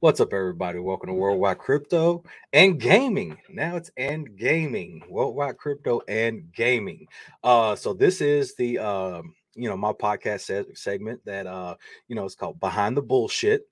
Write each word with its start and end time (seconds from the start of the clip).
What's 0.00 0.20
up, 0.20 0.32
everybody? 0.32 0.78
Welcome 0.78 1.08
to 1.08 1.14
Worldwide 1.14 1.58
Crypto 1.58 2.22
and 2.52 2.78
Gaming. 2.78 3.36
Now 3.50 3.74
it's 3.74 3.90
and 3.96 4.36
gaming, 4.36 5.02
Worldwide 5.08 5.58
Crypto 5.58 6.02
and 6.06 6.52
Gaming. 6.52 7.08
Uh, 7.42 7.74
so 7.74 7.94
this 7.94 8.20
is 8.20 8.54
the 8.54 8.78
um, 8.78 9.34
you 9.56 9.68
know, 9.68 9.76
my 9.76 9.90
podcast 9.90 10.42
se- 10.42 10.74
segment 10.74 11.20
that 11.24 11.48
uh, 11.48 11.74
you 12.06 12.14
know, 12.14 12.24
it's 12.24 12.36
called 12.36 12.60
Behind 12.60 12.96
the 12.96 13.02
Bullshit. 13.02 13.66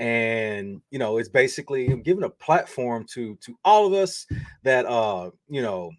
And 0.00 0.82
you 0.90 0.98
know, 0.98 1.18
it's 1.18 1.28
basically 1.28 1.86
giving 2.02 2.24
a 2.24 2.30
platform 2.30 3.06
to 3.12 3.36
to 3.36 3.56
all 3.64 3.86
of 3.86 3.92
us 3.92 4.26
that 4.64 4.84
uh, 4.84 5.30
you 5.48 5.62
know, 5.62 5.92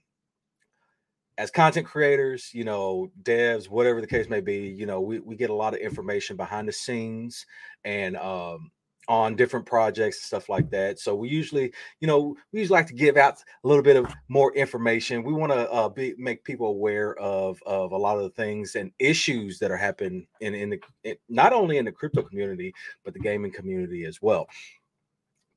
as 1.38 1.52
content 1.52 1.88
creators, 1.88 2.50
you 2.54 2.66
know, 2.66 3.10
devs, 3.24 3.70
whatever 3.70 4.02
the 4.02 4.08
case 4.08 4.28
may 4.28 4.42
be, 4.42 4.58
you 4.58 4.86
know, 4.86 5.00
we, 5.00 5.20
we 5.20 5.38
get 5.38 5.52
a 5.52 5.56
lot 5.56 5.74
of 5.74 5.80
information 5.80 6.36
behind 6.36 6.68
the 6.68 6.74
scenes 6.74 7.46
and 7.86 8.18
um 8.18 8.72
on 9.10 9.36
different 9.36 9.66
projects 9.66 10.18
and 10.18 10.24
stuff 10.26 10.50
like 10.50 10.70
that. 10.70 11.00
So 11.00 11.16
we 11.16 11.30
usually, 11.30 11.74
you 12.00 12.08
know, 12.08 12.36
we 12.54 12.60
usually 12.60 12.78
like 12.78 12.88
to 12.88 12.94
give 12.94 13.18
out 13.18 13.40
a 13.64 13.68
little 13.68 13.82
bit 13.82 13.96
of 13.96 14.06
more 14.30 14.54
information. 14.54 15.24
We 15.24 15.34
want 15.34 15.52
to 15.52 15.70
uh, 15.72 15.90
be 15.90 16.14
make 16.18 16.44
people 16.44 16.68
aware 16.68 17.16
of 17.18 17.62
of 17.66 17.92
a 17.92 17.98
lot 17.98 18.18
of 18.18 18.24
the 18.24 18.30
things 18.30 18.76
and 18.76 18.92
issues 19.00 19.58
that 19.60 19.72
are 19.72 19.78
happening 19.78 20.28
in 20.42 20.54
in 20.54 20.70
the 20.70 20.80
in, 21.04 21.18
not 21.28 21.54
only 21.54 21.78
in 21.78 21.86
the 21.86 21.92
crypto 21.92 22.22
community 22.22 22.72
but 23.04 23.16
the 23.16 23.20
gaming 23.20 23.52
community 23.52 24.06
as 24.06 24.22
well. 24.22 24.48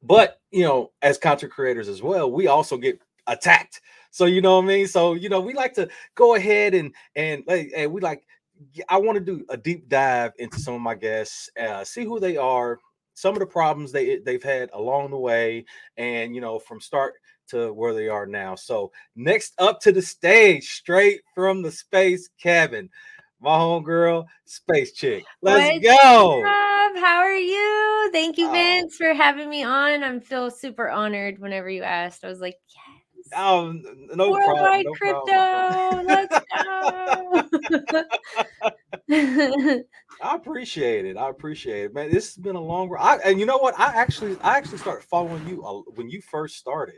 But 0.03 0.41
you 0.51 0.65
know, 0.65 0.93
as 1.03 1.19
content 1.19 1.53
creators 1.53 1.89
as 1.89 2.03
well, 2.03 2.33
we 2.33 2.47
also 2.47 2.79
get 2.79 3.01
attacked. 3.27 3.83
So 4.11 4.25
you 4.25 4.41
know 4.41 4.57
what 4.57 4.65
I 4.65 4.69
mean. 4.69 4.89
So 4.89 5.13
you 5.13 5.29
know, 5.29 5.41
we 5.41 5.53
like 5.53 5.75
to 5.75 5.91
go 6.15 6.37
ahead 6.37 6.73
and 6.75 6.95
and 7.15 7.45
and 7.49 7.93
we 7.93 8.01
like. 8.01 8.25
I 8.89 8.97
want 8.99 9.19
to 9.19 9.25
do 9.25 9.45
a 9.49 9.57
deep 9.57 9.89
dive 9.89 10.33
into 10.39 10.61
some 10.61 10.75
of 10.75 10.81
my 10.81 10.95
guests, 10.95 11.51
uh, 11.61 11.83
see 11.83 12.05
who 12.05 12.21
they 12.21 12.37
are, 12.37 12.79
some 13.15 13.35
of 13.35 13.41
the 13.41 13.47
problems 13.47 13.93
they 13.93 14.19
they've 14.19 14.43
had 14.43 14.71
along 14.73 15.11
the 15.11 15.19
way, 15.19 15.65
and 15.97 16.35
you 16.35 16.41
know 16.41 16.59
from 16.59 16.81
start 16.81 17.15
to 17.49 17.73
where 17.73 17.93
they 17.95 18.09
are 18.09 18.27
now. 18.27 18.55
So 18.55 18.93
next 19.17 19.53
up 19.59 19.81
to 19.81 19.93
the 19.93 20.03
stage, 20.03 20.69
straight 20.71 21.21
from 21.35 21.63
the 21.63 21.71
space 21.73 22.29
cabin, 22.41 22.89
my 23.41 23.51
homegirl, 23.51 24.25
Space 24.45 24.93
Chick. 24.93 25.25
Let's 25.43 25.75
What's 25.85 25.85
go. 26.03 26.45
up? 26.45 26.97
How 26.97 27.19
are 27.19 27.35
you? 27.37 28.11
Thank 28.13 28.39
you, 28.39 28.49
Oh. 28.49 28.53
Vince, 28.53 28.97
for 28.97 29.13
having 29.15 29.49
me 29.51 29.63
on. 29.65 30.05
I'm 30.05 30.21
feel 30.21 30.51
super 30.51 30.89
honored 30.91 31.39
whenever 31.39 31.69
you 31.71 31.83
asked. 31.83 32.25
I 32.25 32.29
was 32.29 32.41
like, 32.41 32.57
yes. 32.69 33.27
Oh, 33.37 33.73
no 34.15 34.31
Worldwide 34.31 34.85
problem. 34.99 36.05
No 36.05 36.05
problem. 36.05 36.07
crypto. 36.07 36.07
Let's 36.07 36.47
go. 37.42 37.42
I 40.23 40.37
appreciate 40.37 41.05
it. 41.05 41.17
I 41.17 41.29
appreciate 41.29 41.85
it, 41.87 41.95
man. 41.95 42.11
This 42.11 42.35
has 42.35 42.37
been 42.37 42.57
a 42.57 42.61
long 42.61 42.89
ride. 42.89 43.21
I, 43.25 43.31
and 43.31 43.41
you 43.41 43.47
know 43.47 43.59
what? 43.59 43.79
I 43.79 43.95
actually, 43.95 44.37
I 44.43 44.57
actually 44.57 44.79
started 44.79 45.05
following 45.05 45.47
you 45.49 45.65
uh, 45.65 45.81
when 45.95 46.09
you 46.09 46.21
first 46.23 46.57
started. 46.57 46.97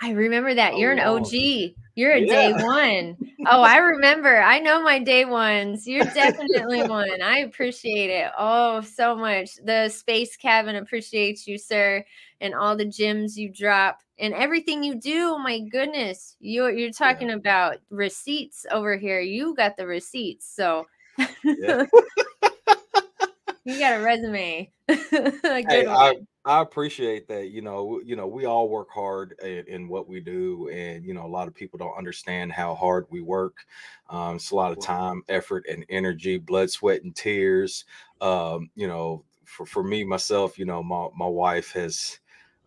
I 0.00 0.10
remember 0.10 0.54
that. 0.54 0.74
Oh, 0.74 0.78
You're 0.78 0.92
an. 0.92 1.00
OG. 1.00 1.74
You're 1.94 2.12
a 2.12 2.26
day 2.26 2.52
Yeah. 2.52 2.62
one. 2.62 3.16
Oh, 3.46 3.62
I 3.62 3.78
remember. 3.78 4.42
I 4.42 4.58
know 4.58 4.82
my 4.82 4.98
day 4.98 5.24
ones. 5.24 5.86
You're 5.86 6.12
definitely 6.12 6.82
one. 6.84 7.22
I 7.22 7.38
appreciate 7.38 8.10
it. 8.10 8.30
Oh, 8.38 8.82
so 8.82 9.16
much. 9.16 9.50
The 9.64 9.88
space 9.88 10.36
cabin 10.36 10.76
appreciates 10.76 11.46
you, 11.46 11.56
sir, 11.56 12.04
and 12.40 12.54
all 12.54 12.76
the 12.76 12.84
gems 12.84 13.38
you 13.38 13.50
drop 13.52 14.00
and 14.18 14.34
everything 14.34 14.82
you 14.82 14.94
do. 14.94 15.34
Oh 15.34 15.38
my 15.38 15.60
goodness. 15.60 16.36
You 16.40 16.68
you're 16.68 16.90
talking 16.92 17.30
about 17.30 17.78
receipts 17.90 18.66
over 18.70 18.96
here. 18.96 19.20
You 19.20 19.54
got 19.54 19.76
the 19.76 19.86
receipts. 19.86 20.48
So 20.48 20.86
Yeah. 21.44 21.86
you 23.64 23.78
got 23.78 23.98
a 23.98 24.02
resume. 24.02 24.72
a 24.88 24.94
good 25.62 25.64
Hey, 25.68 25.86
I, 25.86 26.14
one. 26.14 26.26
I 26.44 26.60
appreciate 26.60 27.26
that. 27.28 27.48
You 27.48 27.62
know, 27.62 28.00
you 28.04 28.14
know, 28.16 28.26
we 28.26 28.44
all 28.44 28.68
work 28.68 28.88
hard 28.90 29.34
in, 29.42 29.64
in 29.66 29.88
what 29.88 30.08
we 30.08 30.20
do, 30.20 30.68
and 30.68 31.04
you 31.04 31.12
know, 31.12 31.26
a 31.26 31.28
lot 31.28 31.48
of 31.48 31.54
people 31.54 31.78
don't 31.78 31.96
understand 31.96 32.52
how 32.52 32.74
hard 32.74 33.06
we 33.10 33.20
work. 33.20 33.66
Um, 34.08 34.36
it's 34.36 34.52
a 34.52 34.54
lot 34.54 34.72
of 34.72 34.78
time, 34.78 35.22
effort, 35.28 35.66
and 35.68 35.84
energy, 35.88 36.38
blood, 36.38 36.70
sweat, 36.70 37.02
and 37.02 37.14
tears. 37.14 37.84
Um, 38.20 38.70
you 38.76 38.86
know, 38.86 39.24
for 39.44 39.66
for 39.66 39.82
me 39.82 40.04
myself, 40.04 40.58
you 40.58 40.64
know, 40.64 40.82
my 40.82 41.08
my 41.16 41.26
wife 41.26 41.72
has. 41.72 42.20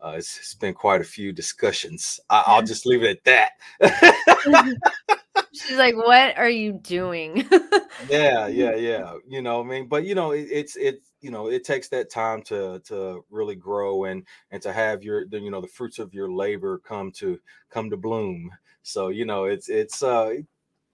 Uh, 0.03 0.15
it's, 0.17 0.37
it's 0.37 0.53
been 0.53 0.73
quite 0.73 1.01
a 1.01 1.05
few 1.05 1.31
discussions. 1.31 2.19
I, 2.29 2.43
I'll 2.47 2.63
just 2.63 2.85
leave 2.85 3.03
it 3.03 3.21
at 3.27 3.51
that. 3.81 4.75
She's 5.53 5.77
like, 5.77 5.95
"What 5.95 6.37
are 6.37 6.49
you 6.49 6.73
doing?" 6.73 7.47
yeah 8.09 8.47
yeah 8.47 8.75
yeah 8.75 9.13
you 9.27 9.41
know 9.41 9.59
i 9.59 9.63
mean 9.63 9.87
but 9.87 10.05
you 10.05 10.15
know 10.15 10.31
it, 10.31 10.47
it's 10.49 10.75
it's 10.75 11.11
you 11.21 11.31
know 11.31 11.47
it 11.47 11.63
takes 11.63 11.89
that 11.89 12.09
time 12.09 12.41
to 12.41 12.79
to 12.85 13.23
really 13.29 13.55
grow 13.55 14.05
and 14.05 14.25
and 14.51 14.61
to 14.61 14.71
have 14.71 15.03
your 15.03 15.25
the, 15.27 15.39
you 15.39 15.51
know 15.51 15.61
the 15.61 15.67
fruits 15.67 15.99
of 15.99 16.13
your 16.13 16.31
labor 16.31 16.79
come 16.79 17.11
to 17.11 17.39
come 17.69 17.89
to 17.89 17.97
bloom 17.97 18.49
so 18.83 19.09
you 19.09 19.25
know 19.25 19.45
it's 19.45 19.69
it's 19.69 20.01
uh 20.01 20.33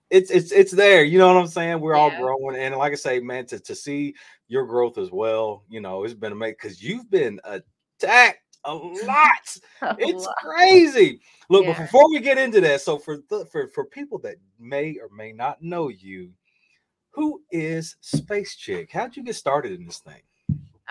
it's 0.10 0.32
it's 0.32 0.52
it's 0.52 0.72
there 0.72 1.04
you 1.04 1.20
know 1.20 1.28
what 1.28 1.40
i'm 1.40 1.48
saying 1.48 1.80
we're 1.80 1.96
all 1.96 2.12
growing 2.18 2.56
and 2.58 2.76
like 2.76 2.92
i 2.92 2.96
say 2.96 3.20
man 3.20 3.46
to, 3.46 3.60
to 3.60 3.76
see 3.76 4.14
your 4.48 4.66
growth 4.66 4.98
as 4.98 5.12
well 5.12 5.64
you 5.70 5.82
know 5.82 6.04
it's 6.04 6.14
been 6.14 6.32
amazing 6.32 6.56
because 6.60 6.82
you've 6.82 7.10
been 7.10 7.40
attacked 7.44 8.40
a 8.66 8.74
lot 8.74 9.58
A 9.82 9.96
it's 10.00 10.26
lot. 10.26 10.36
crazy. 10.38 11.20
Look, 11.50 11.66
but 11.66 11.74
Yeah. 11.74 11.84
before 11.84 12.10
we 12.10 12.20
get 12.20 12.38
into 12.38 12.62
that, 12.62 12.82
so 12.82 12.98
for 12.98 13.18
the, 13.30 13.46
for 13.52 13.68
for 13.70 13.86
people 13.86 14.18
that 14.20 14.36
may 14.60 14.98
or 14.98 15.10
may 15.16 15.32
not 15.32 15.62
know 15.62 15.90
you, 15.90 16.32
who 17.12 17.42
is 17.52 17.96
Space 18.02 18.56
Chick? 18.56 18.92
How'd 18.92 19.16
you 19.16 19.24
get 19.24 19.36
started 19.36 19.74
in 19.74 19.86
this 19.86 20.00
thing? 20.00 20.22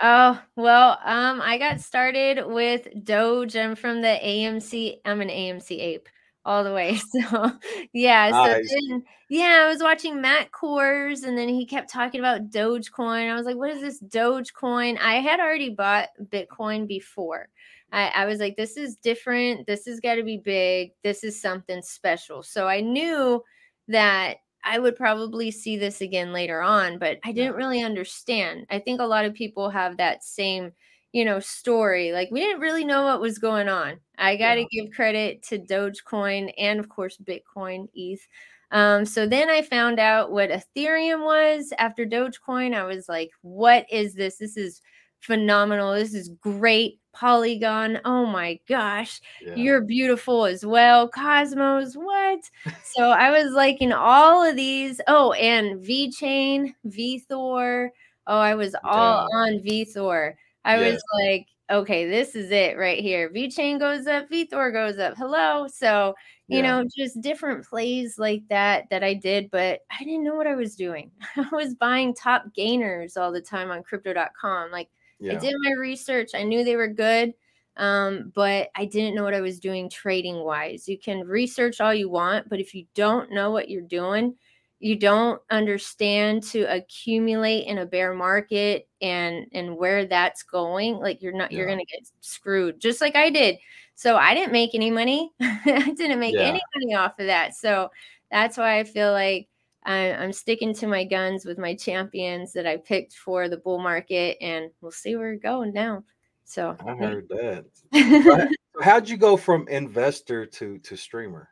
Oh, 0.01 0.41
well, 0.55 0.99
um, 1.05 1.41
I 1.41 1.57
got 1.57 1.79
started 1.79 2.45
with 2.45 2.87
Doge. 3.05 3.55
I'm 3.55 3.75
from 3.75 4.01
the 4.01 4.19
AMC. 4.21 4.99
I'm 5.05 5.21
an 5.21 5.29
AMC 5.29 5.79
ape 5.79 6.09
all 6.45 6.63
the 6.63 6.73
way. 6.73 6.99
So, 7.29 7.51
yeah. 7.93 8.31
So 8.31 8.61
then, 8.89 9.03
yeah, 9.29 9.63
I 9.65 9.69
was 9.69 9.81
watching 9.81 10.21
Matt 10.21 10.51
Kohrs 10.51 11.23
and 11.23 11.37
then 11.37 11.49
he 11.49 11.65
kept 11.65 11.91
talking 11.91 12.19
about 12.19 12.49
Dogecoin. 12.49 13.29
I 13.29 13.35
was 13.35 13.45
like, 13.45 13.57
what 13.57 13.71
is 13.71 13.81
this 13.81 14.01
Dogecoin? 14.01 14.97
I 14.99 15.15
had 15.15 15.39
already 15.39 15.69
bought 15.69 16.09
Bitcoin 16.29 16.87
before. 16.87 17.49
I, 17.91 18.07
I 18.09 18.25
was 18.25 18.39
like, 18.39 18.57
this 18.57 18.77
is 18.77 18.97
different. 18.97 19.67
This 19.67 19.85
has 19.85 19.99
got 19.99 20.15
to 20.15 20.23
be 20.23 20.37
big. 20.37 20.91
This 21.03 21.23
is 21.23 21.39
something 21.41 21.81
special. 21.81 22.43
So 22.43 22.67
I 22.67 22.81
knew 22.81 23.43
that 23.87 24.37
I 24.63 24.79
would 24.79 24.95
probably 24.95 25.51
see 25.51 25.77
this 25.77 26.01
again 26.01 26.33
later 26.33 26.61
on, 26.61 26.97
but 26.97 27.19
I 27.23 27.31
didn't 27.31 27.55
really 27.55 27.83
understand. 27.83 28.65
I 28.69 28.79
think 28.79 28.99
a 28.99 29.05
lot 29.05 29.25
of 29.25 29.33
people 29.33 29.69
have 29.69 29.97
that 29.97 30.23
same, 30.23 30.71
you 31.15 31.23
know, 31.23 31.39
story. 31.39 32.11
Like 32.11 32.29
we 32.29 32.41
didn't 32.41 32.59
really 32.59 32.83
know 32.83 33.03
what 33.03 33.21
was 33.21 33.39
going 33.39 33.69
on. 33.69 34.01
I 34.17 34.35
got 34.35 34.55
to 34.55 34.65
give 34.65 34.91
credit 34.91 35.41
to 35.43 35.57
Dogecoin 35.57 36.51
and 36.57 36.77
of 36.77 36.89
course 36.89 37.17
Bitcoin, 37.17 37.87
ETH. 37.95 38.27
Um, 38.71 39.05
so 39.05 39.25
then 39.25 39.49
I 39.49 39.61
found 39.61 39.97
out 39.97 40.33
what 40.33 40.49
Ethereum 40.49 41.23
was 41.23 41.71
after 41.79 42.05
Dogecoin. 42.05 42.75
I 42.75 42.83
was 42.83 43.07
like, 43.07 43.29
what 43.43 43.85
is 43.89 44.13
this? 44.13 44.35
This 44.35 44.57
is 44.57 44.81
phenomenal. 45.21 45.93
This 45.93 46.13
is 46.13 46.27
great. 46.41 46.99
Polygon. 47.13 48.01
Oh 48.03 48.25
my 48.25 48.59
gosh. 48.67 49.21
Yeah. 49.41 49.55
You're 49.55 49.81
beautiful 49.81 50.43
as 50.43 50.65
well. 50.65 51.07
Cosmos, 51.07 51.95
what? 51.95 52.41
so 52.83 53.03
I 53.09 53.31
was 53.31 53.53
liking 53.53 53.93
all 53.93 54.43
of 54.43 54.57
these. 54.57 54.99
Oh, 55.07 55.31
and 55.31 55.79
V 55.79 56.11
Chain, 56.11 56.75
VeThor. 56.85 57.87
Oh, 58.27 58.37
I 58.37 58.55
was 58.55 58.75
all 58.83 59.29
on 59.33 59.59
VeThor. 59.59 60.33
I 60.65 60.77
Yeah. 60.77 60.91
was 60.91 61.03
like, 61.15 61.47
okay, 61.71 62.07
this 62.09 62.35
is 62.35 62.51
it 62.51 62.77
right 62.77 62.99
here. 63.01 63.31
VeChain 63.31 63.79
goes 63.79 64.07
up, 64.07 64.29
VeThor 64.29 64.73
goes 64.73 64.99
up. 64.99 65.15
Hello. 65.17 65.67
So, 65.67 66.15
you 66.47 66.61
Yeah. 66.61 66.63
know, 66.63 66.85
just 66.97 67.21
different 67.21 67.65
plays 67.67 68.19
like 68.19 68.43
that 68.49 68.85
that 68.91 69.03
I 69.03 69.13
did, 69.15 69.49
but 69.51 69.81
I 69.91 70.03
didn't 70.03 70.23
know 70.23 70.35
what 70.35 70.47
I 70.47 70.55
was 70.55 70.75
doing. 70.75 71.11
I 71.37 71.49
was 71.53 71.75
buying 71.75 72.13
top 72.15 72.45
gainers 72.55 73.17
all 73.17 73.31
the 73.31 73.41
time 73.41 73.71
on 73.71 73.83
crypto.com. 73.83 74.71
Like, 74.71 74.89
I 75.29 75.35
did 75.35 75.55
my 75.63 75.71
research. 75.73 76.31
I 76.35 76.43
knew 76.43 76.63
they 76.63 76.75
were 76.75 76.87
good, 76.87 77.33
um, 77.77 78.31
but 78.35 78.69
I 78.75 78.85
didn't 78.85 79.15
know 79.15 79.23
what 79.23 79.33
I 79.33 79.41
was 79.41 79.59
doing 79.59 79.89
trading 79.89 80.43
wise. 80.43 80.87
You 80.87 80.99
can 80.99 81.27
research 81.27 81.81
all 81.81 81.93
you 81.93 82.09
want, 82.09 82.49
but 82.49 82.59
if 82.59 82.73
you 82.75 82.85
don't 82.95 83.31
know 83.31 83.51
what 83.51 83.69
you're 83.69 83.81
doing, 83.81 84.35
you 84.79 84.95
don't 84.97 85.41
understand 85.49 86.43
to 86.43 86.63
accumulate 86.63 87.65
in 87.65 87.79
a 87.79 87.85
bear 87.85 88.13
market 88.13 88.87
and 89.01 89.47
and 89.53 89.75
where 89.77 90.05
that's 90.05 90.43
going. 90.43 90.97
Like 90.97 91.21
you're 91.21 91.33
not, 91.33 91.51
you're 91.51 91.67
gonna 91.67 91.85
get 91.85 92.07
screwed, 92.21 92.79
just 92.79 93.01
like 93.01 93.15
I 93.15 93.29
did. 93.29 93.57
So 93.95 94.17
I 94.17 94.33
didn't 94.33 94.51
make 94.51 94.75
any 94.75 94.91
money. 94.91 95.31
I 95.41 95.93
didn't 95.95 96.19
make 96.19 96.35
Yeah. 96.35 96.41
any 96.41 96.61
money 96.75 96.95
off 96.95 97.17
of 97.19 97.27
that. 97.27 97.55
So 97.55 97.89
that's 98.29 98.57
why 98.57 98.79
I 98.79 98.83
feel 98.83 99.11
like 99.11 99.47
I, 99.85 100.11
I'm 100.13 100.33
sticking 100.33 100.73
to 100.75 100.87
my 100.87 101.03
guns 101.03 101.45
with 101.45 101.57
my 101.57 101.75
champions 101.75 102.51
that 102.53 102.65
I 102.65 102.77
picked 102.77 103.13
for 103.13 103.47
the 103.47 103.57
bull 103.57 103.79
market, 103.79 104.37
and 104.41 104.71
we'll 104.81 104.91
see 104.91 105.15
where 105.15 105.31
we're 105.31 105.39
going 105.39 105.73
now. 105.73 106.03
So, 106.43 106.75
I 106.85 106.95
heard 106.95 107.27
that. 107.29 108.49
How'd 108.81 109.07
you 109.07 109.17
go 109.17 109.37
from 109.37 109.67
investor 109.67 110.45
to 110.45 110.79
to 110.79 110.95
streamer? 110.95 111.49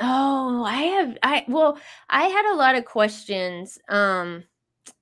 Oh, 0.00 0.64
I 0.64 0.82
have, 0.82 1.18
I 1.22 1.44
well, 1.48 1.78
I 2.08 2.24
had 2.24 2.52
a 2.52 2.56
lot 2.56 2.74
of 2.74 2.84
questions. 2.84 3.78
Um, 3.88 4.44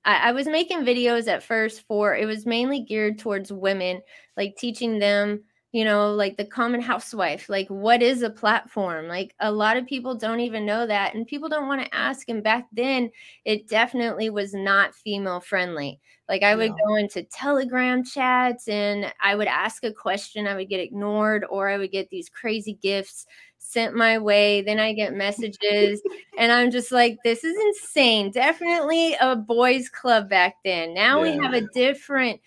I, 0.05 0.29
I 0.29 0.31
was 0.31 0.47
making 0.47 0.81
videos 0.81 1.27
at 1.27 1.43
first 1.43 1.83
for 1.87 2.15
it 2.15 2.25
was 2.25 2.45
mainly 2.45 2.81
geared 2.81 3.19
towards 3.19 3.51
women, 3.51 4.01
like 4.37 4.55
teaching 4.57 4.99
them 4.99 5.43
you 5.71 5.85
know, 5.85 6.13
like 6.13 6.35
the 6.35 6.43
common 6.43 6.81
housewife, 6.81 7.47
like 7.47 7.67
what 7.69 8.01
is 8.01 8.23
a 8.23 8.29
platform? 8.29 9.07
Like 9.07 9.33
a 9.39 9.49
lot 9.49 9.77
of 9.77 9.85
people 9.85 10.15
don't 10.15 10.41
even 10.41 10.65
know 10.65 10.85
that, 10.85 11.15
and 11.15 11.25
people 11.25 11.47
don't 11.47 11.67
want 11.67 11.81
to 11.81 11.95
ask. 11.95 12.27
And 12.27 12.43
back 12.43 12.67
then, 12.73 13.09
it 13.45 13.69
definitely 13.69 14.29
was 14.29 14.53
not 14.53 14.93
female 14.93 15.39
friendly. 15.39 16.01
Like 16.27 16.43
I 16.43 16.55
would 16.55 16.71
yeah. 16.71 16.85
go 16.85 16.95
into 16.95 17.23
Telegram 17.23 18.03
chats 18.03 18.67
and 18.67 19.13
I 19.21 19.35
would 19.35 19.47
ask 19.47 19.83
a 19.85 19.93
question, 19.93 20.45
I 20.45 20.55
would 20.55 20.69
get 20.69 20.81
ignored, 20.81 21.45
or 21.49 21.69
I 21.69 21.77
would 21.77 21.91
get 21.91 22.09
these 22.09 22.29
crazy 22.29 22.77
gifts 22.81 23.25
sent 23.71 23.95
my 23.95 24.17
way. 24.17 24.61
Then 24.61 24.79
I 24.79 24.93
get 24.93 25.13
messages, 25.13 26.01
and 26.37 26.51
I'm 26.51 26.71
just 26.71 26.91
like, 26.91 27.17
this 27.23 27.43
is 27.43 27.57
insane. 27.57 28.31
Definitely 28.31 29.15
a 29.21 29.35
boys' 29.35 29.89
club 29.89 30.29
back 30.29 30.55
then. 30.63 30.93
Now 30.93 31.23
yeah. 31.23 31.31
we 31.37 31.43
have 31.43 31.53
a 31.53 31.67
different 31.73 32.41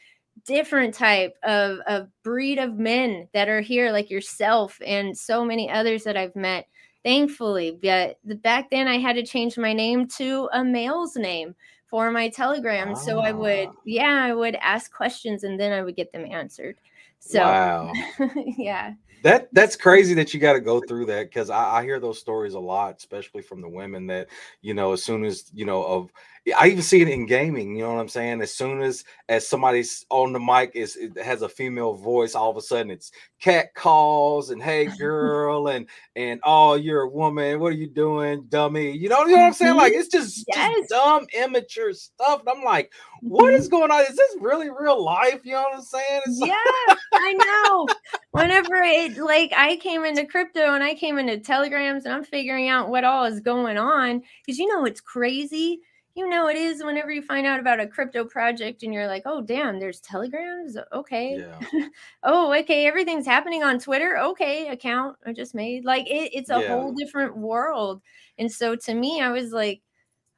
different 0.47 0.94
type 0.94 1.37
of, 1.43 1.79
of 1.87 2.09
breed 2.23 2.59
of 2.59 2.75
men 2.75 3.29
that 3.32 3.49
are 3.49 3.61
here 3.61 3.91
like 3.93 4.11
yourself 4.11 4.79
and 4.85 5.17
so 5.17 5.44
many 5.44 5.71
others 5.71 6.05
that 6.05 6.17
i've 6.17 6.37
met 6.37 6.67
thankfully 7.03 7.79
but 7.82 8.19
the, 8.25 8.35
back 8.35 8.69
then 8.71 8.87
i 8.87 8.99
had 8.99 9.17
to 9.17 9.23
change 9.23 9.56
my 9.56 9.73
name 9.73 10.06
to 10.06 10.49
a 10.53 10.62
male's 10.62 11.17
name 11.17 11.55
for 11.87 12.11
my 12.11 12.29
telegram 12.29 12.91
ah. 12.91 12.94
so 12.94 13.21
i 13.21 13.32
would 13.32 13.69
ah. 13.69 13.81
yeah 13.87 14.23
i 14.23 14.35
would 14.35 14.56
ask 14.56 14.93
questions 14.93 15.44
and 15.44 15.59
then 15.59 15.73
i 15.73 15.82
would 15.82 15.97
get 15.97 16.12
them 16.12 16.26
answered 16.31 16.76
so 17.21 17.41
wow 17.41 17.93
yeah 18.59 18.93
that 19.25 19.49
that's 19.53 19.75
crazy 19.75 20.12
that 20.15 20.35
you 20.35 20.38
got 20.38 20.53
to 20.53 20.61
go 20.61 20.81
through 20.87 21.06
that 21.06 21.31
because 21.31 21.49
I, 21.49 21.79
I, 21.79 21.82
hear 21.82 21.99
those 21.99 22.19
stories 22.19 22.53
a 22.53 22.61
lot, 22.61 22.99
especially 22.99 23.41
from 23.41 23.62
the 23.62 23.69
women 23.69 24.06
that 24.09 24.29
you 24.61 24.75
know 24.75 24.93
as 24.93 25.03
soon 25.03 25.25
as 25.25 25.50
you 25.55 25.65
know 25.65 25.82
of 25.82 26.12
I 26.52 26.69
even 26.69 26.82
see 26.82 27.00
it 27.00 27.08
in 27.08 27.25
gaming. 27.25 27.75
You 27.75 27.85
know 27.85 27.94
what 27.94 28.00
I'm 28.00 28.08
saying? 28.08 28.43
As 28.43 28.52
soon 28.52 28.82
as 28.82 29.05
as 29.31 29.49
somebody's 29.49 30.05
on 30.11 30.35
the 30.35 30.41
mic 30.41 30.73
is 30.75 30.94
it 30.96 31.17
has 31.17 31.41
a 31.41 31.49
female 31.49 31.94
voice, 31.94 32.35
all 32.35 32.50
of 32.50 32.56
a 32.58 32.61
sudden 32.61 32.91
it's 32.91 33.12
cat 33.41 33.75
calls 33.75 34.50
and 34.50 34.62
hey 34.62 34.87
girl 34.99 35.69
and 35.69 35.87
and 36.17 36.41
oh 36.44 36.75
you're 36.75 37.02
a 37.02 37.08
woman. 37.08 37.61
What 37.61 37.69
are 37.69 37.76
you 37.76 37.87
doing, 37.87 38.44
dummy? 38.50 38.91
You 38.91 39.08
know, 39.08 39.25
you 39.25 39.37
know 39.37 39.41
what 39.41 39.46
I'm 39.46 39.52
saying? 39.55 39.76
Like 39.76 39.93
mm-hmm. 39.93 40.00
it's 40.00 40.11
just, 40.11 40.44
yes. 40.55 40.75
just 40.76 40.91
dumb, 40.91 41.26
immature 41.32 41.94
stuff. 41.94 42.41
And 42.41 42.50
I'm 42.50 42.62
like, 42.62 42.93
what 43.23 43.55
mm-hmm. 43.55 43.67
going 43.69 43.90
on? 43.90 44.02
Is 44.02 44.17
this 44.17 44.37
really 44.38 44.69
real 44.69 45.02
life? 45.02 45.40
You 45.44 45.52
know 45.52 45.62
what 45.62 45.76
I'm 45.76 45.82
saying? 45.82 46.23
It's 46.26 46.40
yeah, 46.40 46.55
like- 46.88 46.99
I 47.14 47.32
know. 47.32 47.88
Whenever 48.32 48.75
it 48.82 49.17
like 49.17 49.52
I 49.56 49.76
came 49.76 50.05
into 50.05 50.26
crypto 50.26 50.75
and 50.75 50.85
I 50.85 50.94
came 50.94 51.19
into 51.19 51.38
telegrams 51.38 52.05
and 52.05 52.12
I'm 52.12 52.25
figuring 52.25 52.69
out 52.69 52.90
what 52.90 53.05
all 53.05 53.25
is 53.25 53.40
going 53.40 53.79
on 53.79 54.23
because 54.44 54.58
you 54.58 54.69
know 54.69 54.85
it's 54.85 55.00
crazy 55.00 55.81
you 56.14 56.28
know 56.28 56.49
it 56.49 56.56
is 56.56 56.82
whenever 56.82 57.11
you 57.11 57.22
find 57.22 57.46
out 57.46 57.61
about 57.61 57.81
a 57.81 57.87
crypto 57.87 58.25
project 58.25 58.82
and 58.82 58.94
you're 58.94 59.06
like 59.06 59.22
oh 59.26 59.40
damn 59.40 59.78
there's 59.78 60.00
telegrams? 60.00 60.76
Okay. 60.93 61.38
Yeah. 61.38 61.87
oh 62.22 62.52
okay 62.52 62.87
everything's 62.87 63.26
happening 63.26 63.62
on 63.62 63.78
twitter? 63.78 64.19
Okay 64.19 64.69
account 64.69 65.16
i 65.26 65.32
just 65.32 65.55
made. 65.55 65.84
Like 65.84 66.06
it, 66.06 66.31
it's 66.32 66.50
a 66.50 66.61
yeah. 66.61 66.69
whole 66.69 66.93
different 66.93 67.37
world. 67.37 68.02
And 68.38 68.50
so 68.50 68.76
to 68.76 68.94
me 68.94 69.20
i 69.20 69.31
was 69.31 69.52
like 69.52 69.82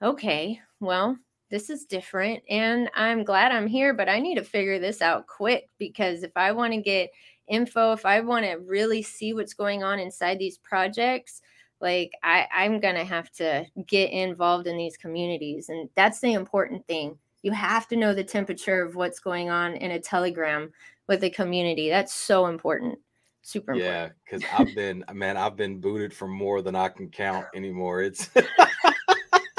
okay 0.02 0.60
well 0.80 1.16
this 1.50 1.70
is 1.70 1.84
different 1.84 2.42
and 2.50 2.90
i'm 2.94 3.24
glad 3.24 3.52
i'm 3.52 3.66
here 3.66 3.94
but 3.94 4.08
i 4.08 4.18
need 4.18 4.34
to 4.34 4.44
figure 4.44 4.78
this 4.78 5.00
out 5.00 5.26
quick 5.26 5.68
because 5.78 6.22
if 6.22 6.32
i 6.36 6.52
want 6.52 6.72
to 6.72 6.80
get 6.80 7.10
info 7.48 7.92
if 7.92 8.04
i 8.04 8.20
want 8.20 8.44
to 8.44 8.56
really 8.56 9.02
see 9.02 9.32
what's 9.32 9.54
going 9.54 9.82
on 9.82 9.98
inside 9.98 10.38
these 10.38 10.58
projects 10.58 11.40
like 11.80 12.12
I, 12.22 12.46
i'm 12.54 12.80
gonna 12.80 13.04
have 13.04 13.30
to 13.32 13.64
get 13.86 14.10
involved 14.10 14.66
in 14.66 14.76
these 14.76 14.96
communities 14.96 15.68
and 15.68 15.88
that's 15.94 16.20
the 16.20 16.32
important 16.32 16.86
thing. 16.86 17.18
You 17.42 17.52
have 17.52 17.86
to 17.88 17.96
know 17.96 18.12
the 18.12 18.24
temperature 18.24 18.82
of 18.82 18.96
what's 18.96 19.20
going 19.20 19.50
on 19.50 19.74
in 19.76 19.92
a 19.92 20.00
telegram 20.00 20.72
with 21.06 21.20
the 21.20 21.30
community. 21.30 21.88
That's 21.88 22.12
so 22.12 22.46
important 22.46 22.98
super 23.42 23.74
important. 23.74 23.94
yeah 23.94 24.08
because 24.24 24.42
i've 24.58 24.74
been 24.74 25.04
man 25.14 25.36
i've 25.36 25.54
been 25.54 25.80
booted 25.80 26.12
for 26.12 26.26
more 26.26 26.62
than 26.62 26.74
i 26.74 26.88
can 26.88 27.08
count 27.08 27.46
anymore. 27.54 28.02
It's 28.02 28.28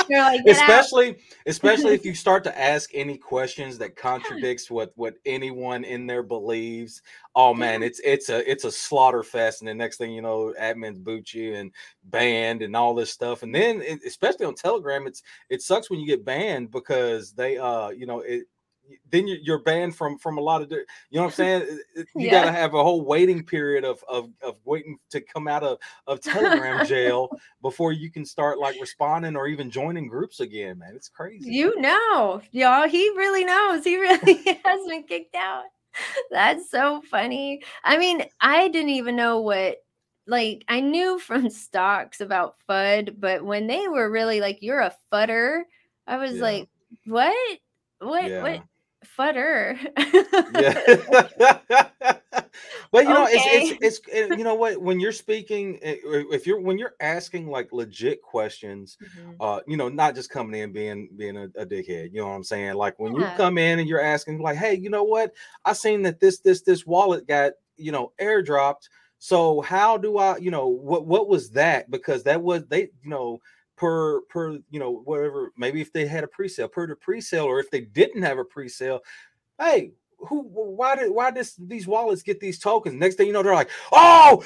like, 0.09 0.41
especially 0.47 1.09
out. 1.09 1.15
especially 1.45 1.93
if 1.93 2.05
you 2.05 2.13
start 2.15 2.43
to 2.43 2.59
ask 2.59 2.89
any 2.93 3.17
questions 3.17 3.77
that 3.77 3.95
contradicts 3.95 4.69
what 4.69 4.91
what 4.95 5.15
anyone 5.25 5.83
in 5.83 6.07
there 6.07 6.23
believes 6.23 7.01
oh 7.35 7.53
man 7.53 7.83
it's 7.83 7.99
it's 8.03 8.29
a 8.29 8.49
it's 8.49 8.63
a 8.63 8.71
slaughter 8.71 9.23
fest 9.23 9.61
and 9.61 9.67
the 9.67 9.73
next 9.73 9.97
thing 9.97 10.11
you 10.11 10.21
know 10.21 10.53
admins 10.59 11.03
boot 11.03 11.33
you 11.33 11.55
and 11.55 11.71
banned 12.05 12.61
and 12.61 12.75
all 12.75 12.93
this 12.93 13.11
stuff 13.11 13.43
and 13.43 13.53
then 13.53 13.81
especially 14.05 14.45
on 14.45 14.55
telegram 14.55 15.07
it's 15.07 15.23
it 15.49 15.61
sucks 15.61 15.89
when 15.89 15.99
you 15.99 16.07
get 16.07 16.25
banned 16.25 16.71
because 16.71 17.33
they 17.33 17.57
uh 17.57 17.89
you 17.89 18.05
know 18.05 18.21
it 18.21 18.45
then 19.11 19.27
you're 19.27 19.59
banned 19.59 19.95
from 19.95 20.17
from 20.17 20.37
a 20.37 20.41
lot 20.41 20.61
of 20.61 20.71
you 20.71 20.77
know 21.11 21.21
what 21.21 21.25
i'm 21.27 21.31
saying 21.31 21.79
you 21.95 22.05
yeah. 22.15 22.31
got 22.31 22.45
to 22.45 22.51
have 22.51 22.73
a 22.73 22.83
whole 22.83 23.03
waiting 23.03 23.43
period 23.43 23.83
of, 23.83 24.03
of 24.07 24.29
of 24.41 24.55
waiting 24.65 24.97
to 25.09 25.21
come 25.21 25.47
out 25.47 25.63
of 25.63 25.77
of 26.07 26.21
telegram 26.21 26.85
jail 26.85 27.29
before 27.61 27.91
you 27.91 28.11
can 28.11 28.25
start 28.25 28.59
like 28.59 28.75
responding 28.79 29.35
or 29.35 29.47
even 29.47 29.69
joining 29.69 30.07
groups 30.07 30.39
again 30.39 30.77
man 30.79 30.93
it's 30.95 31.09
crazy 31.09 31.49
you 31.49 31.79
know 31.79 32.41
y'all 32.51 32.87
he 32.87 33.09
really 33.15 33.45
knows 33.45 33.83
he 33.83 33.97
really 33.99 34.59
has 34.63 34.87
been 34.87 35.03
kicked 35.03 35.35
out 35.35 35.63
that's 36.29 36.69
so 36.69 37.01
funny 37.09 37.61
i 37.83 37.97
mean 37.97 38.23
i 38.41 38.67
didn't 38.67 38.89
even 38.89 39.15
know 39.15 39.39
what 39.39 39.77
like 40.27 40.65
I 40.67 40.81
knew 40.81 41.17
from 41.19 41.49
stocks 41.49 42.21
about 42.21 42.57
FUD, 42.69 43.19
but 43.19 43.43
when 43.43 43.65
they 43.67 43.87
were 43.87 44.11
really 44.11 44.41
like, 44.41 44.59
you're 44.61 44.81
a 44.81 44.93
fudder, 45.09 45.63
I 46.05 46.17
was 46.17 46.35
yeah. 46.35 46.41
like, 46.41 46.69
what? 47.05 47.59
What? 47.99 48.29
Yeah. 48.29 48.41
What? 48.41 48.63
Fudder. 49.03 49.77
yeah. 50.55 51.89
but 52.91 53.03
you 53.03 53.09
know, 53.09 53.25
okay. 53.25 53.35
it's, 53.35 53.71
it's 53.81 54.01
it's 54.11 54.37
you 54.37 54.43
know 54.43 54.55
what 54.55 54.81
when 54.81 54.99
you're 54.99 55.11
speaking, 55.11 55.79
eh, 55.81 55.97
if 56.03 56.47
you're 56.47 56.59
when 56.59 56.77
you're 56.77 56.95
asking 56.99 57.49
like 57.49 57.71
legit 57.71 58.21
questions, 58.21 58.97
mm-hmm. 59.01 59.31
uh, 59.39 59.59
you 59.67 59.77
know, 59.77 59.89
not 59.89 60.15
just 60.15 60.29
coming 60.29 60.59
in 60.59 60.71
being 60.71 61.09
being 61.15 61.37
a, 61.37 61.45
a, 61.55 61.65
dickhead. 61.65 62.11
You 62.11 62.21
know 62.21 62.27
what 62.27 62.35
I'm 62.35 62.43
saying? 62.43 62.75
Like 62.75 62.99
when 62.99 63.15
yeah. 63.15 63.31
you 63.31 63.37
come 63.37 63.57
in 63.57 63.79
and 63.79 63.87
you're 63.87 64.01
asking, 64.01 64.41
like, 64.41 64.57
hey, 64.57 64.75
you 64.75 64.89
know 64.89 65.03
what? 65.03 65.33
I 65.65 65.73
seen 65.73 66.01
that 66.03 66.19
this 66.19 66.39
this 66.39 66.61
this 66.61 66.85
wallet 66.85 67.27
got 67.27 67.53
you 67.77 67.91
know 67.91 68.11
airdropped. 68.19 68.89
So 69.19 69.61
how 69.61 69.97
do 69.97 70.19
I, 70.19 70.37
you 70.37 70.51
know, 70.51 70.67
what 70.67 71.07
what 71.07 71.27
was 71.27 71.49
that? 71.51 71.89
Because 71.89 72.23
that 72.23 72.41
was 72.41 72.65
they, 72.67 72.81
you 73.03 73.09
know, 73.09 73.39
per 73.77 74.21
per 74.23 74.57
you 74.69 74.79
know 74.79 74.91
whatever 75.05 75.53
maybe 75.55 75.79
if 75.79 75.93
they 75.93 76.05
had 76.05 76.23
a 76.23 76.27
pre-sale 76.27 76.67
per 76.67 76.87
the 76.87 76.95
pre-sale 76.95 77.45
or 77.45 77.59
if 77.59 77.71
they 77.71 77.81
didn't 77.81 78.23
have 78.23 78.39
a 78.39 78.43
pre-sale 78.43 78.99
hey 79.59 79.91
who 80.19 80.41
why 80.41 80.95
did 80.95 81.11
why 81.11 81.31
does 81.31 81.55
these 81.59 81.87
wallets 81.87 82.23
get 82.23 82.39
these 82.39 82.59
tokens? 82.59 82.95
Next 82.95 83.15
thing 83.15 83.27
you 83.27 83.33
know 83.33 83.43
they're 83.43 83.53
like 83.53 83.69
oh 83.91 84.43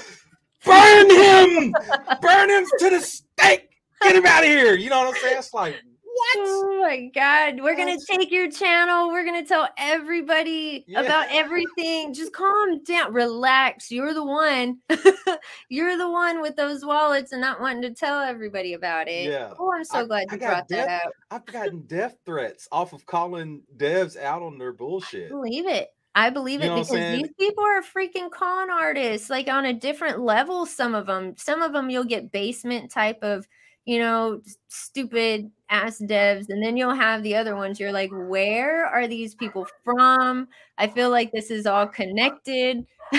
burn 0.64 1.10
him! 1.10 1.74
Burn 2.22 2.50
him 2.50 2.66
to 2.80 2.90
the 2.90 3.00
stake! 3.00 3.70
Get 4.02 4.16
him 4.16 4.26
out 4.26 4.44
of 4.44 4.50
here! 4.50 4.76
You 4.76 4.90
know 4.90 5.00
what 5.00 5.16
i'm 5.16 5.22
saying? 5.22 5.38
It's 5.40 5.54
like 5.54 5.76
what? 6.14 6.38
Oh 6.40 6.80
my 6.82 7.10
god, 7.14 7.62
we're 7.62 7.76
gonna 7.76 7.98
take 8.10 8.32
your 8.32 8.50
channel. 8.50 9.10
We're 9.10 9.26
gonna 9.26 9.46
tell 9.46 9.70
everybody 9.78 10.84
yeah. 10.88 11.02
about 11.02 11.28
everything. 11.32 12.14
Just 12.14 12.34
calm 12.34 12.84
down, 12.84 13.14
relax. 13.14 13.92
You're 13.92 14.14
the 14.14 14.24
one. 14.24 14.80
You're 15.70 15.98
the 15.98 16.10
one 16.10 16.42
with 16.42 16.56
those 16.56 16.86
wallets 16.86 17.32
and 17.32 17.42
not 17.42 17.62
wanting 17.62 17.84
to 17.84 17.94
tell 17.94 18.20
everybody 18.20 18.74
about 18.74 19.08
it. 19.08 19.30
Yeah. 19.30 19.54
Oh, 19.58 19.72
I'm 19.74 19.84
so 19.84 20.00
I, 20.00 20.06
glad 20.06 20.32
you 20.32 20.38
brought 20.38 20.68
death, 20.68 20.88
that 20.88 21.06
up. 21.06 21.14
I've 21.32 21.46
gotten 21.46 21.82
death 21.82 22.18
threats 22.26 22.68
off 22.72 22.94
of 22.94 23.06
calling 23.06 23.62
devs 23.78 24.18
out 24.18 24.42
on 24.42 24.58
their 24.58 24.74
bullshit. 24.74 25.28
I 25.28 25.30
believe 25.30 25.68
it. 25.68 25.90
I 26.14 26.30
believe 26.30 26.62
you 26.62 26.72
it 26.72 26.76
because 26.76 26.90
these 26.90 27.30
people 27.40 27.64
are 27.64 27.82
freaking 27.82 28.30
con 28.30 28.70
artists, 28.70 29.30
like 29.30 29.48
on 29.48 29.66
a 29.66 29.74
different 29.74 30.20
level. 30.20 30.66
Some 30.66 30.94
of 30.94 31.06
them, 31.06 31.36
some 31.38 31.62
of 31.62 31.72
them, 31.72 31.90
you'll 31.90 32.04
get 32.04 32.34
basement 32.34 32.92
type 32.92 33.20
of 33.22 33.48
you 33.86 34.00
know, 34.00 34.42
stupid 34.70 35.52
ass 35.72 36.00
devs. 36.02 36.50
And 36.50 36.62
then 36.64 36.78
you'll 36.78 36.94
have 36.94 37.24
the 37.24 37.36
other 37.36 37.56
ones. 37.56 37.80
You're 37.80 37.92
like, 37.92 38.12
where 38.12 38.86
are 38.86 39.08
these 39.08 39.34
people 39.34 39.66
from? 39.84 40.48
I 40.78 40.88
feel 40.88 41.10
like 41.10 41.32
this 41.32 41.50
is 41.50 41.66
all 41.66 41.88
connected 41.88 42.86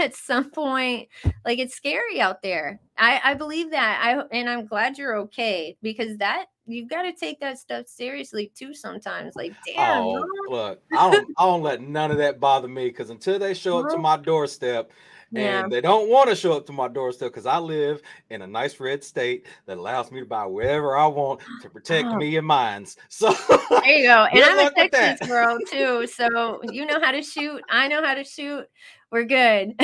at 0.00 0.14
some 0.14 0.50
point. 0.50 1.08
Like 1.44 1.58
it's 1.58 1.76
scary 1.76 2.20
out 2.20 2.42
there. 2.42 2.80
I, 2.96 3.20
I 3.22 3.34
believe 3.34 3.70
that. 3.70 4.00
I 4.02 4.36
and 4.36 4.48
I'm 4.48 4.66
glad 4.66 4.98
you're 4.98 5.18
okay 5.18 5.76
because 5.82 6.16
that 6.18 6.46
you've 6.66 6.88
got 6.88 7.02
to 7.02 7.12
take 7.12 7.40
that 7.40 7.58
stuff 7.58 7.86
seriously 7.86 8.52
too 8.54 8.74
sometimes. 8.74 9.34
Like, 9.36 9.52
damn. 9.66 10.02
Oh, 10.02 10.24
look, 10.48 10.82
I 10.92 11.10
don't 11.10 11.28
I 11.38 11.44
don't 11.44 11.62
let 11.62 11.80
none 11.80 12.10
of 12.10 12.18
that 12.18 12.40
bother 12.40 12.68
me 12.68 12.88
because 12.88 13.10
until 13.10 13.38
they 13.38 13.54
show 13.54 13.78
up 13.78 13.90
to 13.90 13.98
my 13.98 14.16
doorstep 14.16 14.90
Yeah. 15.30 15.64
and 15.64 15.72
they 15.72 15.80
don't 15.82 16.08
want 16.08 16.30
to 16.30 16.36
show 16.36 16.54
up 16.54 16.64
to 16.66 16.72
my 16.72 16.88
doorstep 16.88 17.28
because 17.32 17.44
I 17.46 17.58
live 17.58 18.00
in 18.30 18.40
a 18.42 18.46
nice 18.46 18.80
red 18.80 19.04
state 19.04 19.46
that 19.66 19.76
allows 19.76 20.10
me 20.10 20.20
to 20.20 20.26
buy 20.26 20.46
wherever 20.46 20.96
I 20.96 21.06
want 21.06 21.40
to 21.62 21.68
protect 21.68 22.08
Oh. 22.08 22.16
me 22.16 22.36
and 22.38 22.46
mines. 22.46 22.96
So 23.10 23.32
There 23.70 23.84
you 23.86 24.06
go. 24.06 24.24
And 24.24 24.42
I'm 24.44 24.58
a 24.58 24.62
luck 24.62 24.72
with 24.76 24.90
that. 24.92 25.18
Texas 25.18 25.28
girl 25.28 25.58
too. 25.70 26.06
So 26.06 26.60
you 26.72 26.86
know 26.86 27.00
how 27.00 27.12
to 27.12 27.22
shoot. 27.22 27.62
I 27.68 27.88
know 27.88 28.02
how 28.02 28.14
to 28.14 28.24
shoot. 28.24 28.64
We're 29.10 29.24
good. 29.24 29.74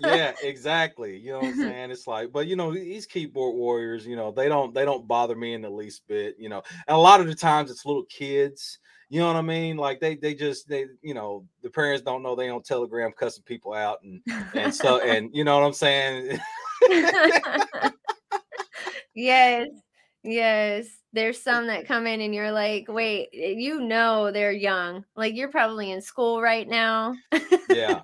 yeah, 0.00 0.32
exactly. 0.42 1.16
You 1.18 1.32
know 1.32 1.38
what 1.38 1.46
I'm 1.46 1.56
saying? 1.56 1.90
It's 1.90 2.06
like, 2.06 2.30
but 2.32 2.46
you 2.46 2.54
know, 2.56 2.72
these 2.72 3.04
keyboard 3.06 3.56
warriors, 3.56 4.06
you 4.06 4.14
know, 4.16 4.30
they 4.30 4.48
don't 4.48 4.72
they 4.74 4.84
don't 4.84 5.06
bother 5.08 5.34
me 5.34 5.54
in 5.54 5.62
the 5.62 5.70
least 5.70 6.02
bit, 6.08 6.36
you 6.38 6.48
know. 6.48 6.62
And 6.86 6.96
a 6.96 7.00
lot 7.00 7.20
of 7.20 7.26
the 7.26 7.34
times 7.34 7.70
it's 7.70 7.84
little 7.84 8.04
kids, 8.04 8.78
you 9.10 9.18
know 9.18 9.26
what 9.26 9.36
I 9.36 9.42
mean? 9.42 9.76
Like 9.76 9.98
they 9.98 10.14
they 10.14 10.34
just 10.34 10.68
they, 10.68 10.86
you 11.02 11.14
know, 11.14 11.44
the 11.62 11.68
parents 11.68 12.02
don't 12.02 12.22
know 12.22 12.36
they 12.36 12.48
on 12.48 12.62
telegram 12.62 13.10
cussing 13.10 13.42
people 13.42 13.74
out 13.74 13.98
and 14.04 14.22
and 14.54 14.72
so 14.72 15.00
and 15.04 15.30
you 15.34 15.42
know 15.42 15.58
what 15.58 15.66
I'm 15.66 15.72
saying? 15.72 16.38
yes. 19.14 19.66
Yes. 20.22 20.86
There's 21.12 21.42
some 21.42 21.66
that 21.66 21.88
come 21.88 22.06
in 22.06 22.20
and 22.20 22.32
you're 22.32 22.52
like, 22.52 22.86
wait, 22.88 23.30
eh, 23.34 23.54
you 23.56 23.80
know 23.80 24.30
they're 24.30 24.52
young. 24.52 25.04
Like 25.16 25.34
you're 25.34 25.50
probably 25.50 25.90
in 25.90 26.00
school 26.00 26.40
right 26.40 26.68
now. 26.68 27.16
yeah. 27.68 28.02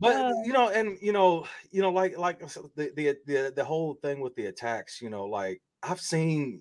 but 0.00 0.32
you 0.44 0.52
know 0.52 0.68
and 0.68 0.98
you 1.00 1.12
know 1.12 1.46
you 1.70 1.82
know 1.82 1.90
like 1.90 2.16
like 2.16 2.38
the, 2.40 2.92
the 2.96 3.16
the 3.26 3.52
the 3.54 3.64
whole 3.64 3.94
thing 3.94 4.20
with 4.20 4.34
the 4.34 4.46
attacks 4.46 5.00
you 5.00 5.10
know 5.10 5.26
like 5.26 5.60
i've 5.82 6.00
seen 6.00 6.60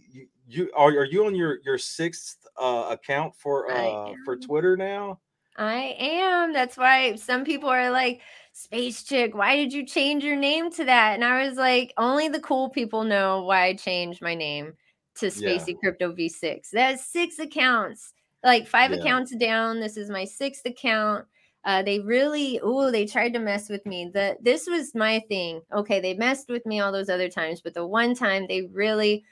you, 0.51 0.71
are, 0.75 0.89
are 0.89 1.05
you 1.05 1.25
on 1.25 1.35
your 1.35 1.59
your 1.63 1.77
sixth 1.77 2.47
uh 2.59 2.87
account 2.91 3.35
for 3.35 3.69
uh 3.71 4.13
for 4.25 4.35
twitter 4.35 4.75
now 4.77 5.19
I 5.57 5.95
am. 5.99 6.53
That's 6.53 6.77
why 6.77 7.15
some 7.15 7.43
people 7.43 7.69
are 7.69 7.91
like, 7.91 8.21
Space 8.53 9.03
Chick, 9.03 9.35
why 9.35 9.55
did 9.55 9.71
you 9.73 9.85
change 9.85 10.23
your 10.23 10.35
name 10.35 10.71
to 10.71 10.85
that? 10.85 11.13
And 11.13 11.23
I 11.23 11.47
was 11.47 11.57
like, 11.57 11.93
only 11.97 12.27
the 12.27 12.39
cool 12.39 12.69
people 12.69 13.03
know 13.03 13.43
why 13.43 13.65
I 13.65 13.73
changed 13.75 14.21
my 14.21 14.33
name 14.35 14.73
to 15.15 15.27
Yeah. 15.27 15.49
Spacey 15.49 15.77
Crypto 15.79 16.13
V6. 16.13 16.69
That's 16.71 17.05
six 17.05 17.39
accounts, 17.39 18.13
like 18.43 18.67
five 18.67 18.91
Yeah. 18.91 18.97
accounts 18.97 19.35
down. 19.35 19.79
This 19.79 19.97
is 19.97 20.09
my 20.09 20.25
sixth 20.25 20.65
account. 20.65 21.27
Uh, 21.63 21.83
they 21.83 21.99
really, 21.99 22.59
oh, 22.63 22.89
they 22.89 23.05
tried 23.05 23.33
to 23.33 23.39
mess 23.39 23.69
with 23.69 23.85
me. 23.85 24.09
The 24.11 24.37
this 24.41 24.67
was 24.67 24.95
my 24.95 25.19
thing. 25.29 25.61
Okay, 25.71 25.99
they 25.99 26.15
messed 26.15 26.49
with 26.49 26.65
me 26.65 26.79
all 26.79 26.91
those 26.91 27.09
other 27.09 27.29
times, 27.29 27.61
but 27.61 27.73
the 27.73 27.85
one 27.85 28.15
time 28.15 28.47
they 28.47 28.63
really 28.63 29.23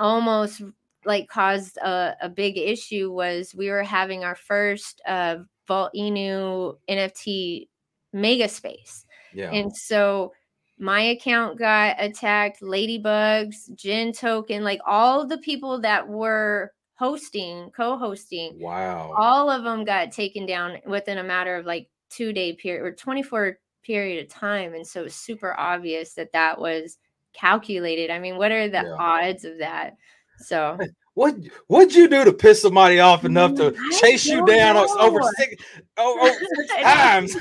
almost 0.00 0.62
like 1.04 1.28
caused 1.28 1.76
a, 1.78 2.16
a 2.20 2.28
big 2.28 2.58
issue 2.58 3.12
was 3.12 3.54
we 3.54 3.70
were 3.70 3.82
having 3.82 4.24
our 4.24 4.34
first 4.34 5.00
uh 5.06 5.36
Volt 5.68 5.92
Inu 5.94 6.76
NFT 6.88 7.68
mega 8.12 8.48
space. 8.48 9.04
yeah 9.32 9.50
And 9.50 9.74
so 9.74 10.32
my 10.78 11.00
account 11.00 11.58
got 11.58 11.96
attacked, 11.98 12.62
Ladybugs, 12.62 13.74
Gin 13.76 14.12
Token, 14.12 14.64
like 14.64 14.80
all 14.86 15.26
the 15.26 15.38
people 15.38 15.80
that 15.82 16.08
were 16.08 16.72
hosting, 16.94 17.70
co-hosting, 17.70 18.58
wow 18.60 19.12
all 19.16 19.48
of 19.48 19.62
them 19.62 19.84
got 19.84 20.10
taken 20.10 20.44
down 20.46 20.78
within 20.86 21.18
a 21.18 21.24
matter 21.24 21.56
of 21.56 21.66
like 21.66 21.88
two 22.10 22.32
day 22.32 22.52
period 22.52 22.84
or 22.84 22.92
24 22.92 23.58
period 23.84 24.24
of 24.24 24.30
time. 24.30 24.74
And 24.74 24.86
so 24.86 25.04
it's 25.04 25.14
super 25.14 25.58
obvious 25.58 26.14
that 26.14 26.32
that 26.32 26.60
was 26.60 26.98
calculated. 27.32 28.10
I 28.10 28.18
mean, 28.18 28.36
what 28.36 28.52
are 28.52 28.68
the 28.68 28.82
Yeah. 28.82 28.96
odds 28.98 29.44
of 29.44 29.58
that? 29.58 29.96
So 30.38 30.78
what 31.14 31.36
what'd 31.66 31.94
you 31.94 32.08
do 32.08 32.24
to 32.24 32.32
piss 32.32 32.62
somebody 32.62 33.00
off 33.00 33.24
enough 33.24 33.54
to 33.56 33.70
Mm, 33.72 33.76
I 33.76 33.98
chase 34.00 34.26
you 34.26 34.44
down 34.46 34.76
o- 34.76 34.96
over 34.98 35.20
know. 35.20 35.28
six 35.36 35.62
over 35.98 36.32
six 36.56 36.74
times. 36.82 37.36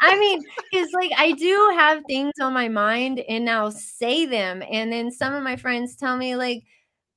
I 0.00 0.18
mean, 0.18 0.44
because 0.70 0.88
like 0.92 1.10
I 1.16 1.32
do 1.32 1.72
have 1.76 2.02
things 2.06 2.32
on 2.40 2.52
my 2.52 2.68
mind 2.68 3.20
and 3.20 3.48
I'll 3.48 3.70
say 3.70 4.26
them. 4.26 4.62
And 4.70 4.92
then 4.92 5.10
some 5.10 5.34
of 5.34 5.42
my 5.42 5.56
friends 5.56 5.96
tell 5.96 6.16
me, 6.16 6.36
like, 6.36 6.62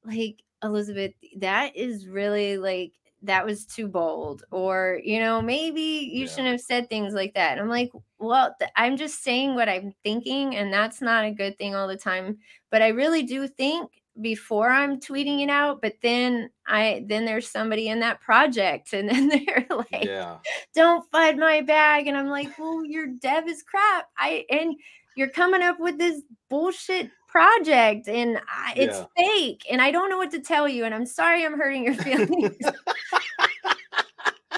like, 0.05 0.41
Elizabeth, 0.63 1.11
that 1.37 1.75
is 1.75 2.07
really 2.07 2.57
like 2.57 2.93
that 3.23 3.45
was 3.45 3.65
too 3.65 3.87
bold. 3.87 4.43
Or, 4.51 4.99
you 5.03 5.19
know, 5.19 5.41
maybe 5.41 5.81
you 6.13 6.21
Yeah. 6.21 6.27
shouldn't 6.27 6.51
have 6.51 6.61
said 6.61 6.89
things 6.89 7.13
like 7.13 7.33
that. 7.33 7.53
And 7.53 7.61
I'm 7.61 7.69
like, 7.69 7.91
well, 8.19 8.55
th- 8.59 8.71
I'm 8.75 8.97
just 8.97 9.23
saying 9.23 9.55
what 9.55 9.69
I'm 9.69 9.93
thinking, 10.03 10.55
and 10.55 10.71
that's 10.71 11.01
not 11.01 11.25
a 11.25 11.31
good 11.31 11.57
thing 11.57 11.75
all 11.75 11.87
the 11.87 11.97
time. 11.97 12.37
But 12.71 12.81
I 12.81 12.89
really 12.89 13.23
do 13.23 13.47
think 13.47 13.91
before 14.21 14.69
I'm 14.69 14.99
tweeting 14.99 15.43
it 15.43 15.49
out, 15.49 15.81
but 15.81 15.93
then 16.01 16.49
I 16.67 17.05
then 17.07 17.25
there's 17.25 17.49
somebody 17.49 17.87
in 17.89 17.99
that 18.01 18.21
project, 18.21 18.93
and 18.93 19.07
then 19.09 19.27
they're 19.29 19.65
like, 19.69 20.05
yeah 20.05 20.39
don't 20.73 21.09
fud 21.11 21.37
my 21.37 21.61
bag. 21.61 22.07
And 22.07 22.17
I'm 22.17 22.27
like, 22.27 22.49
well, 22.57 22.85
your 22.85 23.07
dev 23.07 23.47
is 23.47 23.63
crap. 23.63 24.09
I 24.17 24.45
and 24.49 24.75
you're 25.15 25.29
coming 25.29 25.61
up 25.63 25.79
with 25.79 25.97
this 25.97 26.21
bullshit 26.49 27.09
project 27.37 28.07
and 28.07 28.37
I, 28.49 28.73
it's 28.75 28.97
Yeah. 28.97 29.05
fake 29.15 29.63
and 29.69 29.79
I 29.81 29.91
don't 29.91 30.09
know 30.09 30.17
what 30.17 30.31
to 30.31 30.39
tell 30.39 30.67
you. 30.67 30.85
And 30.85 30.93
I'm 30.95 31.05
sorry 31.05 31.45
I'm 31.45 31.57
hurting 31.57 31.83
your 31.83 31.93
feelings. 32.05 32.55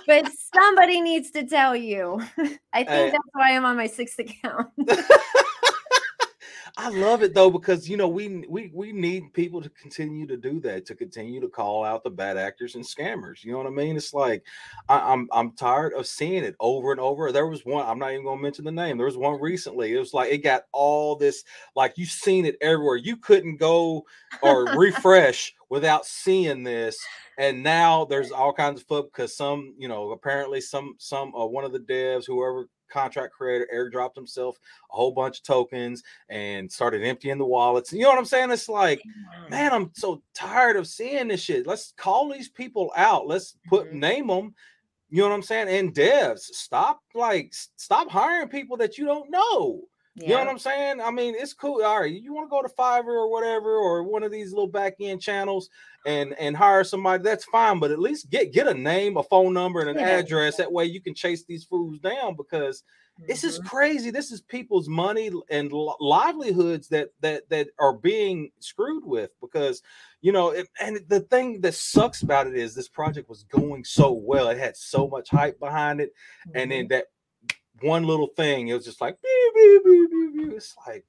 but 0.08 0.32
somebody 0.56 1.02
needs 1.02 1.30
to 1.32 1.44
tell 1.46 1.76
you. 1.76 2.22
I 2.74 2.84
think 2.84 3.12
that's 3.12 3.30
why 3.34 3.56
I'm 3.56 3.66
on 3.66 3.76
my 3.76 3.88
sixth 3.88 4.20
account. 4.20 4.70
I 6.78 6.90
love 6.90 7.24
it 7.24 7.34
though 7.34 7.50
because 7.50 7.90
you 7.90 7.98
know 7.98 8.08
we 8.08 8.46
we 8.50 8.72
we 8.74 8.92
need 8.92 9.34
people 9.34 9.62
to 9.62 9.70
continue 9.70 10.26
to 10.28 10.38
do 10.38 10.60
that 10.62 10.86
to 10.88 10.96
continue 10.96 11.42
to 11.42 11.48
call 11.48 11.84
out 11.84 12.04
the 12.04 12.10
bad 12.10 12.38
actors 12.38 12.76
and 12.76 12.84
scammers. 12.84 13.44
You 13.44 13.52
know 13.52 13.60
what 13.60 13.68
I 13.68 13.72
mean? 13.72 13.96
It's 13.96 14.14
like 14.14 14.44
I, 14.88 15.00
I'm 15.00 15.28
I'm 15.32 15.52
tired 15.54 15.94
of 15.94 16.08
seeing 16.08 16.44
it 16.44 16.56
over 16.60 16.92
and 16.92 17.00
over. 17.00 17.32
There 17.32 17.48
was 17.48 17.66
one 17.66 17.86
I'm 17.86 18.00
not 18.00 18.12
even 18.12 18.26
gonna 18.26 18.42
mention 18.42 18.66
the 18.66 18.72
name. 18.72 18.98
There 18.98 19.06
was 19.06 19.18
one 19.18 19.40
recently. 19.40 19.94
It 19.94 20.00
was 20.00 20.14
like 20.14 20.32
it 20.32 20.40
got 20.40 20.64
all 20.72 21.16
this 21.16 21.44
like 21.76 21.98
you've 21.98 22.10
seen 22.10 22.46
it 22.46 22.58
everywhere. 22.62 22.98
You 22.98 23.18
couldn't 23.18 23.58
go 23.58 24.06
or 24.42 24.66
refresh 24.78 25.54
without 25.70 26.06
seeing 26.06 26.64
this. 26.64 26.98
And 27.38 27.64
now 27.64 28.06
there's 28.06 28.32
all 28.32 28.54
kinds 28.54 28.82
of 28.82 28.88
fun 28.88 29.04
because 29.06 29.36
some 29.36 29.74
you 29.78 29.88
know 29.88 30.12
apparently 30.12 30.62
some 30.62 30.96
some 30.98 31.34
uh, 31.36 31.46
one 31.46 31.64
of 31.64 31.72
the 31.72 31.80
devs 31.80 32.26
whoever 32.26 32.68
contract 32.89 33.34
creator 33.34 33.67
airdropped 33.74 34.15
himself 34.15 34.58
a 34.91 34.96
whole 34.96 35.12
bunch 35.12 35.39
of 35.39 35.43
tokens 35.43 36.03
and 36.29 36.72
started 36.72 37.03
emptying 37.03 37.38
the 37.38 37.46
wallets. 37.46 37.93
You 37.93 38.01
know 38.01 38.10
what 38.10 38.17
I'm 38.17 38.25
saying? 38.25 38.51
It's 38.51 38.69
like, 38.69 39.01
man, 39.50 39.72
I'm 39.74 39.91
so 39.93 40.22
tired 40.34 40.75
of 40.75 40.88
seeing 40.88 41.27
this 41.29 41.41
shit. 41.41 41.67
Let's 41.67 41.93
call 41.98 42.29
these 42.29 42.50
people 42.50 42.91
out. 42.96 43.27
Let's 43.27 43.58
put 43.67 43.88
Mhm. 43.91 43.93
name 43.93 44.27
them. 44.27 44.55
You 45.10 45.22
know 45.24 45.29
what 45.29 45.36
I'm 45.36 45.41
saying? 45.41 45.69
And 45.69 45.93
devs, 45.93 46.41
stop 46.41 47.01
like 47.15 47.53
stop 47.77 48.10
hiring 48.10 48.48
people 48.48 48.77
that 48.77 48.98
you 48.98 49.05
don't 49.05 49.29
know. 49.31 49.81
You 50.22 50.30
know 50.30 50.40
what 50.40 50.48
I'm 50.50 50.60
saying? 50.60 51.02
I 51.02 51.12
mean, 51.12 51.36
it's 51.38 51.54
cool. 51.54 51.84
All 51.84 52.02
right, 52.02 52.12
you 52.12 52.34
want 52.34 52.48
to 52.48 52.50
go 52.50 52.62
to 52.62 52.68
Fiverr 52.70 53.06
or 53.08 53.32
whatever, 53.32 53.76
or 53.76 54.04
one 54.04 54.24
of 54.24 54.32
these 54.32 54.52
little 54.52 54.68
back 54.68 54.96
end 55.00 55.22
channels 55.22 55.70
and 56.06 56.34
and 56.40 56.56
hire 56.58 56.84
somebody, 56.84 57.24
that's 57.24 57.46
fine. 57.46 57.80
But 57.80 57.92
at 57.92 58.00
least 58.00 58.30
get 58.30 58.52
get 58.52 58.68
a 58.68 58.74
name, 58.74 59.18
a 59.18 59.24
phone 59.24 59.54
number, 59.54 59.80
and 59.82 59.90
an 59.90 59.98
Yeah. 59.98 60.18
address. 60.18 60.58
That 60.58 60.72
way 60.72 60.86
you 60.86 61.02
can 61.02 61.14
chase 61.16 61.46
these 61.46 61.64
fools 61.64 62.00
down 62.00 62.36
because 62.36 62.84
this 63.28 63.44
is 63.44 63.60
Mhm. 63.60 63.66
crazy. 63.66 64.12
This 64.12 64.32
is 64.32 64.40
people's 64.42 64.88
money 64.88 65.30
and 65.50 65.72
li- 65.74 65.96
livelihoods 66.00 66.88
that 66.90 67.10
that 67.22 67.50
that 67.50 67.70
are 67.80 67.94
being 67.94 68.52
screwed 68.60 69.06
with 69.06 69.32
because 69.42 69.82
you 70.22 70.32
know. 70.32 70.50
It, 70.52 70.68
and 70.82 71.00
the 71.08 71.22
thing 71.22 71.62
that 71.62 71.74
sucks 71.76 72.24
about 72.24 72.48
it 72.48 72.56
is 72.56 72.76
this 72.76 72.90
project 72.90 73.30
was 73.30 73.44
going 73.44 73.84
so 73.86 74.12
well. 74.12 74.50
It 74.50 74.58
had 74.58 74.76
so 74.76 75.08
much 75.08 75.30
hype 75.30 75.60
behind 75.60 76.02
it, 76.02 76.14
and 76.56 76.72
then 76.72 76.88
that 76.90 77.08
one 77.82 78.04
little 78.04 78.28
thing, 78.28 78.68
it 78.68 78.74
was 78.74 78.86
just 78.86 79.02
like 79.02 79.18
beep, 79.22 79.54
beep, 79.56 79.84
beep, 79.84 80.54
it's 80.54 80.76
like. 80.88 81.06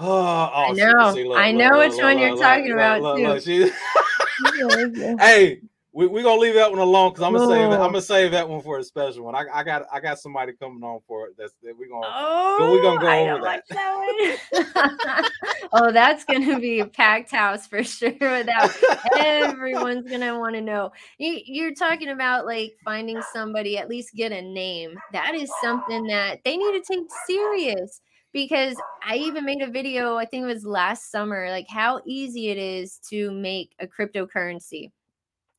Oh, 0.00 0.50
oh, 0.54 0.74
see- 0.74 0.80
know. 0.80 1.14
see, 1.14 1.24
look, 1.24 1.38
I 1.38 1.52
know 1.52 1.68
look, 1.70 1.78
which 1.78 1.92
look, 1.92 2.02
one 2.02 2.18
you're 2.18 2.36
talking 2.36 2.72
about, 2.72 3.16
too. 3.16 3.22
look, 3.22 3.70
she- 5.92 5.98
hey, 5.98 6.06
we 6.06 6.06
we 6.06 6.22
gonna 6.22 6.40
leave 6.40 6.54
that 6.54 6.70
one 6.70 6.80
alone 6.80 7.10
because 7.10 7.22
I'm 7.22 7.32
gonna 7.32 7.46
save 7.46 7.70
it. 7.70 7.76
Oh. 7.76 7.82
I'm 7.82 7.92
gonna 7.92 8.00
save 8.00 8.30
that 8.32 8.48
one 8.48 8.60
for 8.62 8.78
a 8.78 8.84
special 8.84 9.24
one. 9.24 9.34
I, 9.34 9.44
I 9.52 9.62
got 9.62 9.84
I 9.92 10.00
got 10.00 10.18
somebody 10.18 10.52
coming 10.54 10.82
on 10.82 11.00
for 11.06 11.26
it. 11.26 11.34
That's 11.36 11.52
that 11.62 11.76
we 11.78 11.88
gonna. 11.88 12.06
Oh, 12.08 12.72
we 12.72 12.82
gonna 12.82 12.98
oh, 12.98 13.00
go 13.00 13.06
I 13.06 13.20
over 13.20 13.30
don't 13.30 13.42
like 13.42 13.66
that. 13.68 14.38
that 14.52 15.30
oh, 15.72 15.92
that's 15.92 16.24
gonna 16.24 16.58
be 16.58 16.80
a 16.80 16.86
packed 16.86 17.30
house 17.30 17.66
for 17.66 17.84
sure. 17.84 18.12
Without 18.12 18.70
everyone's 19.18 20.10
gonna 20.10 20.38
want 20.38 20.54
to 20.54 20.60
know. 20.60 20.92
You, 21.18 21.40
you're 21.44 21.74
talking 21.74 22.08
about 22.08 22.46
like 22.46 22.74
finding 22.84 23.20
somebody, 23.32 23.78
at 23.78 23.88
least 23.88 24.14
get 24.14 24.32
a 24.32 24.42
name. 24.42 24.98
That 25.12 25.34
is 25.34 25.50
something 25.62 26.06
that 26.06 26.40
they 26.44 26.56
need 26.56 26.82
to 26.82 26.92
take 26.92 27.06
serious. 27.26 28.00
Because 28.32 28.74
I 29.06 29.16
even 29.16 29.44
made 29.44 29.60
a 29.60 29.70
video, 29.70 30.16
I 30.16 30.24
think 30.24 30.44
it 30.44 30.46
was 30.46 30.64
last 30.64 31.10
summer, 31.10 31.50
like 31.50 31.66
how 31.68 32.00
easy 32.06 32.48
it 32.48 32.56
is 32.56 32.98
to 33.10 33.30
make 33.30 33.74
a 33.78 33.86
cryptocurrency. 33.86 34.90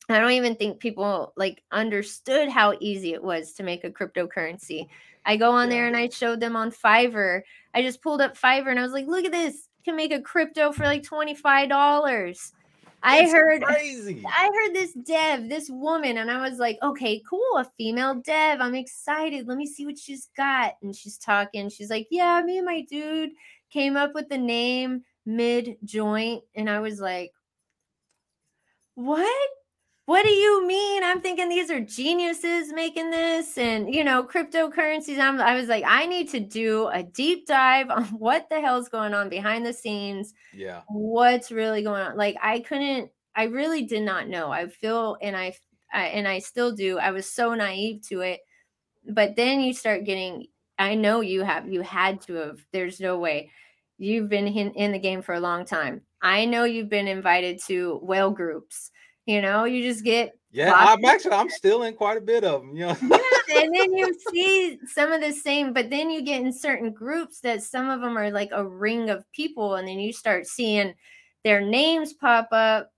I 0.09 0.19
don't 0.19 0.31
even 0.31 0.55
think 0.55 0.79
people 0.79 1.33
like 1.37 1.63
understood 1.71 2.49
how 2.49 2.75
easy 2.79 3.13
it 3.13 3.23
was 3.23 3.53
to 3.53 3.63
make 3.63 3.83
a 3.83 3.89
cryptocurrency. 3.89 4.87
I 5.25 5.37
go 5.37 5.51
on 5.51 5.69
there 5.69 5.87
and 5.87 5.95
I 5.95 6.09
showed 6.09 6.39
them 6.39 6.55
on 6.55 6.71
Fiverr. 6.71 7.41
I 7.73 7.81
just 7.81 8.01
pulled 8.01 8.21
up 8.21 8.37
Fiverr 8.37 8.71
and 8.71 8.79
I 8.79 8.83
was 8.83 8.91
like, 8.91 9.07
look 9.07 9.25
at 9.25 9.31
this. 9.31 9.69
You 9.79 9.91
can 9.91 9.95
make 9.95 10.11
a 10.11 10.21
crypto 10.21 10.71
for 10.71 10.83
like 10.83 11.03
$25. 11.03 12.51
I 13.05 13.27
heard 13.29 13.63
crazy. 13.63 14.23
I 14.25 14.49
heard 14.53 14.73
this 14.73 14.93
dev, 14.93 15.49
this 15.49 15.69
woman, 15.69 16.17
and 16.17 16.31
I 16.31 16.41
was 16.49 16.57
like, 16.57 16.77
okay, 16.81 17.21
cool, 17.29 17.57
a 17.57 17.69
female 17.77 18.15
dev. 18.15 18.61
I'm 18.61 18.75
excited. 18.75 19.45
Let 19.45 19.57
me 19.57 19.65
see 19.65 19.85
what 19.85 19.97
she's 19.97 20.29
got. 20.37 20.75
And 20.81 20.95
she's 20.95 21.17
talking. 21.17 21.69
She's 21.69 21.89
like, 21.89 22.07
yeah, 22.09 22.41
me 22.41 22.57
and 22.57 22.65
my 22.65 22.81
dude 22.89 23.31
came 23.71 23.97
up 23.97 24.13
with 24.13 24.29
the 24.29 24.37
name 24.37 25.03
mid 25.25 25.75
joint. 25.83 26.43
And 26.55 26.69
I 26.69 26.79
was 26.79 27.01
like, 27.01 27.33
what? 28.95 29.49
What 30.05 30.23
do 30.23 30.29
you 30.29 30.67
mean? 30.67 31.01
I'm 31.01 31.21
thinking 31.21 31.47
these 31.47 31.71
are 31.71 31.79
geniuses 31.79 32.73
making 32.73 33.09
this 33.09 33.57
and 33.57 33.93
you 33.93 34.03
know, 34.03 34.21
cryptocurrencies. 34.23 35.17
I'm, 35.17 35.39
I 35.39 35.55
was 35.55 35.69
like, 35.69 35.85
I 35.87 36.05
need 36.05 36.29
to 36.29 36.41
do 36.41 36.87
a 36.87 37.03
deep 37.03 37.47
dive 37.47 37.89
on 37.89 38.03
what 38.19 38.49
the 38.49 38.59
hell's 38.59 38.89
going 38.89 39.13
on 39.13 39.29
behind 39.29 39.65
the 39.65 39.71
scenes. 39.71 40.33
Yeah. 40.53 40.81
what's 40.89 41.51
really 41.51 41.83
going 41.83 42.01
on? 42.01 42.17
Like 42.17 42.35
i 42.41 42.59
couldn't 42.59 43.11
i 43.35 43.45
really 43.45 43.83
did 43.83 44.03
not 44.03 44.27
know. 44.27 44.51
I 44.51 44.67
feel 44.67 45.17
and 45.21 45.37
I, 45.37 45.55
I 45.93 46.05
and 46.07 46.27
i 46.27 46.39
still 46.39 46.73
do. 46.75 46.99
I 46.99 47.11
was 47.11 47.29
so 47.29 47.53
naive 47.53 48.01
to 48.09 48.21
it. 48.21 48.41
But 49.09 49.35
then 49.37 49.61
you 49.61 49.73
start 49.73 50.05
getting 50.05 50.47
i 50.79 50.95
know 50.95 51.21
you 51.21 51.43
have 51.43 51.71
you 51.71 51.81
had 51.81 52.19
to 52.23 52.33
have. 52.33 52.59
There's 52.73 52.99
no 52.99 53.17
way. 53.17 53.51
You've 53.99 54.27
been 54.27 54.47
in, 54.47 54.71
in 54.71 54.91
the 54.91 54.99
game 54.99 55.21
for 55.21 55.35
a 55.35 55.39
long 55.39 55.63
time. 55.63 56.01
I 56.21 56.43
know 56.43 56.65
you've 56.65 56.89
been 56.89 57.07
invited 57.07 57.61
to 57.67 57.99
whale 58.03 58.31
groups 58.31 58.91
you 59.25 59.41
know 59.41 59.65
you 59.65 59.81
just 59.83 60.03
get 60.03 60.33
Yeah. 60.51 60.73
I'm 60.73 61.03
actually 61.05 61.33
I'm 61.33 61.49
still 61.49 61.83
in 61.83 61.93
quite 61.95 62.17
a 62.17 62.21
bit 62.21 62.43
of 62.43 62.61
them. 62.61 62.75
You 62.75 62.87
know. 62.87 62.97
yeah, 63.01 63.17
and 63.63 63.75
then 63.75 63.93
you 63.93 64.15
see 64.31 64.79
some 64.87 65.11
of 65.11 65.21
the 65.21 65.31
same, 65.31 65.73
but 65.73 65.89
then 65.89 66.09
you 66.09 66.21
get 66.21 66.41
in 66.41 66.51
certain 66.53 66.91
groups 66.91 67.39
that 67.41 67.63
some 67.63 67.89
of 67.89 68.01
them 68.01 68.17
are 68.17 68.31
like 68.31 68.49
a 68.51 68.65
ring 68.65 69.09
of 69.09 69.23
people, 69.31 69.75
and 69.75 69.87
then 69.87 69.99
you 69.99 70.13
start 70.13 70.45
seeing 70.47 70.93
their 71.43 71.61
names 71.61 72.13
pop 72.13 72.47
up 72.51 72.89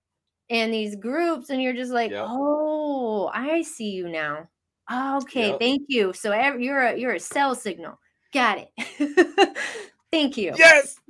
in 0.49 0.69
these 0.71 0.95
groups, 0.95 1.49
and 1.49 1.61
you're 1.61 1.73
just 1.73 1.91
like, 1.91 2.11
Yep. 2.11 2.25
oh, 2.29 3.31
I 3.33 3.61
see 3.63 3.89
you 3.91 4.07
now. 4.09 4.47
Ah, 4.89 5.17
okay, 5.17 5.49
Yep. 5.49 5.59
thank 5.59 5.81
you. 5.87 6.13
So 6.13 6.31
ev- 6.31 6.61
you're 6.61 6.81
a 6.81 6.97
you're 6.97 7.13
a 7.15 7.19
cell 7.19 7.55
signal. 7.55 7.99
Got 8.33 8.59
it. 8.59 9.57
thank 10.11 10.37
you. 10.37 10.53
yes. 10.57 10.99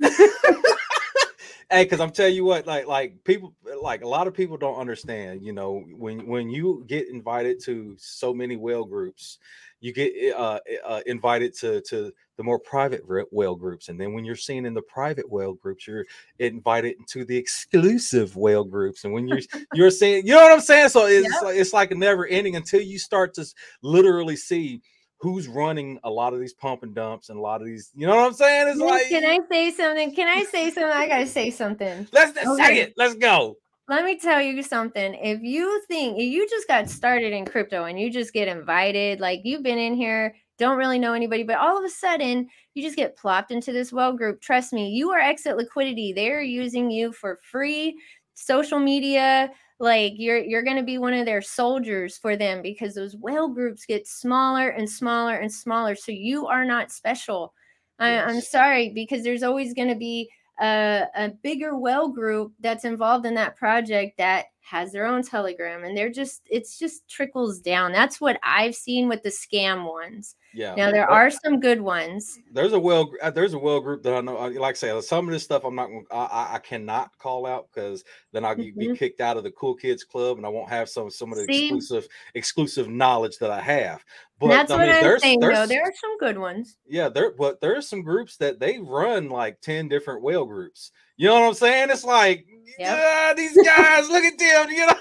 hey, 1.70 1.84
because 1.84 2.00
I'm 2.00 2.10
telling 2.10 2.34
you 2.34 2.44
what, 2.44 2.66
like, 2.66 2.86
like 2.86 3.24
people, 3.24 3.54
like 3.82 4.02
a 4.02 4.08
lot 4.08 4.26
of 4.26 4.34
people 4.34 4.56
don't 4.56 4.78
understand. 4.78 5.42
You 5.42 5.52
know, 5.52 5.84
when 5.96 6.26
when 6.26 6.50
you 6.50 6.84
get 6.86 7.08
invited 7.08 7.60
to 7.64 7.94
so 7.98 8.32
many 8.32 8.56
whale 8.56 8.84
groups, 8.84 9.38
you 9.80 9.92
get 9.92 10.34
uh, 10.34 10.60
uh 10.84 11.00
invited 11.06 11.54
to 11.58 11.80
to 11.82 12.12
the 12.36 12.42
more 12.42 12.58
private 12.58 13.02
whale 13.32 13.54
groups, 13.56 13.88
and 13.88 14.00
then 14.00 14.12
when 14.12 14.24
you're 14.24 14.36
seen 14.36 14.66
in 14.66 14.74
the 14.74 14.82
private 14.82 15.30
whale 15.30 15.54
groups, 15.54 15.86
you're 15.86 16.06
invited 16.38 16.96
to 17.08 17.24
the 17.24 17.36
exclusive 17.36 18.36
whale 18.36 18.64
groups, 18.64 19.04
and 19.04 19.12
when 19.12 19.26
you're 19.28 19.40
you're 19.72 19.90
saying, 19.90 20.26
you 20.26 20.34
know 20.34 20.42
what 20.42 20.52
I'm 20.52 20.60
saying? 20.60 20.90
So 20.90 21.06
it's 21.06 21.24
Yep. 21.34 21.42
like 21.42 21.56
it's 21.56 21.72
like 21.72 21.90
a 21.90 21.94
never 21.94 22.26
ending 22.26 22.56
until 22.56 22.80
you 22.80 22.98
start 22.98 23.34
to 23.34 23.46
literally 23.82 24.36
see. 24.36 24.82
Who's 25.18 25.48
running 25.48 25.98
a 26.04 26.10
lot 26.10 26.34
of 26.34 26.40
these 26.40 26.52
pump 26.52 26.82
and 26.82 26.94
dumps 26.94 27.30
and 27.30 27.38
a 27.38 27.40
lot 27.40 27.60
of 27.60 27.66
these, 27.66 27.90
you 27.94 28.06
know 28.06 28.16
what 28.16 28.26
I'm 28.26 28.32
saying? 28.34 28.68
It's 28.68 28.78
like 28.78 29.08
Can 29.08 29.24
I 29.24 29.40
say 29.48 29.70
something? 29.70 30.14
Can 30.14 30.28
I 30.28 30.44
say 30.44 30.70
something? 30.70 30.84
I 30.84 31.08
gotta 31.08 31.26
say 31.26 31.50
something. 31.50 32.06
Let's 32.12 32.36
let's 32.36 32.56
say 32.56 32.80
it. 32.80 32.94
Let's 32.96 33.14
go. 33.14 33.56
let 33.88 34.04
me 34.04 34.18
tell 34.18 34.40
you 34.40 34.62
something. 34.62 35.14
If 35.14 35.42
you 35.42 35.82
think 35.88 36.18
if 36.18 36.24
you 36.24 36.46
just 36.48 36.68
got 36.68 36.90
started 36.90 37.32
in 37.32 37.46
crypto 37.46 37.84
and 37.84 37.98
you 37.98 38.10
just 38.10 38.32
get 38.32 38.48
invited, 38.48 39.20
like 39.20 39.40
you've 39.44 39.62
been 39.62 39.78
in 39.78 39.94
here, 39.94 40.34
don't 40.58 40.76
really 40.76 40.98
know 40.98 41.14
anybody, 41.14 41.44
but 41.44 41.58
all 41.58 41.78
of 41.78 41.84
a 41.84 41.90
sudden 41.90 42.48
you 42.74 42.82
just 42.82 42.96
get 42.96 43.16
plopped 43.16 43.50
into 43.50 43.72
this 43.72 43.92
whale 43.92 44.12
group. 44.12 44.40
Trust 44.42 44.72
me, 44.72 44.90
you 44.90 45.10
are 45.12 45.18
exit 45.18 45.56
liquidity. 45.56 46.12
They're 46.12 46.42
using 46.42 46.90
you 46.90 47.12
for 47.12 47.38
free 47.50 47.96
social 48.34 48.78
media. 48.78 49.50
Like 49.78 50.14
you're 50.16 50.38
you're 50.38 50.62
gonna 50.62 50.82
be 50.82 50.98
one 50.98 51.12
of 51.12 51.26
their 51.26 51.42
soldiers 51.42 52.16
for 52.16 52.36
them 52.36 52.62
because 52.62 52.94
those 52.94 53.16
whale 53.16 53.48
groups 53.48 53.84
get 53.84 54.06
smaller 54.06 54.70
and 54.70 54.88
smaller 54.88 55.34
and 55.36 55.52
smaller. 55.52 55.94
So 55.94 56.12
you 56.12 56.46
are 56.46 56.64
not 56.64 56.92
special. 56.92 57.52
I, 57.98 58.18
I'm 58.18 58.40
sorry 58.40 58.90
because 58.90 59.22
there's 59.22 59.42
always 59.42 59.74
going 59.74 59.88
to 59.88 59.94
be 59.94 60.28
a, 60.60 61.04
a 61.14 61.30
bigger 61.42 61.78
whale 61.78 62.08
group 62.08 62.52
that's 62.60 62.84
involved 62.84 63.26
in 63.26 63.34
that 63.34 63.56
project 63.56 64.18
that 64.18 64.46
has 64.66 64.90
their 64.90 65.06
own 65.06 65.22
telegram 65.22 65.84
and 65.84 65.96
they're 65.96 66.10
just 66.10 66.42
it's 66.50 66.76
just 66.76 67.08
trickles 67.08 67.60
down 67.60 67.92
that's 67.92 68.20
what 68.20 68.36
i've 68.42 68.74
seen 68.74 69.08
with 69.08 69.22
the 69.22 69.28
scam 69.28 69.88
ones 69.88 70.34
Yeah. 70.52 70.74
now 70.74 70.90
there 70.90 71.08
are 71.08 71.30
some 71.30 71.60
good 71.60 71.80
ones 71.80 72.36
There's 72.52 72.72
a 72.72 72.78
well. 72.80 73.12
uh, 73.22 73.30
There's 73.30 73.54
a 73.54 73.58
whale 73.60 73.80
group 73.80 74.02
that 74.02 74.14
I 74.14 74.20
know. 74.20 74.36
uh, 74.36 74.50
Like 74.50 74.74
I 74.74 74.78
say, 74.78 75.00
some 75.02 75.28
of 75.28 75.32
this 75.32 75.44
stuff 75.44 75.62
I'm 75.64 75.76
not. 75.76 75.88
I 76.10 76.16
I, 76.16 76.54
I 76.54 76.58
cannot 76.58 77.16
call 77.18 77.46
out 77.46 77.68
because 77.72 78.02
then 78.32 78.44
I'll 78.44 78.56
be 78.56 78.72
be 78.72 78.96
kicked 78.96 79.20
out 79.20 79.36
of 79.36 79.44
the 79.44 79.52
cool 79.52 79.74
kids 79.76 80.02
club, 80.02 80.36
and 80.38 80.44
I 80.46 80.48
won't 80.48 80.68
have 80.70 80.88
some 80.88 81.10
some 81.10 81.30
of 81.30 81.38
the 81.38 81.44
See? 81.44 81.66
exclusive 81.66 82.08
exclusive 82.34 82.88
knowledge 82.88 83.38
that 83.38 83.50
I 83.52 83.60
have. 83.60 84.04
But 84.40 84.48
that's 84.48 84.70
I 84.72 84.76
what 84.76 84.86
mean, 84.86 84.96
i'm 84.96 85.02
there's, 85.02 85.22
saying 85.22 85.40
there's, 85.40 85.56
though 85.58 85.66
there 85.66 85.82
are 85.82 85.92
some 86.00 86.18
good 86.18 86.38
ones 86.38 86.76
yeah, 86.88 87.08
there. 87.08 87.32
But 87.32 87.60
there 87.60 87.76
are 87.76 87.82
some 87.82 88.02
groups 88.02 88.36
that 88.38 88.58
they 88.58 88.78
run 88.80 89.28
like 89.28 89.60
ten 89.60 89.86
different 89.88 90.22
whale 90.22 90.44
groups. 90.46 90.90
You 91.16 91.28
know 91.28 91.40
what 91.40 91.48
I'm 91.48 91.54
saying? 91.54 91.90
It's 91.90 92.04
like, 92.04 92.46
Yep. 92.78 92.98
yeah, 92.98 93.32
these 93.34 93.56
guys, 93.64 94.08
look 94.08 94.24
at 94.24 94.38
them. 94.38 94.70
You 94.70 94.86
know. 94.86 94.94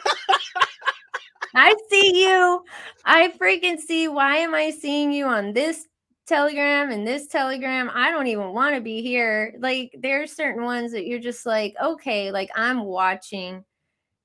i 1.58 1.74
see 1.90 2.26
you 2.26 2.62
i 3.06 3.30
freaking 3.40 3.78
see 3.80 4.08
why 4.10 4.38
am 4.38 4.54
i 4.54 4.70
seeing 4.70 5.12
you 5.14 5.26
on 5.26 5.54
this 5.54 5.88
telegram 6.28 6.92
and 6.92 7.08
this 7.08 7.28
telegram 7.28 7.90
i 7.94 8.12
don't 8.12 8.28
even 8.28 8.52
want 8.52 8.76
to 8.76 8.82
be 8.82 9.02
here 9.02 9.54
like 9.60 9.96
there's 10.02 10.34
certain 10.36 10.64
ones 10.64 10.92
that 10.92 11.06
you're 11.06 11.20
just 11.20 11.46
like 11.46 11.74
okay 11.82 12.30
like 12.32 12.50
i'm 12.58 12.84
watching 12.84 13.64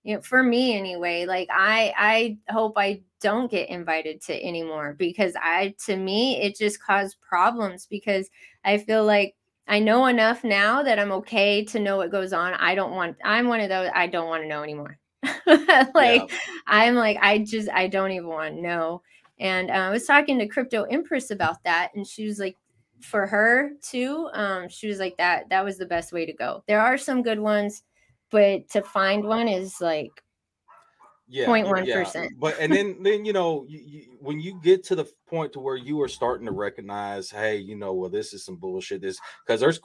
you 0.03 0.15
know 0.17 0.21
for 0.23 0.43
me 0.43 0.77
anyway 0.77 1.25
like 1.25 1.49
i 1.53 1.93
i 1.97 2.53
hope 2.53 2.73
i 2.77 3.01
don't 3.21 3.51
get 3.51 3.69
invited 3.69 4.21
to 4.21 4.45
anymore 4.45 4.97
because 4.99 5.35
i 5.41 5.73
to 5.85 5.97
me 5.97 6.41
it 6.43 6.57
just 6.57 6.83
caused 6.83 7.21
problems 7.21 7.87
because 7.87 8.29
i 8.65 8.77
feel 8.77 9.05
like 9.05 9.35
i 9.69 9.79
know 9.79 10.07
enough 10.07 10.45
now 10.45 10.83
that 10.83 10.99
i'm 10.99 11.13
okay 11.13 11.65
to 11.65 11.79
know 11.79 11.97
what 11.97 12.11
goes 12.11 12.33
on. 12.33 12.55
I 12.55 12.75
don't 12.75 12.93
want 12.93 13.17
i'm 13.25 13.49
one 13.49 13.61
of 13.61 13.69
those 13.69 13.91
i 13.95 14.07
don't 14.07 14.29
want 14.29 14.43
to 14.43 14.49
know 14.49 14.63
anymore. 14.63 14.99
Like 15.95 16.31
i'm 16.67 16.95
like 16.95 17.19
i 17.21 17.39
just 17.39 17.69
i 17.71 17.87
don't 17.87 18.13
even 18.13 18.29
want 18.29 18.55
to 18.55 18.61
know. 18.61 19.03
And 19.39 19.71
uh, 19.71 19.75
i 19.75 19.91
was 19.91 20.07
talking 20.07 20.39
to 20.39 20.47
crypto 20.47 20.85
empress 20.85 21.31
about 21.31 21.63
that 21.65 21.93
and 21.95 22.07
she 22.07 22.27
was 22.27 22.39
like 22.39 22.57
for 23.01 23.27
her 23.27 23.71
too 23.81 24.29
um 24.35 24.69
she 24.69 24.87
was 24.87 24.99
like 24.99 25.17
that 25.17 25.49
that 25.49 25.65
was 25.65 25.79
the 25.79 25.87
best 25.87 26.13
way 26.13 26.27
to 26.27 26.33
go. 26.33 26.63
There 26.67 26.81
are 26.81 26.99
some 26.99 27.23
good 27.23 27.41
ones 27.41 27.83
but 28.31 28.69
to 28.71 28.83
find 28.83 29.25
one 29.25 29.49
is 29.49 29.81
like 29.81 30.13
yeah, 31.31 31.47
0.1%. 31.47 32.29
But 32.39 32.57
and 32.59 32.73
then 32.73 33.03
then 33.03 33.25
you 33.25 33.33
know 33.33 33.65
you, 33.69 33.81
you, 33.85 34.03
when 34.21 34.41
you 34.41 34.61
get 34.63 34.85
to 34.85 34.97
the 34.97 35.09
point 35.29 35.53
to 35.53 35.61
where 35.61 35.77
you 35.77 36.01
are 36.03 36.09
starting 36.09 36.47
to 36.47 36.53
recognize, 36.53 37.31
hey, 37.31 37.57
you 37.57 37.77
know, 37.77 37.93
well, 37.95 38.11
this 38.11 38.35
is 38.35 38.45
some 38.45 38.57
bullshit. 38.57 39.01
This 39.01 39.19
because 39.47 39.61
there's 39.61 39.81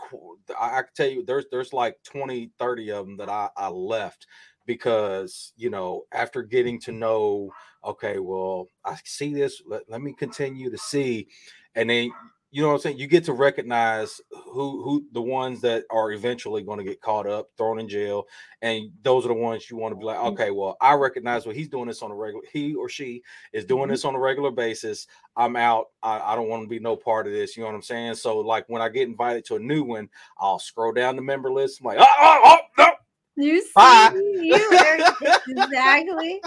I, 0.60 0.79
I 0.79 0.81
can 0.81 0.91
tell 0.95 1.08
you 1.08 1.23
there's 1.23 1.45
there's 1.51 1.71
like 1.71 1.97
20, 2.03 2.51
30 2.58 2.91
of 2.91 3.05
them 3.05 3.17
that 3.17 3.29
I, 3.29 3.49
I 3.55 3.69
left 3.69 4.25
because 4.65 5.53
you 5.55 5.69
know 5.69 6.03
after 6.12 6.41
getting 6.41 6.79
to 6.81 6.91
know, 6.91 7.51
okay, 7.84 8.17
well, 8.17 8.69
I 8.84 8.97
see 9.05 9.34
this. 9.34 9.62
Let, 9.67 9.84
let 9.88 10.01
me 10.01 10.13
continue 10.17 10.71
to 10.71 10.77
see, 10.77 11.27
and 11.75 11.89
then 11.89 12.12
you 12.56 12.62
know 12.62 12.70
what 12.70 12.76
I'm 12.76 12.80
saying? 12.80 13.00
You 13.00 13.08
get 13.08 13.26
to 13.26 13.34
recognize 13.34 14.22
who 14.32 14.82
who 14.82 15.04
the 15.12 15.22
ones 15.22 15.60
that 15.60 15.84
are 15.91 16.13
eventually 16.13 16.63
going 16.63 16.78
to 16.78 16.86
get 16.86 17.02
caught 17.02 17.28
up, 17.28 17.50
thrown 17.58 17.80
in 17.80 17.89
jail, 17.89 18.28
and 18.62 18.91
those 19.02 19.26
are 19.26 19.28
the 19.28 19.34
ones 19.34 19.70
you 19.70 19.76
want 19.76 19.91
to 19.91 19.98
be 20.00 20.06
like, 20.06 20.20
okay, 20.20 20.52
well, 20.52 20.78
I 20.80 20.94
recognize 20.94 21.46
what 21.46 21.58
he's 21.58 21.68
doing 21.68 21.88
this 21.89 22.02
on 22.02 22.12
a 22.12 22.15
regular. 22.15 22.46
He 22.54 22.74
or 22.74 22.88
she 22.88 23.22
is 23.52 23.65
doing 23.65 23.88
Mhm. 23.88 23.89
this 23.89 24.06
on 24.06 24.15
a 24.15 24.20
regular 24.20 24.52
basis. 24.52 25.06
I'm 25.36 25.58
out. 25.58 25.88
I, 26.02 26.18
I 26.32 26.36
don't 26.38 26.48
want 26.48 26.63
to 26.63 26.70
be 26.70 26.80
no 26.80 26.96
part 26.96 27.28
of 27.28 27.34
this. 27.34 27.58
You 27.58 27.63
know 27.63 27.68
what 27.68 27.76
I'm 27.76 27.82
saying? 27.82 28.15
So 28.15 28.38
like 28.39 28.63
when 28.70 28.82
I 28.82 28.88
get 28.88 29.10
invited 29.10 29.44
to 29.48 29.56
a 29.56 29.60
new 29.60 29.84
one, 29.84 30.08
I'll 30.39 30.58
scroll 30.58 30.94
down 30.94 31.18
the 31.18 31.22
member 31.22 31.52
list. 31.52 31.82
I'm 31.82 31.88
like, 31.88 31.98
oh, 32.00 32.06
oh, 32.18 32.41
oh 32.46 32.58
no. 32.78 32.94
you 33.36 33.62
see 33.63 33.72
Bye. 33.76 34.13
you 34.15 34.56
exactly 35.50 36.41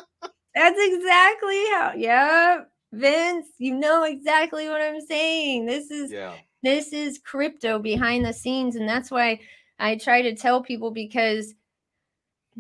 that's 0.55 0.79
exactly 0.81 1.65
how 1.67 1.93
yeah 1.97 2.61
vince 2.93 3.49
you 3.59 3.75
know 3.75 4.05
exactly 4.05 4.69
what 4.69 4.81
i'm 4.81 5.01
saying 5.01 5.67
this 5.67 5.91
is 5.91 6.11
Yeah. 6.11 6.35
this 6.63 6.93
is 6.93 7.19
crypto 7.19 7.79
behind 7.79 8.25
the 8.25 8.33
scenes 8.33 8.77
and 8.77 8.89
that's 8.89 9.11
why 9.11 9.41
i 9.79 9.97
try 9.97 10.23
to 10.23 10.35
tell 10.35 10.63
people 10.63 10.91
because 10.91 11.55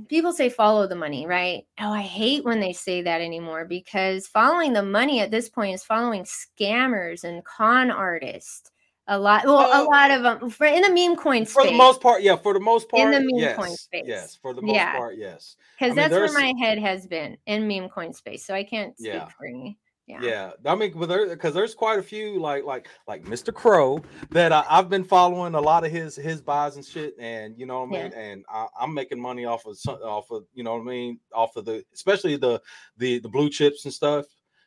people 0.08 0.32
say 0.32 0.48
follow 0.48 0.86
the 0.86 0.94
money 0.94 1.26
right 1.26 1.66
oh 1.80 1.92
i 1.92 2.02
hate 2.02 2.44
when 2.44 2.60
they 2.60 2.72
say 2.72 3.02
that 3.02 3.20
anymore 3.20 3.64
because 3.64 4.26
following 4.26 4.72
the 4.72 4.82
money 4.82 5.20
at 5.20 5.30
this 5.30 5.48
point 5.48 5.74
is 5.74 5.82
following 5.82 6.24
scammers 6.24 7.24
and 7.24 7.44
con 7.44 7.90
artists 7.90 8.70
a 9.08 9.18
lot 9.18 9.44
well 9.46 9.60
a 9.60 9.84
oh. 9.84 9.88
lot 9.88 10.10
of 10.10 10.22
them 10.22 10.50
for 10.50 10.66
in 10.66 10.82
the 10.82 10.90
meme 10.92 11.16
coin 11.16 11.46
space. 11.46 11.54
For 11.54 11.64
the 11.64 11.72
most 11.72 12.02
part, 12.02 12.20
yeah. 12.22 12.36
For 12.36 12.52
the 12.52 12.60
most 12.60 12.90
part, 12.90 13.02
In 13.02 13.10
the 13.10 13.20
meme 13.20 13.56
coin 13.56 13.74
space. 13.74 14.04
yes. 14.06 14.36
For 14.36 14.52
the 14.52 14.60
most 14.60 14.74
Yeah. 14.74 14.96
part, 14.96 15.16
yes. 15.16 15.56
because 15.78 15.92
I 15.92 16.02
mean, 16.02 16.10
that's 16.10 16.34
where 16.34 16.42
my 16.42 16.52
head 16.60 16.78
has 16.78 17.06
been 17.06 17.38
in 17.46 17.66
meme 17.66 17.88
coin 17.88 18.12
space 18.12 18.44
so 18.44 18.54
i 18.54 18.62
can't 18.62 18.94
speak 18.98 19.14
Yeah. 19.14 19.28
for 19.28 19.46
any 19.46 19.78
Yeah. 20.08 20.20
Yeah, 20.22 20.50
I 20.64 20.74
mean, 20.74 20.94
but 20.96 21.06
there 21.10 21.28
because 21.28 21.52
there's 21.52 21.74
quite 21.74 21.98
a 21.98 22.02
few 22.02 22.40
like 22.40 22.64
like 22.64 22.88
like 23.06 23.24
Mr. 23.24 23.52
Crow 23.52 24.02
that 24.30 24.52
I, 24.52 24.64
I've 24.68 24.88
been 24.88 25.04
following 25.04 25.54
a 25.54 25.60
lot 25.60 25.84
of 25.84 25.92
his 25.92 26.16
his 26.16 26.40
buys 26.40 26.76
and 26.76 26.84
shit, 26.84 27.14
and 27.20 27.58
you 27.58 27.66
know 27.66 27.84
what 27.84 27.98
I 27.98 28.02
mean. 28.04 28.12
And 28.14 28.44
I, 28.48 28.66
I'm 28.80 28.94
making 28.94 29.20
money 29.20 29.44
off 29.44 29.66
of 29.66 29.78
some, 29.78 29.96
off 29.96 30.30
of 30.30 30.44
you 30.54 30.64
know 30.64 30.72
what 30.76 30.80
I 30.80 30.84
mean, 30.84 31.20
off 31.34 31.56
of 31.56 31.66
the 31.66 31.84
especially 31.92 32.36
the 32.36 32.60
the 32.96 33.18
the 33.18 33.28
blue 33.28 33.50
chips 33.50 33.84
and 33.84 33.92
stuff. 33.92 34.24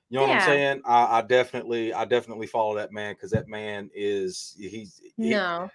You 0.09 0.19
know 0.19 0.27
what 0.27 0.37
I'm 0.37 0.41
saying? 0.45 0.81
I, 0.85 1.19
I 1.19 1.21
definitely 1.21 1.91
I 1.91 2.05
definitely 2.05 2.45
follow 2.45 2.75
that 2.75 2.91
man 2.91 3.15
because 3.15 3.31
that 3.31 3.47
man 3.47 3.89
is 3.95 4.55
he's 4.59 5.01
he, 5.17 5.29
No. 5.31 5.61
when 5.61 5.69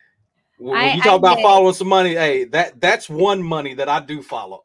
when 0.59 0.77
I- 0.77 0.95
you 0.95 1.03
talk 1.03 1.12
I 1.14 1.16
about 1.16 1.38
it. 1.38 1.42
following 1.42 1.75
some 1.75 1.88
money, 1.88 2.14
hey, 2.14 2.45
that 2.45 2.81
that's 2.81 3.09
one 3.09 3.42
money 3.42 3.75
that 3.75 3.88
I 3.88 4.01
do 4.01 4.23
follow. 4.23 4.62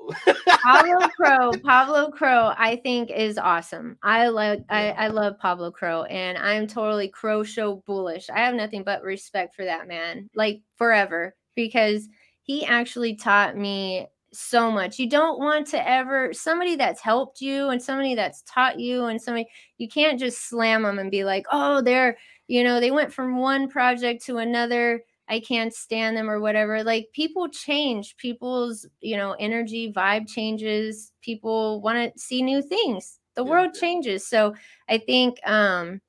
Pablo 0.48 1.08
Crow, 1.18 1.52
Pablo 1.64 2.12
Crow, 2.12 2.54
I 2.58 2.78
think 2.78 3.10
is 3.12 3.38
awesome. 3.38 3.98
I 4.04 4.28
like 4.28 4.62
I, 4.70 4.92
I 4.92 5.08
love 5.08 5.40
Pablo 5.40 5.72
Crow 5.72 6.04
and 6.04 6.38
I'm 6.38 6.68
totally 6.68 7.08
Crow 7.10 7.44
show 7.44 7.84
bullish. 7.86 8.30
I 8.30 8.40
have 8.40 8.56
nothing 8.56 8.84
but 8.84 9.04
respect 9.04 9.56
for 9.56 9.66
that 9.66 9.88
man, 9.88 10.30
like 10.36 10.62
forever, 10.78 11.36
because 11.56 12.08
he 12.44 12.66
actually 12.66 13.16
taught 13.16 13.58
me 13.58 14.08
so 14.34 14.72
much. 14.72 14.98
You 14.98 15.10
don't 15.10 15.40
want 15.40 15.68
to 15.68 15.88
ever 15.90 16.34
somebody 16.34 16.76
that's 16.78 17.02
helped 17.02 17.42
you 17.42 17.70
and 17.70 17.82
somebody 17.82 18.16
that's 18.16 18.44
taught 18.44 18.80
you 18.80 19.06
and 19.06 19.22
somebody 19.22 19.46
you 19.78 19.90
can't 19.90 20.20
just 20.20 20.48
slam 20.48 20.84
them 20.84 21.00
and 21.00 21.12
be 21.12 21.24
like, 21.26 21.46
"Oh, 21.52 21.82
they're, 21.82 22.18
you 22.48 22.64
know, 22.64 22.80
they 22.80 22.92
went 22.92 23.12
from 23.14 23.38
one 23.38 23.68
project 23.68 24.24
to 24.28 24.38
another 24.38 25.04
I 25.32 25.40
can't 25.40 25.74
stand 25.74 26.18
them 26.18 26.30
or 26.30 26.40
whatever. 26.42 26.84
Like 26.84 27.10
people 27.14 27.50
change, 27.50 28.18
people's, 28.18 28.86
you 29.02 29.18
know, 29.18 29.34
energy, 29.40 29.92
vibe 29.94 30.28
changes. 30.30 31.14
People 31.22 31.82
want 31.82 32.14
to 32.14 32.20
see 32.20 32.44
new 32.44 32.62
things. 32.62 33.20
The 33.36 33.44
Yeah, 33.44 33.52
world 33.52 33.74
yeah. 33.74 33.82
changes. 33.82 34.28
So 34.28 34.56
I 34.90 35.00
think 35.00 35.40
um 35.48 36.02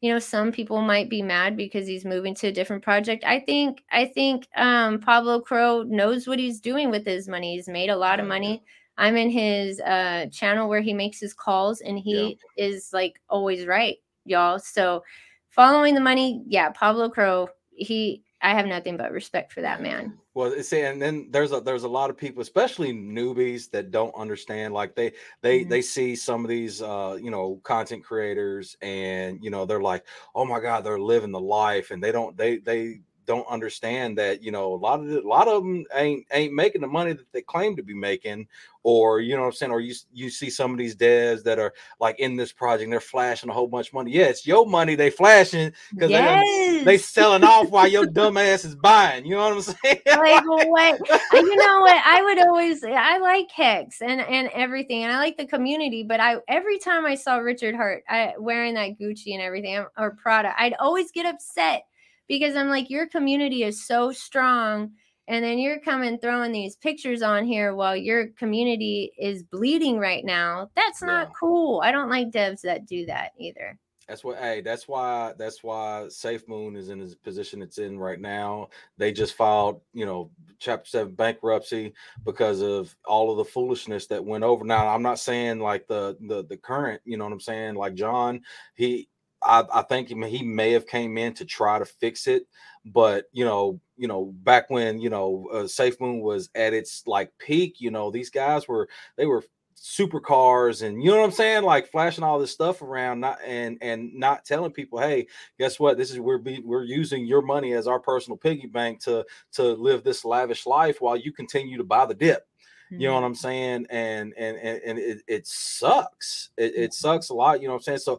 you 0.00 0.12
know 0.12 0.18
some 0.20 0.52
people 0.52 0.80
might 0.82 1.10
be 1.10 1.22
mad 1.22 1.56
because 1.56 1.86
he's 1.88 2.04
moving 2.04 2.34
to 2.36 2.48
a 2.48 2.52
different 2.52 2.84
project. 2.84 3.24
I 3.24 3.40
think 3.40 3.82
I 3.90 4.06
think 4.06 4.46
um 4.56 5.00
Pablo 5.00 5.40
Crow 5.40 5.82
knows 5.82 6.28
what 6.28 6.38
he's 6.38 6.60
doing 6.60 6.90
with 6.90 7.04
his 7.06 7.28
money. 7.28 7.56
He's 7.56 7.68
made 7.68 7.90
a 7.90 7.96
lot 7.96 8.20
of 8.20 8.26
money. 8.26 8.62
I'm 8.96 9.16
in 9.16 9.30
his 9.30 9.80
uh 9.80 10.26
channel 10.32 10.68
where 10.68 10.80
he 10.82 10.94
makes 10.94 11.20
his 11.20 11.34
calls 11.34 11.80
and 11.80 11.98
he 11.98 12.38
is 12.56 12.90
like 12.92 13.20
always 13.28 13.66
right, 13.66 13.96
y'all. 14.24 14.58
So 14.60 15.02
following 15.50 15.94
the 15.94 16.00
money, 16.00 16.42
yeah, 16.46 16.70
Pablo 16.70 17.08
Crow, 17.10 17.48
he 17.72 18.22
I 18.40 18.54
have 18.54 18.66
nothing 18.66 18.96
but 18.96 19.12
respect 19.12 19.52
for 19.52 19.62
that 19.62 19.80
man. 19.82 20.18
Well, 20.34 20.52
it's 20.52 20.72
and 20.72 21.02
then 21.02 21.30
there's 21.32 21.50
a 21.50 21.60
there's 21.60 21.82
a 21.82 21.88
lot 21.88 22.10
of 22.10 22.16
people, 22.16 22.42
especially 22.42 22.92
newbies, 22.92 23.70
that 23.70 23.90
don't 23.90 24.14
understand. 24.14 24.72
Like 24.72 24.94
they 24.94 25.14
they 25.42 25.64
Mhm. 25.64 25.68
they 25.68 25.82
see 25.82 26.14
some 26.14 26.44
of 26.44 26.48
these 26.48 26.80
uh 26.80 27.18
you 27.20 27.30
know 27.30 27.56
content 27.64 28.04
creators, 28.04 28.76
and 28.80 29.42
you 29.42 29.50
know 29.50 29.64
they're 29.66 29.82
like, 29.82 30.06
oh 30.36 30.44
my 30.44 30.60
god, 30.60 30.84
they're 30.84 31.00
living 31.00 31.32
the 31.32 31.40
life, 31.40 31.90
and 31.90 32.02
they 32.02 32.12
don't 32.12 32.36
they 32.36 32.58
they 32.58 33.00
don't 33.28 33.46
understand 33.46 34.16
that 34.16 34.42
you 34.42 34.50
know 34.50 34.72
a 34.72 34.74
lot 34.74 35.00
of 35.00 35.06
the, 35.06 35.20
a 35.20 35.28
lot 35.28 35.46
of 35.46 35.62
them 35.62 35.84
ain't 35.94 36.26
ain't 36.32 36.54
making 36.54 36.80
the 36.80 36.88
money 36.88 37.12
that 37.12 37.30
they 37.32 37.42
claim 37.42 37.76
to 37.76 37.82
be 37.82 37.94
making, 37.94 38.48
or 38.82 39.20
you 39.20 39.36
know 39.36 39.42
what 39.42 39.48
I'm 39.48 39.52
saying, 39.52 39.70
or 39.70 39.80
you 39.80 39.94
you 40.12 40.30
see 40.30 40.48
some 40.48 40.72
of 40.72 40.78
these 40.78 40.96
devs 40.96 41.44
that 41.44 41.58
are 41.58 41.74
like 42.00 42.18
in 42.18 42.36
this 42.36 42.52
project, 42.52 42.90
they're 42.90 43.00
flashing 43.00 43.50
a 43.50 43.52
whole 43.52 43.68
bunch 43.68 43.88
of 43.88 43.94
money. 43.94 44.12
Yeah, 44.12 44.24
it's 44.24 44.46
your 44.46 44.66
money 44.66 44.94
they 44.94 45.10
flashing 45.10 45.72
because 45.90 46.10
they 46.10 46.18
Yes. 46.18 46.84
they 46.84 46.98
selling 46.98 47.44
off 47.44 47.70
while 47.70 47.86
your 47.86 48.06
dumb 48.06 48.38
ass 48.38 48.64
is 48.64 48.74
buying. 48.74 49.26
You 49.26 49.36
know 49.36 49.50
what 49.50 49.52
I'm 49.52 49.62
saying? 49.62 50.00
like 50.06 50.44
what 50.44 50.98
you 51.34 51.56
know 51.56 51.80
what 51.80 52.02
i 52.04 52.22
would 52.22 52.38
always 52.46 52.82
i 52.82 53.18
like 53.18 53.50
hex 53.50 54.00
and 54.00 54.20
and 54.20 54.48
everything 54.54 55.04
and 55.04 55.12
i 55.12 55.18
like 55.18 55.36
the 55.36 55.46
community 55.46 56.02
but 56.02 56.18
i 56.18 56.36
every 56.48 56.78
time 56.78 57.04
i 57.04 57.14
saw 57.14 57.36
richard 57.36 57.74
heart 57.74 58.02
I, 58.08 58.32
wearing 58.38 58.74
that 58.74 58.98
gucci 58.98 59.34
and 59.34 59.42
everything 59.42 59.84
or 59.98 60.16
prada 60.22 60.54
i'd 60.58 60.74
always 60.80 61.12
get 61.12 61.26
upset 61.26 61.84
because 62.28 62.54
i'm 62.56 62.68
like 62.68 62.90
your 62.90 63.06
community 63.08 63.64
is 63.64 63.86
so 63.86 64.12
strong 64.12 64.90
and 65.26 65.44
then 65.44 65.58
you're 65.58 65.80
coming 65.80 66.18
throwing 66.18 66.52
these 66.52 66.76
pictures 66.76 67.22
on 67.22 67.44
here 67.44 67.74
while 67.74 67.96
your 67.96 68.28
community 68.38 69.12
is 69.18 69.42
bleeding 69.42 69.98
right 69.98 70.24
now 70.24 70.70
that's 70.76 71.02
not 71.02 71.28
Yeah. 71.28 71.32
cool 71.38 71.80
i 71.82 71.90
don't 71.92 72.10
like 72.10 72.30
devs 72.30 72.62
that 72.62 72.86
do 72.86 73.06
that 73.06 73.32
either 73.38 73.78
That's 74.08 74.24
what 74.24 74.38
hey, 74.38 74.62
that's 74.62 74.88
why 74.88 75.34
that's 75.36 75.62
why 75.62 76.08
Safe 76.08 76.48
Moon 76.48 76.76
is 76.76 76.88
in 76.88 76.98
the 76.98 77.14
position 77.22 77.60
it's 77.60 77.76
in 77.76 77.98
right 77.98 78.18
now. 78.18 78.70
They 78.96 79.12
just 79.12 79.34
filed, 79.34 79.82
you 79.92 80.06
know, 80.06 80.30
chapter 80.58 80.88
seven 80.88 81.14
bankruptcy 81.14 81.92
because 82.24 82.62
of 82.62 82.96
all 83.04 83.30
of 83.30 83.36
the 83.36 83.44
foolishness 83.44 84.06
that 84.06 84.24
went 84.24 84.44
over. 84.44 84.64
Now, 84.64 84.88
I'm 84.88 85.02
not 85.02 85.18
saying 85.18 85.60
like 85.60 85.86
the 85.88 86.16
the 86.26 86.42
the 86.48 86.56
current, 86.56 87.02
you 87.04 87.18
know 87.18 87.24
what 87.24 87.34
I'm 87.34 87.40
saying? 87.40 87.74
Like 87.74 87.96
John, 87.96 88.40
he 88.76 89.10
I, 89.42 89.64
I 89.72 89.82
think 89.82 90.08
he 90.08 90.42
may- 90.42 90.72
have 90.72 90.86
came 90.86 91.16
in 91.18 91.34
to 91.34 91.44
try 91.44 91.78
to 91.78 91.84
fix 91.84 92.26
it, 92.26 92.46
but 92.84 93.26
you 93.32 93.44
know, 93.44 93.80
you 93.96 94.08
know, 94.08 94.32
back 94.42 94.70
when 94.70 95.00
you 95.00 95.10
know 95.10 95.48
uh, 95.52 95.66
Safe 95.66 96.00
Moon 96.00 96.20
was 96.20 96.50
at 96.54 96.74
its 96.74 97.04
like 97.06 97.32
peak, 97.38 97.80
you 97.80 97.90
know, 97.90 98.10
these 98.10 98.30
guys 98.30 98.66
were 98.68 98.88
they 99.16 99.26
were 99.26 99.44
supercars 99.76 100.82
and 100.82 101.02
you 101.02 101.10
know 101.10 101.18
what 101.18 101.24
I'm 101.24 101.30
saying, 101.30 101.62
like 101.62 101.90
flashing 101.90 102.24
all 102.24 102.38
this 102.38 102.52
stuff 102.52 102.82
around, 102.82 103.20
not 103.20 103.38
and 103.46 103.78
and 103.80 104.14
not 104.14 104.44
telling 104.44 104.72
people, 104.72 104.98
hey, 104.98 105.26
guess 105.58 105.78
what? 105.78 105.96
This 105.96 106.10
is 106.10 106.18
we're 106.18 106.38
be, 106.38 106.60
we're 106.64 106.84
using 106.84 107.26
your 107.26 107.42
money 107.42 107.72
as 107.74 107.86
our 107.86 108.00
personal 108.00 108.36
piggy 108.36 108.66
bank 108.66 109.00
to 109.04 109.24
to 109.52 109.62
live 109.62 110.04
this 110.04 110.24
lavish 110.24 110.66
life 110.66 111.00
while 111.00 111.16
you 111.16 111.32
continue 111.32 111.78
to 111.78 111.84
buy 111.84 112.06
the 112.06 112.14
dip. 112.14 112.44
You 112.90 113.08
know 113.08 113.14
what 113.14 113.24
I'm 113.24 113.34
saying? 113.34 113.86
And 113.90 114.34
and 114.36 114.56
and, 114.56 114.82
and 114.82 114.98
it, 114.98 115.18
it 115.26 115.46
sucks. 115.46 116.50
It, 116.56 116.74
it 116.74 116.94
sucks 116.94 117.28
a 117.28 117.34
lot. 117.34 117.60
You 117.60 117.68
know 117.68 117.74
what 117.74 117.80
I'm 117.80 117.82
saying? 117.84 117.98
So, 117.98 118.18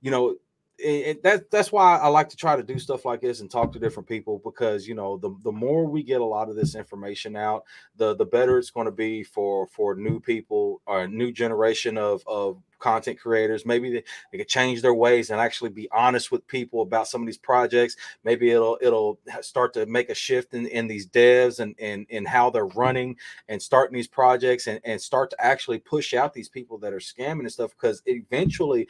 you 0.00 0.10
know, 0.10 0.34
it, 0.82 1.22
that 1.22 1.50
that's 1.50 1.72
why 1.72 1.98
I 1.98 2.08
like 2.08 2.28
to 2.30 2.36
try 2.36 2.56
to 2.56 2.62
do 2.62 2.78
stuff 2.78 3.04
like 3.04 3.20
this 3.20 3.40
and 3.40 3.50
talk 3.50 3.72
to 3.72 3.78
different 3.78 4.08
people 4.08 4.40
because 4.42 4.86
you 4.86 4.94
know 4.94 5.16
the 5.16 5.34
the 5.42 5.52
more 5.52 5.86
we 5.86 6.02
get 6.02 6.20
a 6.20 6.24
lot 6.24 6.48
of 6.48 6.56
this 6.56 6.74
information 6.74 7.36
out, 7.36 7.64
the 7.96 8.14
the 8.14 8.24
better 8.24 8.58
it's 8.58 8.70
going 8.70 8.86
to 8.86 8.92
be 8.92 9.22
for 9.22 9.66
for 9.66 9.94
new 9.94 10.20
people 10.20 10.80
or 10.86 11.02
a 11.02 11.08
new 11.08 11.32
generation 11.32 11.98
of 11.98 12.22
of 12.26 12.62
content 12.80 13.20
creators. 13.20 13.64
Maybe 13.64 13.92
they, 13.92 14.04
they 14.32 14.38
could 14.38 14.48
change 14.48 14.82
their 14.82 14.94
ways 14.94 15.30
and 15.30 15.40
actually 15.40 15.70
be 15.70 15.88
honest 15.92 16.32
with 16.32 16.46
people 16.46 16.82
about 16.82 17.06
some 17.06 17.20
of 17.20 17.26
these 17.26 17.38
projects. 17.38 17.96
Maybe 18.24 18.50
it'll 18.50 18.78
it'll 18.80 19.20
start 19.42 19.74
to 19.74 19.86
make 19.86 20.10
a 20.10 20.14
shift 20.14 20.54
in, 20.54 20.66
in 20.66 20.88
these 20.88 21.06
devs 21.06 21.60
and 21.60 21.76
and 21.78 22.06
and 22.10 22.26
how 22.26 22.50
they're 22.50 22.66
running 22.66 23.16
and 23.48 23.62
starting 23.62 23.94
these 23.94 24.08
projects 24.08 24.66
and, 24.66 24.80
and 24.84 25.00
start 25.00 25.30
to 25.30 25.44
actually 25.44 25.78
push 25.78 26.14
out 26.14 26.34
these 26.34 26.48
people 26.48 26.78
that 26.78 26.92
are 26.92 26.98
scamming 26.98 27.40
and 27.40 27.52
stuff 27.52 27.70
because 27.70 28.02
eventually 28.06 28.88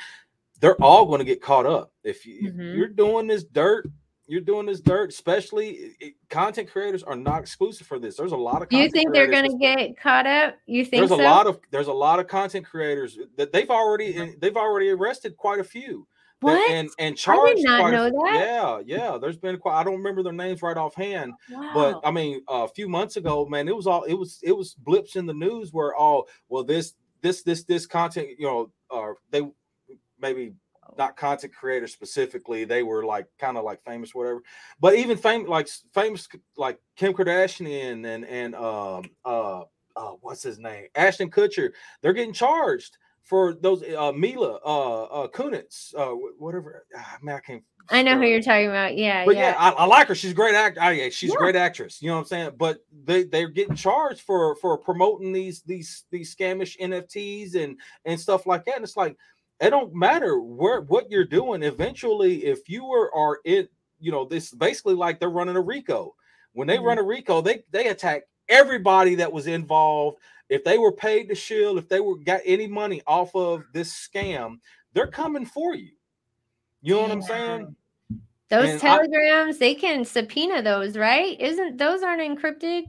they're 0.60 0.80
all 0.82 1.06
going 1.06 1.18
to 1.18 1.24
get 1.24 1.42
caught 1.42 1.66
up. 1.66 1.92
If, 2.04 2.24
you, 2.26 2.48
if 2.48 2.54
Mhm. 2.54 2.76
you're 2.76 2.88
doing 2.88 3.26
this 3.26 3.44
dirt, 3.44 3.86
you're 4.26 4.40
doing 4.40 4.66
this 4.66 4.80
dirt, 4.80 5.10
especially 5.10 5.94
it- 5.98 6.14
content 6.28 6.70
creators 6.70 7.02
are 7.02 7.16
not 7.16 7.40
exclusive 7.40 7.86
for 7.86 7.98
this. 7.98 8.16
There's 8.16 8.30
a 8.32 8.36
lot 8.36 8.62
of 8.62 8.68
you 8.70 8.88
think 8.88 9.12
they're 9.12 9.26
gonna 9.30 9.58
get 9.58 9.96
caught 9.98 10.26
up 10.26 10.54
you 10.66 10.84
think 10.84 11.00
there's 11.00 11.10
so 11.10 11.20
a 11.20 11.24
lot 11.24 11.46
of 11.48 11.58
there's 11.72 11.88
a 11.88 11.92
lot 11.92 12.20
of 12.20 12.28
content 12.28 12.64
creators 12.64 13.18
that 13.36 13.52
they've 13.52 13.70
already 13.70 14.36
they've 14.40 14.56
already 14.56 14.90
arrested 14.90 15.36
quite 15.36 15.58
a 15.58 15.64
few 15.64 16.06
what 16.42 16.70
and 16.70 16.88
and 17.00 17.16
charged 17.16 17.62
not 17.64 17.80
quite 17.80 17.92
a 17.92 17.96
know 17.96 18.04
that. 18.04 18.34
yeah 18.34 18.80
yeah 18.86 19.18
there's 19.18 19.36
been 19.36 19.58
quite 19.58 19.78
i 19.78 19.82
don't 19.84 19.96
remember 19.96 20.22
their 20.22 20.32
names 20.32 20.62
right 20.62 20.76
offhand 20.76 21.32
wow. 21.50 21.70
but 21.74 22.00
I 22.04 22.10
mean, 22.12 22.42
a 22.48 22.66
few 22.68 22.88
months 22.88 23.16
ago, 23.16 23.44
man, 23.46 23.66
it 23.68 23.76
was 23.76 23.86
all 23.88 24.04
it 24.04 24.14
was 24.14 24.38
it 24.42 24.56
was 24.56 24.74
blips 24.74 25.16
in 25.16 25.26
the 25.26 25.34
news 25.34 25.72
where 25.72 25.92
oh 25.98 26.26
well 26.48 26.62
this 26.64 26.94
this 27.20 27.42
this 27.42 27.64
this 27.64 27.84
content 27.86 28.28
you 28.38 28.46
know 28.46 28.70
uh 28.90 29.12
they 29.30 29.42
maybe 30.20 30.52
not 30.98 31.16
content 31.16 31.54
creators 31.54 31.92
specifically 31.92 32.64
they 32.64 32.82
were 32.82 33.04
like 33.04 33.26
kind 33.38 33.56
of 33.56 33.64
like 33.64 33.82
famous 33.84 34.14
whatever 34.14 34.42
but 34.80 34.94
even 34.96 35.16
famous 35.16 35.48
like 35.48 35.68
famous 35.94 36.28
like 36.56 36.78
Kim 36.96 37.12
Kardashian 37.12 38.04
and 38.06 38.24
and 38.24 38.54
um 38.56 39.04
uh 39.24 39.60
uh 39.96 40.12
what's 40.20 40.42
his 40.42 40.58
name 40.58 40.86
Ashton 40.94 41.30
Kutcher 41.30 41.70
they're 42.02 42.12
getting 42.12 42.32
charged 42.34 42.96
for 43.22 43.54
those 43.54 43.82
uh 43.84 44.10
Mila 44.12 44.58
uh 44.64 45.02
uh 45.04 45.28
Kunitz 45.28 45.94
uh 45.96 46.12
whatever 46.38 46.84
ah, 46.96 47.18
man 47.22 47.36
I 47.36 47.40
can't 47.40 47.62
I 47.92 48.02
know 48.02 48.16
who 48.16 48.24
you're 48.24 48.42
talking 48.42 48.68
about. 48.68 48.96
Yeah, 48.96 49.24
But 49.24 49.34
yeah. 49.34 49.50
yeah, 49.50 49.56
I, 49.58 49.70
I 49.70 49.84
like 49.84 50.06
her. 50.08 50.14
She's 50.14 50.30
a 50.30 50.34
great 50.34 50.54
act. 50.54 50.78
I, 50.78 50.92
yeah, 50.92 51.08
she's 51.08 51.30
Yeah. 51.30 51.36
a 51.36 51.38
great 51.38 51.56
actress. 51.56 52.00
You 52.00 52.08
know 52.08 52.16
what 52.16 52.20
I'm 52.20 52.26
saying? 52.26 52.50
But 52.56 52.84
they 53.04 53.24
they're 53.24 53.48
getting 53.48 53.74
charged 53.74 54.20
for 54.20 54.54
for 54.56 54.78
promoting 54.78 55.32
these 55.32 55.62
these 55.62 56.04
these 56.12 56.32
scamish 56.32 56.78
NFTs 56.78 57.56
and 57.56 57.76
and 58.04 58.20
stuff 58.20 58.46
like 58.46 58.64
that. 58.66 58.76
And 58.76 58.84
it's 58.84 58.96
like 58.96 59.16
it 59.60 59.70
don't 59.70 59.94
matter 59.94 60.40
where 60.40 60.80
what 60.82 61.10
you're 61.10 61.24
doing. 61.24 61.62
Eventually, 61.62 62.44
if 62.46 62.68
you 62.68 62.86
are 62.86 63.14
are 63.14 63.38
in, 63.44 63.68
you 64.00 64.10
know, 64.10 64.24
this 64.24 64.52
basically 64.52 64.94
like 64.94 65.20
they're 65.20 65.28
running 65.30 65.56
a 65.56 65.60
RICO. 65.60 66.14
When 66.52 66.66
they 66.66 66.78
Mhm. 66.78 66.84
run 66.84 66.98
a 66.98 67.02
RICO, 67.02 67.40
they 67.42 67.62
they 67.70 67.88
attack 67.88 68.22
everybody 68.48 69.14
that 69.16 69.32
was 69.32 69.46
involved. 69.46 70.18
If 70.48 70.64
they 70.64 70.78
were 70.78 70.92
paid 70.92 71.28
to 71.28 71.34
shield, 71.34 71.78
if 71.78 71.88
they 71.88 72.00
were 72.00 72.16
got 72.16 72.40
any 72.44 72.66
money 72.66 73.02
off 73.06 73.34
of 73.36 73.62
this 73.72 73.92
scam, 73.92 74.58
they're 74.94 75.06
coming 75.06 75.46
for 75.46 75.74
you. 75.74 75.92
You 76.82 76.94
know 76.96 77.02
what 77.02 77.10
I'm 77.12 77.22
saying? 77.22 77.76
Those 78.48 78.70
and 78.70 78.82
I- 78.82 78.96
telegrams, 78.96 79.58
they 79.58 79.74
can 79.76 80.04
subpoena 80.04 80.60
those, 80.62 80.96
right? 80.96 81.40
Isn't 81.40 81.76
those 81.76 82.02
aren't 82.02 82.22
encrypted? 82.22 82.86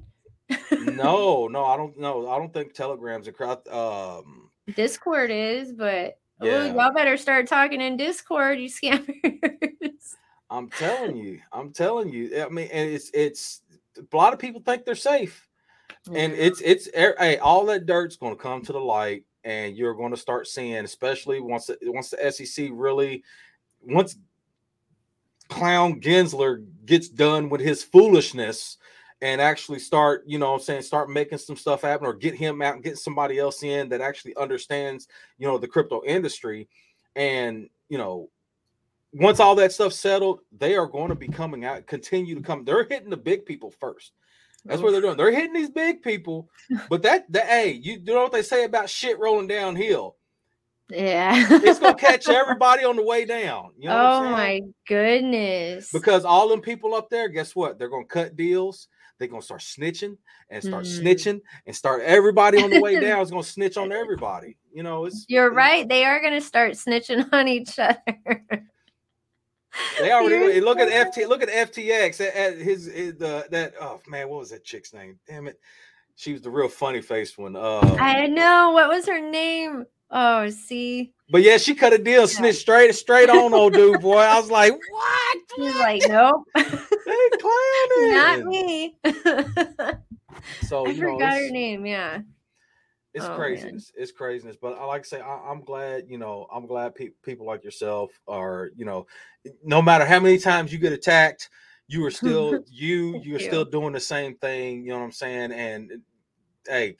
no, 0.71 1.47
no, 1.51 1.65
I 1.65 1.77
don't 1.77 1.97
know. 1.99 2.29
I 2.29 2.37
don't 2.39 2.51
think 2.53 2.73
Telegram's 2.73 3.27
a 3.27 3.31
crowd. 3.31 3.67
Um, 3.67 4.49
Discord 4.75 5.29
is, 5.29 5.71
but 5.73 6.17
yeah. 6.41 6.73
y'all 6.73 6.93
better 6.93 7.17
start 7.17 7.47
talking 7.47 7.81
in 7.81 7.97
Discord, 7.97 8.59
you 8.59 8.69
scammers. 8.69 10.15
I'm 10.49 10.69
telling 10.69 11.15
you, 11.15 11.39
I'm 11.51 11.71
telling 11.71 12.09
you. 12.09 12.43
I 12.43 12.49
mean, 12.49 12.69
and 12.71 12.89
it's 12.89 13.09
it's 13.13 13.61
a 13.97 14.15
lot 14.15 14.33
of 14.33 14.39
people 14.39 14.61
think 14.61 14.83
they're 14.83 14.95
safe, 14.95 15.47
and 16.13 16.33
it's 16.33 16.61
it's 16.61 16.89
er, 16.97 17.15
hey, 17.17 17.37
all 17.37 17.65
that 17.67 17.85
dirt's 17.85 18.17
going 18.17 18.35
to 18.35 18.41
come 18.41 18.61
to 18.63 18.73
the 18.73 18.79
light, 18.79 19.23
and 19.43 19.77
you're 19.77 19.93
going 19.93 20.11
to 20.11 20.17
start 20.17 20.47
seeing, 20.47 20.83
especially 20.83 21.39
once 21.39 21.67
the, 21.67 21.77
once 21.83 22.09
the 22.09 22.31
SEC 22.31 22.69
really 22.71 23.23
once 23.81 24.17
Clown 25.47 25.99
Gensler 26.01 26.65
gets 26.85 27.09
done 27.09 27.49
with 27.49 27.61
his 27.61 27.83
foolishness 27.83 28.77
and 29.21 29.39
actually 29.39 29.79
start, 29.79 30.23
you 30.25 30.39
know 30.39 30.53
I'm 30.53 30.59
saying, 30.59 30.81
start 30.81 31.09
making 31.09 31.37
some 31.37 31.55
stuff 31.55 31.81
happen 31.81 32.07
or 32.07 32.13
get 32.13 32.35
him 32.35 32.61
out 32.61 32.75
and 32.75 32.83
get 32.83 32.97
somebody 32.97 33.37
else 33.37 33.63
in 33.63 33.89
that 33.89 34.01
actually 34.01 34.35
understands, 34.35 35.07
you 35.37 35.47
know, 35.47 35.57
the 35.57 35.67
crypto 35.67 36.01
industry. 36.05 36.67
And, 37.15 37.69
you 37.89 37.97
know, 37.97 38.29
once 39.13 39.39
all 39.39 39.55
that 39.55 39.73
stuff 39.73 39.93
settled, 39.93 40.39
they 40.57 40.75
are 40.75 40.87
going 40.87 41.09
to 41.09 41.15
be 41.15 41.27
coming 41.27 41.65
out, 41.65 41.85
continue 41.85 42.35
to 42.35 42.41
come. 42.41 42.63
They're 42.63 42.87
hitting 42.89 43.09
the 43.09 43.17
big 43.17 43.45
people 43.45 43.71
first. 43.79 44.13
That's 44.65 44.81
what 44.81 44.91
they're 44.91 45.01
doing. 45.01 45.17
They're 45.17 45.31
hitting 45.31 45.53
these 45.53 45.71
big 45.71 46.03
people. 46.03 46.49
But 46.89 47.01
that, 47.03 47.31
that 47.31 47.47
hey, 47.47 47.71
you, 47.71 47.93
you 47.93 48.13
know 48.13 48.23
what 48.23 48.31
they 48.31 48.43
say 48.43 48.63
about 48.63 48.89
shit 48.89 49.17
rolling 49.19 49.47
downhill? 49.47 50.15
Yeah. 50.89 51.47
it's 51.49 51.79
gonna 51.79 51.95
catch 51.95 52.27
everybody 52.29 52.83
on 52.83 52.95
the 52.95 53.03
way 53.03 53.25
down. 53.25 53.71
You 53.77 53.89
know 53.89 54.11
oh 54.25 54.29
my 54.29 54.61
goodness. 54.87 55.91
Because 55.91 56.25
all 56.25 56.49
them 56.49 56.61
people 56.61 56.93
up 56.93 57.09
there, 57.09 57.27
guess 57.29 57.55
what? 57.55 57.79
They're 57.79 57.89
gonna 57.89 58.05
cut 58.05 58.35
deals. 58.35 58.87
They're 59.21 59.27
gonna 59.27 59.43
start 59.43 59.61
snitching 59.61 60.17
and 60.49 60.63
start 60.63 60.83
mm. 60.83 60.99
snitching 60.99 61.41
and 61.67 61.75
start 61.75 62.01
everybody 62.01 62.59
on 62.59 62.71
the 62.71 62.81
way 62.81 62.99
down 62.99 63.21
is 63.21 63.29
gonna 63.29 63.43
snitch 63.43 63.77
on 63.77 63.91
everybody. 63.91 64.57
You 64.73 64.81
know, 64.81 65.05
it's 65.05 65.27
you're 65.29 65.49
it's, 65.49 65.55
right. 65.55 65.87
They 65.87 66.05
are 66.05 66.19
gonna 66.19 66.41
start 66.41 66.71
snitching 66.71 67.29
on 67.31 67.47
each 67.47 67.77
other. 67.77 67.99
They 69.99 70.11
already 70.11 70.59
look 70.59 70.79
at 70.79 70.89
FT. 70.89 71.29
Look 71.29 71.43
at 71.43 71.49
FTX 71.71 72.19
at, 72.19 72.35
at 72.35 72.57
his, 72.57 72.87
his 72.87 73.13
the 73.17 73.45
that 73.51 73.75
oh 73.79 73.99
man, 74.07 74.27
what 74.27 74.39
was 74.39 74.49
that 74.49 74.63
chick's 74.63 74.91
name? 74.91 75.19
Damn 75.27 75.45
it, 75.45 75.59
she 76.15 76.33
was 76.33 76.41
the 76.41 76.49
real 76.49 76.67
funny 76.67 77.03
faced 77.03 77.37
one. 77.37 77.55
Uh, 77.55 77.95
I 77.99 78.25
know 78.25 78.71
what 78.71 78.89
was 78.89 79.05
her 79.05 79.21
name. 79.21 79.85
Oh, 80.09 80.49
see. 80.49 81.13
But 81.29 81.43
yeah, 81.43 81.57
she 81.57 81.75
cut 81.75 81.93
a 81.93 81.99
deal, 81.99 82.27
snitched 82.27 82.61
straight 82.61 82.95
straight 82.95 83.29
on 83.29 83.53
old 83.53 83.73
dude, 83.73 84.01
boy. 84.01 84.17
I 84.17 84.39
was 84.39 84.49
like, 84.49 84.73
what? 84.73 85.37
He's 85.57 85.75
like, 85.75 86.01
nope. 86.07 86.43
Not 88.13 88.45
me. 88.45 88.95
so 90.63 90.85
I 90.85 90.93
forgot 90.95 91.19
know, 91.19 91.25
her 91.27 91.49
name. 91.49 91.85
Yeah. 91.85 92.21
It's 93.13 93.25
oh, 93.25 93.35
craziness. 93.35 93.91
Man. 93.93 94.03
It's 94.03 94.11
craziness. 94.11 94.55
But 94.61 94.77
I 94.77 94.85
like 94.85 95.03
to 95.03 95.09
say, 95.09 95.19
I, 95.21 95.51
am 95.51 95.61
glad, 95.61 96.05
you 96.07 96.17
know, 96.17 96.47
I'm 96.53 96.65
glad 96.65 96.95
pe- 96.95 97.09
people 97.23 97.45
like 97.45 97.63
yourself 97.63 98.11
are, 98.27 98.69
you 98.75 98.85
know, 98.85 99.05
no 99.63 99.81
matter 99.81 100.05
how 100.05 100.19
many 100.19 100.37
times 100.37 100.71
you 100.71 100.79
get 100.79 100.93
attacked, 100.93 101.49
you 101.87 102.05
are 102.05 102.11
still 102.11 102.63
you. 102.69 103.19
You're 103.23 103.39
you. 103.39 103.47
still 103.47 103.65
doing 103.65 103.93
the 103.93 103.99
same 103.99 104.35
thing. 104.35 104.83
You 104.83 104.91
know 104.91 104.99
what 104.99 105.05
I'm 105.05 105.11
saying? 105.11 105.51
And 105.51 105.91
hey, 106.67 106.95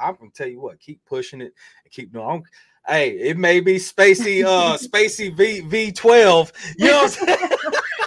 I'm 0.00 0.16
gonna 0.16 0.30
tell 0.34 0.48
you 0.48 0.60
what, 0.60 0.80
keep 0.80 1.04
pushing 1.06 1.40
it 1.40 1.54
keep 1.90 2.12
doing. 2.12 2.44
hey, 2.86 3.10
it 3.10 3.36
may 3.36 3.60
be 3.60 3.76
Spacey, 3.76 4.44
uh, 4.44 4.76
Spacey 4.76 5.34
V 5.34 5.62
V12. 5.62 6.52
You 6.78 6.86
know 6.86 7.02
what 7.02 7.18
I'm 7.20 7.26
saying? 7.38 7.50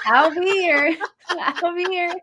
I'll 0.06 0.34
be 0.34 0.50
here. 0.50 0.98
I'll 1.30 1.76
be 1.76 1.86
here. 1.86 2.14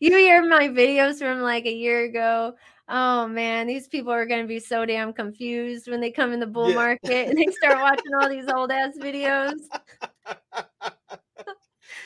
You 0.00 0.16
hear 0.16 0.46
my 0.46 0.68
videos 0.68 1.18
from 1.18 1.40
like 1.40 1.66
a 1.66 1.72
year 1.72 2.04
ago 2.04 2.54
oh 2.92 3.26
man, 3.26 3.66
these 3.66 3.88
people 3.88 4.12
are 4.12 4.26
going 4.26 4.42
to 4.42 4.48
be 4.48 4.60
so 4.60 4.84
damn 4.84 5.12
confused 5.12 5.88
when 5.88 6.00
they 6.00 6.10
come 6.10 6.32
in 6.32 6.40
the 6.40 6.46
bull 6.46 6.68
yeah. 6.68 6.74
market 6.74 7.28
and 7.28 7.38
they 7.38 7.46
start 7.52 7.80
watching 7.80 8.14
all 8.20 8.28
these 8.28 8.48
old 8.48 8.70
ass 8.70 8.96
videos. 8.98 9.58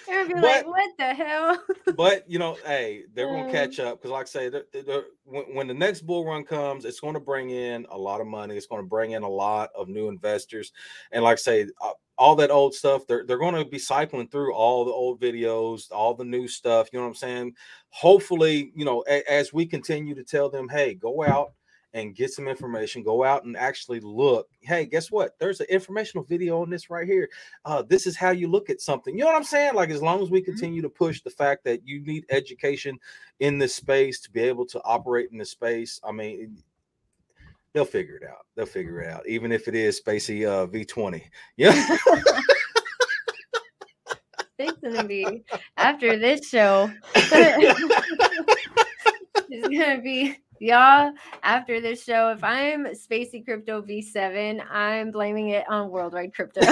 They're 0.07 0.22
gonna 0.22 0.37
be 0.37 0.40
but, 0.40 0.42
like, 0.42 0.66
"What 0.66 0.90
the 0.99 1.14
hell?" 1.14 1.62
but 1.96 2.31
you 2.31 2.38
know, 2.38 2.57
hey, 2.64 3.05
they're 3.12 3.27
gonna 3.27 3.51
catch 3.51 3.81
up 3.81 3.99
because, 3.99 4.12
like 4.12 4.27
I 4.27 4.29
say, 4.29 4.49
they're, 4.49 4.64
they're, 4.72 5.05
when, 5.25 5.44
when 5.55 5.66
the 5.66 5.75
next 5.75 6.03
bull 6.03 6.25
run 6.25 6.44
comes, 6.44 6.85
it's 6.85 7.01
going 7.01 7.14
to 7.14 7.20
bring 7.20 7.51
in 7.51 7.87
a 7.90 7.99
lot 7.99 8.20
of 8.20 8.29
money. 8.29 8.57
It's 8.57 8.68
going 8.68 8.83
to 8.83 8.88
bring 8.88 9.12
in 9.12 9.25
a 9.25 9.29
lot 9.29 9.70
of 9.77 9.88
new 9.88 10.09
investors, 10.09 10.72
and 11.11 11.25
like 11.25 11.35
I 11.35 11.37
say, 11.37 11.66
uh, 11.81 11.90
all 12.18 12.35
that 12.37 12.50
old 12.50 12.74
stuff, 12.74 13.07
they're 13.07 13.24
they're 13.26 13.38
going 13.38 13.55
to 13.55 13.64
be 13.64 13.79
cycling 13.79 14.29
through 14.29 14.55
all 14.55 14.85
the 14.85 14.90
old 14.90 15.20
videos, 15.20 15.90
all 15.92 16.14
the 16.14 16.24
new 16.24 16.48
stuff. 16.48 16.88
You 16.92 16.98
know 16.98 17.05
what 17.05 17.11
I'm 17.11 17.14
saying? 17.14 17.55
Hopefully, 17.90 18.72
you 18.74 18.85
know, 18.85 19.05
a, 19.09 19.22
as 19.31 19.52
we 19.52 19.66
continue 19.66 20.14
to 20.14 20.24
tell 20.24 20.48
them, 20.48 20.68
"Hey, 20.68 20.94
go 20.94 21.24
out." 21.24 21.52
and 21.96 22.14
get 22.14 22.31
some 22.31 22.46
information. 22.46 23.02
Go 23.02 23.24
out 23.24 23.44
and 23.44 23.57
actually 23.57 24.00
look. 24.00 24.48
Hey, 24.61 24.85
guess 24.85 25.11
what? 25.11 25.35
There's 25.38 25.61
an 25.61 25.66
informational 25.70 26.24
video 26.24 26.61
on 26.61 26.68
this 26.68 26.90
right 26.90 27.07
here. 27.07 27.26
Uh, 27.64 27.83
this 27.88 28.07
is 28.07 28.14
how 28.14 28.31
you 28.33 28.48
look 28.48 28.68
at 28.68 28.83
something. 28.83 29.14
You 29.14 29.20
know 29.20 29.29
what 29.29 29.37
I'm 29.37 29.44
saying? 29.44 29.74
Like, 29.74 29.88
as 29.88 30.02
long 30.02 30.22
as 30.22 30.29
we 30.29 30.40
mm-hmm. 30.40 30.50
continue 30.50 30.83
to 30.83 30.90
push 30.90 31.22
the 31.22 31.31
fact 31.31 31.64
that 31.64 31.87
you 31.87 32.00
need 32.00 32.26
education 32.29 32.98
in 33.40 33.57
this 33.57 33.74
space 33.74 34.20
to 34.20 34.31
be 34.31 34.40
able 34.40 34.66
to 34.66 34.83
operate 34.85 35.31
in 35.33 35.38
this 35.38 35.50
space, 35.50 35.98
I 36.05 36.12
mean, 36.12 36.59
they'll 37.77 37.85
figure 37.85 38.17
it 38.17 38.25
out. 38.27 38.47
They'll 38.57 38.65
figure 38.65 39.03
it 39.03 39.09
out, 39.09 39.29
even 39.29 39.53
if 39.53 39.69
it 39.69 39.75
is 39.75 40.01
Spacey 40.01 40.49
uh, 40.49 40.67
V20. 40.67 41.23
Yeah. 41.59 41.75
it's 44.59 44.81
gonna 44.81 45.05
be 45.05 45.45
after 45.77 46.19
this 46.19 46.49
show. 46.49 46.91
it's 49.51 49.69
gonna 49.69 50.01
be 50.01 50.39
y'all 50.59 51.12
after 51.43 51.83
this 51.83 52.03
show 52.03 52.31
if 52.31 52.43
i'm 52.43 52.87
spacey 52.87 53.45
crypto 53.45 53.83
v7 53.83 54.65
i'm 54.71 55.11
blaming 55.11 55.51
it 55.51 55.69
on 55.69 55.91
worldwide 55.91 56.33
crypto 56.33 56.62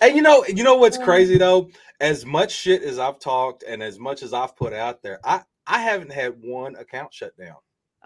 and 0.00 0.16
you 0.16 0.22
know 0.22 0.42
you 0.46 0.64
know 0.64 0.76
what's 0.76 0.96
crazy 0.96 1.36
though 1.36 1.68
as 2.00 2.24
much 2.24 2.50
shit 2.50 2.82
as 2.82 2.98
i've 2.98 3.18
talked 3.18 3.62
and 3.64 3.82
as 3.82 3.98
much 3.98 4.22
as 4.22 4.32
i've 4.32 4.56
put 4.56 4.72
out 4.72 5.02
there 5.02 5.20
i 5.22 5.42
i 5.66 5.82
haven't 5.82 6.10
had 6.10 6.34
one 6.40 6.74
account 6.76 7.12
shut 7.12 7.36
down 7.36 7.56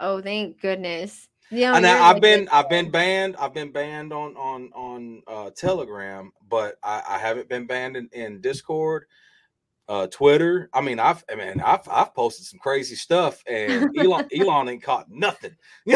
oh 0.01 0.21
thank 0.21 0.59
goodness 0.61 1.29
yeah, 1.53 1.75
and 1.75 1.85
I, 1.85 1.97
have 1.97 2.21
been 2.21 2.47
I've 2.49 2.69
been 2.69 2.89
banned. 2.89 3.35
I've 3.35 3.53
been 3.53 3.73
banned 3.73 4.13
on 4.13 4.37
on 4.37 4.71
on 4.73 5.21
uh, 5.27 5.49
Telegram, 5.49 6.31
but 6.47 6.75
I, 6.81 7.03
I 7.05 7.17
haven't 7.17 7.49
been 7.49 7.67
banned 7.67 7.97
in, 7.97 8.07
in 8.13 8.39
Discord 8.39 9.03
uh, 9.89 10.07
Twitter. 10.07 10.69
I 10.73 10.79
mean, 10.79 10.97
I've 10.97 11.25
I 11.29 11.35
mean, 11.35 11.59
I've 11.59 11.87
I've 11.89 12.15
posted 12.15 12.45
some 12.45 12.59
crazy 12.59 12.95
stuff, 12.95 13.43
and 13.45 13.89
Elon 13.97 14.29
Elon 14.35 14.69
ain't 14.69 14.81
caught 14.81 15.09
nothing. 15.09 15.53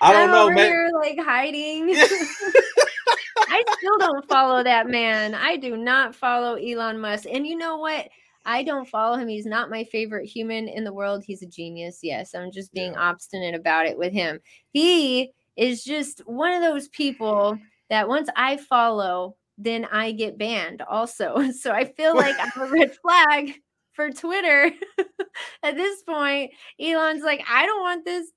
I 0.00 0.12
don't 0.12 0.30
I'm 0.30 0.30
know, 0.30 0.48
man. 0.48 0.56
Here, 0.56 0.90
like 0.94 1.18
hiding. 1.20 1.94
I 1.94 3.62
still 3.76 3.98
don't 3.98 4.26
follow 4.26 4.64
that 4.64 4.88
man. 4.88 5.34
I 5.34 5.56
do 5.56 5.76
not 5.76 6.14
follow 6.14 6.54
Elon 6.54 6.98
Musk. 6.98 7.26
And 7.30 7.46
you 7.46 7.58
know 7.58 7.76
what? 7.76 8.08
I 8.44 8.62
don't 8.62 8.88
follow 8.88 9.16
him. 9.16 9.28
He's 9.28 9.46
not 9.46 9.70
my 9.70 9.84
favorite 9.84 10.26
human 10.26 10.68
in 10.68 10.84
the 10.84 10.92
world. 10.92 11.22
He's 11.24 11.42
a 11.42 11.46
genius. 11.46 12.00
Yes, 12.02 12.34
I'm 12.34 12.50
just 12.50 12.72
being 12.72 12.92
yeah. 12.92 13.00
obstinate 13.00 13.54
about 13.54 13.86
it 13.86 13.96
with 13.96 14.12
him. 14.12 14.40
He 14.70 15.32
is 15.56 15.84
just 15.84 16.20
one 16.26 16.52
of 16.52 16.62
those 16.62 16.88
people 16.88 17.58
that 17.90 18.08
once 18.08 18.28
I 18.36 18.56
follow, 18.56 19.36
then 19.58 19.84
I 19.84 20.12
get 20.12 20.38
banned 20.38 20.82
also. 20.82 21.36
So 21.52 21.72
I 21.72 21.84
feel 21.84 22.16
like 22.16 22.36
I'm 22.38 22.62
a 22.62 22.70
red 22.70 22.96
flag 22.96 23.54
for 23.92 24.10
Twitter 24.10 24.72
at 25.62 25.76
this 25.76 26.02
point. 26.02 26.52
Elon's 26.80 27.22
like, 27.22 27.44
I 27.48 27.66
don't 27.66 27.82
want 27.82 28.04
this 28.04 28.30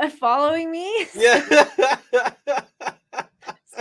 uh, 0.00 0.08
following 0.08 0.70
me. 0.70 1.06
Yeah. 1.14 1.68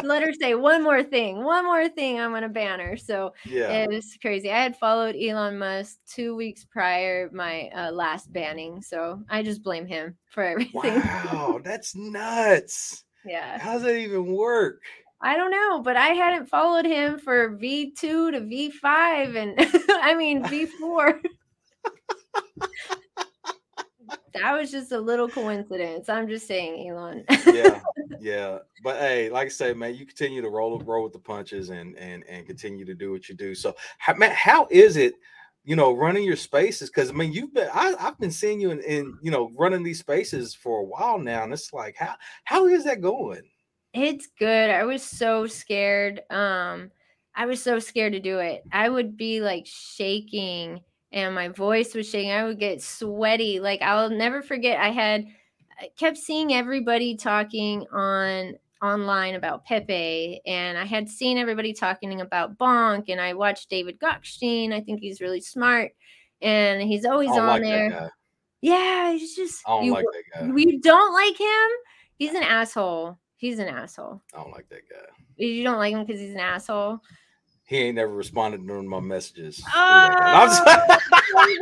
let 0.03 0.23
her 0.23 0.33
say 0.33 0.55
one 0.55 0.83
more 0.83 1.03
thing, 1.03 1.43
one 1.43 1.65
more 1.65 1.87
thing. 1.89 2.19
I'm 2.19 2.31
gonna 2.31 2.49
ban 2.49 2.79
her. 2.79 2.97
So 2.97 3.33
yeah, 3.45 3.69
it 3.69 3.89
was 3.89 4.17
crazy. 4.21 4.51
I 4.51 4.61
had 4.61 4.77
followed 4.77 5.15
Elon 5.15 5.57
Musk 5.57 5.97
two 6.07 6.35
weeks 6.35 6.65
prior 6.65 7.29
my 7.31 7.69
uh, 7.75 7.91
last 7.91 8.31
banning, 8.31 8.81
so 8.81 9.21
I 9.29 9.43
just 9.43 9.63
blame 9.63 9.85
him 9.85 10.17
for 10.29 10.43
everything. 10.43 10.95
Wow, 10.95 11.61
that's 11.63 11.95
nuts. 11.95 13.03
Yeah. 13.25 13.57
How 13.57 13.73
does 13.73 13.83
that 13.83 13.97
even 13.97 14.25
work? 14.25 14.81
I 15.21 15.37
don't 15.37 15.51
know, 15.51 15.81
but 15.81 15.95
I 15.95 16.09
hadn't 16.09 16.49
followed 16.49 16.85
him 16.85 17.17
for 17.17 17.57
V2 17.57 17.95
to 17.95 18.41
V5 18.41 19.35
and 19.37 19.55
I 19.89 20.15
mean 20.15 20.43
V4. 20.43 21.19
that 24.33 24.53
was 24.53 24.71
just 24.71 24.91
a 24.91 24.99
little 24.99 25.27
coincidence. 25.27 26.09
I'm 26.09 26.27
just 26.27 26.47
saying, 26.47 26.89
Elon. 26.89 27.23
yeah, 27.47 27.81
yeah. 28.19 28.59
But 28.83 28.97
hey, 28.97 29.29
like 29.29 29.47
I 29.47 29.49
say, 29.49 29.73
man, 29.73 29.95
you 29.95 30.05
continue 30.05 30.41
to 30.41 30.49
roll 30.49 30.79
roll 30.79 31.03
with 31.03 31.13
the 31.13 31.19
punches 31.19 31.69
and 31.69 31.97
and 31.97 32.23
and 32.27 32.45
continue 32.45 32.85
to 32.85 32.95
do 32.95 33.11
what 33.11 33.29
you 33.29 33.35
do. 33.35 33.55
So, 33.55 33.75
how, 33.97 34.15
man, 34.15 34.31
how 34.33 34.67
is 34.69 34.97
it? 34.97 35.15
You 35.65 35.77
know, 35.77 35.93
running 35.93 36.25
your 36.25 36.35
spaces 36.35 36.89
because 36.89 37.09
I 37.09 37.13
mean, 37.13 37.31
you've 37.31 37.53
been 37.53 37.69
I, 37.73 37.95
have 37.97 38.19
been 38.19 38.31
seeing 38.31 38.59
you 38.59 38.71
in, 38.71 38.81
in 38.81 39.17
you 39.21 39.31
know 39.31 39.49
running 39.57 39.83
these 39.83 39.99
spaces 39.99 40.53
for 40.53 40.79
a 40.79 40.83
while 40.83 41.17
now, 41.17 41.43
and 41.43 41.53
it's 41.53 41.71
like 41.71 41.95
how 41.97 42.15
how 42.43 42.67
is 42.67 42.83
that 42.83 43.01
going? 43.01 43.43
It's 43.93 44.27
good. 44.39 44.69
I 44.71 44.83
was 44.83 45.03
so 45.03 45.47
scared. 45.47 46.21
Um, 46.29 46.91
I 47.35 47.45
was 47.45 47.61
so 47.61 47.79
scared 47.79 48.13
to 48.13 48.19
do 48.19 48.39
it. 48.39 48.63
I 48.71 48.89
would 48.89 49.15
be 49.15 49.39
like 49.39 49.65
shaking 49.67 50.81
and 51.13 51.35
my 51.35 51.47
voice 51.47 51.93
was 51.93 52.09
shaking. 52.09 52.31
I 52.31 52.43
would 52.43 52.59
get 52.59 52.81
sweaty. 52.81 53.59
Like 53.59 53.81
I'll 53.81 54.09
never 54.09 54.41
forget 54.41 54.79
I 54.79 54.89
had 54.89 55.25
I 55.79 55.89
kept 55.97 56.17
seeing 56.17 56.53
everybody 56.53 57.15
talking 57.15 57.85
on 57.91 58.55
online 58.81 59.35
about 59.35 59.63
Pepe, 59.63 60.41
and 60.45 60.77
I 60.77 60.85
had 60.85 61.07
seen 61.07 61.37
everybody 61.37 61.71
talking 61.71 62.19
about 62.19 62.57
Bonk, 62.57 63.05
and 63.07 63.21
I 63.21 63.33
watched 63.33 63.69
David 63.69 63.99
Gokhshtein. 63.99 64.73
I 64.73 64.81
think 64.81 64.99
he's 64.99 65.21
really 65.21 65.39
smart, 65.39 65.91
and 66.41 66.81
he's 66.81 67.05
always 67.05 67.29
on 67.29 67.47
like 67.47 67.61
there. 67.61 68.11
Yeah, 68.61 69.13
he's 69.13 69.35
just 69.35 69.61
I 69.67 69.71
don't 69.71 69.85
you, 69.85 69.93
like 69.93 70.05
that 70.05 70.39
guy. 70.41 70.55
you 70.55 70.81
don't 70.81 71.13
like 71.13 71.37
him. 71.37 71.69
He's 72.17 72.33
an 72.33 72.43
asshole. 72.43 73.19
He's 73.37 73.59
an 73.59 73.67
asshole. 73.67 74.21
I 74.33 74.37
don't 74.37 74.51
like 74.51 74.69
that 74.69 74.89
guy. 74.89 75.05
You 75.35 75.63
don't 75.63 75.77
like 75.77 75.93
him 75.93 76.05
because 76.05 76.21
he's 76.21 76.33
an 76.33 76.39
asshole. 76.39 76.99
He 77.65 77.77
ain't 77.77 77.95
never 77.95 78.13
responded 78.13 78.65
to 78.67 78.83
my 78.83 78.99
messages. 78.99 79.57
through 79.57 79.71
that 79.71 80.17
guy. 80.19 80.43
I'm 80.43 80.49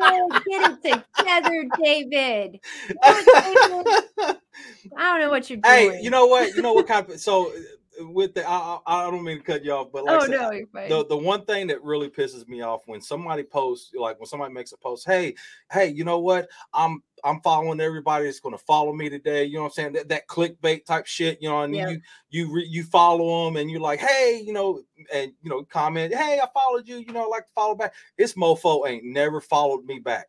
Oh, 0.04 0.30
just- 0.32 0.46
get 0.46 0.72
it 0.84 1.06
together, 1.18 1.66
David. 1.82 2.60
Oh, 3.04 3.86
David. 4.18 4.38
I 4.98 5.12
don't 5.12 5.20
know 5.22 5.30
what 5.30 5.50
you're 5.50 5.60
doing. 5.60 5.92
hey, 5.92 6.02
you 6.02 6.10
know 6.10 6.26
what? 6.26 6.56
You 6.56 6.62
know 6.62 6.74
what 6.74 6.88
kind 6.88 7.10
of 7.10 7.20
so 7.20 7.52
with 8.08 8.34
the 8.34 8.48
I, 8.48 8.80
I, 8.86 9.08
I 9.08 9.12
don't 9.12 9.24
mean 9.24 9.38
to 9.38 9.44
cut 9.44 9.64
you 9.64 9.74
off, 9.74 9.88
but 9.92 10.04
like 10.06 10.22
oh 10.22 10.26
said, 10.26 10.32
no, 10.32 10.52
the 10.90 11.06
the 11.06 11.18
one 11.18 11.46
thing 11.46 11.68
that 11.68 11.84
really 11.84 12.10
pisses 12.10 12.48
me 12.48 12.62
off 12.62 12.82
when 12.86 13.02
somebody 13.02 13.44
posts 13.44 13.92
like 13.94 14.20
when 14.20 14.28
somebody 14.28 14.54
makes 14.54 14.72
a 14.72 14.78
post 14.78 15.06
hey 15.06 15.36
hey 15.72 15.88
you 15.88 16.04
know 16.04 16.20
what 16.20 16.50
i'm 16.74 17.02
i'm 17.24 17.40
following 17.42 17.80
everybody 17.80 18.26
that's 18.26 18.40
going 18.40 18.58
to 18.58 18.64
follow 18.64 18.92
me 18.94 19.10
today 19.10 19.46
you 19.46 19.56
know 19.56 19.62
what 19.62 19.68
i'm 19.68 19.74
saying 19.74 19.94
that, 19.94 20.10
that 20.10 20.28
clickbait 20.28 20.86
type 20.86 21.06
shit 21.06 21.42
you 21.42 21.50
know 21.50 21.62
and 21.62 21.76
Yeah. 21.76 21.90
you 21.90 22.02
you 22.30 22.54
re, 22.54 22.68
you 22.68 22.84
follow 22.84 23.46
them 23.46 23.58
and 23.58 23.70
you're 23.70 23.80
like 23.80 24.00
hey 24.00 24.42
you 24.44 24.54
know 24.54 24.82
and 25.14 25.32
you 25.42 25.50
know 25.50 25.64
comment 25.64 26.14
hey 26.14 26.40
i 26.42 26.48
followed 26.54 26.88
you 26.88 26.98
you 26.98 27.14
know 27.14 27.26
I'd 27.26 27.30
like 27.30 27.46
to 27.46 27.54
follow 27.54 27.76
back 27.76 27.94
this 28.18 28.34
mofo 28.34 28.88
ain't 28.88 29.06
never 29.06 29.40
followed 29.40 29.86
me 29.86 30.00
back 30.00 30.28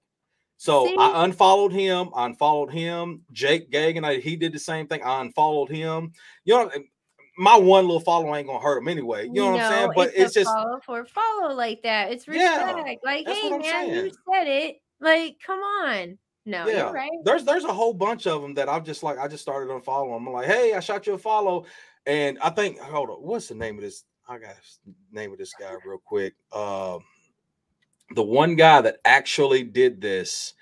so 0.59 0.87
See? 0.87 0.95
I 0.97 1.25
unfollowed 1.25 1.73
him. 1.73 2.11
I 2.15 2.25
unfollowed 2.25 2.71
him. 2.71 3.23
Jake 3.33 3.73
Gagain, 3.73 4.05
I, 4.05 4.19
he 4.19 4.37
did 4.37 4.53
the 4.53 4.61
same 4.61 4.87
thing. 4.87 5.03
I 5.03 5.21
unfollowed 5.21 5.71
him. 5.71 6.13
You 6.45 6.55
know, 6.55 6.71
my 7.37 7.57
one 7.57 7.85
little 7.85 8.01
follow 8.01 8.35
ain't 8.35 8.47
gonna 8.47 8.63
hurt 8.63 8.79
him 8.79 8.89
anyway. 8.89 9.27
You 9.27 9.35
know 9.35 9.53
what 9.53 9.61
I'm 9.63 9.71
saying? 9.71 9.91
But 9.95 10.11
a 10.11 10.23
it's 10.23 10.35
just 10.35 10.51
follow 10.53 10.81
for 10.85 11.05
follow 11.07 11.55
like 11.55 11.83
that. 11.83 12.13
It's 12.13 12.29
Yeah, 12.29 12.73
respect. 12.73 13.05
like, 13.05 13.27
hey 13.27 13.51
man, 13.51 13.89
you 13.89 14.11
said 14.33 14.47
it. 14.47 14.77
Like, 15.01 15.37
come 15.45 15.59
on. 15.61 16.19
No, 16.45 16.69
yeah. 16.69 16.91
right. 16.91 17.11
There's 17.25 17.45
there's 17.45 17.65
a 17.65 17.73
whole 17.73 17.95
bunch 17.95 18.27
of 18.27 18.43
them 18.43 18.55
that 18.55 18.69
I've 18.69 18.85
just 18.85 19.03
like 19.03 19.19
I 19.19 19.29
just 19.29 19.43
started 19.43 19.71
unfollowing. 19.73 20.17
I'm 20.17 20.33
like, 20.33 20.47
hey, 20.47 20.75
I 20.75 20.81
shot 20.81 21.07
you 21.07 21.15
a 21.15 21.19
follow, 21.19 21.67
and 22.07 22.39
I 22.41 22.51
think 22.51 22.79
hold 22.79 23.11
on, 23.11 23.17
what's 23.17 23.49
the 23.49 23.55
name 23.55 23.77
of 23.77 23.83
this? 23.83 24.05
I 24.29 24.39
got 24.39 24.57
name 25.11 25.33
of 25.33 25.39
this 25.39 25.53
guy 25.59 25.75
real 25.85 25.99
quick. 26.05 26.35
Um, 26.53 27.01
the 28.15 28.23
one 28.23 28.57
guy 28.57 28.81
that 28.81 28.99
actually 29.05 29.63
did 29.63 30.01
this. 30.01 30.55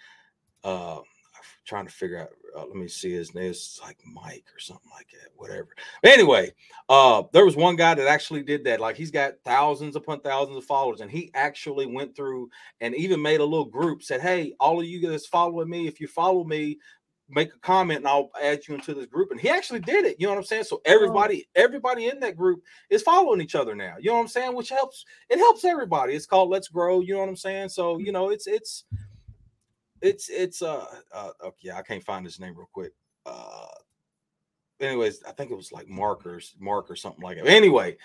Uh, 0.63 0.99
I'm 0.99 1.05
trying 1.65 1.87
to 1.87 1.93
figure 1.93 2.19
out. 2.19 2.29
Uh, 2.57 2.67
let 2.67 2.77
me 2.77 2.89
see 2.89 3.13
his 3.13 3.35
name. 3.35 3.51
It's 3.51 3.81
like 3.83 3.99
Mike 4.05 4.47
or 4.55 4.59
something 4.59 4.91
like 4.93 5.09
that. 5.11 5.31
Whatever. 5.37 5.69
But 6.03 6.13
anyway, 6.13 6.53
uh, 6.89 7.25
there 7.33 7.45
was 7.45 7.57
one 7.57 7.77
guy 7.77 7.95
that 7.95 8.07
actually 8.07 8.43
did 8.43 8.65
that. 8.65 8.81
Like 8.81 8.97
he's 8.97 9.11
got 9.11 9.35
thousands 9.45 9.97
upon 9.97 10.21
thousands 10.21 10.57
of 10.57 10.65
followers, 10.65 11.01
and 11.01 11.11
he 11.11 11.31
actually 11.35 11.87
went 11.87 12.17
through 12.17 12.51
and 12.81 12.95
even 12.95 13.23
made 13.23 13.41
a 13.41 13.45
little 13.45 13.65
group. 13.65 14.03
Said, 14.03 14.21
"Hey, 14.21 14.55
all 14.61 14.81
of 14.81 14.87
you 14.87 15.01
guys 15.01 15.27
following 15.27 15.69
me. 15.69 15.87
If 15.87 16.01
you 16.01 16.09
follow 16.09 16.45
me, 16.45 16.79
make 17.29 17.55
a 17.55 17.59
comment, 17.59 17.99
and 18.01 18.09
I'll 18.09 18.31
add 18.43 18.67
you 18.67 18.75
into 18.75 18.95
this 18.95 19.07
group." 19.07 19.31
And 19.31 19.41
he 19.41 19.49
actually 19.49 19.81
did 19.81 20.05
it. 20.05 20.17
You 20.19 20.27
know 20.27 20.33
what 20.33 20.39
I'm 20.39 20.45
saying? 20.45 20.65
So 20.65 20.81
everybody, 20.85 21.49
everybody 21.55 22.09
in 22.09 22.21
that 22.21 22.37
group 22.37 22.63
is 22.91 23.03
following 23.03 23.41
each 23.41 23.55
other 23.55 23.75
now. 23.75 23.95
You 24.01 24.11
know 24.11 24.17
what 24.17 24.23
I'm 24.23 24.29
saying? 24.29 24.55
Which 24.55 24.71
helps. 24.71 25.05
It 25.29 25.39
helps 25.39 25.65
everybody. 25.65 26.15
It's 26.15 26.27
called 26.27 26.51
Let's 26.51 26.69
Grow. 26.69 27.01
You 27.01 27.15
know 27.15 27.21
what 27.21 27.29
I'm 27.29 27.37
saying? 27.37 27.69
So 27.69 27.99
you 27.99 28.13
know, 28.13 28.31
it's 28.31 28.47
it's 28.47 28.85
it's 30.03 30.29
it's 30.29 30.63
uh 30.63 30.87
uh 31.13 31.31
okay, 31.45 31.57
yeah, 31.63 31.77
I 31.77 31.83
can't 31.83 32.05
find 32.05 32.25
his 32.25 32.41
name 32.41 32.55
real 32.57 32.69
quick. 32.73 32.93
Uh 33.27 33.67
anyways, 34.81 35.23
I 35.25 35.33
think 35.33 35.51
it 35.51 35.57
was 35.57 35.73
like 35.73 35.89
Markers, 35.89 36.55
Mark 36.59 36.91
or 36.91 36.97
something 36.97 37.23
like 37.23 37.37
that. 37.37 37.47
Anyway, 37.47 37.97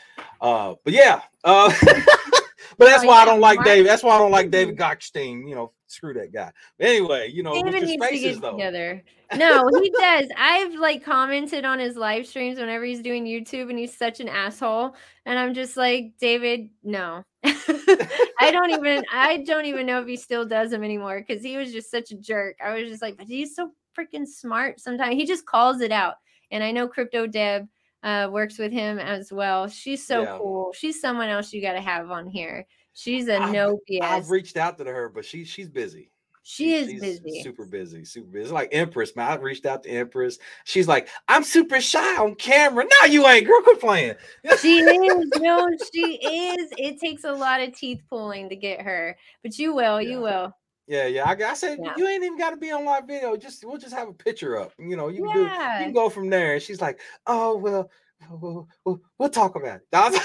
uh, 0.42 0.76
but 0.84 0.94
yeah, 0.94 1.22
uh 1.44 1.74
but 2.78 2.86
that's 2.86 3.04
Oh, 3.04 3.08
why 3.08 3.22
I 3.22 3.26
don't 3.26 3.40
like 3.40 3.58
Mark- 3.58 3.68
David. 3.68 3.88
That's 3.88 4.04
why 4.04 4.16
I 4.16 4.18
don't 4.20 4.32
like. 4.32 4.52
David 4.52 4.78
Gokhshtein. 4.78 5.48
You 5.48 5.56
know, 5.56 5.72
screw 5.88 6.14
that 6.16 6.32
guy. 6.34 6.52
But 6.78 6.88
anyway, 6.88 7.32
you 7.32 7.44
know, 7.44 7.54
David 7.54 7.84
needs 7.84 8.06
to 8.08 8.20
get 8.20 8.42
though. 8.42 8.52
together. 8.52 9.04
No, 9.36 9.68
he 9.82 9.90
does. 9.90 10.28
I've 10.38 10.76
like 10.76 11.04
commented 11.04 11.66
on 11.66 11.80
his 11.80 11.96
live 11.98 12.28
streams 12.28 12.60
whenever 12.60 12.86
he's 12.86 13.02
doing 13.02 13.26
YouTube, 13.26 13.72
and 13.72 13.80
he's 13.80 13.98
such 13.98 14.20
an 14.20 14.30
asshole. 14.30 14.96
And 15.26 15.40
I'm 15.40 15.56
just 15.56 15.76
like, 15.76 16.12
David, 16.20 16.70
no. 16.84 17.24
I 17.44 18.52
don't 18.52 18.70
even. 18.70 19.04
I 19.12 19.38
don't 19.38 19.66
even 19.66 19.88
know 19.88 20.00
if 20.00 20.08
he 20.08 20.16
still 20.16 20.46
does 20.46 20.70
them 20.70 20.84
anymore 20.84 21.24
because 21.28 21.44
he 21.44 21.58
was 21.58 21.72
just 21.72 21.90
such 21.90 22.12
a 22.12 22.18
jerk. 22.18 22.58
I 22.64 22.76
was 22.80 22.88
just 22.88 23.02
like, 23.02 23.18
but 23.18 23.26
he's 23.26 23.56
so 23.56 23.72
freaking 23.98 24.28
smart. 24.28 24.80
Sometimes 24.80 25.16
he 25.16 25.26
just 25.26 25.48
calls 25.48 25.82
it 25.82 25.92
out. 25.92 26.16
And 26.52 26.64
I 26.64 26.72
know 26.72 26.88
Crypto 26.88 27.26
Deb 27.26 27.68
uh, 28.06 28.30
works 28.32 28.58
with 28.58 28.72
him 28.72 29.00
as 29.00 29.34
well. 29.34 29.68
She's 29.68 30.06
so 30.08 30.22
Yeah. 30.22 30.38
cool. 30.38 30.72
She's 30.74 31.02
someone 31.02 31.28
else 31.28 31.52
you 31.52 31.62
got 31.62 31.74
to 31.74 31.82
have 31.82 32.10
on 32.12 32.28
here. 32.28 32.66
She's 32.94 33.28
a 33.28 33.38
I've- 33.42 33.52
no 33.52 33.80
BS. 33.90 34.02
I've 34.04 34.30
reached 34.30 34.56
out 34.56 34.78
to 34.78 34.86
her, 34.86 35.10
but 35.10 35.26
she 35.26 35.44
she's 35.44 35.68
busy. 35.68 36.12
she 36.44 36.76
is 36.76 36.88
she's 36.92 37.02
busy. 37.02 37.42
super 37.42 37.66
busy, 37.66 38.06
super 38.06 38.28
busy. 38.28 38.44
It's 38.44 38.52
like 38.54 38.70
Empress, 38.72 39.16
man. 39.16 39.32
I 39.32 39.36
reached 39.42 39.66
out 39.66 39.82
to 39.84 39.90
Empress. 39.90 40.38
She's 40.64 40.88
like, 40.88 41.10
I'm 41.28 41.44
super 41.44 41.82
shy 41.82 42.18
on 42.18 42.36
camera. 42.36 42.86
No, 43.02 43.08
you 43.08 43.26
ain't, 43.28 43.48
girl. 43.48 43.62
Quit 43.64 43.80
playing. 43.82 44.14
She 44.62 44.78
is. 44.78 45.30
No, 45.42 45.68
she 45.92 46.20
is. 46.24 46.72
It 46.78 47.00
takes 47.02 47.24
a 47.24 47.32
lot 47.34 47.62
of 47.62 47.76
teeth 47.76 48.02
pulling 48.10 48.48
to 48.50 48.56
get 48.56 48.82
her, 48.82 49.18
but 49.44 49.58
you 49.58 49.74
will. 49.74 50.00
You 50.02 50.22
will. 50.22 50.54
Yeah, 50.88 51.08
yeah. 51.08 51.24
I, 51.30 51.52
I 51.52 51.54
said 51.56 51.80
Yeah. 51.82 51.94
you 51.98 52.08
ain't 52.08 52.24
even 52.24 52.38
got 52.38 52.52
to 52.52 52.58
be 52.58 52.72
on 52.72 52.86
live 52.86 53.06
video. 53.08 53.36
Just 53.36 53.66
we'll 53.66 53.78
just 53.78 53.94
have 53.96 54.08
a 54.08 54.14
picture 54.14 54.60
up. 54.60 54.72
You 54.78 54.96
know, 54.96 55.08
you 55.08 55.24
can 55.24 55.34
do. 55.34 55.42
You 55.42 55.48
can 55.48 55.94
go 55.94 56.10
from 56.10 56.30
there. 56.30 56.54
And 56.54 56.62
she's 56.62 56.82
like, 56.82 57.00
oh 57.28 57.58
well, 57.58 57.90
we'll, 58.30 58.68
we'll, 58.86 59.02
we'll 59.18 59.30
talk 59.30 59.56
about 59.56 59.78
it. 59.78 59.82
Was- 59.94 60.20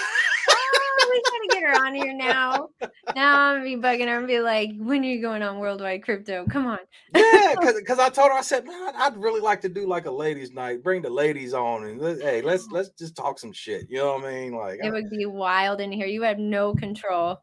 Oh, 1.02 1.10
we 1.12 1.22
gotta 1.22 1.60
get 1.60 1.68
her 1.68 1.84
on 1.86 1.94
here 1.94 2.12
now. 2.12 2.68
Now 3.16 3.40
I'm 3.40 3.54
gonna 3.56 3.64
be 3.64 3.74
bugging 3.76 4.06
her 4.06 4.18
and 4.18 4.26
be 4.28 4.38
like, 4.38 4.70
"When 4.76 5.00
are 5.00 5.04
you 5.06 5.20
going 5.20 5.42
on 5.42 5.58
Worldwide 5.58 6.04
Crypto? 6.04 6.44
Come 6.48 6.66
on." 6.68 6.78
yeah, 7.16 7.54
because 7.76 7.98
I 7.98 8.08
told 8.10 8.28
her 8.30 8.34
I 8.36 8.42
said, 8.42 8.64
man, 8.66 8.80
I'd, 8.88 8.94
I'd 8.94 9.16
really 9.16 9.40
like 9.40 9.60
to 9.62 9.68
do 9.68 9.88
like 9.88 10.06
a 10.06 10.10
ladies' 10.10 10.52
night. 10.52 10.84
Bring 10.84 11.02
the 11.02 11.10
ladies 11.10 11.52
on 11.54 11.84
and 11.86 12.00
let, 12.00 12.20
hey, 12.20 12.42
let's 12.42 12.68
let's 12.70 12.90
just 12.90 13.16
talk 13.16 13.38
some 13.40 13.52
shit. 13.52 13.86
You 13.88 13.98
know 13.98 14.14
what 14.14 14.24
I 14.26 14.30
mean? 14.32 14.52
Like, 14.54 14.78
It 14.80 14.86
I- 14.86 14.90
would 14.90 15.10
be 15.10 15.26
wild 15.26 15.80
in 15.80 15.90
here. 15.90 16.06
You 16.06 16.22
have 16.22 16.38
no 16.38 16.74
control. 16.74 17.38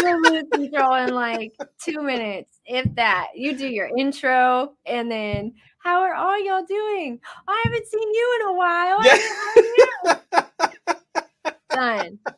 You 0.00 0.20
will 0.20 0.32
lose 0.32 0.44
control 0.52 0.94
in 0.94 1.14
like 1.14 1.52
two 1.82 2.02
minutes, 2.02 2.60
if 2.66 2.94
that. 2.94 3.28
You 3.34 3.56
do 3.56 3.68
your 3.68 3.90
intro 3.96 4.74
and 4.86 5.10
then, 5.10 5.54
how 5.78 6.02
are 6.02 6.14
all 6.14 6.38
y'all 6.44 6.64
doing? 6.64 7.20
I 7.48 7.62
haven't 7.64 7.86
seen 7.86 8.14
you 8.14 8.40
in 8.40 8.46
a 8.48 8.52
while. 8.52 9.02
yeah. 11.44 11.52
Done. 11.70 12.18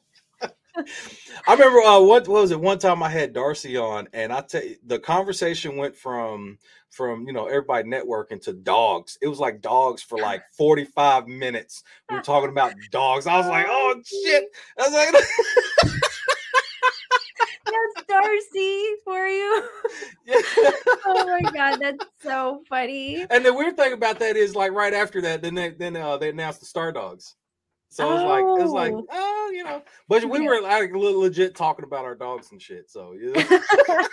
I 1.47 1.53
remember 1.53 1.81
uh, 1.81 2.01
what, 2.01 2.29
what 2.29 2.43
was 2.43 2.51
it? 2.51 2.61
One 2.61 2.79
time 2.79 3.03
I 3.03 3.09
had 3.09 3.33
Darcy 3.33 3.77
on, 3.77 4.09
and 4.13 4.33
I 4.33 4.41
tell 4.41 4.65
you, 4.65 4.77
the 4.87 4.99
conversation 4.99 5.77
went 5.77 5.97
from 5.97 6.59
from 6.91 7.27
you 7.27 7.33
know 7.33 7.47
everybody 7.47 7.89
networking 7.89 8.41
to 8.43 8.53
dogs. 8.53 9.19
It 9.21 9.29
was 9.29 9.39
like 9.39 9.61
dogs 9.61 10.03
for 10.03 10.19
like 10.19 10.43
forty 10.57 10.85
five 10.85 11.27
minutes. 11.27 11.83
We 12.09 12.17
were 12.17 12.23
talking 12.23 12.51
about 12.51 12.75
dogs. 12.91 13.27
I 13.27 13.39
was 13.39 13.49
like, 13.49 13.67
oh 13.69 14.01
shit! 14.05 14.45
I 14.79 14.89
was 14.89 14.93
like, 15.85 15.93
Darcy 18.33 18.87
for 19.05 19.27
you. 19.27 19.69
yeah. 20.27 20.41
oh 21.07 21.27
my 21.27 21.51
god, 21.51 21.79
that's 21.81 22.05
so 22.23 22.63
funny. 22.69 23.27
And 23.31 23.45
the 23.45 23.53
weird 23.53 23.77
thing 23.77 23.93
about 23.93 24.19
that 24.21 24.37
is, 24.37 24.55
like 24.55 24.73
right 24.73 24.95
after 24.95 25.21
that, 25.23 25.43
then 25.43 25.55
they 25.55 25.71
then 25.71 25.97
uh, 25.97 26.17
they 26.17 26.31
announced 26.31 26.61
the 26.61 26.67
Star 26.67 26.93
Dogs. 26.93 27.35
So 27.91 28.09
it 28.09 28.15
was 28.15 28.23
like 28.25 28.41
it 28.43 28.63
was 28.63 28.73
like 28.73 28.93
Oh. 28.95 29.07
oh 29.11 29.51
you 29.55 29.65
know, 29.65 29.83
but 30.09 30.25
we 30.25 30.41
Yeah. 30.43 30.49
were 30.49 30.61
like 30.63 30.93
legit 30.95 31.55
talking 31.55 31.85
about 31.85 32.05
our 32.07 32.15
dogs 32.15 32.51
and 32.51 32.61
shit. 32.63 32.91
So 32.91 33.15
yeah, 33.21 33.43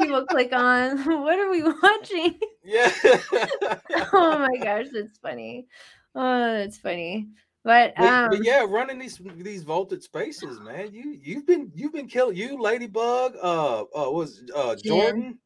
People 0.00 0.24
click 0.26 0.52
on 0.54 0.98
what 1.22 1.38
are 1.38 1.50
we 1.50 1.62
watching? 1.62 2.38
yeah. 2.64 2.90
oh 4.12 4.38
my 4.50 4.56
gosh, 4.62 4.86
that's 4.92 5.18
funny. 5.18 5.66
Oh, 6.14 6.52
that's 6.54 6.78
funny. 6.78 7.28
But 7.66 7.94
But, 7.98 8.22
um 8.24 8.30
but 8.30 8.44
yeah, 8.44 8.64
running 8.66 8.98
these 8.98 9.20
these 9.38 9.64
vaulted 9.64 10.02
spaces, 10.02 10.60
man. 10.60 10.94
You 10.94 11.18
you've 11.20 11.46
been 11.46 11.72
you've 11.74 11.92
been 11.92 12.06
killing 12.06 12.36
you, 12.36 12.62
Ladybug. 12.62 13.34
Uh, 13.42 13.80
uh, 13.82 14.10
was 14.10 14.42
uh 14.54 14.76
Jen. 14.76 14.84
Jordan, 14.84 15.38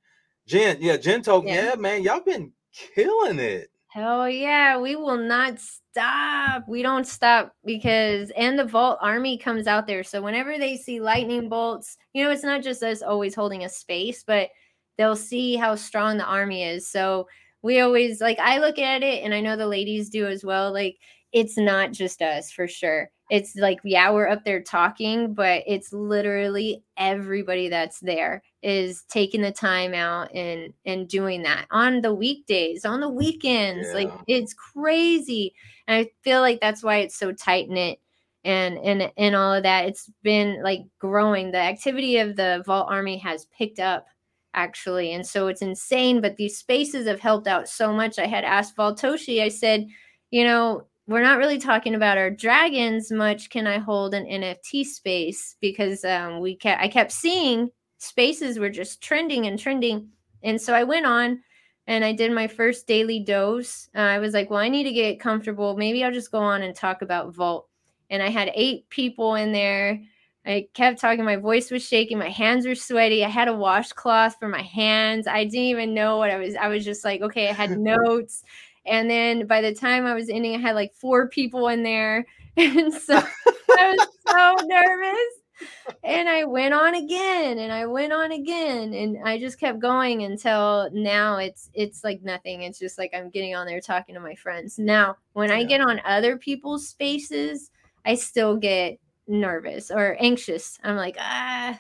Jen. 0.46 0.76
Yeah, 0.80 0.98
Jen 0.98 1.22
told 1.22 1.46
me, 1.46 1.52
Yeah. 1.52 1.70
yeah, 1.70 1.74
man, 1.76 2.02
y'all 2.02 2.20
been 2.20 2.52
killing 2.72 3.38
it. 3.38 3.70
hell 3.88 4.28
yeah, 4.28 4.78
we 4.78 4.96
will 4.96 5.16
not 5.16 5.58
stop. 5.58 6.64
We 6.68 6.82
don't 6.82 7.06
stop 7.06 7.54
because 7.64 8.30
and 8.36 8.58
the 8.58 8.66
Volt 8.66 8.98
army 9.00 9.38
comes 9.38 9.66
out 9.66 9.86
there. 9.86 10.04
So 10.04 10.20
whenever 10.20 10.58
they 10.58 10.76
see 10.76 11.00
lightning 11.00 11.48
bolts, 11.48 11.96
you 12.12 12.22
know, 12.22 12.30
it's 12.30 12.44
not 12.44 12.62
just 12.62 12.82
us 12.82 13.00
always 13.02 13.34
holding 13.34 13.64
a 13.64 13.68
space, 13.68 14.22
but 14.26 14.50
they'll 14.98 15.16
see 15.16 15.56
how 15.56 15.74
strong 15.74 16.18
the 16.18 16.24
army 16.24 16.64
is. 16.64 16.86
So 16.86 17.26
we 17.62 17.80
always 17.80 18.20
like 18.20 18.38
I 18.38 18.58
look 18.58 18.78
at 18.78 19.02
it 19.02 19.24
and 19.24 19.32
I 19.34 19.40
know 19.40 19.56
the 19.56 19.66
ladies 19.66 20.10
do 20.10 20.26
as 20.26 20.44
well. 20.44 20.72
Like 20.72 20.98
it's 21.32 21.56
not 21.56 21.92
just 21.92 22.22
us 22.22 22.50
for 22.50 22.66
sure. 22.66 23.10
it's 23.30 23.54
like 23.56 23.78
yeah 23.84 24.10
we're 24.10 24.28
up 24.28 24.44
there 24.44 24.62
talking 24.62 25.32
but 25.34 25.62
it's 25.66 25.92
literally 25.92 26.82
everybody 26.96 27.68
that's 27.68 28.00
there 28.00 28.42
is 28.62 29.04
taking 29.08 29.42
the 29.42 29.52
time 29.52 29.94
out 29.94 30.34
and 30.34 30.72
and 30.84 31.08
doing 31.08 31.42
that 31.42 31.66
on 31.70 32.00
the 32.00 32.14
weekdays 32.14 32.84
on 32.84 33.00
the 33.00 33.08
weekends 33.08 33.88
yeah. 33.88 33.94
like 33.94 34.12
it's 34.26 34.54
crazy 34.54 35.54
and 35.86 35.96
i 35.98 36.10
feel 36.22 36.40
like 36.40 36.60
that's 36.60 36.82
why 36.82 36.96
it's 36.96 37.16
so 37.16 37.32
tight 37.32 37.68
knit 37.68 37.98
and 38.44 38.78
and 38.78 39.12
and 39.16 39.36
all 39.36 39.52
of 39.52 39.62
that 39.62 39.86
it's 39.86 40.10
been 40.22 40.62
like 40.62 40.80
growing 40.98 41.50
the 41.50 41.58
activity 41.58 42.18
of 42.18 42.36
the 42.36 42.62
Volt 42.66 42.90
army 42.90 43.18
has 43.18 43.46
picked 43.56 43.78
up 43.78 44.06
actually 44.54 45.12
and 45.12 45.26
so 45.26 45.46
it's 45.46 45.62
insane 45.62 46.20
but 46.20 46.36
these 46.36 46.58
spaces 46.58 47.06
have 47.06 47.20
helped 47.20 47.46
out 47.46 47.68
so 47.68 47.92
much 47.92 48.18
i 48.18 48.26
had 48.26 48.44
asked 48.44 48.76
Voltoshi 48.76 49.42
i 49.42 49.48
said 49.48 49.86
you 50.30 50.42
know 50.42 50.86
we're 51.10 51.22
not 51.22 51.38
really 51.38 51.58
talking 51.58 51.94
about 51.94 52.18
our 52.18 52.30
dragons 52.30 53.10
much. 53.10 53.50
Can 53.50 53.66
I 53.66 53.78
hold 53.78 54.14
an 54.14 54.26
NFT 54.26 54.84
space? 54.84 55.56
Because 55.60 56.04
um, 56.04 56.40
we 56.40 56.54
kept, 56.54 56.80
I 56.80 56.88
kept 56.88 57.10
seeing 57.10 57.70
spaces 57.98 58.58
were 58.58 58.70
just 58.70 59.02
trending 59.02 59.46
and 59.46 59.58
trending. 59.58 60.08
And 60.42 60.60
so 60.60 60.72
I 60.72 60.84
went 60.84 61.06
on 61.06 61.40
and 61.88 62.04
I 62.04 62.12
did 62.12 62.30
my 62.30 62.46
first 62.46 62.86
daily 62.86 63.18
dose. 63.18 63.88
Uh, 63.94 63.98
I 64.00 64.18
was 64.20 64.34
like, 64.34 64.50
well, 64.50 64.60
I 64.60 64.68
need 64.68 64.84
to 64.84 64.92
get 64.92 65.18
comfortable. 65.18 65.76
Maybe 65.76 66.04
I'll 66.04 66.12
just 66.12 66.30
go 66.30 66.38
on 66.38 66.62
and 66.62 66.74
talk 66.74 67.02
about 67.02 67.34
Volt. 67.34 67.68
And 68.08 68.22
I 68.22 68.28
had 68.28 68.52
eight 68.54 68.88
people 68.88 69.34
in 69.34 69.52
there. 69.52 70.00
I 70.46 70.68
kept 70.74 71.00
talking. 71.00 71.24
My 71.24 71.36
voice 71.36 71.70
was 71.70 71.86
shaking. 71.86 72.18
My 72.18 72.30
hands 72.30 72.66
were 72.66 72.74
sweaty. 72.74 73.24
I 73.24 73.28
had 73.28 73.48
a 73.48 73.54
washcloth 73.54 74.36
for 74.38 74.48
my 74.48 74.62
hands. 74.62 75.26
I 75.26 75.44
didn't 75.44 75.60
even 75.60 75.92
know 75.92 76.16
what 76.16 76.30
I 76.30 76.36
was. 76.36 76.54
I 76.54 76.68
was 76.68 76.84
just 76.84 77.04
like, 77.04 77.20
okay, 77.20 77.48
I 77.48 77.52
had 77.52 77.70
notes. 77.78 78.42
And 78.86 79.10
then 79.10 79.46
by 79.46 79.60
the 79.60 79.74
time 79.74 80.06
I 80.06 80.14
was 80.14 80.28
ending, 80.28 80.54
I 80.54 80.58
had 80.58 80.74
like 80.74 80.94
four 80.94 81.28
people 81.28 81.68
in 81.68 81.82
there. 81.82 82.26
And 82.56 82.92
so 82.92 83.16
I 83.78 83.94
was 83.96 84.08
so 84.26 84.66
nervous. 84.66 85.68
And 86.02 86.28
I 86.28 86.44
went 86.44 86.74
on 86.74 86.94
again 86.94 87.58
and 87.58 87.72
I 87.72 87.86
went 87.86 88.12
on 88.12 88.32
again. 88.32 88.92
And 88.92 89.16
I 89.24 89.38
just 89.38 89.58
kept 89.58 89.78
going 89.78 90.24
until 90.24 90.90
now 90.92 91.36
it's 91.36 91.70
it's 91.72 92.02
like 92.02 92.22
nothing. 92.22 92.62
It's 92.62 92.78
just 92.78 92.98
like 92.98 93.12
I'm 93.14 93.30
getting 93.30 93.54
on 93.54 93.66
there 93.66 93.80
talking 93.80 94.14
to 94.16 94.20
my 94.20 94.34
friends. 94.34 94.78
Now, 94.78 95.16
when 95.32 95.48
yeah. 95.48 95.56
I 95.56 95.64
get 95.64 95.80
on 95.80 96.02
other 96.04 96.36
people's 96.36 96.88
spaces, 96.88 97.70
I 98.04 98.16
still 98.16 98.56
get 98.56 98.98
nervous 99.28 99.90
or 99.90 100.16
anxious. 100.20 100.78
I'm 100.82 100.96
like, 100.96 101.16
ah, 101.18 101.78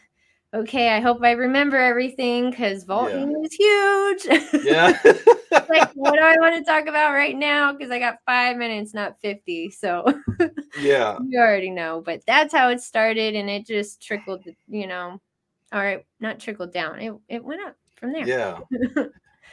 okay, 0.52 0.90
I 0.90 1.00
hope 1.00 1.22
I 1.22 1.32
remember 1.32 1.76
everything 1.76 2.50
because 2.50 2.84
vaulting 2.84 3.30
yeah. 3.30 3.38
is 3.38 3.54
huge. 3.54 4.64
Yeah. 4.64 4.98
like, 5.68 5.90
what 5.94 6.14
do 6.14 6.20
I 6.20 6.36
want 6.38 6.56
to 6.56 6.64
talk 6.64 6.86
about 6.86 7.12
right 7.12 7.36
now? 7.36 7.72
Because 7.72 7.90
I 7.90 7.98
got 7.98 8.18
five 8.26 8.56
minutes, 8.56 8.94
not 8.94 9.20
50. 9.20 9.70
So, 9.70 10.04
yeah. 10.80 11.18
you 11.28 11.38
already 11.38 11.70
know. 11.70 12.02
But 12.04 12.22
that's 12.26 12.52
how 12.52 12.70
it 12.70 12.80
started. 12.80 13.34
And 13.34 13.48
it 13.48 13.66
just 13.66 14.02
trickled, 14.02 14.44
you 14.68 14.86
know, 14.86 15.20
all 15.72 15.80
right, 15.80 16.04
not 16.18 16.40
trickled 16.40 16.72
down. 16.72 17.00
It, 17.00 17.14
it 17.28 17.44
went 17.44 17.62
up 17.62 17.76
from 17.96 18.12
there. 18.12 18.26
Yeah. 18.26 18.60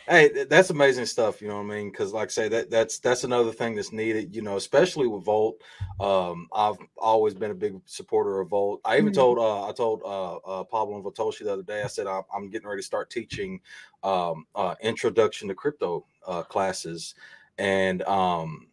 Hey, 0.07 0.45
that's 0.45 0.69
amazing 0.69 1.05
stuff. 1.05 1.41
You 1.41 1.47
know 1.49 1.55
what 1.55 1.73
I 1.73 1.75
mean? 1.75 1.91
Because, 1.91 2.13
like 2.13 2.29
I 2.29 2.31
say, 2.31 2.47
that 2.49 2.69
that's 2.69 2.99
that's 2.99 3.23
another 3.23 3.51
thing 3.51 3.75
that's 3.75 3.91
needed. 3.91 4.35
You 4.35 4.41
know, 4.41 4.55
especially 4.55 5.07
with 5.07 5.25
Volt. 5.25 5.61
Um, 5.99 6.47
I've 6.53 6.77
always 6.97 7.33
been 7.33 7.51
a 7.51 7.55
big 7.55 7.79
supporter 7.85 8.39
of 8.39 8.49
Volt. 8.49 8.81
I 8.85 8.97
even 8.97 9.07
mm-hmm. 9.07 9.15
told 9.15 9.37
uh, 9.37 9.67
I 9.67 9.71
told 9.73 10.01
uh, 10.03 10.35
uh, 10.37 10.63
Pablo 10.63 11.01
Voltoshi 11.01 11.43
the 11.43 11.53
other 11.53 11.63
day. 11.63 11.83
I 11.83 11.87
said 11.87 12.07
I'm, 12.07 12.23
I'm 12.33 12.49
getting 12.49 12.67
ready 12.67 12.81
to 12.81 12.85
start 12.85 13.09
teaching 13.09 13.59
um, 14.03 14.45
uh, 14.55 14.75
introduction 14.81 15.47
to 15.49 15.55
crypto 15.55 16.05
uh, 16.25 16.43
classes, 16.43 17.15
and 17.57 18.01
um, 18.03 18.66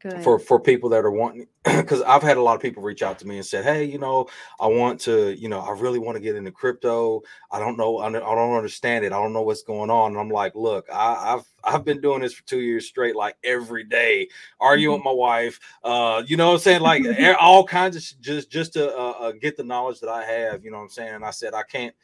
Good. 0.00 0.24
for 0.24 0.38
for 0.38 0.58
people 0.58 0.88
that 0.90 1.04
are 1.04 1.10
wanting 1.10 1.46
because 1.64 2.00
I've 2.00 2.22
had 2.22 2.38
a 2.38 2.42
lot 2.42 2.54
of 2.54 2.62
people 2.62 2.82
reach 2.82 3.02
out 3.02 3.18
to 3.18 3.26
me 3.26 3.36
and 3.36 3.44
said, 3.44 3.64
"Hey, 3.64 3.84
you 3.84 3.98
know, 3.98 4.28
I 4.58 4.66
want 4.66 4.98
to, 5.02 5.38
you 5.38 5.50
know, 5.50 5.60
I 5.60 5.72
really 5.72 5.98
want 5.98 6.16
to 6.16 6.22
get 6.22 6.36
into 6.36 6.50
crypto. 6.50 7.20
I 7.50 7.58
don't 7.58 7.76
know, 7.76 7.98
I 7.98 8.10
don't 8.10 8.56
understand 8.56 9.04
it. 9.04 9.12
I 9.12 9.20
don't 9.22 9.34
know 9.34 9.42
what's 9.42 9.62
going 9.62 9.90
on." 9.90 10.12
And 10.12 10.18
I'm 10.18 10.30
like, 10.30 10.54
"Look, 10.54 10.86
I, 10.90 11.32
have 11.32 11.44
I've 11.62 11.84
been 11.84 12.00
doing 12.00 12.22
this 12.22 12.32
for 12.32 12.42
two 12.44 12.60
years 12.60 12.86
straight, 12.86 13.14
like 13.14 13.36
every 13.44 13.84
day, 13.84 14.28
arguing 14.58 15.00
mm-hmm. 15.00 15.06
with 15.06 15.14
my 15.14 15.18
wife. 15.18 15.60
Uh, 15.84 16.22
you 16.26 16.38
know, 16.38 16.46
what 16.46 16.54
I'm 16.54 16.60
saying 16.60 16.80
like 16.80 17.04
all 17.38 17.66
kinds 17.66 17.94
of 17.96 18.20
just 18.22 18.50
just 18.50 18.72
to 18.72 18.96
uh, 18.96 19.10
uh, 19.20 19.32
get 19.32 19.58
the 19.58 19.64
knowledge 19.64 20.00
that 20.00 20.08
I 20.08 20.24
have. 20.24 20.64
You 20.64 20.70
know, 20.70 20.78
what 20.78 20.84
I'm 20.84 20.90
saying. 20.90 21.16
And 21.16 21.24
I 21.24 21.30
said 21.30 21.52
I 21.52 21.62
can't." 21.62 21.94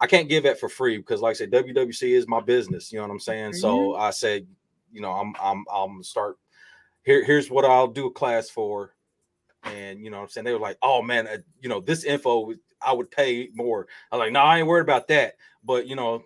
I 0.00 0.06
can't 0.08 0.28
give 0.28 0.42
that 0.42 0.58
for 0.58 0.68
free 0.68 0.96
because, 0.96 1.20
like 1.20 1.30
I 1.30 1.34
said, 1.34 1.52
WWC 1.52 2.16
is 2.16 2.26
my 2.26 2.40
business. 2.40 2.90
You 2.90 2.98
know 2.98 3.04
what 3.04 3.12
I'm 3.12 3.20
saying? 3.20 3.50
Mm-hmm. 3.52 3.60
So 3.60 3.94
I 3.94 4.10
said, 4.10 4.48
you 4.92 5.00
know, 5.00 5.12
I'm 5.12 5.32
I'm 5.40 5.64
I'm 5.72 6.02
start 6.02 6.38
here, 7.04 7.24
here's 7.24 7.50
what 7.50 7.64
I'll 7.64 7.88
do 7.88 8.06
a 8.06 8.10
class 8.10 8.48
for. 8.48 8.94
And 9.64 10.04
you 10.04 10.10
know 10.10 10.20
I'm 10.20 10.28
saying? 10.28 10.44
They 10.44 10.52
were 10.52 10.58
like, 10.58 10.78
oh 10.82 11.02
man, 11.02 11.26
uh, 11.26 11.38
you 11.60 11.68
know, 11.68 11.80
this 11.80 12.04
info 12.04 12.52
I 12.80 12.92
would 12.92 13.10
pay 13.10 13.48
more. 13.54 13.86
I'm 14.10 14.18
like, 14.18 14.32
no, 14.32 14.40
I 14.40 14.58
ain't 14.58 14.66
worried 14.66 14.82
about 14.82 15.08
that. 15.08 15.34
But 15.64 15.86
you 15.86 15.94
know, 15.94 16.24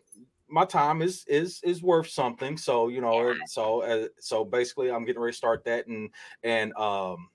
my 0.48 0.64
time 0.64 1.02
is 1.02 1.24
is 1.26 1.60
is 1.62 1.82
worth 1.82 2.08
something. 2.08 2.56
So, 2.56 2.88
you 2.88 3.00
know, 3.00 3.30
yeah. 3.30 3.34
so 3.46 3.82
uh, 3.82 4.08
so 4.20 4.44
basically 4.44 4.90
I'm 4.90 5.04
getting 5.04 5.20
ready 5.20 5.32
to 5.32 5.36
start 5.36 5.64
that 5.64 5.86
and 5.86 6.10
and 6.42 6.74
um 6.76 7.28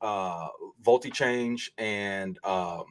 uh 0.00 0.48
VoltiChange 0.82 1.70
and 1.78 2.38
um 2.44 2.84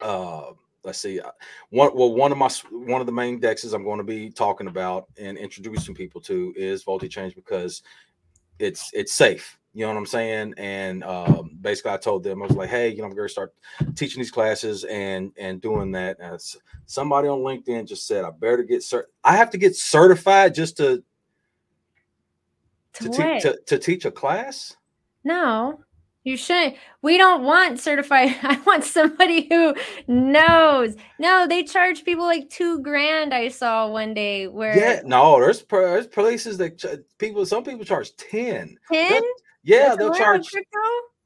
uh 0.00 0.50
let's 0.84 1.00
see 1.00 1.20
uh, 1.20 1.30
one 1.70 1.90
well 1.94 2.14
one 2.14 2.32
of 2.32 2.38
my 2.38 2.48
one 2.70 3.00
of 3.00 3.06
the 3.06 3.12
main 3.12 3.40
dexes 3.40 3.74
i'm 3.74 3.84
going 3.84 3.98
to 3.98 4.04
be 4.04 4.30
talking 4.30 4.68
about 4.68 5.06
and 5.18 5.36
introducing 5.36 5.94
people 5.94 6.20
to 6.20 6.52
is 6.56 6.84
VoltiChange 6.84 7.34
because 7.34 7.82
it's 8.58 8.90
it's 8.92 9.12
safe. 9.12 9.58
You 9.74 9.82
know 9.82 9.92
what 9.92 9.98
I'm 9.98 10.06
saying? 10.06 10.54
And 10.56 11.04
um, 11.04 11.56
basically, 11.60 11.92
I 11.92 11.98
told 11.98 12.24
them 12.24 12.42
I 12.42 12.46
was 12.46 12.56
like, 12.56 12.70
"Hey, 12.70 12.88
you 12.88 12.98
know, 12.98 13.04
I'm 13.04 13.14
going 13.14 13.28
to 13.28 13.32
start 13.32 13.54
teaching 13.94 14.20
these 14.20 14.30
classes 14.30 14.84
and 14.84 15.32
and 15.38 15.60
doing 15.60 15.92
that." 15.92 16.16
And 16.20 16.40
somebody 16.86 17.28
on 17.28 17.40
LinkedIn 17.40 17.86
just 17.86 18.06
said, 18.06 18.24
"I 18.24 18.30
better 18.30 18.62
get 18.62 18.80
cert. 18.80 19.04
I 19.22 19.36
have 19.36 19.50
to 19.50 19.58
get 19.58 19.76
certified 19.76 20.54
just 20.54 20.76
to 20.78 21.02
to, 22.94 23.04
to, 23.04 23.10
te- 23.10 23.40
to, 23.40 23.58
to 23.66 23.78
teach 23.78 24.04
a 24.04 24.10
class." 24.10 24.76
No, 25.22 25.80
you 26.28 26.36
shouldn't. 26.36 26.76
We 27.00 27.16
don't 27.16 27.42
want 27.42 27.80
certified. 27.80 28.36
I 28.42 28.60
want 28.66 28.84
somebody 28.84 29.48
who 29.48 29.74
knows. 30.06 30.94
No, 31.18 31.46
they 31.48 31.64
charge 31.64 32.04
people 32.04 32.24
like 32.24 32.50
two 32.50 32.80
grand. 32.80 33.32
I 33.32 33.48
saw 33.48 33.88
one 33.88 34.12
day 34.12 34.46
where. 34.46 34.76
Yeah, 34.76 35.00
no, 35.04 35.40
there's 35.40 35.64
there's 35.64 36.06
places 36.06 36.58
that 36.58 36.78
ch- 36.78 37.00
people. 37.18 37.46
Some 37.46 37.64
people 37.64 37.84
charge 37.84 38.14
ten. 38.16 38.76
Ten. 38.92 39.22
Yeah, 39.62 39.96
they'll 39.96 40.14
charge. 40.14 40.46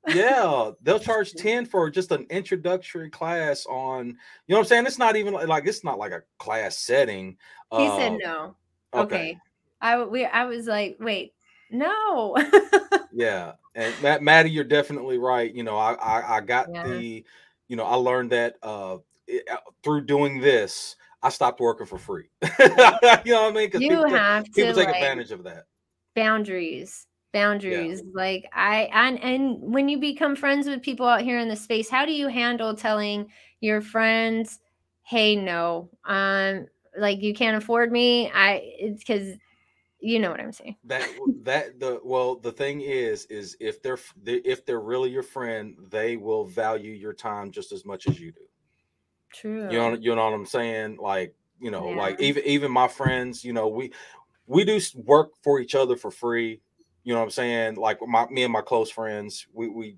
yeah, 0.08 0.70
they'll 0.82 0.98
charge 1.10 1.32
10 1.34 1.66
for 1.66 1.90
just 1.90 2.10
an 2.10 2.26
introductory 2.28 3.08
class 3.08 3.66
on, 3.66 4.06
you 4.06 4.12
know 4.48 4.56
what 4.56 4.58
I'm 4.60 4.64
saying? 4.64 4.86
It's 4.86 4.98
not 4.98 5.14
even 5.14 5.34
like 5.34 5.66
it's 5.66 5.84
not 5.84 5.98
like 5.98 6.12
a 6.12 6.22
class 6.38 6.78
setting. 6.78 7.36
He 7.70 7.86
uh, 7.86 7.96
said 7.96 8.18
no. 8.20 8.56
Okay. 8.94 9.02
okay. 9.04 9.38
I 9.80 10.02
we 10.02 10.24
I 10.24 10.44
was 10.44 10.66
like, 10.66 10.96
wait, 10.98 11.34
no. 11.70 12.36
yeah, 13.12 13.52
and 13.74 13.94
Matt, 14.02 14.22
Maddie, 14.22 14.50
you're 14.50 14.64
definitely 14.64 15.18
right. 15.18 15.52
You 15.52 15.62
know, 15.62 15.76
I 15.76 15.94
I, 15.94 16.36
I 16.36 16.40
got 16.40 16.68
yeah. 16.72 16.86
the, 16.86 17.24
you 17.68 17.76
know, 17.76 17.84
I 17.84 17.94
learned 17.94 18.30
that 18.30 18.56
uh, 18.62 18.98
it, 19.26 19.44
uh, 19.50 19.56
through 19.82 20.02
doing 20.02 20.40
this, 20.40 20.96
I 21.22 21.30
stopped 21.30 21.60
working 21.60 21.86
for 21.86 21.98
free. 21.98 22.28
you 22.42 22.48
know 22.68 22.84
what 22.84 23.04
I 23.04 23.52
mean? 23.52 23.66
Because 23.66 23.80
people, 23.80 24.08
have 24.08 24.44
take, 24.44 24.54
people 24.54 24.74
take 24.74 24.86
like, 24.86 24.96
advantage 24.96 25.30
of 25.30 25.44
that. 25.44 25.64
Boundaries, 26.14 27.06
boundaries. 27.32 28.02
Yeah. 28.04 28.10
Like 28.14 28.50
I 28.54 28.90
and 28.92 29.18
and 29.20 29.58
when 29.60 29.88
you 29.88 29.98
become 29.98 30.36
friends 30.36 30.66
with 30.66 30.82
people 30.82 31.06
out 31.06 31.22
here 31.22 31.38
in 31.38 31.48
the 31.48 31.56
space, 31.56 31.88
how 31.88 32.04
do 32.04 32.12
you 32.12 32.28
handle 32.28 32.74
telling 32.74 33.28
your 33.60 33.80
friends, 33.80 34.58
"Hey, 35.02 35.36
no, 35.36 35.88
um, 36.04 36.66
like 36.98 37.22
you 37.22 37.32
can't 37.32 37.56
afford 37.56 37.90
me." 37.90 38.30
I 38.30 38.60
it's 38.78 38.98
because 38.98 39.36
you 40.02 40.18
know 40.18 40.30
what 40.30 40.40
I'm 40.40 40.52
saying. 40.52 40.76
That 40.84 41.08
that 41.44 41.80
the 41.80 42.00
well, 42.02 42.34
the 42.36 42.52
thing 42.52 42.80
is, 42.80 43.24
is 43.26 43.56
if 43.60 43.82
they're 43.82 43.98
if 44.26 44.66
they're 44.66 44.80
really 44.80 45.10
your 45.10 45.22
friend, 45.22 45.76
they 45.90 46.16
will 46.16 46.44
value 46.44 46.92
your 46.92 47.12
time 47.12 47.52
just 47.52 47.72
as 47.72 47.84
much 47.84 48.08
as 48.08 48.18
you 48.18 48.32
do. 48.32 48.40
True. 49.32 49.70
You 49.70 49.78
know, 49.78 49.94
you 49.94 50.14
know 50.14 50.24
what 50.24 50.34
I'm 50.34 50.44
saying? 50.44 50.98
Like, 51.00 51.34
you 51.60 51.70
know, 51.70 51.90
yeah. 51.90 51.96
like 51.96 52.20
even 52.20 52.42
even 52.44 52.72
my 52.72 52.88
friends, 52.88 53.44
you 53.44 53.52
know, 53.52 53.68
we 53.68 53.92
we 54.46 54.64
do 54.64 54.80
work 54.96 55.30
for 55.42 55.60
each 55.60 55.74
other 55.74 55.96
for 55.96 56.10
free. 56.10 56.60
You 57.04 57.12
know 57.14 57.20
what 57.20 57.26
I'm 57.26 57.30
saying? 57.30 57.76
Like 57.76 57.98
my 58.06 58.26
me 58.26 58.42
and 58.42 58.52
my 58.52 58.60
close 58.60 58.90
friends, 58.90 59.46
we 59.52 59.68
we 59.68 59.96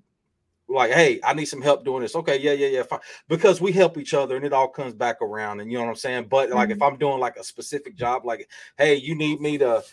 like, 0.75 0.91
hey, 0.91 1.19
I 1.23 1.33
need 1.33 1.45
some 1.45 1.61
help 1.61 1.83
doing 1.85 2.01
this. 2.01 2.15
Okay, 2.15 2.39
yeah, 2.39 2.53
yeah, 2.53 2.67
yeah, 2.67 2.83
fine. 2.83 2.99
Because 3.27 3.61
we 3.61 3.71
help 3.71 3.97
each 3.97 4.13
other 4.13 4.35
and 4.35 4.45
it 4.45 4.53
all 4.53 4.67
comes 4.67 4.93
back 4.93 5.21
around. 5.21 5.59
And 5.59 5.71
you 5.71 5.77
know 5.77 5.85
what 5.85 5.89
I'm 5.89 5.95
saying? 5.95 6.27
But 6.29 6.49
like 6.51 6.69
mm-hmm. 6.69 6.77
if 6.77 6.81
I'm 6.81 6.97
doing 6.97 7.19
like 7.19 7.37
a 7.37 7.43
specific 7.43 7.95
job, 7.95 8.25
like, 8.25 8.49
hey, 8.77 8.95
you 8.95 9.15
need 9.15 9.41
me 9.41 9.57
to 9.59 9.83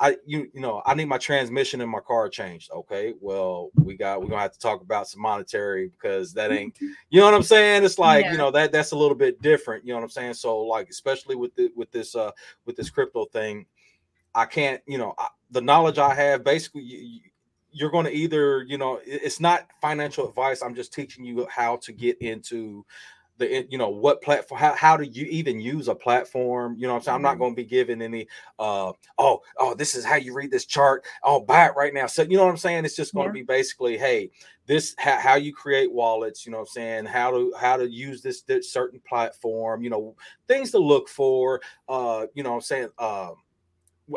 I 0.00 0.16
you 0.24 0.50
you 0.54 0.60
know 0.60 0.82
I 0.86 0.94
need 0.94 1.04
my 1.04 1.18
transmission 1.18 1.82
in 1.82 1.88
my 1.88 2.00
car 2.00 2.28
changed. 2.30 2.70
Okay, 2.72 3.12
well 3.20 3.70
we 3.74 3.96
got 3.96 4.20
we're 4.20 4.28
gonna 4.28 4.40
have 4.40 4.52
to 4.52 4.58
talk 4.58 4.80
about 4.80 5.06
some 5.06 5.20
monetary 5.20 5.88
because 5.88 6.32
that 6.32 6.50
ain't 6.50 6.78
you 6.80 7.20
know 7.20 7.26
what 7.26 7.34
I'm 7.34 7.42
saying. 7.42 7.84
It's 7.84 7.98
like 7.98 8.24
yeah. 8.24 8.32
you 8.32 8.38
know 8.38 8.50
that 8.50 8.72
that's 8.72 8.92
a 8.92 8.96
little 8.96 9.14
bit 9.14 9.42
different. 9.42 9.84
You 9.84 9.90
know 9.90 9.98
what 9.98 10.04
I'm 10.04 10.10
saying. 10.10 10.34
So 10.34 10.60
like 10.60 10.88
especially 10.88 11.36
with 11.36 11.54
the 11.54 11.70
with 11.76 11.90
this 11.90 12.16
uh 12.16 12.30
with 12.64 12.76
this 12.76 12.88
crypto 12.88 13.26
thing, 13.26 13.66
I 14.34 14.46
can't 14.46 14.80
you 14.86 14.96
know 14.96 15.14
I, 15.18 15.28
the 15.50 15.60
knowledge 15.60 15.98
I 15.98 16.14
have 16.14 16.44
basically 16.44 16.82
you, 16.82 17.20
you're 17.72 17.90
going 17.90 18.06
to 18.06 18.12
either 18.12 18.62
you 18.62 18.78
know 18.78 19.00
it's 19.04 19.40
not 19.40 19.68
financial 19.80 20.28
advice 20.28 20.62
i'm 20.62 20.74
just 20.74 20.92
teaching 20.92 21.24
you 21.24 21.46
how 21.50 21.76
to 21.76 21.92
get 21.92 22.18
into 22.20 22.84
the 23.40 23.66
you 23.68 23.78
know 23.78 23.88
what 23.88 24.22
platform 24.22 24.60
how, 24.60 24.74
how 24.74 24.96
do 24.96 25.04
you 25.04 25.24
even 25.26 25.58
use 25.58 25.88
a 25.88 25.94
platform 25.94 26.76
you 26.78 26.86
know 26.86 26.94
i'm 26.94 27.00
saying? 27.00 27.16
I'm 27.16 27.22
not 27.22 27.32
mm-hmm. 27.32 27.40
going 27.40 27.52
to 27.52 27.56
be 27.56 27.64
giving 27.64 28.00
any 28.00 28.28
uh 28.58 28.92
oh 29.18 29.40
oh 29.58 29.74
this 29.74 29.96
is 29.96 30.04
how 30.04 30.16
you 30.16 30.32
read 30.32 30.50
this 30.50 30.66
chart 30.66 31.04
oh 31.24 31.40
buy 31.40 31.66
it 31.66 31.72
right 31.76 31.92
now. 31.92 32.06
So 32.06 32.22
you 32.22 32.36
know 32.36 32.44
what 32.44 32.50
i'm 32.50 32.56
saying? 32.56 32.84
It's 32.84 32.94
just 32.94 33.14
going 33.14 33.24
yeah. 33.24 33.30
to 33.30 33.34
be 33.34 33.42
basically 33.42 33.98
hey 33.98 34.30
this 34.66 34.94
how, 34.98 35.18
how 35.18 35.34
you 35.34 35.52
create 35.52 35.90
wallets 35.90 36.46
you 36.46 36.52
know 36.52 36.58
what 36.58 36.68
i'm 36.68 36.74
saying? 36.74 37.06
How 37.06 37.30
to 37.32 37.52
how 37.58 37.76
to 37.76 37.90
use 37.90 38.22
this, 38.22 38.42
this 38.42 38.70
certain 38.70 39.00
platform 39.08 39.82
you 39.82 39.90
know 39.90 40.14
things 40.46 40.70
to 40.72 40.78
look 40.78 41.08
for 41.08 41.60
uh 41.88 42.26
you 42.34 42.42
know 42.42 42.54
i'm 42.54 42.60
saying? 42.60 42.90
Um 42.98 43.36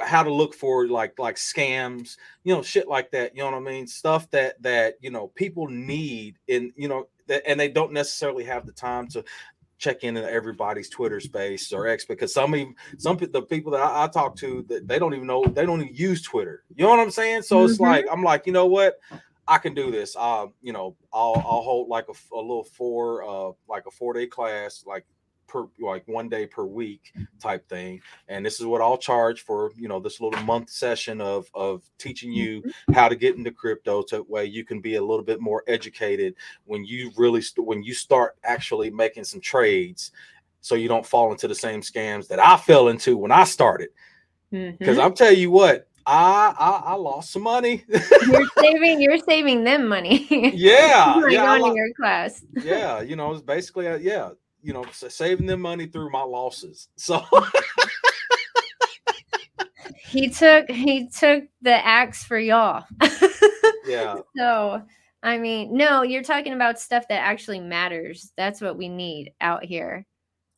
how 0.01 0.23
to 0.23 0.33
look 0.33 0.53
for 0.53 0.87
like 0.87 1.17
like 1.19 1.35
scams 1.35 2.17
you 2.43 2.53
know 2.53 2.61
shit 2.61 2.87
like 2.87 3.11
that 3.11 3.35
you 3.35 3.41
know 3.41 3.51
what 3.51 3.57
i 3.57 3.59
mean 3.59 3.87
stuff 3.87 4.29
that 4.31 4.61
that 4.61 4.95
you 5.01 5.09
know 5.09 5.27
people 5.35 5.67
need 5.67 6.37
and 6.49 6.71
you 6.75 6.87
know 6.87 7.07
that 7.27 7.43
and 7.47 7.59
they 7.59 7.67
don't 7.67 7.91
necessarily 7.91 8.43
have 8.43 8.65
the 8.65 8.71
time 8.71 9.07
to 9.07 9.23
check 9.77 10.03
into 10.03 10.23
everybody's 10.31 10.89
twitter 10.89 11.19
space 11.19 11.73
or 11.73 11.87
x 11.87 12.05
because 12.05 12.33
some 12.33 12.55
even 12.55 12.75
some 12.97 13.17
the 13.17 13.41
people 13.41 13.71
that 13.71 13.81
I, 13.81 14.05
I 14.05 14.07
talk 14.07 14.35
to 14.37 14.63
that 14.69 14.87
they 14.87 14.97
don't 14.97 15.13
even 15.13 15.27
know 15.27 15.43
they 15.43 15.65
don't 15.65 15.81
even 15.81 15.93
use 15.93 16.21
twitter 16.21 16.63
you 16.75 16.83
know 16.83 16.89
what 16.89 16.99
i'm 16.99 17.11
saying 17.11 17.41
so 17.41 17.57
mm-hmm. 17.57 17.71
it's 17.71 17.79
like 17.79 18.05
i'm 18.11 18.23
like 18.23 18.45
you 18.45 18.53
know 18.53 18.65
what 18.65 18.99
I 19.47 19.57
can 19.57 19.73
do 19.73 19.91
this. 19.91 20.15
Uh, 20.17 20.47
you 20.61 20.71
know, 20.71 20.95
I'll 21.11 21.35
I'll 21.35 21.61
hold 21.61 21.89
like 21.89 22.05
a, 22.07 22.35
a 22.35 22.39
little 22.39 22.63
four 22.63 23.23
uh 23.23 23.51
like 23.67 23.85
a 23.87 23.91
four 23.91 24.13
day 24.13 24.25
class, 24.25 24.85
like 24.87 25.05
per 25.54 25.68
like 25.80 26.06
one 26.08 26.28
day 26.28 26.47
per 26.47 26.66
week 26.66 27.14
type 27.39 27.68
thing 27.70 28.01
and 28.28 28.43
this 28.43 28.60
is 28.60 28.66
what 28.66 28.82
i'll 28.82 28.97
charge 28.97 29.41
for 29.41 29.72
you 29.78 29.88
know 29.88 29.99
this 29.99 30.20
little 30.20 30.41
month 30.43 30.70
session 30.70 31.22
of 31.22 31.47
of 31.54 31.84
teaching 31.99 32.34
you 32.34 32.62
mm-hmm. 32.62 32.93
how 32.93 33.08
to 33.08 33.16
get 33.16 33.36
into 33.36 33.51
crypto 33.51 34.04
so 34.08 34.26
way 34.28 34.43
you 34.43 34.66
can 34.66 34.82
be 34.82 34.95
a 34.95 35.01
little 35.01 35.24
bit 35.24 35.39
more 35.39 35.64
educated 35.68 36.34
when 36.66 36.84
you 36.84 37.12
really 37.18 37.41
st- 37.41 37.66
when 37.66 37.84
you 37.84 37.93
start 37.93 38.36
actually 38.43 38.89
making 38.89 39.24
some 39.24 39.39
trades 39.39 40.12
so 40.62 40.74
you 40.74 40.88
don't 40.88 41.06
fall 41.06 41.32
into 41.32 41.47
the 41.47 41.56
same 41.56 41.82
scams 41.82 42.28
that 42.28 42.39
i 42.39 42.58
fell 42.58 42.88
into 42.88 43.16
when 43.16 43.32
i 43.32 43.43
started 43.43 43.89
because 44.49 44.76
mm-hmm. 44.80 44.99
i'm 44.99 45.14
telling 45.14 45.39
you 45.39 45.51
what 45.51 45.88
I, 46.06 46.54
I, 46.60 46.91
I 46.91 46.93
lost 46.95 47.32
some 47.32 47.43
money. 47.43 47.86
you're 47.88 48.47
saving 48.60 48.99
you're 48.99 49.20
saving 49.20 49.64
them 49.64 49.88
money. 49.88 50.28
Yeah, 50.30 50.51
yeah. 51.30 51.58
Going 51.58 51.72
to 51.72 51.78
your 51.78 51.93
class. 51.93 52.43
yeah, 52.62 52.99
you 52.99 53.16
know, 53.16 53.32
it's 53.32 53.41
basically 53.41 53.86
a, 53.86 53.97
yeah 53.99 54.32
you 54.64 54.74
know, 54.74 54.86
saving 54.91 55.45
them 55.45 55.61
money 55.61 55.86
through 55.86 56.09
my 56.09 56.24
losses. 56.24 56.88
So 56.95 57.24
he 60.07 60.30
took 60.30 60.72
he 60.72 61.09
took 61.09 61.43
the 61.61 61.86
axe 61.86 62.24
for 62.24 62.39
y'all. 62.39 62.86
yeah. 63.86 64.16
So 64.38 64.82
I 65.22 65.38
mean, 65.38 65.78
no, 65.78 66.01
you're 66.01 66.24
talking 66.24 66.53
about 66.53 66.80
stuff 66.80 67.07
that 67.09 67.22
actually 67.22 67.59
matters. 67.59 68.32
That's 68.36 68.59
what 68.59 68.78
we 68.78 68.89
need 68.89 69.34
out 69.39 69.64
here. 69.64 70.07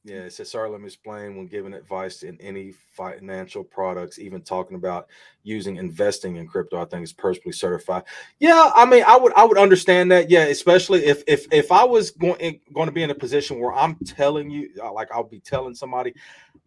Yeah, 0.06 0.18
it 0.18 0.34
says, 0.34 0.52
sorry, 0.52 0.70
let 0.70 0.82
me 0.82 0.86
explain 0.86 1.36
when 1.36 1.48
giving 1.48 1.74
advice 1.74 2.22
in 2.22 2.40
any 2.40 2.74
financial 2.94 3.64
products, 3.64 4.20
even 4.20 4.44
talking 4.44 4.76
about 4.78 5.08
using 5.42 5.78
investing 5.78 6.36
in 6.36 6.48
crypto, 6.48 6.80
I 6.80 6.86
think 6.86 7.04
is 7.04 7.12
personally 7.12 7.54
certified. 7.54 8.04
Yeah, 8.38 8.72
I 8.76 8.86
mean, 8.86 9.04
I 9.08 9.18
would 9.18 9.34
I 9.34 9.44
would 9.44 9.58
understand 9.58 10.12
that. 10.12 10.30
Yeah, 10.30 10.44
especially 10.44 11.06
if 11.06 11.24
if 11.26 11.52
if 11.52 11.72
I 11.72 11.84
was 11.84 12.12
going 12.12 12.60
going 12.72 12.86
to 12.86 12.92
be 12.92 13.02
in 13.02 13.10
a 13.10 13.16
position 13.16 13.60
where 13.60 13.74
I'm 13.74 13.96
telling 14.06 14.52
you, 14.52 14.70
uh, 14.80 14.94
like 14.94 15.12
I'll 15.12 15.24
be 15.24 15.40
telling 15.40 15.74
somebody 15.74 16.14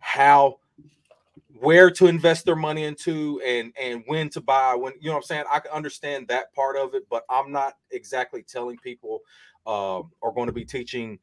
how 0.00 0.58
where 1.60 1.92
to 1.92 2.06
invest 2.06 2.44
their 2.44 2.56
money 2.56 2.82
into 2.84 3.40
and 3.46 3.72
and 3.80 4.02
when 4.06 4.28
to 4.30 4.40
buy 4.40 4.74
when 4.74 4.92
you 5.00 5.08
know 5.08 5.14
what 5.14 5.18
i'm 5.18 5.22
saying 5.24 5.44
i 5.50 5.58
can 5.58 5.72
understand 5.72 6.28
that 6.28 6.54
part 6.54 6.76
of 6.76 6.94
it 6.94 7.02
but 7.10 7.24
i'm 7.28 7.50
not 7.50 7.74
exactly 7.90 8.44
telling 8.44 8.76
people 8.76 9.20
uh, 9.66 10.00
or 10.20 10.32
going 10.32 10.46
to 10.46 10.52
be 10.52 10.64
teaching 10.64 11.18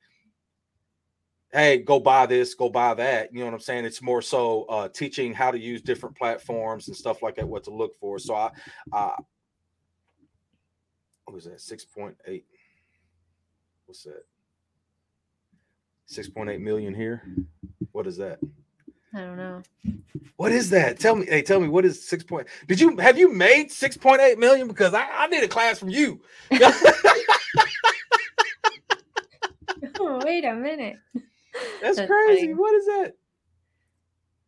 hey, 1.55 1.77
go 1.77 1.99
buy 1.99 2.25
this, 2.25 2.53
go 2.53 2.69
buy 2.69 2.93
that. 2.93 3.33
You 3.33 3.39
know 3.39 3.45
what 3.45 3.53
I'm 3.53 3.59
saying? 3.61 3.85
It's 3.85 4.01
more 4.01 4.21
so 4.21 4.63
uh, 4.65 4.89
teaching 4.89 5.33
how 5.33 5.51
to 5.51 5.59
use 5.59 5.81
different 5.81 6.15
platforms 6.17 6.87
and 6.87 6.97
stuff 6.97 7.21
like 7.21 7.35
that, 7.35 7.47
what 7.47 7.63
to 7.63 7.71
look 7.71 7.97
for. 7.97 8.19
So 8.19 8.35
I, 8.35 8.51
uh, 8.91 9.15
what 11.23 11.33
was 11.33 11.45
that? 11.45 11.57
6.8. 11.57 12.43
What's 13.85 14.03
that? 14.03 14.25
6.8 16.09 16.59
million 16.59 16.93
here. 16.93 17.23
What 17.93 18.05
is 18.05 18.17
that? 18.17 18.39
I 19.13 19.19
don't 19.19 19.37
know. 19.37 19.63
What 20.35 20.51
is 20.51 20.69
that? 20.71 20.99
Tell 20.99 21.15
me. 21.15 21.25
Hey, 21.25 21.41
tell 21.41 21.61
me 21.61 21.69
what 21.69 21.85
is 21.85 22.05
six 22.05 22.21
point? 22.21 22.47
Did 22.67 22.81
you 22.81 22.97
have 22.97 23.17
you 23.17 23.31
made 23.31 23.71
six 23.71 23.95
point 23.95 24.19
eight 24.19 24.37
million? 24.37 24.67
Because 24.67 24.93
I, 24.93 25.07
I 25.09 25.27
need 25.27 25.41
a 25.41 25.47
class 25.47 25.79
from 25.79 25.87
you. 25.87 26.19
oh, 29.97 30.19
wait 30.25 30.43
a 30.43 30.53
minute. 30.53 30.97
That's, 31.81 31.97
That's 31.97 32.09
crazy. 32.09 32.41
Funny. 32.41 32.53
What 32.53 32.73
is 32.75 32.85
that? 32.85 33.13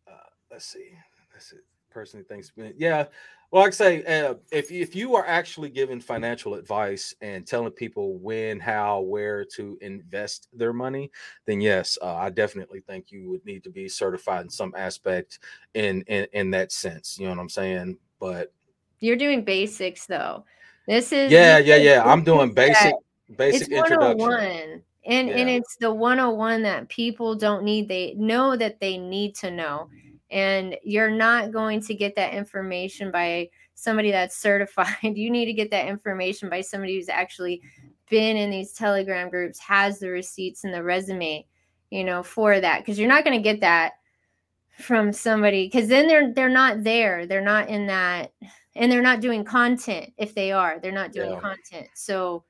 Uh, 0.08 0.30
let's 0.52 0.66
see. 0.66 0.90
That's 1.32 1.52
it. 1.52 1.64
Personally 1.90 2.26
thinks, 2.26 2.52
yeah. 2.78 3.06
Well, 3.50 3.64
like 3.64 3.72
I 3.72 3.76
say, 3.76 4.04
uh, 4.04 4.36
if 4.52 4.72
if 4.72 4.96
you 4.96 5.16
are 5.16 5.26
actually 5.26 5.70
giving 5.70 6.02
financial 6.02 6.54
advice 6.54 7.16
and 7.22 7.48
telling 7.48 7.72
people 7.72 8.18
when, 8.18 8.60
how, 8.60 9.00
where 9.00 9.46
to 9.56 9.78
invest 9.82 10.50
their 10.54 10.74
money, 10.74 11.10
then 11.46 11.62
yes, 11.62 11.98
uh, 12.02 12.14
I 12.16 12.30
definitely 12.30 12.82
think 12.82 13.10
you 13.10 13.30
would 13.30 13.46
need 13.46 13.64
to 13.64 13.70
be 13.70 13.88
certified 13.88 14.44
in 14.44 14.50
some 14.50 14.74
aspect 14.78 15.40
in 15.76 16.02
in 16.04 16.28
in 16.34 16.52
that 16.52 16.72
sense. 16.72 17.18
You 17.18 17.26
know 17.26 17.32
what 17.32 17.40
I'm 17.40 17.50
saying? 17.50 17.98
But 18.20 18.54
you're 19.00 19.16
doing 19.16 19.44
basics 19.44 20.06
though. 20.06 20.44
This 20.86 21.14
is 21.14 21.32
yeah, 21.32 21.58
yeah, 21.58 21.78
yeah. 21.78 22.04
I'm 22.06 22.24
doing 22.24 22.54
basic 22.54 22.94
basic 23.38 23.70
introduction 23.70 24.84
and 25.08 25.30
yeah. 25.30 25.38
and 25.38 25.50
it's 25.50 25.78
the 25.78 25.92
101 25.92 26.62
that 26.64 26.90
people 26.90 27.34
don't 27.34 27.64
need 27.64 27.88
they 27.88 28.14
know 28.18 28.56
that 28.56 28.80
they 28.80 28.98
need 28.98 29.34
to 29.36 29.50
know. 29.50 29.90
And 30.30 30.76
you're 30.84 31.10
not 31.10 31.54
going 31.54 31.80
to 31.82 31.96
get 31.96 32.16
that 32.18 32.34
information 32.34 33.12
by 33.12 33.50
somebody 33.76 34.12
that's 34.12 34.36
certified. 34.36 34.96
You 35.02 35.32
need 35.32 35.46
to 35.46 35.54
get 35.54 35.72
that 35.72 35.88
information 35.88 36.50
by 36.50 36.60
somebody 36.60 36.98
who's 36.98 37.08
actually 37.08 37.62
been 38.10 38.36
in 38.36 38.52
these 38.52 38.74
telegram 38.74 39.30
groups 39.30 39.60
has 39.60 40.00
the 40.00 40.10
receipts 40.10 40.64
and 40.64 40.74
the 40.74 40.84
resume 40.84 41.46
you 41.90 42.04
know 42.04 42.22
for 42.22 42.60
that. 42.60 42.80
Because 42.80 43.00
you're 43.00 43.08
not 43.08 43.24
going 43.24 43.38
to 43.38 43.44
get 43.44 43.62
that 43.62 43.94
from 44.78 45.12
somebody 45.12 45.68
because 45.68 45.88
then 45.88 46.08
they're 46.08 46.34
they're 46.34 46.50
not 46.50 46.84
there. 46.84 47.26
They're 47.26 47.42
not 47.42 47.70
in 47.70 47.88
that 47.88 48.34
and 48.76 48.92
they're 48.92 49.02
not 49.02 49.22
doing 49.22 49.44
content 49.44 50.12
if 50.18 50.36
they 50.36 50.52
are. 50.52 50.80
They're 50.80 50.92
not 50.92 51.14
doing 51.14 51.32
yeah. 51.32 51.40
content. 51.40 51.88
So 51.96 52.44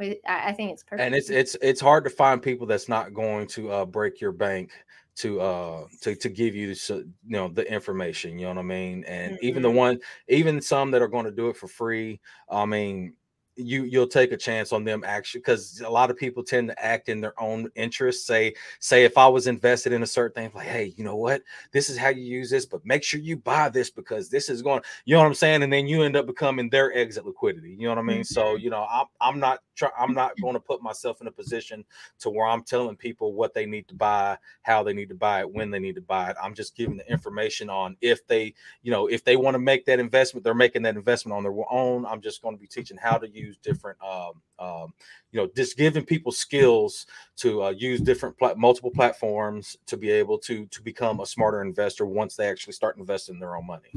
I 0.00 0.52
think 0.52 0.72
it's 0.72 0.82
perfect. 0.82 1.06
And 1.06 1.14
it's 1.14 1.30
it's 1.30 1.56
it's 1.62 1.80
hard 1.80 2.04
to 2.04 2.10
find 2.10 2.42
people 2.42 2.66
that's 2.66 2.88
not 2.88 3.14
going 3.14 3.46
to 3.48 3.70
uh, 3.70 3.86
break 3.86 4.20
your 4.20 4.32
bank 4.32 4.72
to 5.16 5.40
uh 5.40 5.86
to 6.02 6.14
to 6.14 6.28
give 6.28 6.54
you 6.54 6.74
you 6.88 7.12
know 7.24 7.48
the 7.48 7.70
information. 7.70 8.38
You 8.38 8.46
know 8.46 8.54
what 8.54 8.58
I 8.58 8.62
mean? 8.62 9.04
And 9.04 9.34
mm-hmm. 9.34 9.44
even 9.44 9.62
the 9.62 9.68
mm-hmm. 9.68 9.78
one, 9.78 10.00
even 10.28 10.60
some 10.60 10.90
that 10.90 11.02
are 11.02 11.08
going 11.08 11.24
to 11.24 11.30
do 11.30 11.48
it 11.48 11.56
for 11.56 11.68
free. 11.68 12.20
I 12.50 12.66
mean, 12.66 13.14
you 13.56 13.84
you'll 13.84 14.06
take 14.06 14.32
a 14.32 14.36
chance 14.36 14.72
on 14.72 14.84
them 14.84 15.02
actually 15.04 15.40
because 15.40 15.80
a 15.80 15.88
lot 15.88 16.10
of 16.10 16.16
people 16.16 16.44
tend 16.44 16.68
to 16.68 16.84
act 16.84 17.08
in 17.08 17.20
their 17.20 17.38
own 17.40 17.70
interest 17.74 18.26
say 18.26 18.54
say 18.80 19.04
if 19.04 19.16
i 19.16 19.26
was 19.26 19.46
invested 19.46 19.92
in 19.92 20.02
a 20.02 20.06
certain 20.06 20.34
thing 20.34 20.52
like 20.54 20.66
hey 20.66 20.92
you 20.96 21.02
know 21.02 21.16
what 21.16 21.42
this 21.72 21.88
is 21.88 21.96
how 21.96 22.08
you 22.08 22.22
use 22.22 22.50
this 22.50 22.66
but 22.66 22.84
make 22.84 23.02
sure 23.02 23.18
you 23.18 23.36
buy 23.36 23.68
this 23.68 23.90
because 23.90 24.28
this 24.28 24.50
is 24.50 24.60
going 24.60 24.82
you 25.06 25.14
know 25.14 25.20
what 25.20 25.26
i'm 25.26 25.34
saying 25.34 25.62
and 25.62 25.72
then 25.72 25.86
you 25.86 26.02
end 26.02 26.16
up 26.16 26.26
becoming 26.26 26.68
their 26.68 26.94
exit 26.94 27.24
liquidity 27.24 27.70
you 27.70 27.84
know 27.84 27.90
what 27.90 27.98
i 27.98 28.02
mean 28.02 28.18
mm-hmm. 28.18 28.34
so 28.34 28.56
you 28.56 28.68
know 28.68 28.86
i'm, 28.90 29.06
I'm 29.20 29.40
not 29.40 29.60
try, 29.76 29.88
i'm 29.98 30.12
not 30.12 30.32
going 30.40 30.54
to 30.54 30.60
put 30.60 30.82
myself 30.82 31.20
in 31.20 31.26
a 31.26 31.32
position 31.32 31.84
to 32.18 32.28
where 32.28 32.46
i'm 32.46 32.62
telling 32.62 32.96
people 32.96 33.32
what 33.32 33.54
they 33.54 33.64
need 33.64 33.88
to 33.88 33.94
buy 33.94 34.36
how 34.62 34.82
they 34.82 34.92
need 34.92 35.08
to 35.08 35.14
buy 35.14 35.40
it 35.40 35.50
when 35.50 35.70
they 35.70 35.78
need 35.78 35.94
to 35.94 36.02
buy 36.02 36.28
it 36.30 36.36
i'm 36.42 36.54
just 36.54 36.76
giving 36.76 36.96
the 36.96 37.10
information 37.10 37.70
on 37.70 37.96
if 38.00 38.26
they 38.26 38.52
you 38.82 38.90
know 38.90 39.06
if 39.06 39.24
they 39.24 39.36
want 39.36 39.54
to 39.54 39.58
make 39.58 39.86
that 39.86 39.98
investment 39.98 40.44
they're 40.44 40.54
making 40.54 40.82
that 40.82 40.96
investment 40.96 41.34
on 41.34 41.42
their 41.42 41.54
own 41.70 42.04
i'm 42.06 42.20
just 42.20 42.42
going 42.42 42.54
to 42.54 42.60
be 42.60 42.66
teaching 42.66 42.98
how 42.98 43.16
to 43.16 43.28
use 43.28 43.46
use 43.46 43.56
different, 43.58 43.98
um, 44.02 44.32
um, 44.58 44.92
you 45.30 45.40
know, 45.40 45.48
just 45.56 45.76
giving 45.76 46.04
people 46.04 46.32
skills 46.32 47.06
to 47.36 47.64
uh, 47.64 47.70
use 47.70 48.00
different 48.00 48.36
pl- 48.38 48.56
multiple 48.56 48.90
platforms 48.90 49.76
to 49.86 49.96
be 49.96 50.10
able 50.10 50.38
to 50.38 50.66
to 50.66 50.82
become 50.82 51.20
a 51.20 51.26
smarter 51.26 51.62
investor 51.62 52.06
once 52.06 52.36
they 52.36 52.48
actually 52.48 52.72
start 52.72 52.96
investing 52.96 53.38
their 53.38 53.56
own 53.56 53.66
money. 53.66 53.92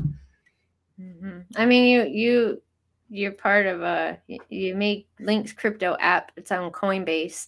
Mm-hmm. 0.99 1.39
I 1.55 1.65
mean, 1.65 1.85
you 1.85 2.03
you 2.03 2.61
you're 3.09 3.31
part 3.31 3.65
of 3.65 3.81
a 3.81 4.19
you 4.49 4.75
make 4.75 5.07
Links 5.19 5.53
crypto 5.53 5.97
app. 5.99 6.31
It's 6.35 6.51
on 6.51 6.71
Coinbase. 6.71 7.47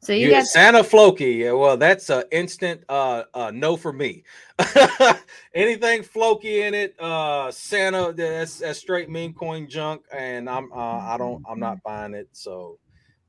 So 0.00 0.12
you, 0.12 0.26
you 0.26 0.30
got 0.32 0.44
Santa 0.44 0.84
Floki. 0.84 1.32
Yeah, 1.32 1.52
well, 1.52 1.76
that's 1.76 2.10
an 2.10 2.24
instant 2.30 2.82
uh, 2.88 3.24
uh 3.32 3.50
no 3.54 3.76
for 3.76 3.92
me. 3.92 4.24
Anything 5.54 6.02
Floki 6.02 6.62
in 6.62 6.74
it, 6.74 6.94
uh 7.00 7.50
Santa, 7.50 8.12
that's, 8.12 8.58
that's 8.58 8.78
straight 8.78 9.08
meme 9.08 9.34
coin 9.34 9.68
junk, 9.68 10.02
and 10.12 10.48
I'm 10.48 10.70
uh, 10.72 10.98
I 10.98 11.16
don't 11.18 11.42
I'm 11.48 11.58
not 11.60 11.82
buying 11.82 12.14
it. 12.14 12.28
So 12.32 12.78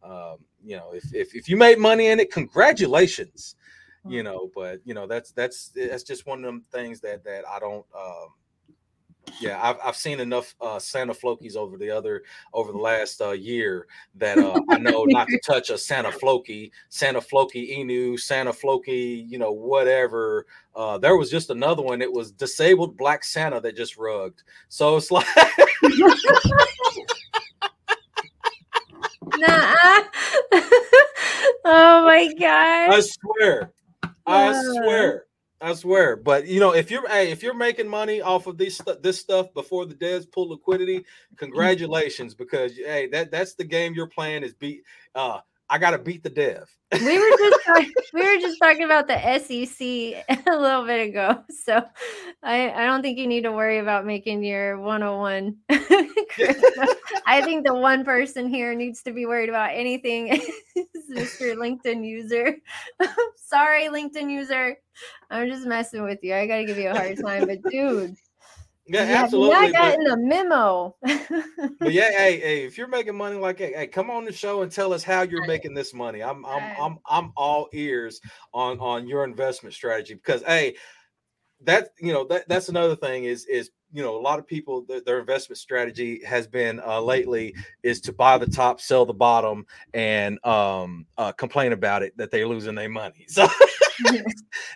um, 0.04 0.38
you 0.64 0.76
know, 0.78 0.92
if, 0.94 1.14
if 1.14 1.36
if 1.36 1.50
you 1.50 1.58
made 1.58 1.80
money 1.80 2.08
in 2.08 2.20
it, 2.20 2.32
congratulations. 2.32 3.56
You 4.08 4.22
know, 4.22 4.52
but 4.54 4.82
you 4.86 4.94
know 4.94 5.08
that's 5.08 5.32
that's 5.32 5.70
that's 5.70 6.04
just 6.04 6.28
one 6.28 6.38
of 6.38 6.46
them 6.46 6.64
things 6.72 7.00
that 7.02 7.24
that 7.24 7.44
I 7.48 7.58
don't 7.58 7.86
um 7.98 8.28
yeah, 9.40 9.60
I've, 9.62 9.78
I've 9.84 9.96
seen 9.96 10.20
enough 10.20 10.56
uh, 10.62 10.80
Santa 10.80 11.14
Flokies 11.14 11.56
over 11.56 11.78
the 11.78 11.90
other 11.90 12.24
over 12.54 12.72
the 12.72 12.78
last 12.86 13.22
uh, 13.22 13.32
year 13.32 13.88
that 14.16 14.38
uh, 14.38 14.60
I 14.70 14.78
know 14.78 15.06
not 15.06 15.28
to 15.28 15.40
touch 15.40 15.70
a 15.70 15.78
Santa 15.78 16.12
Floki, 16.20 16.72
Santa 16.90 17.22
Floki 17.22 17.78
Inu, 17.78 18.20
Santa 18.20 18.54
Floki, 18.54 19.26
you 19.28 19.38
know, 19.38 19.52
whatever. 19.52 20.46
Uh, 20.76 20.98
there 20.98 21.16
was 21.16 21.30
just 21.30 21.50
another 21.50 21.82
one. 21.82 22.02
It 22.02 22.12
was 22.12 22.32
disabled 22.32 22.98
Black 22.98 23.24
Santa 23.24 23.62
that 23.62 23.76
just 23.76 23.98
rugged. 23.98 24.42
So 24.70 24.98
it's 24.98 25.12
like. 25.12 25.26
nah. 29.38 29.76
oh 31.66 32.06
my 32.06 32.34
god! 32.40 32.94
I 32.94 33.02
swear, 33.02 33.72
I 34.26 34.62
swear. 34.64 35.26
I 35.66 35.74
swear. 35.74 36.16
But 36.16 36.46
you 36.46 36.60
know, 36.60 36.76
if 36.76 36.92
you're 36.92 37.10
hey, 37.10 37.32
if 37.32 37.42
you're 37.42 37.56
making 37.56 37.88
money 37.88 38.22
off 38.22 38.46
of 38.46 38.56
this 38.56 38.80
this 39.02 39.20
stuff 39.20 39.52
before 39.56 39.88
the 39.88 39.96
devs 39.96 40.32
pull 40.32 40.50
liquidity, 40.50 41.04
congratulations 41.38 42.36
because 42.36 42.78
hey, 42.78 43.08
that 43.08 43.32
that's 43.32 43.56
the 43.56 43.64
game 43.64 43.96
you're 43.96 44.06
playing 44.06 44.44
is 44.44 44.54
beat 44.54 44.84
uh 45.16 45.40
I 45.70 45.78
got 45.80 45.92
to 45.92 45.98
beat 45.98 46.24
the 46.24 46.30
dev. 46.30 46.70
we 46.92 47.18
were 47.18 47.38
just 47.38 47.60
talking, 47.66 47.94
we 48.14 48.22
were 48.22 48.42
just 48.42 48.60
talking 48.60 48.84
about 48.84 49.08
the 49.08 49.18
SEC 49.40 50.46
a 50.48 50.56
little 50.56 50.86
bit 50.86 51.10
ago, 51.10 51.44
so 51.50 51.84
I 52.44 52.72
I 52.72 52.86
don't 52.86 53.02
think 53.02 53.18
you 53.18 53.28
need 53.28 53.42
to 53.42 53.52
worry 53.52 53.80
about 53.80 54.06
making 54.06 54.44
your 54.44 54.80
101. 54.80 55.56
I 57.26 57.42
think 57.42 57.66
the 57.66 57.74
one 57.74 58.06
person 58.06 58.48
here 58.48 58.76
needs 58.76 59.02
to 59.04 59.12
be 59.12 59.26
worried 59.26 59.50
about 59.50 59.72
anything 59.74 60.28
is 60.28 60.50
Mr. 61.12 61.56
LinkedIn 61.56 62.06
user. 62.06 62.58
Sorry, 63.36 63.88
LinkedIn 63.88 64.30
user. 64.30 64.78
I'm 65.32 65.50
just 65.50 65.66
messing 65.66 66.04
with 66.04 66.20
you. 66.24 66.36
I 66.36 66.48
got 66.48 66.58
to 66.58 66.66
give 66.66 66.78
you 66.78 66.90
a 66.90 66.96
hard 66.96 67.18
time, 67.20 67.48
but 67.48 67.64
dude. 67.64 68.16
Yeah, 68.88 69.02
absolutely. 69.02 69.56
I 69.56 69.72
got 69.72 69.96
in 69.96 70.04
the 70.04 70.18
memo. 70.18 70.96
but 71.02 71.14
yeah, 71.92 72.12
hey, 72.12 72.40
hey, 72.40 72.66
if 72.66 72.78
you're 72.78 72.88
making 72.88 73.18
money 73.18 73.36
like 73.36 73.58
hey, 73.58 73.74
hey, 73.74 73.88
come 73.88 74.12
on 74.12 74.26
the 74.26 74.32
show 74.32 74.62
and 74.62 74.72
tell 74.72 74.94
us 74.94 75.04
how 75.04 75.24
you're 75.24 75.46
making 75.46 75.74
this 75.74 75.94
money. 75.94 76.22
I'm 76.22 76.46
I'm 76.46 76.70
I'm 76.80 77.00
I'm 77.10 77.34
all 77.36 77.68
ears 77.74 78.22
on 78.54 78.80
on 78.80 79.08
your 79.08 79.24
investment 79.24 79.74
strategy 79.74 80.14
because 80.14 80.44
hey, 80.44 80.76
that 81.62 81.90
you 82.00 82.14
know 82.14 82.26
that 82.26 82.48
that's 82.48 82.70
another 82.70 82.96
thing 82.96 83.24
is 83.24 83.46
is 83.46 83.72
you 83.92 84.04
know 84.04 84.16
a 84.16 84.22
lot 84.22 84.40
of 84.40 84.46
people 84.46 84.84
their, 84.84 85.02
their 85.02 85.20
investment 85.20 85.58
strategy 85.58 86.22
has 86.24 86.48
been 86.48 86.80
uh, 86.86 87.02
lately 87.02 87.56
is 87.82 88.02
to 88.02 88.14
buy 88.14 88.38
the 88.38 88.48
top 88.48 88.82
sell 88.82 89.06
the 89.06 89.14
bottom 89.14 89.66
and 89.94 90.44
um 90.46 91.06
uh, 91.18 91.32
complain 91.32 91.74
about 91.74 92.04
it 92.04 92.16
that 92.18 92.30
they're 92.30 92.48
losing 92.48 92.76
their 92.76 92.90
money 92.90 93.26
so 93.28 93.48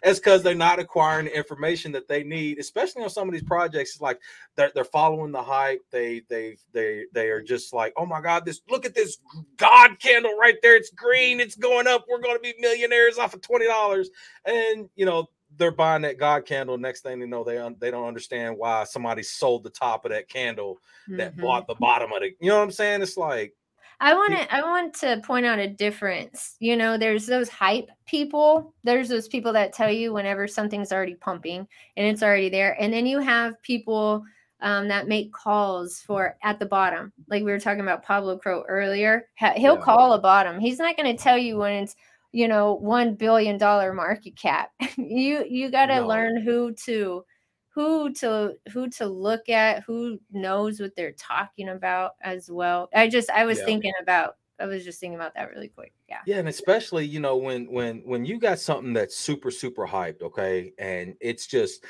it's 0.03 0.20
because 0.20 0.43
they're 0.43 0.55
not 0.55 0.80
acquiring 0.80 1.26
the 1.26 1.36
information 1.36 1.91
that 1.91 2.07
they 2.07 2.24
need 2.24 2.59
especially 2.59 3.03
on 3.03 3.09
some 3.09 3.28
of 3.28 3.34
these 3.34 3.43
projects 3.43 3.91
it's 3.91 4.01
like 4.01 4.20
they're, 4.55 4.72
they're 4.74 4.84
following 4.84 5.32
the 5.32 5.41
hype 5.41 5.82
they 5.91 6.22
they 6.30 6.57
they 6.74 7.05
they 7.13 7.30
are 7.30 7.41
just 7.41 7.74
like 7.74 7.93
oh 7.97 8.05
my 8.05 8.22
god 8.22 8.45
this 8.45 8.61
look 8.70 8.86
at 8.86 8.95
this 8.95 9.17
god 9.57 9.99
candle 9.99 10.36
right 10.39 10.57
there 10.61 10.76
it's 10.76 10.91
green 10.91 11.39
it's 11.39 11.55
going 11.55 11.88
up 11.88 12.05
we're 12.09 12.22
going 12.22 12.36
to 12.36 12.41
be 12.41 12.53
millionaires 12.59 13.17
off 13.17 13.34
of 13.34 13.41
$20 13.41 14.05
and 14.45 14.89
you 14.95 15.05
know 15.05 15.28
they're 15.57 15.72
buying 15.72 16.03
that 16.03 16.17
God 16.17 16.45
candle. 16.45 16.78
Next 16.78 17.01
thing 17.01 17.20
they 17.20 17.26
know, 17.26 17.43
they 17.43 17.57
un- 17.57 17.76
they 17.80 17.91
don't 17.91 18.07
understand 18.07 18.57
why 18.57 18.84
somebody 18.84 19.24
sold 19.24 19.63
the 19.63 19.70
top 19.70 20.05
of 20.05 20.11
that 20.11 20.30
candle 20.30 20.78
that 21.09 21.32
mm-hmm. 21.32 21.41
bought 21.41 21.67
the 21.67 21.76
bottom 21.76 22.13
of 22.13 22.22
it. 22.22 22.36
You 22.39 22.49
know 22.49 22.57
what 22.57 22.63
I'm 22.63 22.72
saying? 22.72 23.01
It's 23.01 23.17
like 23.17 23.53
I 24.02 24.14
want 24.14 24.38
to 24.38 24.54
I 24.54 24.62
want 24.62 24.93
to 24.95 25.22
point 25.26 25.45
out 25.45 25.60
a 25.60 25.68
difference. 25.68 26.56
You 26.60 26.78
know, 26.78 26.97
there's 26.97 27.26
those 27.26 27.50
hype 27.50 27.89
people. 28.06 28.74
There's 28.84 29.10
those 29.10 29.28
people 29.28 29.52
that 29.54 29.74
tell 29.74 29.91
you 29.91 30.14
whenever 30.14 30.47
something's 30.47 30.91
already 30.91 31.16
pumping 31.16 31.68
and 31.97 32.08
it's 32.08 32.24
already 32.24 32.50
there, 32.50 32.82
and 32.82 32.93
then 32.93 33.06
you 33.06 33.20
have 33.20 33.62
people 33.62 34.24
um, 34.62 34.88
that 34.88 35.08
make 35.08 35.34
calls 35.34 36.00
for 36.00 36.38
at 36.43 36.60
the 36.60 36.66
bottom. 36.66 37.12
Like 37.28 37.43
we 37.43 37.52
were 37.52 37.60
talking 37.60 37.82
about 37.82 38.04
Pablo 38.04 38.38
Crow 38.38 38.64
earlier. 38.68 39.28
He'll 39.36 39.76
yeah. 39.76 39.82
call 39.82 40.14
a 40.14 40.20
bottom. 40.20 40.60
He's 40.60 40.80
not 40.80 40.97
going 40.97 41.16
to 41.16 41.22
tell 41.22 41.38
you 41.38 41.58
when 41.58 41.84
it's 41.84 41.95
you 42.32 42.47
know 42.47 42.76
one 42.76 43.16
billion 43.16 43.58
dollar 43.58 43.91
market 43.91 44.36
cap 44.36 44.70
you 44.97 45.43
you 45.50 45.72
got 45.72 45.88
to 45.88 45.95
no. 45.95 46.08
learn 46.08 46.39
who 46.39 46.72
to 46.74 47.26
who 47.70 48.11
to 48.13 48.55
who 48.72 48.89
to 48.89 49.05
look 49.05 49.47
at 49.49 49.84
who 49.84 50.20
knows 50.32 50.80
what 50.80 50.95
they're 50.95 51.13
talking 51.13 51.70
about 51.70 52.15
as 52.22 52.49
well 52.49 52.89
i 52.93 53.07
just 53.07 53.30
i 53.30 53.45
was 53.45 53.59
yeah. 53.59 53.65
thinking 53.65 53.93
about 54.01 54.38
i 54.59 54.65
was 54.65 54.84
just 54.84 54.99
thinking 54.99 55.15
about 55.15 55.34
that 55.36 55.49
really 55.49 55.67
quick 55.67 55.93
yeah 56.07 56.20
yeah 56.26 56.38
and 56.38 56.47
especially 56.47 57.05
you 57.05 57.20
know 57.20 57.38
when 57.38 57.72
when 57.72 57.99
when 58.05 58.26
you 58.26 58.39
got 58.39 58.59
something 58.59 58.93
that's 58.93 59.15
super 59.15 59.51
super 59.51 59.86
hyped 59.86 60.22
okay 60.22 60.74
and 60.80 61.15
it's 61.22 61.47
just 61.47 61.86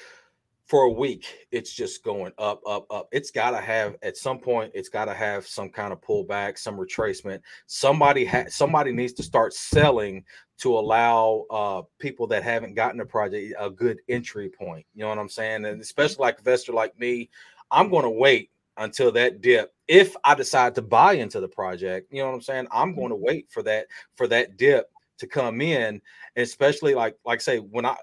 for 0.69 0.83
a 0.83 0.89
week 0.89 1.47
it's 1.51 1.73
just 1.73 2.03
going 2.03 2.31
up 2.37 2.61
up 2.65 2.85
up. 2.91 3.09
It's 3.11 3.31
got 3.31 3.51
to 3.51 3.57
have 3.57 3.95
at 4.03 4.15
some 4.15 4.37
point 4.37 4.71
it's 4.75 4.87
got 4.87 5.05
to 5.05 5.15
have 5.15 5.47
some 5.47 5.69
kind 5.69 5.91
of 5.91 5.99
pullback 5.99 6.59
some 6.59 6.77
retracement. 6.77 7.41
Somebody 7.65 8.23
has 8.25 8.53
somebody 8.53 8.91
needs 8.91 9.13
to 9.13 9.23
start 9.23 9.53
selling 9.53 10.23
to 10.59 10.77
allow 10.77 11.45
uh, 11.49 11.81
people 11.97 12.27
that 12.27 12.43
haven't 12.43 12.75
gotten 12.75 12.99
a 12.99 13.05
project 13.05 13.55
a 13.59 13.69
good 13.69 13.99
entry 14.09 14.47
point 14.47 14.85
you 14.93 15.01
know 15.01 15.09
what 15.09 15.17
i'm 15.17 15.29
saying? 15.29 15.65
And 15.65 15.81
especially 15.81 16.21
like 16.21 16.37
investor 16.37 16.71
like 16.71 16.97
me 16.99 17.29
i'm 17.71 17.89
going 17.89 18.03
to 18.03 18.09
wait 18.09 18.51
until 18.77 19.11
that 19.13 19.41
dip 19.41 19.73
if 19.87 20.15
i 20.23 20.35
decide 20.35 20.75
to 20.75 20.81
buy 20.83 21.13
into 21.13 21.39
the 21.39 21.47
project 21.47 22.11
you 22.11 22.21
know 22.21 22.27
what 22.27 22.35
i'm 22.35 22.41
saying? 22.41 22.67
I'm 22.71 22.93
going 22.93 23.09
to 23.09 23.15
mm-hmm. 23.15 23.25
wait 23.25 23.47
for 23.49 23.63
that 23.63 23.87
for 24.15 24.27
that 24.27 24.57
dip 24.57 24.87
to 25.17 25.25
come 25.25 25.61
in 25.61 25.99
especially 26.35 26.93
like 26.93 27.15
like 27.25 27.41
say 27.41 27.57
when 27.57 27.85
i 27.87 27.95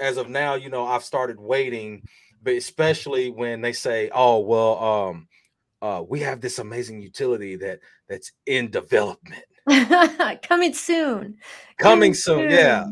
as 0.00 0.16
of 0.16 0.28
now, 0.28 0.54
you 0.54 0.70
know, 0.70 0.86
I've 0.86 1.04
started 1.04 1.38
waiting, 1.38 2.02
but 2.42 2.54
especially 2.54 3.30
when 3.30 3.60
they 3.60 3.72
say, 3.72 4.10
"Oh, 4.12 4.40
well, 4.40 4.78
um, 4.82 5.28
uh, 5.82 6.02
we 6.06 6.20
have 6.20 6.40
this 6.40 6.58
amazing 6.58 7.00
utility 7.00 7.56
that 7.56 7.80
that's 8.08 8.32
in 8.46 8.70
development, 8.70 9.44
coming 10.42 10.74
soon, 10.74 11.36
coming, 11.78 11.78
coming 11.78 12.14
soon. 12.14 12.50
soon. 12.50 12.50
Yeah, 12.50 12.86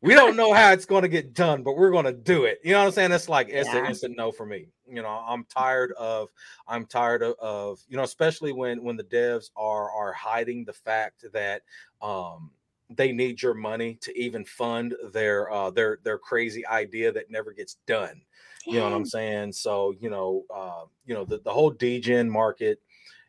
we 0.00 0.14
don't 0.14 0.36
know 0.36 0.52
how 0.52 0.72
it's 0.72 0.86
going 0.86 1.02
to 1.02 1.08
get 1.08 1.34
done, 1.34 1.62
but 1.62 1.76
we're 1.76 1.90
going 1.90 2.04
to 2.04 2.12
do 2.12 2.44
it. 2.44 2.60
You 2.62 2.72
know 2.72 2.80
what 2.80 2.86
I'm 2.86 2.92
saying? 2.92 3.12
It's 3.12 3.28
like 3.28 3.48
it's 3.50 3.68
yeah. 3.68 3.78
an 3.78 3.86
instant 3.86 4.16
no 4.16 4.30
for 4.30 4.46
me. 4.46 4.68
You 4.86 5.02
know, 5.02 5.08
I'm 5.08 5.44
tired 5.44 5.92
of 5.92 6.28
I'm 6.66 6.86
tired 6.86 7.22
of, 7.22 7.34
of 7.40 7.80
you 7.88 7.96
know, 7.96 8.04
especially 8.04 8.52
when 8.52 8.82
when 8.84 8.96
the 8.96 9.04
devs 9.04 9.50
are 9.56 9.90
are 9.90 10.12
hiding 10.12 10.64
the 10.64 10.72
fact 10.72 11.24
that 11.32 11.62
um 12.00 12.52
they 12.90 13.12
need 13.12 13.42
your 13.42 13.54
money 13.54 13.98
to 14.00 14.18
even 14.18 14.44
fund 14.44 14.94
their 15.12 15.50
uh 15.50 15.70
their 15.70 15.98
their 16.04 16.18
crazy 16.18 16.66
idea 16.66 17.12
that 17.12 17.30
never 17.30 17.52
gets 17.52 17.76
done 17.86 18.22
you 18.68 18.78
know 18.78 18.84
what 18.84 18.92
i'm 18.92 19.06
saying? 19.06 19.52
So 19.52 19.94
you 19.98 20.10
know 20.10 20.44
uh 20.54 20.84
you 21.06 21.14
know 21.14 21.24
the, 21.24 21.38
the 21.38 21.50
whole 21.50 21.70
degen 21.70 22.28
market 22.28 22.80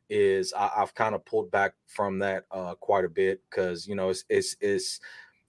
is 0.10 0.54
I, 0.54 0.70
have 0.76 0.96
kind 0.96 1.16
of 1.16 1.24
pulled 1.26 1.52
back 1.52 1.74
from 1.88 2.20
that 2.20 2.46
uh 2.52 2.76
quite 2.76 3.06
a 3.06 3.10
bit 3.10 3.42
because 3.50 3.88
you 3.88 3.96
know 3.96 4.10
it's 4.10 4.26
it's 4.28 4.56
it's 4.60 5.00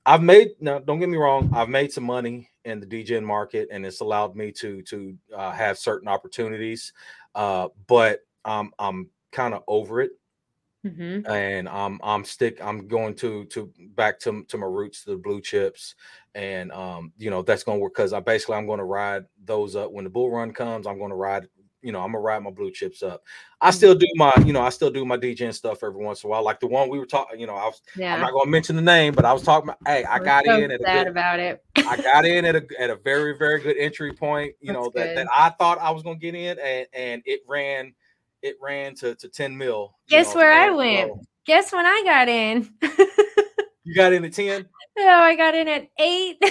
i've 0.06 0.22
made 0.22 0.50
no 0.61 0.78
don't 0.78 1.00
get 1.00 1.08
me 1.08 1.16
wrong 1.16 1.50
i've 1.54 1.68
made 1.68 1.92
some 1.92 2.04
money 2.04 2.50
in 2.64 2.78
the 2.78 2.86
degen 2.86 3.24
market 3.24 3.68
and 3.70 3.86
it's 3.86 4.00
allowed 4.00 4.36
me 4.36 4.52
to 4.52 4.82
to 4.82 5.16
uh, 5.34 5.50
have 5.50 5.78
certain 5.78 6.08
opportunities 6.08 6.92
uh 7.34 7.68
but 7.86 8.20
um 8.44 8.70
i'm 8.78 9.08
kind 9.32 9.54
of 9.54 9.62
over 9.66 10.02
it 10.02 10.12
Mm-hmm. 10.87 11.31
And 11.31 11.68
I'm 11.68 12.01
I'm 12.03 12.24
stick 12.24 12.59
I'm 12.62 12.89
going 12.89 13.14
to 13.16 13.45
to 13.47 13.70
back 13.95 14.18
to 14.20 14.45
to 14.45 14.57
my 14.57 14.66
roots 14.66 15.05
to 15.05 15.11
the 15.11 15.16
blue 15.16 15.41
chips, 15.43 15.95
and 16.35 16.72
um 16.72 17.12
you 17.18 17.28
know 17.31 17.43
that's 17.43 17.64
going 17.64 17.78
to 17.78 17.83
work 17.83 17.95
because 17.95 18.14
I 18.14 18.20
basically 18.20 18.57
I'm 18.57 18.66
going 18.66 18.78
to 18.78 18.85
ride 18.85 19.24
those 19.45 19.76
up 19.76 19.93
when 19.93 20.05
the 20.05 20.11
bull 20.11 20.31
run 20.31 20.53
comes. 20.53 20.87
I'm 20.87 20.99
going 20.99 21.11
to 21.11 21.16
ride 21.16 21.49
you 21.83 21.93
know 21.93 22.01
I'm 22.01 22.12
gonna 22.12 22.20
ride 22.20 22.43
my 22.43 22.51
blue 22.51 22.70
chips 22.70 23.03
up. 23.03 23.22
I 23.61 23.68
mm-hmm. 23.68 23.76
still 23.76 23.95
do 23.95 24.07
my 24.14 24.33
you 24.45 24.53
know 24.53 24.61
I 24.61 24.68
still 24.70 24.91
do 24.91 25.05
my 25.05 25.16
DJ 25.16 25.53
stuff 25.55 25.83
every 25.83 26.03
once 26.03 26.22
in 26.22 26.28
a 26.28 26.31
while. 26.31 26.43
Like 26.43 26.61
the 26.61 26.66
one 26.66 26.89
we 26.89 26.99
were 26.99 27.07
talking, 27.07 27.41
you 27.41 27.47
know 27.47 27.55
I 27.55 27.66
was 27.66 27.81
yeah. 27.97 28.14
I'm 28.14 28.20
not 28.20 28.33
going 28.33 28.47
to 28.47 28.51
mention 28.51 28.76
the 28.76 28.83
name, 28.83 29.14
but 29.14 29.24
I 29.24 29.33
was 29.33 29.43
talking 29.43 29.68
about 29.68 29.78
hey 29.87 30.05
I 30.05 30.18
we're 30.18 30.24
got 30.24 30.45
so 30.45 30.57
in 30.57 30.70
at 30.70 30.81
sad 30.81 30.97
a 30.97 31.05
good, 31.05 31.11
about 31.11 31.41
it. 31.41 31.64
I 31.76 31.97
got 31.97 32.24
in 32.24 32.45
at 32.45 32.57
a 32.57 32.66
at 32.78 32.91
a 32.91 32.97
very 32.97 33.37
very 33.37 33.61
good 33.61 33.76
entry 33.76 34.12
point. 34.12 34.55
You 34.61 34.72
know 34.72 34.91
that, 34.95 35.14
that 35.14 35.26
I 35.33 35.51
thought 35.51 35.78
I 35.78 35.91
was 35.91 36.03
going 36.03 36.18
to 36.18 36.20
get 36.20 36.35
in 36.35 36.59
and 36.59 36.87
and 36.93 37.22
it 37.24 37.41
ran 37.49 37.95
it 38.43 38.57
ran 38.61 38.95
to, 38.97 39.14
to 39.16 39.28
10 39.28 39.57
mil. 39.57 39.95
Guess 40.09 40.34
know, 40.34 40.41
where 40.41 40.53
I 40.53 40.70
went? 40.70 41.12
Guess 41.47 41.72
when 41.72 41.86
I 41.86 42.03
got 42.05 42.28
in? 42.28 42.68
you 43.84 43.95
got 43.95 44.12
in 44.12 44.24
at 44.24 44.32
10? 44.32 44.66
No, 44.99 45.09
I 45.09 45.36
got 45.36 45.55
in 45.55 45.68
at 45.68 45.88
eight. 45.99 46.38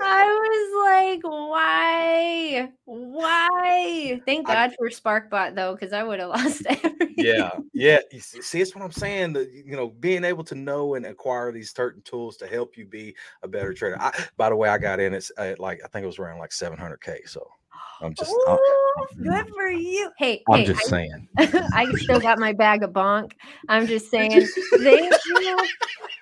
I 0.00 0.24
oh, 0.24 0.38
was 0.48 1.12
like, 1.12 1.22
why? 1.24 2.72
Why? 2.84 4.20
Thank 4.26 4.46
God 4.46 4.70
I, 4.70 4.74
for 4.76 4.88
SparkBot 4.88 5.54
though, 5.54 5.74
because 5.74 5.92
I 5.92 6.02
would 6.02 6.20
have 6.20 6.28
lost 6.36 6.66
everything. 6.66 7.14
Yeah, 7.16 7.50
yeah. 7.72 8.00
See, 8.20 8.60
it's 8.60 8.74
what 8.74 8.84
I'm 8.84 8.92
saying. 8.92 9.32
That 9.32 9.50
you 9.50 9.76
know, 9.76 9.88
being 9.88 10.24
able 10.24 10.44
to 10.44 10.54
know 10.54 10.94
and 10.94 11.06
acquire 11.06 11.52
these 11.52 11.72
certain 11.72 12.02
tools 12.02 12.36
to 12.38 12.46
help 12.46 12.76
you 12.76 12.86
be 12.86 13.16
a 13.42 13.48
better 13.48 13.72
trader. 13.72 14.00
I, 14.00 14.12
by 14.36 14.50
the 14.50 14.56
way, 14.56 14.68
I 14.68 14.78
got 14.78 15.00
in 15.00 15.14
at, 15.14 15.28
at 15.36 15.58
uh, 15.58 15.62
like 15.62 15.80
I 15.84 15.88
think 15.88 16.04
it 16.04 16.06
was 16.06 16.18
around 16.18 16.38
like 16.38 16.50
700k. 16.50 17.28
So 17.28 17.48
I'm 18.00 18.14
just 18.14 18.30
Ooh, 18.30 18.58
I'm, 18.96 19.22
good 19.22 19.46
for 19.54 19.68
you. 19.70 20.10
Hey, 20.18 20.42
I'm 20.50 20.60
hey, 20.60 20.64
just 20.66 20.86
I, 20.86 20.88
saying. 20.88 21.28
I 21.74 21.92
still 21.96 22.20
got 22.20 22.38
my 22.38 22.52
bag 22.52 22.82
of 22.82 22.90
bonk. 22.90 23.32
I'm 23.68 23.86
just 23.86 24.10
saying, 24.10 24.46
thank 24.78 25.12
you. 25.26 25.66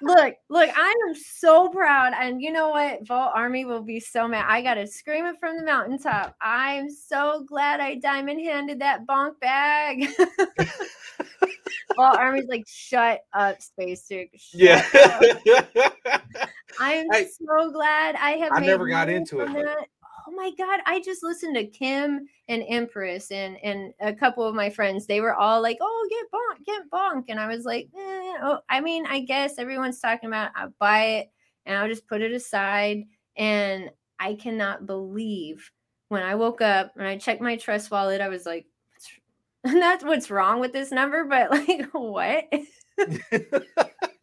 Look, 0.02 0.34
look, 0.48 0.70
I 0.74 0.94
am 1.09 1.14
so 1.14 1.68
proud. 1.68 2.12
And 2.18 2.40
you 2.40 2.52
know 2.52 2.70
what? 2.70 3.07
Volt 3.07 3.32
Army 3.34 3.64
will 3.64 3.82
be 3.82 4.00
so 4.00 4.26
mad. 4.28 4.44
I 4.48 4.62
got 4.62 4.74
to 4.74 4.86
scream 4.86 5.26
it 5.26 5.36
from 5.38 5.57
the 5.59 5.64
mountaintop. 5.64 6.34
I'm 6.40 6.88
so 6.90 7.44
glad 7.48 7.80
I 7.80 7.96
diamond 7.96 8.40
handed 8.40 8.80
that 8.80 9.07
bonk 9.07 9.38
bag. 9.40 10.07
Volt 11.96 12.18
Army's 12.18 12.46
like, 12.48 12.64
shut 12.68 13.20
up, 13.32 13.61
Space 13.62 14.07
Duke. 14.09 14.28
Shut 14.36 14.61
Yeah. 14.61 14.82
up." 16.04 16.50
I'm 16.78 17.07
Hey, 17.11 17.26
so 17.26 17.70
glad 17.70 18.16
I 18.16 18.32
have. 18.32 18.52
I 18.52 18.61
made 18.61 18.66
never 18.66 18.86
got 18.86 19.09
into 19.09 19.40
it, 19.40 19.46
but- 19.46 19.64
that. 19.64 19.86
Oh 20.29 20.33
my 20.33 20.51
god! 20.59 20.81
I 20.87 21.01
just 21.01 21.22
listened 21.22 21.55
to 21.57 21.66
Kim 21.66 22.27
and 22.49 22.64
Empress 22.68 23.31
and 23.31 23.57
and 23.62 23.93
a 24.01 24.12
couple 24.12 24.45
of 24.45 24.55
my 24.55 24.70
friends. 24.70 25.07
They 25.07 25.20
were 25.20 25.35
all 25.35 25.62
like, 25.62 25.79
"Oh, 25.81 26.09
get 26.11 26.27
bonk, 26.33 26.64
get 26.66 26.91
bonk," 26.91 27.24
and 27.29 27.39
I 27.39 27.47
was 27.47 27.64
like, 27.64 27.89
eh, 27.97 28.35
"Oh, 28.43 28.59
I 28.68 28.81
mean, 28.81 29.07
I 29.07 29.20
guess 29.20 29.59
everyone's 29.59 30.01
talking 30.01 30.29
about. 30.29 30.51
I 30.57 30.66
buy 30.81 31.05
it 31.18 31.31
and 31.64 31.77
I'll 31.79 31.89
just 31.89 32.09
put 32.09 32.22
it 32.22 32.33
aside." 32.33 33.05
And 33.37 33.91
I 34.18 34.35
cannot 34.35 34.87
believe 34.87 35.70
when 36.09 36.22
I 36.22 36.35
woke 36.37 36.61
up 36.61 36.93
and 36.97 37.07
I 37.07 37.18
checked 37.18 37.43
my 37.43 37.57
trust 37.57 37.91
wallet, 37.91 38.20
I 38.20 38.29
was 38.29 38.47
like, 38.47 38.66
that's 39.64 40.05
what's 40.05 40.31
wrong 40.31 40.61
with 40.61 40.72
this 40.72 40.91
number, 40.93 41.24
but 41.24 41.51
like 41.51 41.89
what? 41.93 42.45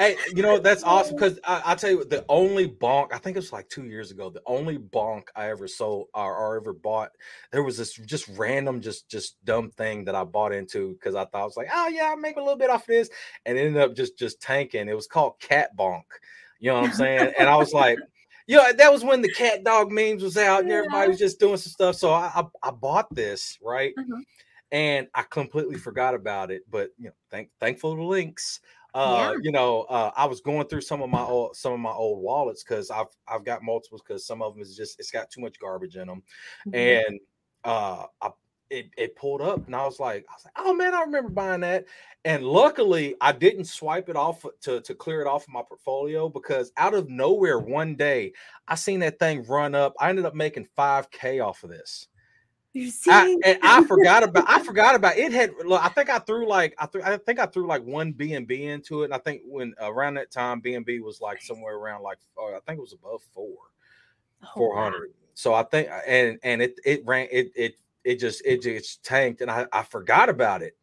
hey, 0.00 0.16
you 0.34 0.42
know 0.42 0.58
that's 0.58 0.82
awesome 0.82 1.14
because 1.14 1.38
I, 1.44 1.70
will 1.70 1.76
tell 1.76 1.90
you 1.90 2.04
the 2.04 2.24
only 2.28 2.66
bonk 2.66 3.12
I 3.12 3.18
think 3.18 3.36
it 3.36 3.40
was 3.40 3.52
like 3.52 3.68
two 3.68 3.84
years 3.84 4.10
ago. 4.10 4.30
The 4.30 4.42
only 4.46 4.78
bonk 4.78 5.24
I 5.36 5.50
ever 5.50 5.68
sold 5.68 6.08
or, 6.14 6.34
or 6.34 6.56
ever 6.56 6.72
bought, 6.72 7.10
there 7.52 7.62
was 7.62 7.76
this 7.76 7.92
just 7.92 8.26
random, 8.36 8.80
just 8.80 9.08
just 9.08 9.36
dumb 9.44 9.70
thing 9.70 10.06
that 10.06 10.14
I 10.14 10.24
bought 10.24 10.52
into 10.52 10.94
because 10.94 11.14
I 11.14 11.26
thought 11.26 11.42
I 11.42 11.44
was 11.44 11.56
like, 11.56 11.68
oh 11.72 11.88
yeah, 11.88 12.04
I'll 12.04 12.16
make 12.16 12.36
a 12.36 12.40
little 12.40 12.56
bit 12.56 12.70
off 12.70 12.86
this, 12.86 13.10
and 13.44 13.58
ended 13.58 13.80
up 13.80 13.94
just 13.94 14.18
just 14.18 14.40
tanking. 14.40 14.88
It 14.88 14.96
was 14.96 15.06
called 15.06 15.38
cat 15.38 15.76
bonk. 15.76 16.02
You 16.58 16.70
know 16.70 16.80
what 16.80 16.90
I'm 16.90 16.94
saying? 16.94 17.32
and 17.38 17.48
I 17.48 17.56
was 17.56 17.72
like. 17.72 17.98
You 18.46 18.56
know, 18.56 18.72
that 18.72 18.90
was 18.90 19.04
when 19.04 19.22
the 19.22 19.28
cat 19.28 19.62
dog 19.62 19.92
memes 19.92 20.24
was 20.24 20.36
out 20.36 20.64
and 20.64 20.72
everybody 20.72 21.08
was 21.10 21.20
just 21.20 21.38
doing 21.38 21.56
some 21.56 21.70
stuff. 21.70 21.94
So 21.94 22.10
I, 22.10 22.32
I, 22.34 22.68
I 22.68 22.70
bought 22.72 23.14
this, 23.14 23.56
right? 23.62 23.92
Mhm. 23.96 24.22
and 24.72 25.06
I 25.14 25.22
completely 25.22 25.76
forgot 25.76 26.14
about 26.14 26.50
it. 26.50 26.62
But 26.68 26.90
you 26.98 27.04
know, 27.04 27.14
thank 27.30 27.50
thankful 27.60 27.94
to 27.94 28.02
links. 28.02 28.58
Uh, 28.94 29.34
you 29.42 29.52
know, 29.52 29.82
uh, 29.82 30.10
I 30.16 30.26
was 30.26 30.40
going 30.40 30.66
through 30.68 30.80
some 30.82 31.02
of 31.02 31.10
my 31.10 31.22
old 31.22 31.56
some 31.56 31.72
of 31.72 31.80
my 31.80 31.92
old 31.92 32.22
wallets 32.22 32.64
because 32.64 32.90
I've 32.90 33.06
I've 33.28 33.44
got 33.44 33.62
multiples 33.62 34.02
because 34.02 34.26
some 34.26 34.42
of 34.42 34.54
them 34.54 34.62
is 34.62 34.76
just 34.76 34.98
it's 34.98 35.10
got 35.10 35.30
too 35.30 35.40
much 35.40 35.58
garbage 35.60 35.96
in 35.96 36.08
them, 36.08 36.22
Mhm. 36.64 36.72
and 36.72 37.20
uh, 37.64 38.06
I 38.20 38.30
it, 38.70 38.88
it 38.96 39.16
pulled 39.16 39.40
up 39.42 39.66
and 39.66 39.74
I 39.74 39.84
was 39.84 39.98
like 39.98 40.24
I 40.28 40.32
was 40.32 40.44
like 40.44 40.54
oh 40.56 40.72
man 40.72 40.94
I 40.94 41.00
remember 41.00 41.30
buying 41.30 41.60
that, 41.62 41.86
and 42.24 42.44
luckily 42.44 43.16
I 43.20 43.32
didn't 43.32 43.64
swipe 43.64 44.08
it 44.08 44.16
off 44.16 44.44
to 44.62 44.80
to 44.80 44.94
clear 44.94 45.20
it 45.20 45.26
off 45.26 45.42
of 45.44 45.48
my 45.50 45.62
portfolio 45.62 46.28
because 46.28 46.72
out 46.76 46.94
of 46.94 47.08
nowhere 47.08 47.58
one 47.58 47.96
day 47.96 48.32
I 48.68 48.76
seen 48.76 49.00
that 49.00 49.18
thing 49.18 49.42
run 49.44 49.74
up. 49.74 49.94
I 50.00 50.08
ended 50.10 50.24
up 50.24 50.34
making 50.34 50.66
five 50.76 51.10
k 51.10 51.40
off 51.40 51.64
of 51.64 51.70
this. 51.70 52.08
You 52.72 52.86
I, 52.86 52.90
see? 52.90 53.38
and 53.44 53.58
I 53.62 53.84
forgot 53.84 54.22
about 54.22 54.44
I 54.48 54.62
forgot 54.62 54.94
about 54.94 55.16
it 55.16 55.32
had 55.32 55.52
look, 55.64 55.84
I 55.84 55.88
think 55.88 56.08
I 56.08 56.20
threw 56.20 56.46
like 56.46 56.74
I 56.78 56.86
threw 56.86 57.02
I 57.02 57.16
think 57.16 57.40
I 57.40 57.46
threw 57.46 57.66
like 57.66 57.84
one 57.84 58.12
BNB 58.12 58.60
into 58.60 59.02
it. 59.02 59.06
And 59.06 59.14
I 59.14 59.18
think 59.18 59.42
when 59.44 59.74
around 59.80 60.14
that 60.14 60.30
time 60.30 60.62
BNB 60.62 61.02
was 61.02 61.20
like 61.20 61.42
somewhere 61.42 61.74
around 61.74 62.02
like 62.02 62.18
uh, 62.38 62.56
I 62.56 62.60
think 62.66 62.78
it 62.78 62.82
was 62.82 62.92
above 62.92 63.22
four, 63.34 63.56
Oh, 64.42 64.48
four 64.54 64.76
wow. 64.76 64.92
So 65.34 65.54
I 65.54 65.64
think 65.64 65.88
and 66.06 66.38
and 66.42 66.62
it 66.62 66.78
it 66.84 67.04
ran 67.04 67.26
it 67.32 67.50
it 67.56 67.74
it 68.04 68.16
just 68.20 68.44
it 68.44 68.62
just 68.62 69.02
tanked 69.04 69.40
and 69.40 69.50
I, 69.50 69.66
I 69.72 69.82
forgot 69.82 70.28
about 70.28 70.62
it. 70.62 70.76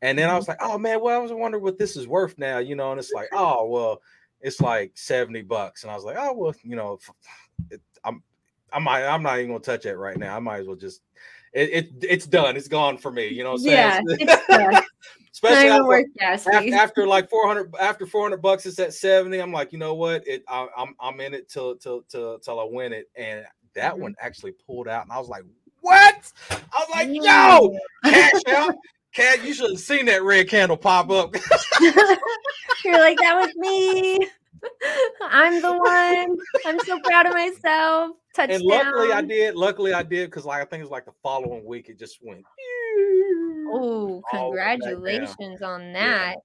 And 0.00 0.18
then 0.18 0.28
I 0.28 0.36
was 0.36 0.48
like, 0.48 0.58
oh 0.60 0.78
man, 0.78 1.00
well, 1.00 1.18
I 1.18 1.22
was 1.22 1.32
wondering 1.32 1.62
what 1.62 1.78
this 1.78 1.96
is 1.96 2.08
worth 2.08 2.36
now, 2.38 2.58
you 2.58 2.74
know, 2.74 2.90
and 2.90 2.98
it's 2.98 3.12
like, 3.12 3.28
oh 3.32 3.66
well, 3.66 4.00
it's 4.40 4.60
like 4.60 4.92
70 4.94 5.42
bucks. 5.42 5.82
And 5.82 5.90
I 5.90 5.94
was 5.94 6.04
like, 6.04 6.16
oh 6.18 6.32
well, 6.34 6.54
you 6.62 6.76
know, 6.76 6.98
it, 7.70 7.80
I 8.72 8.78
might 8.78 9.04
I'm 9.04 9.22
not 9.22 9.38
even 9.38 9.50
gonna 9.52 9.60
touch 9.60 9.86
it 9.86 9.96
right 9.96 10.18
now. 10.18 10.36
I 10.36 10.40
might 10.40 10.60
as 10.60 10.66
well 10.66 10.76
just 10.76 11.02
it, 11.52 11.70
it 11.70 11.90
it's 12.02 12.26
done. 12.26 12.56
It's 12.56 12.68
gone 12.68 12.98
for 12.98 13.10
me. 13.10 13.28
You 13.28 13.44
know 13.44 13.52
what 13.52 13.68
I'm 13.68 14.00
saying? 14.00 14.18
Yeah. 14.48 14.80
Especially 15.32 15.70
after, 15.70 15.84
worth 15.86 16.06
gas 16.18 16.46
after, 16.46 16.74
after 16.74 17.06
like 17.06 17.28
400 17.30 17.74
after 17.80 18.06
400 18.06 18.42
bucks 18.42 18.66
it's 18.66 18.78
at 18.78 18.92
70 18.92 19.40
i'm 19.40 19.50
like 19.50 19.72
you 19.72 19.78
know 19.78 19.94
what 19.94 20.22
it 20.28 20.44
I, 20.46 20.68
i'm 20.76 20.94
i'm 21.00 21.20
in 21.20 21.32
it 21.32 21.48
till 21.48 21.74
till 21.76 22.02
till 22.02 22.38
till 22.38 22.60
i 22.60 22.66
win 22.70 22.92
it 22.92 23.08
and 23.16 23.44
that 23.74 23.94
Mhm. 23.94 24.00
one 24.00 24.14
actually 24.20 24.52
pulled 24.66 24.88
out 24.88 25.04
and 25.04 25.10
i 25.10 25.18
was 25.18 25.28
like 25.28 25.42
what 25.80 26.30
i 26.50 26.60
was 26.78 26.88
like 26.94 27.08
yo 27.10 27.76
cash 28.04 28.42
out 28.54 28.74
cat 29.14 29.42
you 29.42 29.54
should 29.54 29.70
have 29.70 29.80
seen 29.80 30.04
that 30.06 30.22
red 30.22 30.48
candle 30.48 30.76
pop 30.76 31.10
up 31.10 31.34
You're 32.84 32.98
like, 32.98 33.18
that 33.18 33.36
was 33.36 33.54
me. 33.56 34.18
I'm 35.22 35.60
the 35.62 35.72
one. 35.72 36.36
I'm 36.66 36.78
so 36.80 36.98
proud 37.00 37.26
of 37.26 37.34
myself. 37.34 38.12
Touchdown. 38.34 38.60
and 38.60 38.64
luckily 38.64 39.12
i 39.12 39.20
did 39.20 39.54
luckily 39.56 39.92
i 39.92 40.02
did 40.02 40.30
because 40.30 40.46
like 40.46 40.62
i 40.62 40.64
think 40.64 40.80
it 40.80 40.84
was 40.84 40.90
like 40.90 41.04
the 41.04 41.12
following 41.22 41.66
week 41.66 41.90
it 41.90 41.98
just 41.98 42.16
went 42.22 42.42
Oh, 43.74 44.22
all 44.32 44.50
the 44.50 44.56
way 44.56 44.56
back 44.56 44.80
down. 44.80 44.90
congratulations 44.94 45.62
on 45.62 45.92
that. 45.92 46.36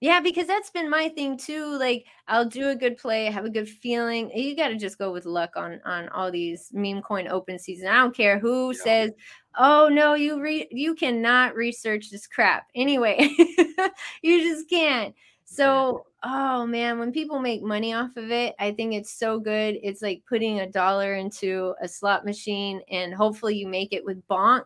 Yeah. 0.00 0.20
because 0.20 0.46
that's 0.46 0.70
been 0.70 0.90
my 0.90 1.08
thing 1.10 1.36
too. 1.38 1.76
Like 1.78 2.04
I'll 2.28 2.44
do 2.48 2.68
a 2.70 2.74
good 2.74 2.96
play, 2.98 3.26
have 3.26 3.44
a 3.46 3.50
good 3.50 3.68
feeling. 3.68 4.30
You 4.34 4.54
got 4.56 4.68
to 4.68 4.76
just 4.76 4.98
go 4.98 5.12
with 5.12 5.24
luck 5.26 5.56
on 5.56 5.80
on 5.84 6.08
all 6.10 6.30
these 6.30 6.70
meme 6.72 7.02
coin 7.02 7.28
open 7.28 7.58
season. 7.58 7.88
I 7.88 7.96
don't 7.96 8.14
care 8.16 8.38
who 8.38 8.72
Yeah. 8.72 8.82
says, 8.82 9.10
"Oh 9.58 9.88
no, 9.90 10.14
you 10.14 10.40
re- 10.40 10.68
you 10.70 10.94
cannot 10.94 11.54
research 11.54 12.10
this 12.10 12.26
crap." 12.26 12.66
Anyway, 12.74 13.18
you 14.22 14.42
just 14.42 14.68
can't. 14.68 15.14
So, 15.46 16.06
oh 16.24 16.66
man, 16.66 16.98
when 16.98 17.12
people 17.12 17.38
make 17.38 17.62
money 17.62 17.94
off 17.94 18.16
of 18.16 18.30
it, 18.32 18.54
I 18.58 18.72
think 18.72 18.92
it's 18.94 19.12
so 19.12 19.38
good. 19.38 19.78
It's 19.82 20.02
like 20.02 20.22
putting 20.28 20.60
a 20.60 20.68
dollar 20.70 21.14
into 21.14 21.74
a 21.80 21.88
slot 21.88 22.24
machine 22.24 22.82
and 22.90 23.14
hopefully 23.14 23.56
you 23.56 23.68
make 23.68 23.92
it 23.92 24.04
with 24.04 24.26
bonk. 24.28 24.64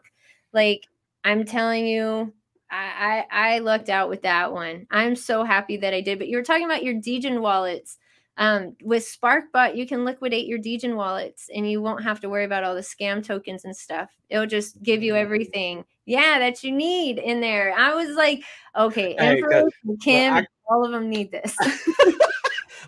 Like 0.52 0.86
I'm 1.22 1.44
telling 1.44 1.86
you, 1.86 2.32
I, 2.70 3.24
I 3.30 3.54
I 3.54 3.58
lucked 3.58 3.90
out 3.90 4.08
with 4.08 4.22
that 4.22 4.52
one. 4.52 4.86
I'm 4.90 5.16
so 5.16 5.44
happy 5.44 5.76
that 5.76 5.92
I 5.94 6.00
did. 6.00 6.18
But 6.18 6.28
you 6.28 6.38
were 6.38 6.42
talking 6.42 6.64
about 6.64 6.82
your 6.82 6.94
Degen 6.94 7.40
wallets. 7.42 7.98
Um, 8.36 8.74
with 8.82 9.02
SparkBot, 9.04 9.76
you 9.76 9.86
can 9.86 10.06
liquidate 10.06 10.46
your 10.46 10.58
Degen 10.58 10.96
wallets, 10.96 11.50
and 11.54 11.70
you 11.70 11.82
won't 11.82 12.02
have 12.02 12.20
to 12.20 12.30
worry 12.30 12.44
about 12.44 12.64
all 12.64 12.74
the 12.74 12.80
scam 12.80 13.22
tokens 13.22 13.66
and 13.66 13.76
stuff. 13.76 14.08
It'll 14.30 14.46
just 14.46 14.82
give 14.82 15.02
you 15.02 15.14
everything, 15.14 15.84
yeah, 16.06 16.38
that 16.38 16.62
you 16.64 16.72
need 16.72 17.18
in 17.18 17.40
there. 17.40 17.74
I 17.76 17.94
was 17.94 18.16
like, 18.16 18.42
okay, 18.76 19.14
Hey, 19.18 19.40
'cause- 19.42 19.52
Empress 19.52 19.74
and 19.84 20.00
Kim, 20.00 20.34
I- 20.34 20.46
all 20.68 20.84
of 20.84 20.92
them 20.92 21.08
need 21.10 21.30
this. 21.32 21.56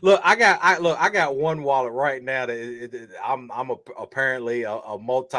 Look, 0.04 0.20
I 0.24 0.34
got 0.34 0.58
I 0.62 0.78
look, 0.78 1.00
I 1.00 1.08
got 1.10 1.36
one 1.36 1.62
wallet 1.62 1.92
right 1.92 2.20
now 2.20 2.46
that 2.46 2.56
it, 2.56 2.92
it- 2.92 3.10
I'm 3.24 3.48
I'm 3.52 3.70
a, 3.70 3.76
apparently 3.96 4.62
a, 4.62 4.72
a 4.72 4.98
multi 4.98 5.36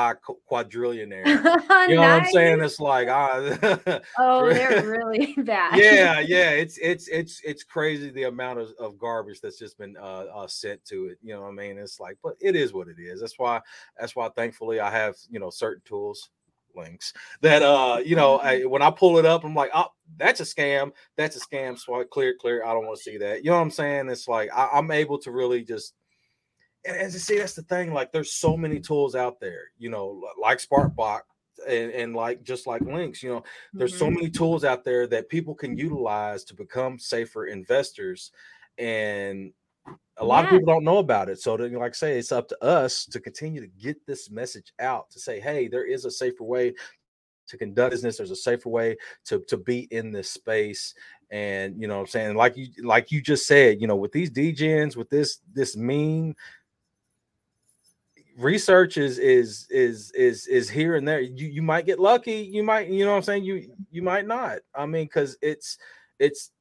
quadrillionaire. 0.49 1.25
You 1.89 1.95
know 1.95 2.01
what 2.03 2.11
I'm 2.11 2.25
saying? 2.31 2.61
It's 2.61 2.79
like 2.79 3.09
uh, 3.09 3.99
Oh, 4.17 4.53
they're 4.53 4.87
really 4.87 5.33
bad. 5.39 5.77
yeah, 5.77 6.19
yeah, 6.21 6.51
it's 6.51 6.77
it's 6.77 7.09
it's 7.09 7.41
it's 7.43 7.63
crazy 7.63 8.09
the 8.09 8.23
amount 8.23 8.59
of, 8.59 8.69
of 8.79 8.97
garbage 8.97 9.41
that's 9.41 9.59
just 9.59 9.77
been 9.77 9.97
uh, 9.97 10.27
uh 10.33 10.47
sent 10.47 10.85
to 10.85 11.07
it. 11.07 11.17
You 11.21 11.33
know 11.33 11.41
what 11.41 11.49
I 11.49 11.51
mean? 11.53 11.77
It's 11.77 11.99
like, 11.99 12.17
but 12.23 12.35
it 12.39 12.55
is 12.55 12.71
what 12.71 12.87
it 12.87 12.97
is. 12.99 13.19
That's 13.19 13.37
why 13.37 13.59
that's 13.99 14.15
why 14.15 14.29
thankfully 14.29 14.79
I 14.79 14.89
have 14.91 15.15
you 15.29 15.39
know 15.41 15.49
certain 15.49 15.81
tools 15.83 16.29
links 16.75 17.13
that 17.41 17.61
uh 17.61 17.99
you 18.03 18.15
know 18.15 18.37
I, 18.37 18.63
when 18.63 18.81
I 18.81 18.91
pull 18.91 19.17
it 19.17 19.25
up 19.25 19.43
I'm 19.43 19.55
like 19.55 19.71
oh 19.73 19.87
that's 20.17 20.41
a 20.41 20.43
scam. 20.43 20.91
That's 21.17 21.35
a 21.35 21.39
scam 21.39 21.77
so 21.77 21.99
I 21.99 22.03
clear 22.03 22.35
clear. 22.39 22.63
I 22.63 22.73
don't 22.73 22.85
want 22.85 22.97
to 22.97 23.03
see 23.03 23.17
that. 23.17 23.43
You 23.43 23.49
know 23.49 23.57
what 23.57 23.63
I'm 23.63 23.71
saying? 23.71 24.09
It's 24.09 24.27
like 24.27 24.49
I, 24.53 24.69
I'm 24.73 24.91
able 24.91 25.17
to 25.19 25.31
really 25.31 25.63
just 25.63 25.95
and 26.85 26.95
as 26.97 27.13
you 27.13 27.19
see 27.19 27.37
that's 27.37 27.53
the 27.53 27.63
thing 27.63 27.93
like 27.93 28.11
there's 28.11 28.33
so 28.33 28.57
many 28.57 28.79
tools 28.79 29.15
out 29.15 29.39
there 29.39 29.71
you 29.77 29.89
know 29.89 30.21
like 30.41 30.59
SparkBots 30.59 31.21
and, 31.67 31.91
and 31.91 32.15
like 32.15 32.43
just 32.43 32.67
like 32.67 32.81
links 32.81 33.23
you 33.23 33.29
know 33.29 33.43
there's 33.73 33.97
so 33.97 34.07
Mhm. 34.07 34.15
many 34.15 34.29
tools 34.29 34.63
out 34.63 34.83
there 34.83 35.07
that 35.07 35.29
people 35.29 35.55
can 35.55 35.77
utilize 35.77 36.43
to 36.45 36.53
become 36.55 36.99
safer 36.99 37.45
investors 37.45 38.31
and 38.77 39.53
a 40.17 40.25
lot 40.25 40.45
of 40.45 40.51
people 40.51 40.71
don't 40.71 40.83
know 40.83 40.99
about 40.99 41.27
it 41.27 41.39
so 41.39 41.57
then 41.57 41.73
like 41.73 41.91
I 41.91 41.93
say 41.93 42.19
it's 42.19 42.31
up 42.31 42.47
to 42.49 42.63
us 42.63 43.05
to 43.07 43.19
continue 43.19 43.61
to 43.61 43.67
get 43.67 44.05
this 44.05 44.29
message 44.29 44.71
out 44.79 45.09
to 45.11 45.19
say 45.19 45.39
hey 45.39 45.67
there 45.67 45.85
is 45.85 46.05
a 46.05 46.11
safer 46.11 46.43
way 46.43 46.73
to 47.47 47.57
conduct 47.57 47.91
business. 47.91 48.17
There's 48.17 48.31
a 48.31 48.35
safer 48.35 48.69
way 48.69 48.97
to 49.25 49.39
to 49.47 49.57
be 49.57 49.87
in 49.91 50.11
this 50.11 50.29
space. 50.29 50.93
And 51.31 51.79
you 51.81 51.87
know 51.87 51.95
what 51.95 52.01
i'm 52.01 52.07
saying? 52.07 52.35
Like 52.35 52.55
you 52.57 52.67
like 52.83 53.11
you 53.11 53.21
just 53.21 53.47
said 53.47 53.81
you 53.81 53.87
know 53.87 53.95
with 53.95 54.11
these 54.11 54.31
degens 54.31 54.95
with 54.95 55.09
this 55.09 55.39
this 55.53 55.75
meme 55.75 56.35
research 58.37 58.97
is 58.97 59.19
is 59.19 59.67
is 59.69 60.11
is 60.11 60.47
is 60.47 60.69
here 60.69 60.95
and 60.95 61.07
there. 61.07 61.21
You 61.21 61.47
you 61.47 61.61
might 61.61 61.85
get 61.85 61.99
lucky 61.99 62.49
you 62.51 62.63
might 62.63 62.89
you 62.89 63.05
know 63.05 63.11
what 63.11 63.17
i'm 63.17 63.23
saying? 63.23 63.43
You 63.43 63.71
you 63.91 64.01
might 64.01 64.27
not. 64.27 64.59
I 64.75 64.85
mean 64.85 65.05
because 65.05 65.37
it's 65.41 65.77
it's 66.19 66.51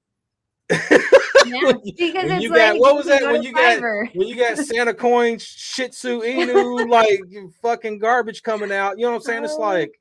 Yeah, 1.47 1.73
because 1.97 2.15
when 2.15 2.33
it's 2.33 2.43
you 2.43 2.51
like 2.51 2.59
got 2.59 2.79
what 2.79 2.95
was 2.97 3.07
that 3.07 3.23
when 3.23 3.43
you 3.43 3.53
got 3.53 3.81
when 4.15 4.29
you 4.29 4.37
got 4.37 4.59
Santa 4.59 4.95
Coin, 4.95 5.39
Shih 5.39 5.89
Tzu, 5.89 6.21
Inu, 6.23 6.89
like 6.91 7.21
fucking 7.61 7.99
garbage 7.99 8.43
coming 8.43 8.71
out. 8.73 8.99
You 8.99 9.05
know 9.07 9.11
what 9.13 9.17
I'm 9.17 9.23
saying? 9.23 9.45
It's 9.45 9.55
Oh. 9.55 9.61
like, 9.61 10.01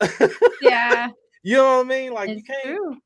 yeah, 0.62 1.08
you 1.42 1.56
know 1.56 1.78
what 1.78 1.86
I 1.86 1.88
mean? 1.88 2.12
Like 2.12 2.30
you 2.30 2.42
can't. 2.42 2.62
true. 2.64 2.96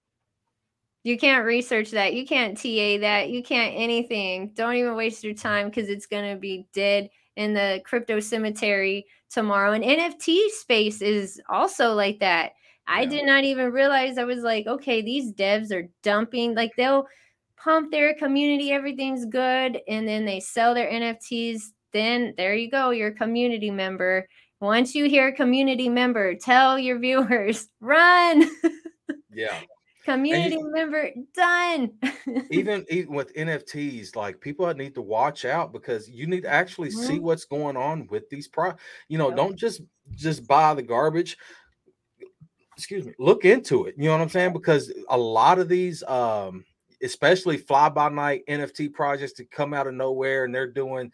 You 1.02 1.18
can't 1.18 1.44
research 1.44 1.90
that. 1.90 2.14
You 2.14 2.26
can't 2.26 2.56
TA 2.56 2.98
that. 3.00 3.28
You 3.28 3.42
can't 3.42 3.74
anything. 3.76 4.52
Don't 4.54 4.74
even 4.76 4.94
waste 4.94 5.22
your 5.22 5.34
time 5.34 5.68
because 5.68 5.88
it's 5.90 6.06
gonna 6.06 6.36
be 6.36 6.66
dead 6.72 7.10
in 7.36 7.52
the 7.52 7.82
crypto 7.84 8.20
cemetery 8.20 9.04
tomorrow. 9.30 9.72
And 9.72 9.84
NFT 9.84 10.48
space 10.50 11.02
is 11.02 11.40
also 11.48 11.92
like 11.94 12.20
that. 12.20 12.52
I 12.86 13.02
Yeah. 13.02 13.08
did 13.08 13.26
not 13.26 13.44
even 13.44 13.72
realize 13.72 14.16
I 14.18 14.24
was 14.24 14.40
like, 14.42 14.66
okay, 14.66 15.02
these 15.02 15.32
devs 15.32 15.72
are 15.72 15.88
dumping, 16.02 16.54
like 16.54 16.72
they'll 16.76 17.06
pump 17.64 17.90
their 17.90 18.14
community, 18.14 18.70
everything's 18.70 19.24
good, 19.24 19.80
and 19.88 20.06
then 20.06 20.26
they 20.26 20.38
sell 20.38 20.74
their 20.74 20.90
NFTs. 20.90 21.62
Then 21.92 22.34
there 22.36 22.54
you 22.54 22.70
go, 22.70 22.90
you're 22.90 23.08
a 23.08 23.14
community 23.14 23.70
member. 23.70 24.28
Once 24.60 24.94
you 24.94 25.08
hear 25.08 25.32
community 25.32 25.88
member, 25.88 26.34
tell 26.34 26.78
your 26.78 26.98
viewers, 27.00 27.68
run. 27.80 28.48
Yeah. 29.32 29.60
community 30.04 30.58
member 30.62 31.10
done. 31.34 31.92
even 32.50 32.84
even 32.90 33.14
with 33.14 33.34
NFTs, 33.34 34.14
like 34.14 34.38
people 34.38 34.72
need 34.74 34.94
to 34.96 35.00
watch 35.02 35.46
out 35.46 35.72
because 35.72 36.10
you 36.10 36.26
need 36.26 36.42
to 36.42 36.50
actually 36.50 36.90
see 36.90 37.18
Mhm. 37.18 37.22
what's 37.22 37.46
going 37.46 37.76
on 37.78 38.06
with 38.08 38.28
these 38.28 38.46
pro. 38.46 38.74
You 39.08 39.16
know, 39.16 39.34
don't 39.34 39.56
just 39.56 39.80
just 40.14 40.46
buy 40.46 40.74
the 40.74 40.82
garbage. 40.82 41.38
Excuse 42.76 43.06
me. 43.06 43.14
Look 43.18 43.46
into 43.46 43.86
it. 43.86 43.94
You 43.96 44.04
know 44.04 44.12
what 44.12 44.20
I'm 44.20 44.28
saying? 44.28 44.52
Because 44.52 44.92
a 45.08 45.16
lot 45.16 45.58
of 45.58 45.68
these, 45.68 46.02
um, 46.02 46.64
especially 47.04 47.56
fly 47.58 47.88
by 47.88 48.08
night 48.08 48.42
NFT 48.48 48.92
projects 48.92 49.34
that 49.34 49.50
come 49.50 49.74
out 49.74 49.86
of 49.86 49.94
nowhere 49.94 50.44
and 50.44 50.54
they're 50.54 50.70
doing, 50.70 51.12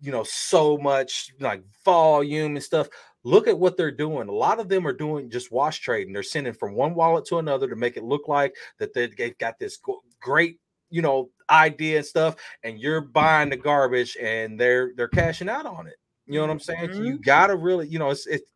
you 0.00 0.12
know, 0.12 0.22
so 0.22 0.78
much 0.78 1.32
like 1.40 1.62
volume 1.84 2.56
and 2.56 2.62
stuff. 2.62 2.88
Look 3.24 3.48
at 3.48 3.58
what 3.58 3.76
they're 3.76 3.90
doing. 3.90 4.28
A 4.28 4.32
lot 4.32 4.60
of 4.60 4.68
them 4.68 4.86
are 4.86 4.92
doing 4.92 5.30
just 5.30 5.52
wash 5.52 5.80
trading. 5.80 6.12
They're 6.12 6.22
sending 6.22 6.52
from 6.52 6.74
one 6.74 6.94
wallet 6.94 7.24
to 7.26 7.38
another 7.38 7.68
to 7.68 7.76
make 7.76 7.96
it 7.96 8.04
look 8.04 8.28
like 8.28 8.54
that 8.78 8.94
they- 8.94 9.08
they've 9.08 9.38
got 9.38 9.58
this 9.58 9.78
great, 10.20 10.58
you 10.90 11.02
know, 11.02 11.30
idea 11.50 11.98
and 11.98 12.06
stuff, 12.06 12.36
and 12.62 12.80
you're 12.80 13.00
buying 13.00 13.50
the 13.50 13.56
garbage 13.56 14.16
and 14.20 14.58
they're 14.58 14.92
they're 14.96 15.08
cashing 15.08 15.48
out 15.48 15.66
on 15.66 15.86
it. 15.86 15.96
You 16.26 16.34
know 16.34 16.42
what 16.42 16.50
I'm 16.50 16.60
saying? 16.60 16.92
So 16.92 17.02
you 17.02 17.14
mm-hmm. 17.14 17.22
gotta 17.22 17.56
really, 17.56 17.88
you 17.88 17.98
know, 17.98 18.10
it's 18.10 18.26
it's 18.26 18.50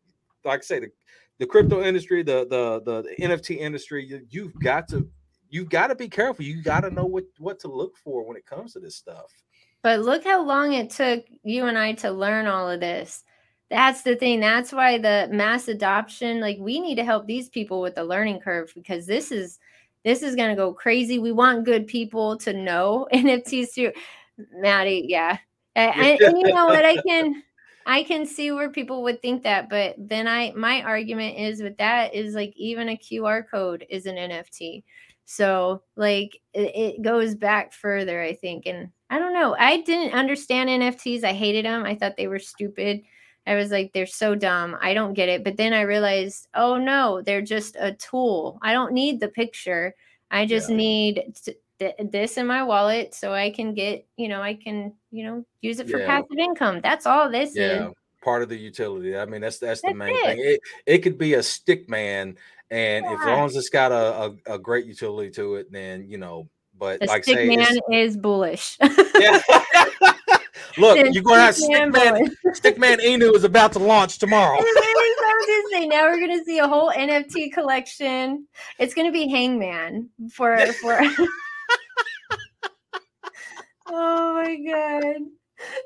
like 0.45 0.61
I 0.61 0.63
say, 0.63 0.81
the, 0.81 0.91
the 1.39 1.47
crypto 1.47 1.83
industry, 1.83 2.23
the, 2.23 2.47
the 2.49 2.81
the 2.85 3.03
the 3.03 3.25
NFT 3.25 3.59
industry, 3.59 4.07
you, 4.07 4.23
you've 4.31 4.59
got 4.61 4.89
to 4.89 5.09
you've 5.51 5.71
got 5.71 5.89
to 5.89 5.95
be 5.95 6.09
careful. 6.09 6.45
You 6.45 6.63
got 6.63 6.81
to 6.81 6.91
know 6.91 7.05
what 7.05 7.25
what 7.39 7.59
to 7.61 7.69
look 7.69 7.97
for 7.97 8.25
when 8.25 8.37
it 8.37 8.47
comes 8.47 8.73
to 8.73 8.81
this 8.81 8.97
stuff. 8.97 9.33
But 9.83 10.01
look 10.01 10.25
how 10.25 10.43
long 10.43 10.73
it 10.73 10.91
took 10.91 11.25
you 11.45 11.67
and 11.67 11.79
I 11.79 11.93
to 11.95 12.11
learn 12.11 12.47
all 12.47 12.69
of 12.69 12.81
this. 12.81 13.23
That's 13.71 14.03
the 14.03 14.17
thing. 14.17 14.41
That's 14.41 14.73
why 14.73 14.99
the 14.99 15.29
mass 15.33 15.69
adoption, 15.69 16.41
like 16.41 16.57
we 16.61 16.81
need 16.81 16.97
to 16.97 17.05
help 17.05 17.27
these 17.27 17.49
people 17.49 17.81
with 17.81 17.95
the 17.95 18.05
learning 18.05 18.41
curve 18.41 18.73
because 18.75 19.07
this 19.07 19.31
is 19.33 19.59
this 20.05 20.23
is 20.23 20.37
gonna 20.37 20.57
go 20.57 20.73
crazy. 20.73 21.19
We 21.19 21.33
want 21.33 21.65
good 21.65 21.87
people 21.87 22.37
to 22.39 22.53
know 22.53 23.09
NFTs 23.13 23.75
too. 23.75 23.93
Maddie, 24.53 25.05
yeah. 25.09 25.39
And- 25.77 26.19
and 26.21 26.39
you 26.39 26.55
know 26.55 26.67
what? 26.67 26.87
I 26.87 26.97
can 27.03 27.43
I 27.85 28.03
can 28.03 28.27
see 28.27 28.51
where 28.51 28.71
people 28.71 29.05
would 29.05 29.23
think 29.23 29.45
that, 29.45 29.69
but 29.69 29.95
then 29.99 30.27
I 30.27 30.53
my 30.57 30.83
argument 30.83 31.39
is 31.39 31.63
with 31.63 31.77
that 31.77 32.15
is 32.15 32.35
like 32.35 32.53
even 32.57 32.89
a 32.89 32.97
QR 32.97 33.45
code 33.49 33.87
is 33.89 34.07
an 34.07 34.17
NFT. 34.17 34.83
So 35.27 35.83
like 35.97 36.41
it, 36.55 36.75
it 36.75 37.03
goes 37.03 37.35
back 37.35 37.73
further, 37.73 38.23
I 38.23 38.33
think. 38.33 38.67
And 38.67 38.91
I 39.11 39.19
don't 39.19 39.35
know. 39.35 39.55
I 39.59 39.83
didn't 39.83 40.15
understand 40.15 40.71
NFTs. 40.71 41.25
I 41.25 41.33
hated 41.33 41.65
them. 41.65 41.85
I 41.85 41.95
thought 41.95 42.17
they 42.17 42.29
were 42.29 42.39
stupid. 42.39 43.03
I 43.47 43.55
was 43.55 43.71
like, 43.71 43.93
they're 43.93 44.07
so 44.07 44.35
dumb. 44.35 44.77
I 44.81 44.95
don't 44.95 45.15
get 45.15 45.29
it. 45.29 45.45
But 45.45 45.57
then 45.57 45.73
I 45.73 45.83
realized, 45.83 46.49
oh 46.55 46.77
no, 46.79 47.23
they're 47.23 47.43
just 47.43 47.77
a 47.79 47.93
tool. 47.93 48.59
I 48.63 48.73
don't 48.73 48.93
need 48.93 49.21
the 49.21 49.29
picture. 49.29 49.95
I 50.31 50.47
just 50.47 50.71
Yeah. 50.71 50.77
need 50.77 51.35
th- 51.79 51.95
this 52.11 52.39
in 52.39 52.47
my 52.47 52.63
wallet 52.63 53.15
so 53.15 53.33
I 53.33 53.51
can 53.51 53.75
get, 53.75 54.07
you 54.17 54.29
know, 54.29 54.43
I 54.43 54.55
can, 54.55 54.95
you 55.11 55.25
know, 55.25 55.45
use 55.61 55.79
it 55.79 55.89
for 55.89 55.99
Yeah. 55.99 56.07
passive 56.07 56.39
income. 56.39 56.81
That's 56.83 57.07
all 57.07 57.31
this 57.31 57.55
Yeah, 57.55 57.89
is. 57.89 57.95
part 58.23 58.43
of 58.43 58.49
the 58.49 58.57
utility. 58.57 59.17
I 59.17 59.25
mean, 59.27 59.41
that's 59.43 59.59
that's 59.59 59.83
the 59.83 59.89
That's 59.89 59.99
main 59.99 60.19
thing. 60.19 60.39
it. 60.41 60.43
It 60.45 60.61
it 60.87 60.99
could 60.99 61.19
be 61.19 61.35
a 61.35 61.43
stick 61.43 61.89
man, 61.89 62.37
and 62.71 63.05
if 63.07 63.13
as 63.13 63.19
Yeah. 63.27 63.35
long 63.37 63.47
as 63.47 63.57
it's 63.57 63.69
got 63.69 63.93
a, 63.93 64.35
a, 64.49 64.55
a 64.55 64.59
great 64.59 64.87
utility 64.87 65.31
to 65.33 65.57
it, 65.57 65.71
then 65.73 66.09
you 66.09 66.19
know. 66.19 66.49
But 66.79 67.01
The 67.01 67.07
like 67.07 67.25
stick 67.25 67.37
say, 67.39 67.57
man 67.57 67.77
is 67.93 68.17
bullish. 68.19 68.77
yeah. 68.81 69.41
Look, 70.79 70.99
The 70.99 71.11
you're 71.11 71.23
going 71.23 71.39
to 71.39 71.43
have 71.43 71.55
stick 71.57 71.65
stick 71.75 71.79
man 71.79 71.91
man. 71.91 72.15
bullish. 72.15 72.33
Stickman 72.61 72.99
Inu 72.99 73.35
is 73.35 73.45
about 73.45 73.73
to 73.73 73.79
launch 73.79 74.19
tomorrow. 74.19 74.59
It 74.59 74.63
really 74.63 75.15
sounds 75.19 75.47
Disney. 75.71 75.89
Now 75.89 76.03
we're 76.05 76.21
gonna 76.21 76.45
see 76.45 76.59
a 76.59 76.69
whole 76.69 76.91
NFT 76.91 77.53
collection. 77.53 78.47
It's 78.79 78.93
gonna 78.93 79.13
be 79.13 79.27
Hangman 79.29 80.11
for 80.33 80.59
for. 80.83 80.99
oh 83.87 84.35
my 84.35 84.57
god, 84.57 85.17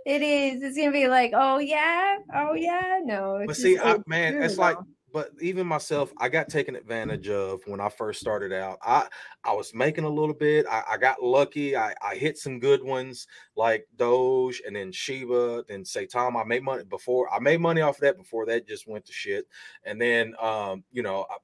it 0.07 0.23
is. 0.23 0.63
It's 0.63 0.77
gonna 0.77 0.91
be 0.93 1.07
like, 1.09 1.33
oh 1.35 1.59
yeah, 1.59 2.17
oh 2.35 2.55
yeah. 2.55 2.99
No, 3.05 3.45
But 3.47 3.57
see, 3.57 3.79
I, 3.79 3.99
man, 4.07 4.43
it's 4.43 4.59
like. 4.59 4.77
But 5.13 5.31
even 5.41 5.67
myself, 5.67 6.13
I 6.19 6.29
got 6.29 6.49
taken 6.49 6.77
advantage 6.77 7.29
of 7.29 7.61
when 7.67 7.81
I 7.81 7.89
first 7.89 8.21
started 8.21 8.53
out. 8.53 8.79
I 8.83 9.09
I 9.45 9.53
was 9.53 9.75
making 9.75 10.05
a 10.05 10.09
little 10.09 10.35
bit. 10.35 10.67
I, 10.71 10.83
I 10.93 10.97
got 10.99 11.23
lucky. 11.23 11.77
I, 11.77 11.95
I 12.03 12.15
hit 12.15 12.39
some 12.39 12.61
good 12.61 12.83
ones 12.85 13.27
like 13.57 13.87
Doge 13.97 14.63
and 14.67 14.77
then 14.77 14.93
Shiba, 14.93 15.65
then 15.69 15.83
Saitama. 15.83 16.43
I 16.43 16.45
made 16.45 16.63
money 16.63 16.85
before. 16.85 17.33
I 17.33 17.41
made 17.41 17.61
money 17.61 17.81
off 17.81 17.97
of 17.97 18.03
that 18.03 18.17
before 18.17 18.47
that 18.47 18.69
just 18.69 18.87
went 18.87 19.05
to 19.07 19.13
shit. 19.13 19.47
And 19.85 20.01
then 20.01 20.35
um, 20.41 20.85
you 20.93 21.03
know, 21.03 21.27
I, 21.31 21.37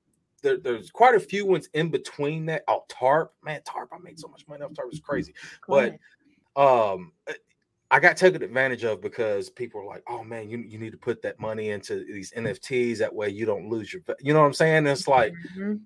there, 0.43 0.59
there's 0.59 0.91
quite 0.91 1.15
a 1.15 1.21
few 1.21 1.47
ones 1.47 1.69
in 1.75 1.91
between 1.91 2.47
that. 2.47 2.63
Oh, 2.69 2.85
Tarp, 2.89 3.33
man, 3.43 3.63
Tarp. 3.65 3.91
I 3.93 3.99
made 3.99 4.19
so 4.19 4.29
much 4.29 4.47
money 4.47 4.63
off 4.63 4.75
Tarp. 4.75 4.89
It's 4.91 5.01
crazy. 5.01 5.35
Go 5.67 5.75
but- 5.75 5.89
ahead. 5.89 5.99
um 6.57 7.13
I 7.91 8.01
got 8.01 8.17
taken 8.17 8.43
advantage 8.43 8.85
of 8.85 9.01
because 9.01 9.49
people 9.51 9.81
are 9.81 9.87
like, 9.87 10.03
"Oh 10.09 10.25
man, 10.25 10.51
you, 10.51 10.59
you 10.59 10.79
need 10.79 10.91
to 10.93 10.99
put 10.99 11.23
that 11.23 11.39
money 11.39 11.71
into 11.71 12.05
these 12.05 12.33
NFTs 12.33 12.99
that 12.99 13.15
way 13.15 13.29
you 13.29 13.47
don't 13.47 13.69
lose 13.69 13.93
your." 13.93 14.03
va-" 14.03 14.17
You 14.21 14.33
know 14.35 14.41
what 14.41 14.47
I'm 14.47 14.53
saying? 14.55 14.79
And 14.79 14.89
it's 14.89 15.07
like 15.09 15.33
Mhm. 15.57 15.81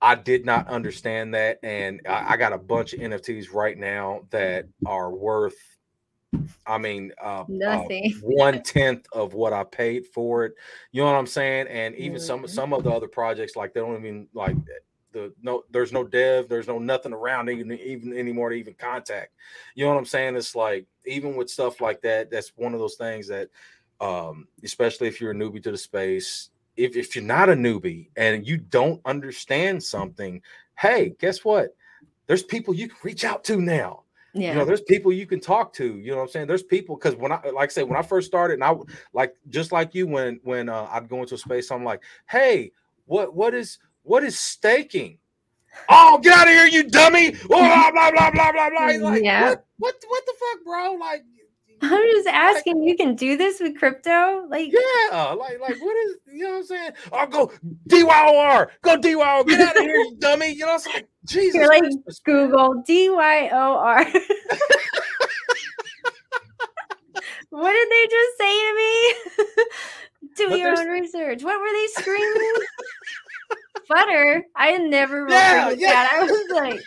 I 0.00 0.14
did 0.14 0.44
not 0.44 0.68
understand 0.68 1.34
that, 1.34 1.58
and 1.62 2.00
I, 2.06 2.34
I 2.34 2.36
got 2.36 2.52
a 2.52 2.58
bunch 2.58 2.92
of 2.92 3.00
NFTs 3.00 3.52
right 3.52 3.76
now 3.76 4.26
that 4.30 4.66
are 4.86 5.10
worth. 5.10 5.56
I 6.66 6.78
mean, 6.78 7.12
uh, 7.22 7.44
Nothing. 7.48 8.12
one 8.22 8.62
tenth 8.64 9.06
of 9.12 9.34
what 9.34 9.52
I 9.52 9.64
paid 9.64 10.06
for 10.06 10.44
it. 10.44 10.54
You 10.92 11.02
know 11.02 11.10
what 11.12 11.18
I'm 11.18 11.26
saying? 11.26 11.66
And 11.68 11.94
even 11.96 12.20
some 12.20 12.44
Mhm. 12.44 12.48
some 12.48 12.72
of 12.72 12.84
the 12.84 12.90
other 12.90 13.08
projects, 13.08 13.56
like 13.56 13.74
they 13.74 13.80
don't 13.80 13.96
even 13.96 14.28
like 14.34 14.56
the 15.14 15.32
no. 15.42 15.64
There's 15.70 15.92
no 15.92 16.04
dev. 16.04 16.48
There's 16.48 16.68
no 16.68 16.78
nothing 16.78 17.14
around 17.14 17.48
even 17.48 17.72
even 17.72 18.12
anymore 18.16 18.50
to 18.50 18.56
even 18.56 18.74
contact. 18.74 19.32
You 19.74 19.86
know 19.86 19.92
what 19.92 19.98
I'm 19.98 20.04
saying? 20.04 20.36
It's 20.36 20.54
like 20.54 20.86
even 21.06 21.36
with 21.36 21.48
stuff 21.48 21.80
like 21.80 22.02
that, 22.02 22.30
that's 22.30 22.52
one 22.56 22.74
of 22.74 22.80
those 22.80 22.96
things 22.96 23.26
that, 23.28 23.48
um, 24.00 24.46
especially 24.62 25.08
if 25.08 25.20
you're 25.20 25.30
a 25.30 25.34
newbie 25.34 25.62
to 25.62 25.70
the 25.70 25.78
space, 25.78 26.50
if 26.76 26.96
if 26.96 27.16
you're 27.16 27.24
not 27.24 27.48
a 27.48 27.54
newbie 27.54 28.08
and 28.16 28.46
you 28.46 28.58
don't 28.58 29.00
understand 29.06 29.82
something, 29.82 30.42
hey, 30.78 31.14
guess 31.18 31.44
what? 31.44 31.74
There's 32.26 32.42
people 32.42 32.74
you 32.74 32.88
can 32.88 32.98
reach 33.02 33.24
out 33.24 33.44
to 33.44 33.60
now 33.60 34.02
Yeah. 34.32 34.52
you 34.52 34.58
know 34.58 34.64
there's 34.64 34.80
people 34.80 35.12
you 35.12 35.26
can 35.26 35.40
talk 35.40 35.72
to 35.74 35.98
you 35.98 36.10
know 36.10 36.16
what 36.16 36.22
i'm 36.24 36.28
saying 36.28 36.46
there's 36.46 36.62
people 36.62 36.96
because 36.96 37.14
when 37.16 37.30
i 37.32 37.38
like 37.54 37.70
i 37.70 37.72
say 37.72 37.82
when 37.82 37.98
i 37.98 38.02
first 38.02 38.26
started 38.26 38.54
and 38.54 38.64
i 38.64 38.74
like 39.12 39.34
just 39.50 39.72
like 39.72 39.94
you 39.94 40.06
when 40.06 40.40
when 40.42 40.68
uh, 40.68 40.88
i'd 40.92 41.08
go 41.08 41.20
into 41.20 41.34
a 41.34 41.38
space 41.38 41.70
i'm 41.70 41.84
like 41.84 42.02
hey 42.28 42.72
what 43.06 43.34
what 43.34 43.52
is 43.54 43.78
what 44.04 44.22
is 44.22 44.38
staking 44.38 45.18
oh 45.88 46.18
get 46.22 46.36
out 46.36 46.46
of 46.46 46.52
here 46.52 46.66
you 46.66 46.88
dummy 46.88 47.34
oh, 47.44 47.48
blah 47.48 47.90
blah 47.90 48.10
blah 48.10 48.30
blah 48.30 48.52
blah 48.52 48.70
blah 48.70 48.88
He's 48.88 49.00
like 49.02 49.22
Yeah. 49.22 49.48
what, 49.50 49.64
what 49.78 49.94
what 50.08 50.22
the 50.26 50.34
fuck 50.38 50.64
bro 50.64 50.92
like 50.94 51.24
I'm 51.82 52.06
just 52.12 52.28
asking. 52.28 52.82
You 52.84 52.96
can 52.96 53.14
do 53.14 53.36
this 53.36 53.60
with 53.60 53.76
crypto, 53.76 54.46
like. 54.48 54.72
yeah 54.72 55.32
like 55.32 55.60
like 55.60 55.76
what 55.82 55.96
is 56.06 56.16
you 56.32 56.44
know 56.44 56.50
what 56.50 56.56
i'm 56.58 56.64
saying 56.64 56.90
i'll 57.12 57.26
go 57.26 57.52
dyor 57.88 58.70
go 58.80 58.96
dyor 58.96 59.44
get 59.44 59.60
out 59.60 59.76
of 59.76 59.82
here 59.82 59.94
you 59.96 60.16
dummy 60.18 60.52
you 60.52 60.64
know 60.64 60.76
it's 60.76 60.86
like 60.86 61.08
jesus 61.26 61.56
You're 61.56 61.68
like, 61.68 61.82
Christmas. 61.82 62.20
Google 62.20 62.82
D 62.86 63.10
Y 63.10 63.50
O 63.52 63.76
R. 63.76 64.06
What 67.54 67.72
did 67.72 67.88
they 67.88 68.06
just 68.10 68.36
say 68.36 68.52
to 68.52 68.74
me? 68.76 69.14
Do 70.36 70.48
But 70.50 70.58
your 70.58 70.76
own 70.76 70.88
research. 70.88 71.44
What 71.44 71.60
were 71.60 71.70
they 71.72 71.86
screaming? 72.02 72.52
Futter. 73.90 74.42
I 74.56 74.68
had 74.68 74.82
never 74.82 75.28
Yeah, 75.28 75.70
yeah. 75.70 75.90
that. 75.90 76.12
I 76.14 76.22
was 76.24 76.50
like, 76.52 76.80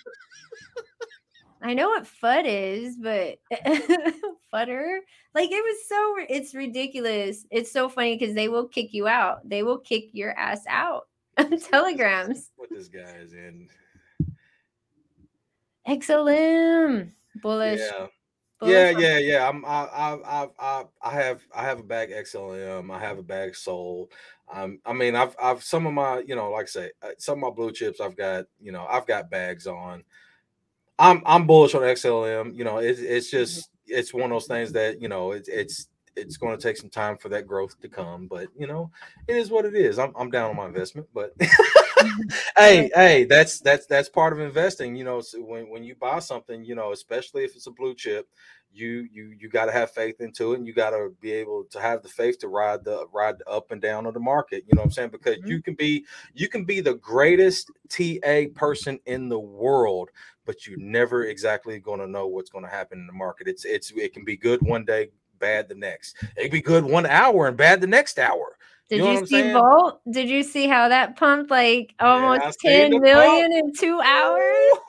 I 1.62 1.74
know 1.74 1.90
what 1.90 2.04
FUD 2.06 2.46
is, 2.46 2.98
but 2.98 3.38
Futter. 4.54 5.00
Like 5.34 5.50
it 5.52 5.64
was 5.64 5.88
so. 5.88 6.16
It's 6.30 6.54
ridiculous. 6.56 7.46
It's 7.52 7.72
so 7.72 7.90
funny 7.90 8.18
because 8.18 8.36
they 8.36 8.48
will 8.48 8.68
kick 8.68 8.94
you 8.94 9.08
out. 9.08 9.48
They 9.48 9.64
will 9.64 9.80
kick 9.80 10.10
your 10.14 10.32
ass 10.38 10.62
out 10.68 11.08
telegrams. 11.70 12.52
what 12.56 12.70
this 12.70 12.88
guy 12.88 13.12
is 13.22 13.34
in 13.34 13.68
XLM 15.88 17.12
bullish. 17.42 17.80
Yeah. 17.80 18.08
Yeah, 18.62 18.90
yeah, 18.90 19.18
yeah. 19.20 19.48
I'm 19.48 19.64
I 19.66 19.70
I 19.70 20.48
I 20.60 20.86
I 21.02 21.12
have 21.12 21.42
I 21.54 21.64
have 21.64 21.80
a 21.80 21.84
bag 21.84 22.10
XLM. 22.10 22.92
I 22.92 23.00
have 23.00 23.20
a 23.20 23.24
bag 23.24 23.56
Sol. 23.56 24.10
Um, 24.52 24.80
I 24.86 24.94
mean, 24.94 25.16
I've 25.16 25.36
I've 25.42 25.64
some 25.64 25.86
of 25.86 25.94
my 25.94 26.20
you 26.20 26.36
know, 26.36 26.52
like 26.52 26.64
I 26.64 26.68
say, 26.68 26.92
uh, 27.04 27.10
some 27.20 27.44
of 27.44 27.50
my 27.50 27.56
blue 27.56 27.72
chips. 27.72 28.02
I've 28.02 28.18
got 28.18 28.46
you 28.60 28.72
know, 28.72 28.86
I've 28.90 29.06
got 29.06 29.30
bags 29.30 29.68
on. 29.68 30.04
I'm 30.98 31.22
I'm 31.26 31.46
bullish 31.46 31.76
on 31.76 31.84
XLM. 31.84 32.56
You 32.56 32.64
know, 32.64 32.78
it's 32.78 33.00
it's 33.00 33.28
mm-hmm. 33.28 33.38
just 33.38 33.70
it's 33.86 34.14
one 34.14 34.24
of 34.24 34.30
those 34.32 34.48
things 34.48 34.72
that 34.74 35.02
you 35.02 35.08
know 35.08 35.32
it's 35.32 35.50
it's 35.50 35.88
it's 36.16 36.38
going 36.38 36.58
to 36.58 36.62
take 36.62 36.78
some 36.78 36.90
time 36.90 37.18
for 37.18 37.30
that 37.30 37.46
growth 37.46 37.80
to 37.80 37.88
come, 37.88 38.28
but 38.28 38.48
you 38.58 38.66
know, 38.66 38.90
it 39.28 39.36
is 39.36 39.52
what 39.52 39.66
it 39.66 39.76
is. 39.76 40.00
I'm 40.00 40.14
I'm 40.18 40.32
down 40.32 40.50
on 40.50 40.56
my 40.56 40.66
investment, 40.66 41.08
but 41.14 41.36
hey, 42.58 42.90
hey, 42.94 43.26
that's 43.26 43.60
that's 43.60 43.86
that's 43.86 44.10
part 44.10 44.34
of 44.34 44.40
investing. 44.40 44.96
You 44.96 45.04
know, 45.04 45.22
so 45.22 45.40
when 45.40 45.70
when 45.70 45.84
you 45.84 45.96
buy 45.96 46.20
something, 46.20 46.64
you 46.64 46.76
know, 46.76 46.92
especially 46.92 47.44
if 47.44 47.56
it's 47.56 47.68
a 47.68 47.72
blue 47.72 47.96
chip, 47.96 48.28
you 48.72 49.08
you 49.12 49.34
you 49.40 49.50
got 49.50 49.66
to 49.66 49.72
have 49.72 49.92
faith 49.92 50.20
into 50.20 50.54
it, 50.54 50.60
and 50.60 50.68
you 50.68 50.74
got 50.74 50.92
to 50.92 51.10
be 51.20 51.32
able 51.32 51.66
to 51.72 51.80
have 51.80 52.04
the 52.04 52.10
faith 52.10 52.40
to 52.40 52.48
ride 52.48 52.84
the 52.84 53.08
ride 53.12 53.40
the 53.40 53.50
up 53.50 53.72
and 53.72 53.82
down 53.82 54.06
of 54.06 54.14
the 54.14 54.20
market. 54.20 54.64
You 54.68 54.76
know 54.76 54.82
what 54.82 54.88
I'm 54.88 54.92
saying? 54.92 55.10
Because 55.10 55.38
mm-hmm. 55.38 55.48
you 55.48 55.62
can 55.62 55.76
be 55.76 56.06
you 56.34 56.48
can 56.48 56.66
be 56.66 56.82
the 56.82 56.96
greatest 56.96 57.72
TA 57.90 58.44
person 58.56 59.00
in 59.06 59.30
the 59.30 59.40
world, 59.40 60.10
but 60.46 60.68
you're 60.68 60.80
never 60.80 61.26
exactly 61.26 61.80
going 61.80 62.00
to 62.00 62.08
know 62.08 62.28
what's 62.28 62.50
going 62.50 62.66
to 62.66 62.72
happen 62.72 63.00
in 63.00 63.08
the 63.08 63.14
market. 63.14 63.48
It's 63.48 63.66
it's 63.66 63.92
it 63.96 64.14
can 64.14 64.26
be 64.26 64.38
good 64.38 64.62
one 64.62 64.86
day, 64.86 65.10
bad 65.40 65.70
the 65.70 65.76
next. 65.76 66.16
It 66.36 66.44
can 66.44 66.52
be 66.52 66.62
good 66.62 66.86
one 66.86 67.06
hour 67.06 67.48
and 67.48 67.58
bad 67.58 67.82
the 67.82 67.88
next 67.88 68.20
hour. 68.20 68.58
Did 68.90 69.00
you, 69.00 69.12
you 69.12 69.26
see 69.26 69.52
Volt? 69.52 70.00
Did 70.10 70.30
you 70.30 70.44
see 70.44 70.68
how 70.68 70.88
that 70.88 71.18
pumped 71.18 71.52
like 71.52 71.94
almost 72.00 72.58
yeah, 72.64 72.88
10 72.88 73.02
million 73.02 73.52
pump. 73.52 73.54
in 73.54 73.74
two 73.74 74.00
hours? 74.00 74.80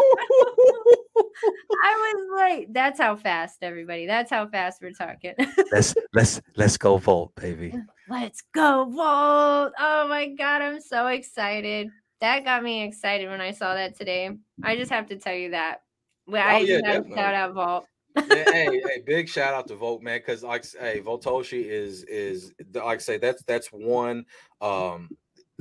I 1.83 2.15
was 2.15 2.29
like, 2.37 2.69
that's 2.73 3.01
how 3.01 3.17
fast, 3.17 3.59
everybody. 3.63 4.07
That's 4.07 4.31
how 4.31 4.47
fast 4.47 4.81
we're 4.81 4.93
talking. 4.93 5.35
let's 5.73 5.95
let's 6.15 6.41
let's 6.57 6.77
go 6.77 6.97
Volt, 6.97 7.35
baby. 7.35 7.75
Let's 8.11 8.43
go 8.55 8.87
Volt. 8.87 9.75
Oh 9.79 10.07
my 10.09 10.29
god, 10.29 10.63
I'm 10.63 10.81
so 10.81 11.09
excited. 11.09 11.91
That 12.23 12.43
got 12.43 12.63
me 12.63 12.83
excited 12.85 13.29
when 13.29 13.43
I 13.43 13.51
saw 13.51 13.75
that 13.75 13.99
today. 13.99 14.31
I 14.63 14.77
just 14.77 14.91
have 14.91 15.09
to 15.09 15.19
tell 15.19 15.35
you 15.35 15.51
that. 15.51 15.83
Well, 16.27 16.43
oh, 16.43 16.51
I 16.51 16.59
yeah, 16.61 17.03
shout 17.15 17.35
out 17.35 17.53
Volt 17.53 17.85
yeah, 18.27 18.45
hey, 18.53 18.81
hey, 18.85 19.03
big 19.07 19.29
shout 19.29 19.55
out 19.55 19.69
to 19.69 19.75
Volt, 19.75 20.03
man, 20.03 20.19
because 20.19 20.43
like 20.43 20.65
hey, 20.79 21.01
Voltoshi 21.01 21.65
is 21.65 22.05
is 22.05 22.53
like 22.75 22.99
I 22.99 23.03
say, 23.03 23.19
that's 23.19 23.43
that's 23.45 23.69
one 23.69 24.25
um 24.61 25.11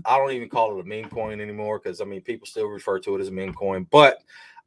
I 0.06 0.18
don't 0.18 0.32
even 0.32 0.50
call 0.50 0.78
it 0.78 0.86
a 0.86 0.88
meme 0.88 1.10
coin 1.10 1.42
anymore 1.42 1.80
because 1.80 2.02
I 2.02 2.06
mean 2.06 2.22
people 2.22 2.48
still 2.48 2.68
refer 2.68 3.00
to 3.00 3.16
it 3.16 3.22
as 3.22 3.28
a 3.30 3.32
meme 3.32 3.54
coin, 3.54 3.88
but 3.90 4.20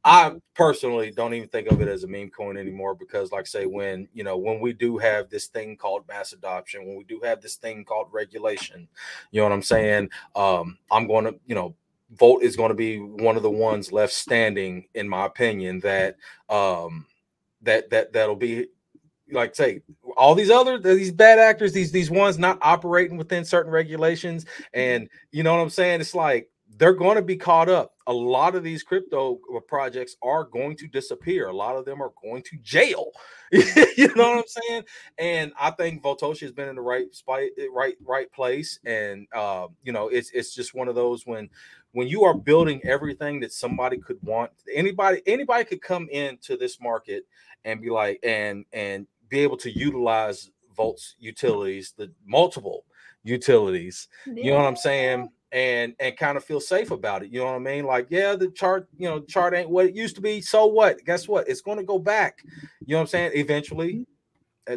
I 0.03 0.33
personally 0.55 1.11
don't 1.11 1.33
even 1.33 1.49
think 1.49 1.67
of 1.67 1.79
it 1.81 1.87
as 1.87 2.03
a 2.03 2.07
meme 2.07 2.31
coin 2.31 2.57
anymore 2.57 2.95
because, 2.95 3.31
like 3.31 3.45
say, 3.45 3.65
when 3.67 4.07
you 4.13 4.23
know, 4.23 4.35
when 4.37 4.59
we 4.59 4.73
do 4.73 4.97
have 4.97 5.29
this 5.29 5.47
thing 5.47 5.77
called 5.77 6.07
mass 6.07 6.33
adoption, 6.33 6.87
when 6.87 6.97
we 6.97 7.03
do 7.03 7.21
have 7.23 7.39
this 7.41 7.55
thing 7.55 7.85
called 7.85 8.07
regulation, 8.11 8.87
you 9.31 9.41
know 9.41 9.45
what 9.45 9.53
I'm 9.53 9.61
saying? 9.61 10.09
Um, 10.35 10.79
I'm 10.89 11.05
going 11.07 11.25
to, 11.25 11.35
you 11.45 11.53
know, 11.53 11.75
Volt 12.17 12.41
is 12.41 12.55
going 12.55 12.69
to 12.69 12.75
be 12.75 12.97
one 12.97 13.37
of 13.37 13.43
the 13.43 13.51
ones 13.51 13.91
left 13.91 14.13
standing, 14.13 14.87
in 14.95 15.07
my 15.07 15.25
opinion, 15.27 15.79
that 15.81 16.17
um 16.49 17.05
that 17.63 17.89
that 17.89 18.13
that'll 18.13 18.35
be 18.35 18.67
like 19.31 19.55
say 19.55 19.81
all 20.17 20.35
these 20.35 20.49
other 20.49 20.77
these 20.77 21.11
bad 21.11 21.39
actors 21.39 21.73
these 21.73 21.91
these 21.91 22.11
ones 22.11 22.37
not 22.37 22.57
operating 22.61 23.17
within 23.17 23.45
certain 23.45 23.71
regulations. 23.71 24.45
And 24.73 25.09
you 25.31 25.43
know 25.43 25.53
what 25.55 25.61
i'm 25.61 25.69
saying? 25.69 26.01
It's 26.01 26.15
like 26.15 26.49
they're 26.77 26.93
going 26.93 27.17
to 27.17 27.21
be 27.21 27.35
caught 27.35 27.69
up. 27.69 27.93
A 28.07 28.13
lot 28.13 28.55
of 28.55 28.63
these 28.63 28.81
crypto 28.81 29.39
projects 29.67 30.15
are 30.23 30.45
going 30.45 30.75
to 30.77 30.87
disappear. 30.87 31.47
A 31.47 31.53
lot 31.53 31.75
of 31.75 31.85
them 31.85 32.01
are 32.01 32.13
going 32.21 32.43
to 32.43 32.57
jail. 32.57 33.11
You 33.97 34.07
know 34.15 34.29
what 34.29 34.39
i'm 34.39 34.43
saying? 34.47 34.83
And 35.17 35.51
i 35.59 35.71
think 35.71 36.01
Voltoshi 36.01 36.41
has 36.41 36.51
been 36.51 36.69
in 36.69 36.75
the 36.75 36.81
right 36.81 37.13
spot 37.13 37.41
right 37.73 37.95
right 38.03 38.31
place. 38.31 38.79
And 38.85 39.27
uh, 39.33 39.67
you 39.83 39.91
know 39.91 40.07
it's 40.07 40.31
it's 40.31 40.53
just 40.53 40.73
one 40.73 40.87
of 40.87 40.95
those 40.95 41.25
when 41.25 41.49
when 41.93 42.07
you 42.07 42.23
are 42.23 42.33
building 42.33 42.79
everything 42.83 43.39
that 43.41 43.51
somebody 43.51 43.97
could 43.97 44.17
want 44.23 44.51
anybody 44.73 45.21
anybody 45.25 45.65
could 45.65 45.81
come 45.81 46.07
into 46.09 46.57
this 46.57 46.79
market 46.79 47.25
and 47.65 47.81
be 47.81 47.89
like 47.89 48.19
and 48.23 48.65
and 48.73 49.07
be 49.29 49.39
able 49.39 49.57
to 49.57 49.71
utilize 49.71 50.51
volts 50.75 51.15
utilities 51.19 51.93
the 51.97 52.11
multiple 52.25 52.85
utilities 53.23 54.07
yeah. 54.25 54.43
you 54.43 54.51
know 54.51 54.57
what 54.57 54.67
i'm 54.67 54.75
saying 54.75 55.29
and 55.51 55.93
and 55.99 56.17
kind 56.17 56.37
of 56.37 56.43
feel 56.43 56.59
safe 56.59 56.91
about 56.91 57.23
it 57.23 57.31
you 57.31 57.39
know 57.39 57.45
what 57.45 57.55
i 57.55 57.59
mean 57.59 57.85
like 57.85 58.07
yeah 58.09 58.35
the 58.35 58.49
chart 58.51 58.87
you 58.97 59.07
know 59.07 59.19
chart 59.21 59.53
ain't 59.53 59.69
what 59.69 59.85
it 59.85 59.95
used 59.95 60.15
to 60.15 60.21
be 60.21 60.41
so 60.41 60.65
what 60.65 61.03
guess 61.05 61.27
what 61.27 61.47
it's 61.47 61.61
going 61.61 61.77
to 61.77 61.83
go 61.83 61.99
back 61.99 62.39
you 62.43 62.93
know 62.93 62.97
what 62.97 63.01
i'm 63.01 63.07
saying 63.07 63.31
eventually 63.35 63.93
mm-hmm. 63.93 64.05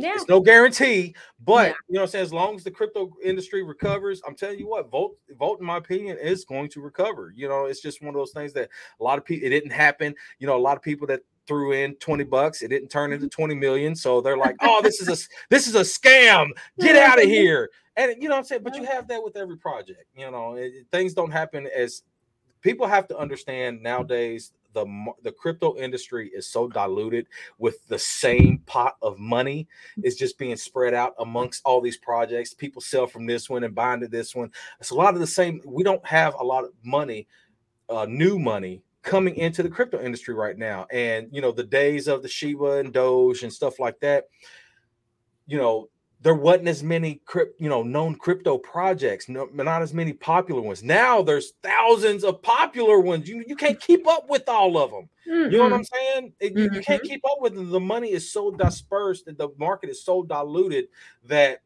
yeah. 0.01 0.15
It's 0.15 0.29
no 0.29 0.41
guarantee, 0.41 1.15
but 1.45 1.69
yeah. 1.69 1.75
you 1.89 1.95
know, 1.95 2.01
what 2.01 2.07
I'm 2.07 2.11
saying 2.11 2.25
as 2.25 2.33
long 2.33 2.57
as 2.57 2.65
the 2.65 2.71
crypto 2.71 3.13
industry 3.23 3.63
recovers, 3.63 4.23
I'm 4.27 4.35
telling 4.35 4.59
you 4.59 4.67
what, 4.67 4.91
Volt, 4.91 5.17
Volt, 5.39 5.61
in 5.61 5.67
my 5.67 5.77
opinion, 5.77 6.17
is 6.19 6.45
going 6.45 6.71
to 6.71 6.81
recover. 6.81 7.33
You 7.37 7.49
know, 7.49 7.67
it's 7.67 7.81
just 7.81 8.01
one 8.01 8.09
of 8.09 8.15
those 8.15 8.33
things 8.33 8.53
that 8.55 8.71
a 8.99 9.05
lot 9.05 9.19
of 9.19 9.25
people. 9.25 9.47
It 9.47 9.51
didn't 9.51 9.71
happen. 9.71 10.15
You 10.39 10.47
know, 10.47 10.57
a 10.57 10.59
lot 10.59 10.77
of 10.77 10.83
people 10.83 11.07
that 11.09 11.21
threw 11.47 11.73
in 11.73 11.95
20 11.97 12.25
bucks, 12.25 12.63
it 12.63 12.69
didn't 12.69 12.89
turn 12.89 13.13
into 13.13 13.27
mm-hmm. 13.27 13.43
20 13.43 13.55
million. 13.55 13.95
So 13.95 14.21
they're 14.21 14.37
like, 14.37 14.57
oh, 14.61 14.81
this 14.83 15.01
is 15.01 15.09
a 15.09 15.29
this 15.51 15.67
is 15.67 15.75
a 15.75 15.81
scam. 15.81 16.49
Get 16.81 16.97
out 16.97 17.23
of 17.23 17.29
here. 17.29 17.71
And 17.97 18.15
you 18.23 18.29
know, 18.29 18.37
I'm 18.37 18.45
saying, 18.45 18.63
but 18.63 18.77
you 18.77 18.85
have 18.85 19.09
that 19.09 19.23
with 19.23 19.37
every 19.37 19.57
project. 19.57 20.05
You 20.17 20.31
know, 20.31 20.55
it, 20.57 20.87
things 20.91 21.15
don't 21.15 21.31
happen 21.31 21.69
as 21.75 22.03
people 22.61 22.87
have 22.87 23.07
to 23.09 23.19
understand 23.19 23.83
nowadays 23.83 24.53
the 24.75 24.87
the 25.23 25.33
crypto 25.33 25.77
industry 25.77 26.31
is 26.35 26.49
so 26.49 26.69
diluted 26.69 27.27
with 27.59 27.87
the 27.87 27.99
same 27.99 28.59
pot 28.67 28.97
of 29.01 29.19
money 29.19 29.67
is 30.03 30.17
just 30.17 30.37
being 30.37 30.57
spread 30.57 30.93
out 30.93 31.15
amongst 31.21 31.63
all 31.65 31.81
these 31.81 31.97
projects. 31.97 32.53
People 32.53 32.83
sell 32.83 33.07
from 33.07 33.25
this 33.25 33.49
one 33.49 33.65
and 33.65 33.75
buy 33.75 33.95
into 33.95 34.09
this 34.09 34.35
one. 34.35 34.51
It's 34.81 34.91
a 34.91 34.95
lot 34.95 35.15
of 35.15 35.21
the 35.21 35.27
same. 35.27 35.63
We 35.65 35.85
don't 35.85 36.05
have 36.05 36.35
a 36.35 36.45
lot 36.45 36.65
of 36.65 36.71
money, 36.83 37.29
uh, 37.89 38.07
new 38.09 38.39
money 38.39 38.83
coming 39.05 39.37
into 39.37 39.63
the 39.63 39.69
crypto 39.69 40.01
industry 40.03 40.35
right 40.35 40.59
now. 40.59 40.87
And 40.91 41.29
you 41.31 41.41
know, 41.41 41.53
the 41.53 41.63
days 41.63 42.09
of 42.09 42.23
the 42.23 42.29
Shiba 42.29 42.79
and 42.79 42.93
Doge 42.93 43.43
and 43.43 43.53
stuff 43.53 43.79
like 43.79 44.01
that. 44.01 44.25
You 45.47 45.59
know, 45.59 45.91
there 46.23 46.35
wasn't 46.35 46.69
as 46.69 46.83
many 46.83 47.21
crypt, 47.27 47.61
you 47.61 47.69
know, 47.69 47.83
known 47.83 48.17
crypto 48.17 48.57
projects, 48.57 49.29
no, 49.29 49.47
not 49.53 49.83
as 49.83 49.93
many 49.93 50.15
popular 50.15 50.63
ones. 50.63 50.83
Now 50.83 51.21
there's 51.21 51.53
thousands 51.63 52.25
of 52.25 52.41
popular 52.41 52.99
ones. 52.99 53.29
You 53.29 53.45
you 53.47 53.55
can't 53.55 53.79
keep 53.79 54.09
up 54.09 54.29
with 54.31 54.49
all 54.49 54.79
of 54.79 54.91
them. 54.91 55.11
Mm-hmm. 55.29 55.53
You 55.53 55.59
know 55.59 55.65
what 55.65 55.73
I'm 55.75 55.85
saying? 55.85 56.33
It, 56.41 56.55
mm-hmm. 56.55 56.75
you, 56.75 56.81
can't 56.81 57.03
keep 57.03 57.23
up 57.27 57.39
with 57.41 57.55
them. 57.55 57.71
The 57.71 57.81
money 57.81 58.11
is 58.11 58.33
so 58.33 58.51
dispersed 58.51 59.27
and 59.27 59.37
the 59.37 59.51
market 59.59 59.91
is 59.91 60.03
so 60.03 60.23
diluted 60.23 60.87
that 61.25 61.61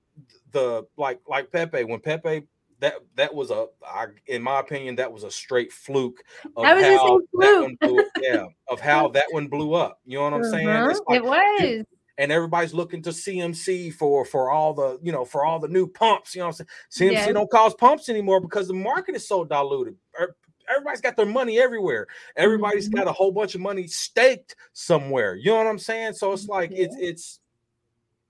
the 0.50 0.86
like 0.96 1.20
like 1.28 1.52
Pepe 1.52 1.84
when 1.84 2.00
Pepe 2.00 2.42
that 2.80 2.94
that 3.16 3.34
was 3.34 3.50
a 3.50 3.66
I, 3.86 4.06
in 4.26 4.42
my 4.42 4.60
opinion 4.60 4.96
that 4.96 5.12
was 5.12 5.24
a 5.24 5.30
straight 5.30 5.72
fluke 5.72 6.22
of 6.56 6.64
how 6.64 6.76
fluke. 6.78 7.24
that 7.32 7.60
one 7.62 7.76
blew, 7.80 8.04
yeah 8.20 8.46
of 8.68 8.80
how 8.80 9.08
that 9.14 9.26
one 9.30 9.48
blew 9.48 9.74
up. 9.74 10.00
You 10.04 10.18
know 10.18 10.24
what 10.24 10.34
I'm 10.34 10.42
uh-huh. 10.42 10.50
saying? 10.50 10.66
Like, 10.66 11.16
it 11.16 11.24
was 11.24 11.84
and 12.18 12.32
everybody's 12.32 12.74
looking 12.74 13.00
to 13.02 13.10
CMC 13.10 13.94
for 13.94 14.24
for 14.24 14.50
all 14.50 14.74
the 14.74 14.98
you 15.02 15.12
know 15.12 15.24
for 15.24 15.44
all 15.44 15.58
the 15.58 15.68
new 15.68 15.86
pumps. 15.86 16.34
You 16.34 16.40
know, 16.40 16.48
what 16.48 16.60
I'm 16.60 16.66
saying 16.90 17.12
CMC 17.14 17.32
don't 17.32 17.50
cause 17.50 17.74
pumps 17.74 18.08
anymore 18.08 18.40
because 18.40 18.68
the 18.68 18.74
market 18.74 19.14
is 19.14 19.26
so 19.26 19.44
diluted. 19.44 19.96
Er, 20.20 20.36
everybody's 20.68 21.00
got 21.00 21.16
their 21.16 21.26
money 21.26 21.60
everywhere. 21.60 22.08
Everybody's 22.36 22.88
mm-hmm. 22.88 22.98
got 22.98 23.08
a 23.08 23.12
whole 23.12 23.32
bunch 23.32 23.54
of 23.54 23.60
money 23.60 23.86
staked 23.86 24.56
somewhere. 24.72 25.36
You 25.36 25.52
know 25.52 25.58
what 25.58 25.66
I'm 25.68 25.78
saying? 25.78 26.14
So 26.14 26.32
it's 26.32 26.48
like 26.48 26.70
yeah. 26.70 26.84
it's 26.84 26.96
it's. 26.98 27.40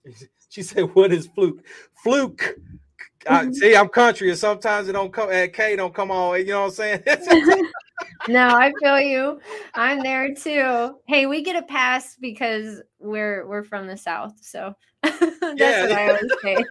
She 0.51 0.62
said, 0.62 0.94
"What 0.94 1.12
is 1.12 1.26
fluke? 1.26 1.62
Fluke." 2.03 2.57
I, 3.29 3.51
see, 3.53 3.75
I'm 3.75 3.89
country, 3.89 4.31
and 4.31 4.39
sometimes 4.39 4.89
it 4.89 4.93
don't 4.93 5.12
come. 5.12 5.31
At 5.31 5.53
K 5.53 5.77
don't 5.77 5.95
come 5.95 6.11
on. 6.11 6.39
You 6.41 6.47
know 6.47 6.61
what 6.62 6.66
I'm 6.66 6.73
saying? 6.73 7.03
no, 8.29 8.49
I 8.49 8.73
feel 8.81 9.01
you. 9.01 9.41
I'm 9.75 10.03
there 10.03 10.35
too. 10.35 10.97
Hey, 11.07 11.27
we 11.27 11.43
get 11.43 11.57
a 11.57 11.66
pass 11.66 12.16
because 12.21 12.83
we're 12.99 13.47
we're 13.47 13.64
from 13.64 13.87
the 13.87 13.97
south, 13.97 14.35
so 14.41 14.75
that's 15.03 15.21
yeah. 15.57 15.83
what 15.83 15.93
I 15.93 16.09
always 16.09 16.33
say. 16.43 16.64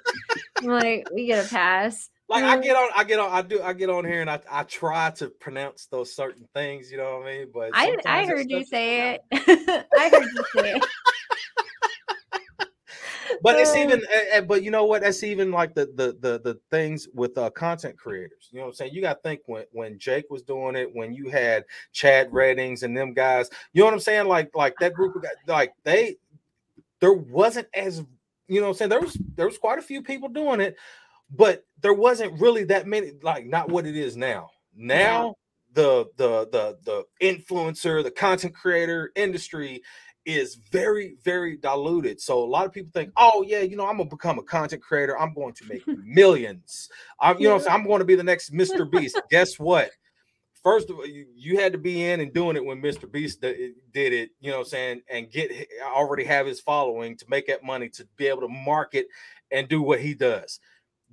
I'm 0.60 0.66
like, 0.66 1.08
we 1.14 1.28
get 1.28 1.46
a 1.46 1.50
pass. 1.50 2.10
Like 2.30 2.44
I 2.44 2.58
mm. 2.58 2.64
get 2.64 2.76
on, 2.76 2.90
I 2.96 3.04
get 3.06 3.20
on, 3.20 3.32
I 3.32 3.42
do, 3.42 3.62
I 3.62 3.72
get 3.72 3.90
on 3.90 4.04
here 4.04 4.20
and 4.20 4.30
I, 4.30 4.42
I 4.52 4.64
try 4.64 5.12
to 5.12 5.30
pronounce 5.30 5.86
those 5.86 6.14
certain 6.14 6.46
things, 6.54 6.92
you 6.92 6.98
know 6.98 7.20
what 7.20 7.28
I 7.28 7.32
mean? 7.32 7.48
But 7.54 7.70
I, 7.74 7.96
I 8.06 8.26
heard 8.26 8.52
you 8.52 8.66
say 8.66 9.14
it. 9.14 9.22
I 9.32 10.10
heard 10.10 10.28
you 10.36 10.44
say 10.54 10.76
it 10.76 10.86
but 13.44 13.60
it's 13.60 13.76
even 13.76 14.02
but 14.48 14.64
you 14.64 14.72
know 14.72 14.86
what? 14.86 15.02
That's 15.02 15.24
even 15.24 15.52
like 15.52 15.76
the 15.76 15.86
the 15.86 16.18
the, 16.20 16.40
the 16.40 16.60
things 16.72 17.08
with 17.14 17.38
uh, 17.38 17.50
content 17.52 17.98
creators. 17.98 18.50
You 18.52 18.60
know 18.60 18.66
what 18.66 18.70
i'm 18.70 18.76
saying? 18.76 18.94
You 18.94 19.02
got 19.02 19.16
to 19.16 19.20
think 19.22 19.42
when 19.46 19.66
when 19.72 20.00
jake 20.00 20.26
was 20.30 20.44
doing 20.44 20.76
it 20.76 20.90
when 20.94 21.14
you 21.14 21.30
had 21.30 21.66
chad 21.92 22.32
reddings 22.32 22.84
and 22.84 22.96
them 22.96 23.14
guys 23.14 23.50
you 23.74 23.82
know 23.82 23.86
what 23.86 23.94
i'm 23.94 24.00
saying? 24.00 24.28
Like 24.28 24.56
like 24.56 24.76
that 24.80 24.94
group 24.94 25.16
of 25.16 25.24
guys 25.24 25.34
like 25.48 25.74
they 25.84 26.18
there 27.00 27.14
wasn't 27.14 27.68
as 27.74 28.04
you 28.48 28.62
know 28.62 28.68
what 28.68 28.70
i'm 28.70 28.76
saying? 28.76 28.90
There 28.90 29.02
was 29.02 29.18
there 29.36 29.48
was 29.48 29.58
quite 29.58 29.80
a 29.80 29.84
few 29.84 30.02
people 30.02 30.30
doing 30.30 30.62
it 30.62 30.76
but 31.36 31.66
there 31.82 31.94
wasn't 31.94 32.40
really 32.40 32.64
that 32.66 32.88
many 32.88 33.12
like 33.22 33.46
not 33.46 33.70
what 33.70 33.86
it 33.86 33.96
is 33.96 34.16
now. 34.16 34.50
Now 34.76 35.36
the 35.74 36.08
the 36.18 36.48
the 36.52 36.78
the 36.84 37.06
influencer, 37.22 38.04
the 38.04 38.12
content 38.12 38.56
creator 38.56 39.12
industry 39.16 39.82
is 40.28 40.56
very 40.74 41.16
very 41.24 41.56
diluted. 41.56 42.20
So 42.20 42.44
a 42.44 42.46
lot 42.46 42.66
of 42.66 42.74
people 42.74 42.92
think 42.94 43.12
oh 43.16 43.44
yeah 43.48 43.62
you 43.62 43.78
know 43.78 43.88
i'm 43.88 43.98
gonna 43.98 44.10
become 44.10 44.38
a 44.38 44.44
content 44.44 44.84
creator. 44.84 45.18
I'm 45.18 45.34
going 45.34 45.54
to 45.56 45.66
make 45.66 45.88
millions. 46.04 46.90
I'm 47.20 47.40
you 47.40 47.48
know 47.48 47.64
i'm 47.70 47.88
going 47.88 48.00
to 48.00 48.06
be 48.06 48.16
the 48.16 48.24
next 48.24 48.54
mr 48.54 48.90
beast. 48.92 49.20
Guess 49.32 49.58
what? 49.58 49.90
First 50.62 50.90
of 50.90 50.98
all 50.98 51.06
you, 51.06 51.28
you, 51.34 51.60
had 51.60 51.72
to 51.72 51.78
be 51.78 52.04
in 52.04 52.20
and 52.20 52.34
doing 52.34 52.58
it 52.58 52.66
when 52.66 52.82
mr 52.82 53.10
beast 53.10 53.40
did 53.40 53.74
it 53.94 54.32
you 54.42 54.52
know 54.52 54.58
what 54.58 54.66
i'm 54.66 54.70
saying 54.70 55.02
and 55.10 55.32
get 55.32 55.50
already 55.82 56.26
have 56.26 56.46
his 56.46 56.60
following 56.60 57.16
to 57.16 57.26
make 57.30 57.48
that 57.48 57.64
money 57.64 57.88
to 57.90 58.06
be 58.18 58.28
able 58.28 58.42
to 58.42 58.50
market 58.50 59.08
and 59.50 59.70
do 59.70 59.82
what 59.82 60.02
he 60.02 60.14
does. 60.14 60.60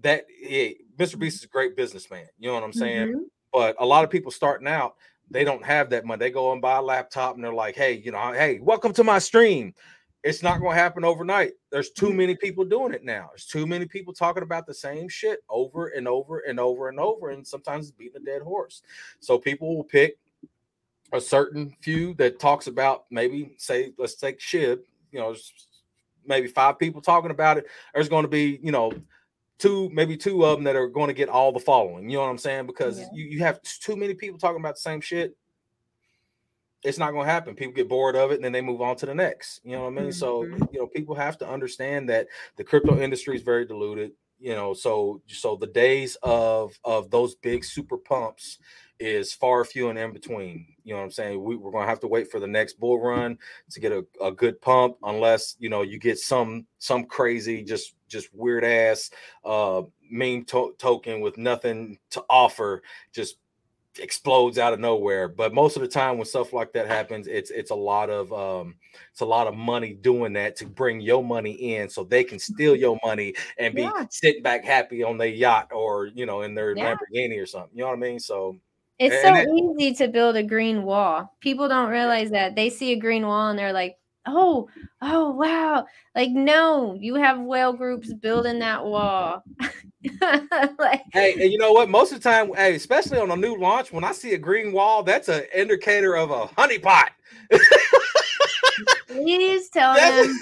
That 0.00 0.24
hey, 0.42 0.78
mr 0.98 1.16
beast 1.16 1.36
is 1.36 1.44
a 1.44 1.48
great 1.48 1.76
businessman 1.76 2.26
you 2.36 2.48
know 2.48 2.54
what 2.54 2.64
i'm 2.64 2.72
saying? 2.72 3.08
Mm-hmm. 3.10 3.22
but 3.52 3.76
a 3.78 3.86
lot 3.86 4.02
of 4.02 4.10
people 4.10 4.32
starting 4.32 4.66
out 4.66 4.96
they 5.30 5.44
don't 5.44 5.64
have 5.64 5.90
that 5.90 6.04
money. 6.04 6.18
They 6.18 6.30
go 6.30 6.52
and 6.52 6.62
buy 6.62 6.78
a 6.78 6.82
laptop 6.82 7.34
and 7.34 7.44
they're 7.44 7.52
like, 7.52 7.76
hey, 7.76 8.02
you 8.04 8.12
know, 8.12 8.32
hey, 8.32 8.60
welcome 8.60 8.92
to 8.94 9.04
my 9.04 9.18
stream. 9.18 9.74
It's 10.22 10.42
not 10.42 10.58
going 10.58 10.74
to 10.74 10.80
happen 10.80 11.04
overnight. 11.04 11.52
There's 11.70 11.90
too 11.90 12.06
mm-hmm. 12.06 12.16
many 12.16 12.36
people 12.36 12.64
doing 12.64 12.94
it 12.94 13.04
now. 13.04 13.28
There's 13.30 13.46
too 13.46 13.66
many 13.66 13.86
people 13.86 14.14
talking 14.14 14.42
about 14.42 14.66
the 14.66 14.72
same 14.74 15.08
shit 15.08 15.40
over 15.50 15.88
and 15.88 16.08
over 16.08 16.40
and 16.40 16.58
over 16.58 16.88
and 16.88 16.98
over. 16.98 17.30
And 17.30 17.46
sometimes 17.46 17.88
it's 17.88 17.96
beating 17.96 18.22
a 18.22 18.24
dead 18.24 18.42
horse. 18.42 18.82
So 19.20 19.38
people 19.38 19.76
will 19.76 19.84
pick 19.84 20.16
a 21.12 21.20
certain 21.20 21.76
few 21.80 22.14
that 22.14 22.40
talks 22.40 22.66
about 22.66 23.04
maybe 23.10 23.54
say, 23.58 23.92
let's 23.98 24.14
take 24.14 24.40
Shib, 24.40 24.80
you 25.12 25.20
know, 25.20 25.34
maybe 26.26 26.48
five 26.48 26.78
people 26.78 27.00
talking 27.00 27.30
about 27.30 27.58
it. 27.58 27.66
There's 27.92 28.08
going 28.08 28.24
to 28.24 28.28
be, 28.28 28.58
you 28.62 28.72
know, 28.72 28.92
two, 29.59 29.88
maybe 29.92 30.16
two 30.16 30.44
of 30.44 30.57
them 30.57 30.64
that 30.64 30.76
are 30.76 30.88
going 30.88 31.09
to 31.09 31.14
get 31.14 31.28
all 31.28 31.52
the 31.52 31.61
following. 31.61 32.09
You 32.09 32.16
know 32.16 32.24
what 32.24 32.30
I'm 32.30 32.38
saying? 32.38 32.66
Because 32.66 33.00
yeah. 33.00 33.07
you, 33.12 33.24
you 33.24 33.38
have 33.40 33.62
too 33.62 33.96
many 33.96 34.14
people 34.14 34.38
talking 34.38 34.61
about 34.61 34.74
the 34.74 34.80
same 34.80 35.00
shit. 35.00 35.36
It's 36.82 36.98
not 36.98 37.12
going 37.12 37.26
to 37.26 37.32
happen. 37.32 37.55
People 37.55 37.74
get 37.74 37.88
bored 37.88 38.14
of 38.14 38.30
it 38.30 38.34
and 38.34 38.44
then 38.44 38.52
they 38.52 38.61
move 38.61 38.82
on 38.82 38.96
to 38.96 39.07
the 39.07 39.14
next. 39.14 39.61
You 39.64 39.72
know 39.72 39.82
what 39.84 39.88
I 39.88 39.90
mean? 39.90 40.05
Mm-hmm. 40.05 40.11
So, 40.12 40.44
you 40.44 40.80
know, 40.80 40.86
people 40.86 41.14
have 41.14 41.38
to 41.38 41.48
understand 41.48 42.11
that 42.11 42.26
the 42.57 42.64
crypto 42.64 43.00
industry 43.00 43.36
is 43.36 43.42
very 43.42 43.64
diluted. 43.64 44.12
You 44.45 44.55
know, 44.55 44.74
so 44.74 45.22
so 45.26 45.57
the 45.57 45.66
days 45.66 46.18
of 46.22 46.78
of 46.84 47.11
those 47.11 47.34
big 47.34 47.64
super 47.64 47.97
pumps 47.97 48.59
is 49.01 49.32
far 49.32 49.64
few 49.64 49.88
and 49.88 49.99
in 49.99 50.12
between. 50.12 50.66
You 50.84 50.92
know 50.92 50.99
what 50.99 51.05
I'm 51.07 51.11
saying? 51.12 51.42
We, 51.42 51.57
going 51.57 51.72
to 51.72 51.86
have 51.86 52.01
to 52.01 52.07
wait 52.09 52.30
for 52.30 52.38
the 52.38 52.47
next 52.47 52.78
bull 52.78 53.01
run 53.01 53.38
to 53.70 53.80
get 53.80 53.90
a, 53.90 54.05
a 54.22 54.30
good 54.30 54.61
pump, 54.61 54.97
unless 55.03 55.57
you 55.59 55.70
know 55.70 55.80
you 55.80 55.99
get 55.99 56.18
some 56.18 56.66
some 56.78 57.07
crazy, 57.07 57.64
just 57.64 57.95
just 58.07 58.28
weird 58.34 58.64
ass 58.64 59.09
uh, 59.47 59.80
meme 60.11 60.45
to- 60.45 60.74
token 60.76 61.22
with 61.22 61.38
nothing 61.38 61.99
to 62.11 62.22
offer, 62.28 62.82
just 63.14 63.36
explodes 63.99 64.59
out 64.59 64.72
of 64.72 64.80
nowhere. 64.80 65.28
But 65.28 65.55
most 65.55 65.76
of 65.76 65.82
the 65.82 65.88
time, 65.88 66.18
when 66.18 66.26
stuff 66.26 66.53
like 66.53 66.72
that 66.72 66.86
happens, 66.86 67.26
it's 67.26 67.51
it's 67.51 67.70
a 67.70 67.74
lot 67.74 68.11
of 68.11 68.32
um, 68.32 68.74
it's 69.11 69.20
a 69.20 69.26
lot 69.26 69.47
of 69.47 69.55
money 69.55 69.92
doing 69.92 70.32
that 70.34 70.57
to 70.57 70.66
bring 70.66 71.01
your 71.01 71.22
money 71.22 71.74
in, 71.74 71.88
so 71.88 72.05
they 72.05 72.24
can 72.24 72.38
steal 72.38 72.76
your 72.76 72.99
money 73.05 73.34
and 73.59 73.74
be 73.74 73.82
yeah. 73.82 74.07
sitting 74.11 74.42
back 74.42 74.64
happy 74.64 75.03
on 75.03 75.18
their 75.18 75.28
yacht 75.28 75.70
or 75.72 76.07
you 76.07 76.26
know 76.26 76.42
in 76.42 76.55
their 76.55 76.76
yeah. 76.76 76.95
Lamborghini 76.95 77.40
or 77.40 77.47
something. 77.47 77.70
You 77.74 77.82
know 77.82 77.88
what 77.88 77.97
I 77.97 78.01
mean? 78.01 78.20
So 78.20 78.59
it's 78.99 79.22
so 79.22 79.34
it, 79.34 79.49
easy 79.49 79.95
to 79.97 80.09
build 80.09 80.36
a 80.36 80.42
green 80.42 80.84
wall. 80.84 81.34
People 81.40 81.68
don't 81.68 81.90
realize 81.90 82.30
that. 82.30 82.55
They 82.55 82.70
see 82.70 82.92
a 82.92 82.97
green 82.97 83.26
wall 83.26 83.51
and 83.51 83.59
they're 83.59 83.72
like, 83.72 83.97
oh, 84.26 84.68
oh, 85.02 85.30
wow. 85.30 85.86
Like, 86.14 86.30
no, 86.30 86.96
you 87.00 87.14
have 87.16 87.40
whale 87.40 87.72
groups 87.72 88.12
building 88.12 88.58
that 88.60 88.84
wall. 88.84 89.42
like, 90.78 91.02
hey, 91.12 91.32
and 91.32 91.52
you 91.52 91.58
know 91.58 91.72
what? 91.72 91.88
Most 91.88 92.12
of 92.12 92.22
the 92.22 92.28
time, 92.28 92.52
hey, 92.54 92.74
especially 92.74 93.18
on 93.18 93.30
a 93.30 93.36
new 93.36 93.56
launch, 93.56 93.92
when 93.92 94.04
I 94.04 94.12
see 94.12 94.34
a 94.34 94.38
green 94.38 94.72
wall, 94.72 95.02
that's 95.02 95.28
an 95.28 95.44
indicator 95.54 96.16
of 96.16 96.30
a 96.30 96.46
honeypot. 96.46 97.08
Please 99.06 99.68
tell 99.68 99.94
them 99.94 100.38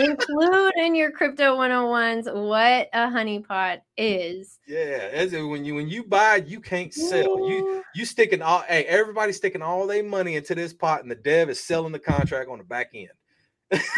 include 0.00 0.72
in 0.76 0.94
your 0.94 1.10
crypto 1.10 1.56
101s 1.56 2.32
what 2.32 2.88
a 2.92 3.08
honeypot 3.08 3.80
is. 3.96 4.58
Yeah, 4.66 5.10
as 5.12 5.32
when 5.32 5.64
you 5.64 5.74
when 5.74 5.88
you 5.88 6.04
buy, 6.04 6.36
you 6.36 6.60
can't 6.60 6.92
sell. 6.92 7.48
You 7.48 7.82
you 7.94 8.04
sticking 8.04 8.42
all 8.42 8.60
hey, 8.60 8.84
everybody's 8.84 9.36
sticking 9.36 9.62
all 9.62 9.86
their 9.86 10.02
money 10.02 10.36
into 10.36 10.54
this 10.54 10.72
pot, 10.72 11.02
and 11.02 11.10
the 11.10 11.16
dev 11.16 11.50
is 11.50 11.62
selling 11.62 11.92
the 11.92 11.98
contract 11.98 12.50
on 12.50 12.58
the 12.58 12.64
back 12.64 12.90
end. 12.94 13.08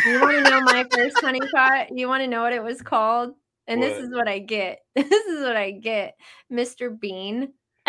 you 0.04 0.20
want 0.20 0.44
to 0.44 0.50
know 0.50 0.60
my 0.60 0.84
first 0.90 1.16
honeypot? 1.22 1.88
You 1.96 2.08
want 2.08 2.22
to 2.22 2.28
know 2.28 2.42
what 2.42 2.52
it 2.52 2.62
was 2.62 2.82
called? 2.82 3.34
And 3.66 3.80
what? 3.80 3.88
this 3.94 4.04
is 4.04 4.10
what 4.14 4.28
I 4.28 4.38
get. 4.38 4.80
This 4.94 5.10
is 5.10 5.42
what 5.42 5.56
I 5.56 5.72
get, 5.72 6.16
Mr. 6.52 6.98
Bean. 6.98 7.52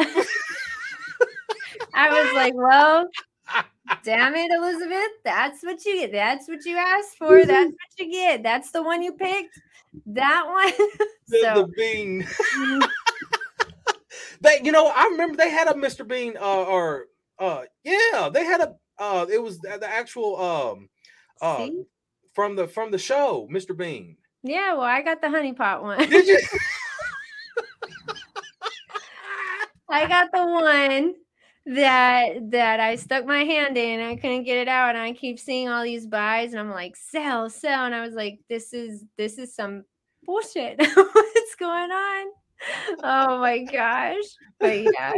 I 1.97 2.09
was 2.09 2.33
like, 2.35 2.53
well, 2.55 3.07
Damn 4.03 4.35
it, 4.35 4.51
Elizabeth. 4.51 5.11
That's 5.23 5.63
what 5.63 5.83
you 5.85 6.01
get. 6.01 6.11
That's 6.11 6.47
what 6.47 6.65
you 6.65 6.77
asked 6.77 7.17
for. 7.17 7.45
That's 7.45 7.71
what 7.71 7.97
you 7.97 8.11
get. 8.11 8.43
That's 8.43 8.71
the 8.71 8.83
one 8.83 9.01
you 9.01 9.13
picked. 9.13 9.59
That 10.05 10.45
one. 10.45 10.73
the, 11.27 11.39
so. 11.41 11.53
the 11.61 11.67
bean. 11.75 12.23
Mm-hmm. 12.23 12.85
they, 14.41 14.61
you 14.63 14.71
know, 14.71 14.87
I 14.87 15.05
remember 15.05 15.37
they 15.37 15.49
had 15.49 15.67
a 15.67 15.73
Mr. 15.73 16.07
Bean, 16.07 16.35
uh, 16.37 16.63
or 16.63 17.05
uh, 17.39 17.63
yeah, 17.83 18.29
they 18.33 18.45
had 18.45 18.61
a. 18.61 18.75
Uh, 18.99 19.25
it 19.31 19.41
was 19.41 19.59
the, 19.59 19.77
the 19.79 19.87
actual 19.89 20.41
um, 20.41 20.89
uh, 21.41 21.57
See? 21.57 21.83
from 22.33 22.55
the 22.55 22.67
from 22.67 22.91
the 22.91 22.97
show, 22.97 23.47
Mr. 23.51 23.77
Bean. 23.77 24.17
Yeah, 24.43 24.73
well, 24.73 24.83
I 24.83 25.01
got 25.01 25.21
the 25.21 25.27
honeypot 25.27 25.81
one. 25.81 26.09
Did 26.09 26.27
you? 26.27 26.39
I 29.89 30.05
got 30.07 30.29
the 30.33 30.45
one 30.45 31.15
that 31.67 32.51
that 32.51 32.79
I 32.79 32.95
stuck 32.95 33.25
my 33.25 33.43
hand 33.43 33.77
in 33.77 33.99
I 33.99 34.15
couldn't 34.15 34.43
get 34.43 34.57
it 34.57 34.67
out 34.69 34.95
and 34.95 35.03
I 35.03 35.11
keep 35.11 35.37
seeing 35.37 35.67
all 35.67 35.83
these 35.83 36.07
buys 36.07 36.51
and 36.51 36.59
I'm 36.61 36.71
like 36.71 36.95
sell 36.95 37.49
sell 37.49 37.85
and 37.85 37.93
I 37.93 38.05
was 38.05 38.13
like 38.13 38.39
this 38.47 38.73
is 38.73 39.03
this 39.17 39.37
is 39.37 39.53
some 39.53 39.83
bullshit 40.25 40.79
what's 40.95 41.55
going 41.55 41.91
on 41.91 42.25
oh 43.03 43.39
my 43.39 43.59
gosh 43.63 44.23
but 44.59 44.81
yeah 44.81 45.13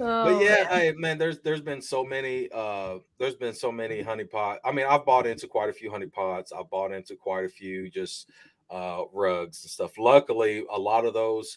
Oh, 0.00 0.24
but 0.24 0.42
yeah, 0.42 0.64
man. 0.64 0.66
Hey, 0.68 0.92
man, 0.96 1.18
there's 1.18 1.40
there's 1.40 1.60
been 1.60 1.80
so 1.80 2.02
many 2.02 2.48
uh 2.52 2.96
there's 3.18 3.36
been 3.36 3.54
so 3.54 3.70
many 3.70 4.02
honeypot. 4.02 4.56
I 4.64 4.72
mean, 4.72 4.86
I've 4.88 5.04
bought 5.04 5.26
into 5.26 5.46
quite 5.46 5.68
a 5.68 5.72
few 5.72 5.90
honeypots. 5.90 6.52
I've 6.52 6.70
bought 6.70 6.92
into 6.92 7.14
quite 7.14 7.44
a 7.44 7.48
few 7.48 7.88
just 7.88 8.28
uh 8.70 9.02
rugs 9.12 9.62
and 9.62 9.70
stuff. 9.70 9.98
Luckily, 9.98 10.64
a 10.72 10.78
lot 10.78 11.04
of 11.04 11.14
those 11.14 11.56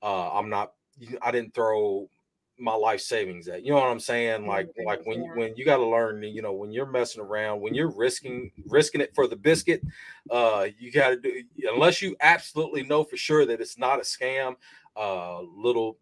uh 0.00 0.30
I'm 0.32 0.48
not 0.48 0.72
I 1.20 1.30
didn't 1.32 1.54
throw 1.54 2.08
my 2.58 2.74
life 2.74 3.00
savings 3.00 3.48
at. 3.48 3.64
You 3.64 3.70
know 3.72 3.78
what 3.78 3.88
I'm 3.88 4.00
saying? 4.00 4.46
Like 4.46 4.68
like 4.84 5.04
when 5.06 5.22
when 5.36 5.56
you 5.56 5.64
got 5.64 5.78
to 5.78 5.86
learn, 5.86 6.22
you 6.22 6.42
know, 6.42 6.52
when 6.52 6.70
you're 6.70 6.86
messing 6.86 7.22
around, 7.22 7.60
when 7.60 7.74
you're 7.74 7.90
risking 7.90 8.50
risking 8.66 9.00
it 9.00 9.14
for 9.14 9.26
the 9.26 9.36
biscuit, 9.36 9.82
uh, 10.30 10.68
you 10.78 10.92
got 10.92 11.10
to 11.10 11.16
do 11.16 11.42
unless 11.72 12.02
you 12.02 12.16
absolutely 12.20 12.82
know 12.82 13.04
for 13.04 13.16
sure 13.16 13.46
that 13.46 13.60
it's 13.60 13.78
not 13.78 13.98
a 13.98 14.02
scam. 14.02 14.56
Uh, 14.94 15.40
little 15.56 15.96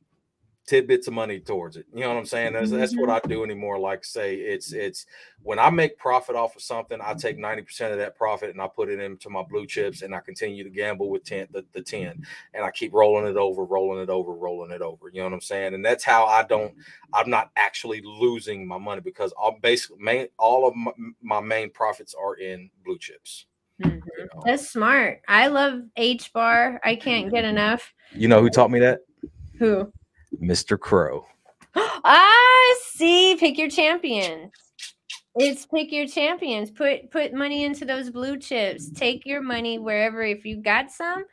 tidbits 0.70 1.08
of 1.08 1.14
money 1.14 1.40
towards 1.40 1.76
it. 1.76 1.84
You 1.92 2.02
know 2.02 2.10
what 2.10 2.18
I'm 2.18 2.24
saying? 2.24 2.52
That's, 2.52 2.70
that's 2.70 2.96
what 2.96 3.08
mm-hmm. 3.08 3.26
I 3.26 3.28
do 3.28 3.42
anymore. 3.42 3.80
Like 3.80 4.04
say 4.04 4.36
it's 4.36 4.72
it's 4.72 5.04
when 5.42 5.58
I 5.58 5.68
make 5.68 5.98
profit 5.98 6.36
off 6.36 6.54
of 6.54 6.62
something, 6.62 7.00
I 7.02 7.12
take 7.14 7.38
90% 7.38 7.90
of 7.90 7.98
that 7.98 8.16
profit 8.16 8.50
and 8.50 8.62
I 8.62 8.68
put 8.68 8.88
it 8.88 9.00
into 9.00 9.28
my 9.30 9.42
blue 9.42 9.66
chips 9.66 10.02
and 10.02 10.14
I 10.14 10.20
continue 10.20 10.62
to 10.62 10.70
gamble 10.70 11.10
with 11.10 11.24
10 11.24 11.48
the, 11.50 11.64
the 11.72 11.82
10 11.82 12.24
and 12.54 12.64
I 12.64 12.70
keep 12.70 12.94
rolling 12.94 13.26
it 13.26 13.36
over, 13.36 13.64
rolling 13.64 14.00
it 14.00 14.10
over, 14.10 14.32
rolling 14.32 14.70
it 14.70 14.80
over. 14.80 15.08
You 15.12 15.18
know 15.18 15.24
what 15.24 15.32
I'm 15.32 15.40
saying? 15.40 15.74
And 15.74 15.84
that's 15.84 16.04
how 16.04 16.24
I 16.26 16.44
don't 16.44 16.72
I'm 17.12 17.28
not 17.28 17.50
actually 17.56 18.00
losing 18.04 18.64
my 18.64 18.78
money 18.78 19.00
because 19.00 19.34
I'm 19.44 19.58
basically 19.60 19.98
main 20.00 20.28
all 20.38 20.68
of 20.68 20.76
my, 20.76 20.92
my 21.20 21.40
main 21.40 21.70
profits 21.70 22.14
are 22.14 22.36
in 22.36 22.70
blue 22.84 22.98
chips. 22.98 23.46
Mm-hmm. 23.82 23.96
You 23.96 24.24
know? 24.24 24.42
That's 24.44 24.70
smart. 24.70 25.22
I 25.26 25.48
love 25.48 25.80
H 25.96 26.32
bar. 26.32 26.80
I 26.84 26.94
can't 26.94 27.28
get 27.32 27.44
enough. 27.44 27.92
You 28.12 28.28
know 28.28 28.40
who 28.40 28.50
taught 28.50 28.70
me 28.70 28.78
that? 28.78 29.00
Who? 29.58 29.92
Mr. 30.40 30.78
Crow. 30.78 31.26
I 31.74 32.80
see, 32.92 33.36
pick 33.36 33.58
your 33.58 33.70
champions. 33.70 34.52
It's 35.36 35.66
pick 35.66 35.92
your 35.92 36.08
champions. 36.08 36.70
Put 36.70 37.10
put 37.10 37.32
money 37.32 37.64
into 37.64 37.84
those 37.84 38.10
blue 38.10 38.36
chips. 38.36 38.90
Take 38.90 39.24
your 39.24 39.42
money 39.42 39.78
wherever. 39.78 40.22
If 40.22 40.44
you 40.44 40.56
got 40.56 40.90
some, 40.90 41.24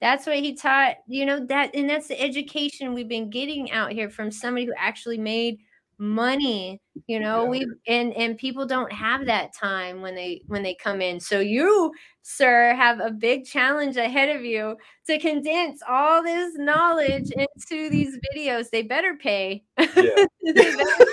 that's 0.00 0.26
what 0.26 0.36
he 0.36 0.54
taught. 0.54 0.96
You 1.08 1.24
know 1.24 1.46
that, 1.46 1.74
and 1.74 1.88
that's 1.88 2.08
the 2.08 2.20
education 2.20 2.92
we've 2.92 3.08
been 3.08 3.30
getting 3.30 3.70
out 3.72 3.92
here 3.92 4.10
from 4.10 4.30
somebody 4.30 4.66
who 4.66 4.74
actually 4.76 5.18
made 5.18 5.58
money 5.98 6.80
you 7.06 7.18
know 7.18 7.44
yeah. 7.44 7.48
we 7.48 7.66
and 7.88 8.12
and 8.14 8.36
people 8.36 8.66
don't 8.66 8.92
have 8.92 9.24
that 9.24 9.54
time 9.54 10.02
when 10.02 10.14
they 10.14 10.42
when 10.46 10.62
they 10.62 10.74
come 10.74 11.00
in 11.00 11.18
so 11.18 11.40
you 11.40 11.90
sir 12.22 12.74
have 12.74 13.00
a 13.00 13.10
big 13.10 13.46
challenge 13.46 13.96
ahead 13.96 14.34
of 14.34 14.44
you 14.44 14.76
to 15.06 15.18
condense 15.18 15.80
all 15.88 16.22
this 16.22 16.54
knowledge 16.56 17.30
into 17.30 17.88
these 17.88 18.18
videos 18.34 18.68
they 18.70 18.82
better 18.82 19.14
pay, 19.14 19.62
yeah. 19.78 20.26
better 20.44 20.76
pay. 20.76 21.04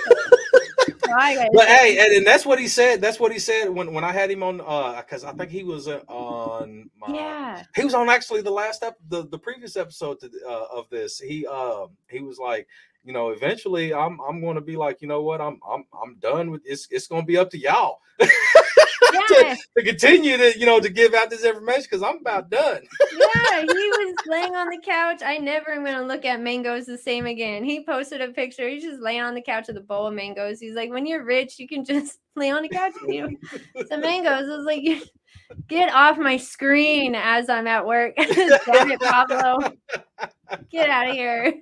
but 1.52 1.66
hey, 1.66 1.98
and, 1.98 2.16
and, 2.16 2.26
that's 2.26 2.44
what 2.44 2.58
he 2.58 2.66
said. 2.66 3.00
That's 3.00 3.20
what 3.20 3.32
he 3.32 3.38
said 3.38 3.68
when, 3.68 3.92
when 3.92 4.04
I 4.04 4.12
had 4.12 4.30
him 4.30 4.42
on 4.42 4.60
uh 4.60 5.00
because 5.00 5.24
I 5.24 5.32
think 5.32 5.50
he 5.50 5.62
was 5.62 5.86
uh, 5.86 6.00
on 6.08 6.90
my 6.98 7.14
yeah 7.14 7.62
he 7.74 7.84
was 7.84 7.94
on 7.94 8.08
actually 8.08 8.42
the 8.42 8.50
last 8.50 8.82
ep- 8.82 8.98
the, 9.08 9.26
the 9.28 9.38
previous 9.38 9.76
episode 9.76 10.20
to, 10.20 10.30
uh, 10.46 10.66
of 10.72 10.88
this. 10.90 11.18
He 11.18 11.46
um 11.46 11.56
uh, 11.56 11.86
he 12.08 12.20
was 12.20 12.38
like, 12.38 12.66
you 13.04 13.12
know, 13.12 13.30
eventually 13.30 13.92
I'm 13.92 14.18
I'm 14.20 14.40
going 14.40 14.56
to 14.56 14.60
be 14.60 14.76
like, 14.76 15.02
you 15.02 15.08
know 15.08 15.22
what, 15.22 15.40
I'm 15.40 15.60
I'm 15.68 15.84
I'm 16.02 16.16
done 16.16 16.50
with 16.50 16.62
it's 16.64 16.88
it's 16.90 17.06
going 17.06 17.22
to 17.22 17.26
be 17.26 17.38
up 17.38 17.50
to 17.50 17.58
y'all. 17.58 18.00
to, 19.28 19.56
to, 19.76 19.82
continue 19.82 20.36
to 20.36 20.58
you 20.58 20.66
know 20.66 20.80
to 20.80 20.88
give 20.88 21.14
out 21.14 21.30
this 21.30 21.44
information 21.44 21.84
because 21.90 22.02
I'm 22.02 22.18
about 22.18 22.50
done. 22.50 22.82
yeah, 23.12 23.60
he 23.60 23.66
was 23.66 24.14
laying 24.26 24.54
on 24.54 24.68
the 24.68 24.80
couch. 24.84 25.22
I 25.24 25.38
never 25.38 25.70
am 25.70 25.84
gonna 25.84 26.06
look 26.06 26.24
at 26.24 26.40
mangoes 26.40 26.86
the 26.86 26.98
same 26.98 27.26
again. 27.26 27.64
He 27.64 27.84
posted 27.84 28.20
a 28.20 28.28
picture. 28.28 28.68
He's 28.68 28.82
just 28.82 29.00
laying 29.00 29.22
on 29.22 29.34
the 29.34 29.42
couch 29.42 29.68
with 29.68 29.76
a 29.76 29.80
bowl 29.80 30.06
of 30.06 30.14
mangoes. 30.14 30.60
He's 30.60 30.74
like, 30.74 30.90
when 30.90 31.06
you're 31.06 31.24
rich, 31.24 31.58
you 31.58 31.68
can 31.68 31.84
just 31.84 32.18
lay 32.36 32.50
on 32.50 32.62
the 32.62 32.68
couch 32.68 32.92
eat 33.08 33.38
some 33.88 34.00
mangoes. 34.00 34.48
I 34.48 34.56
was 34.56 34.66
like, 34.66 34.84
get 35.68 35.92
off 35.92 36.18
my 36.18 36.36
screen 36.36 37.14
as 37.14 37.48
I'm 37.48 37.66
at 37.66 37.86
work. 37.86 38.14
Damn 38.16 38.90
it, 38.90 39.00
Pablo. 39.00 39.72
Get 40.70 40.88
out 40.88 41.08
of 41.08 41.14
here. 41.14 41.54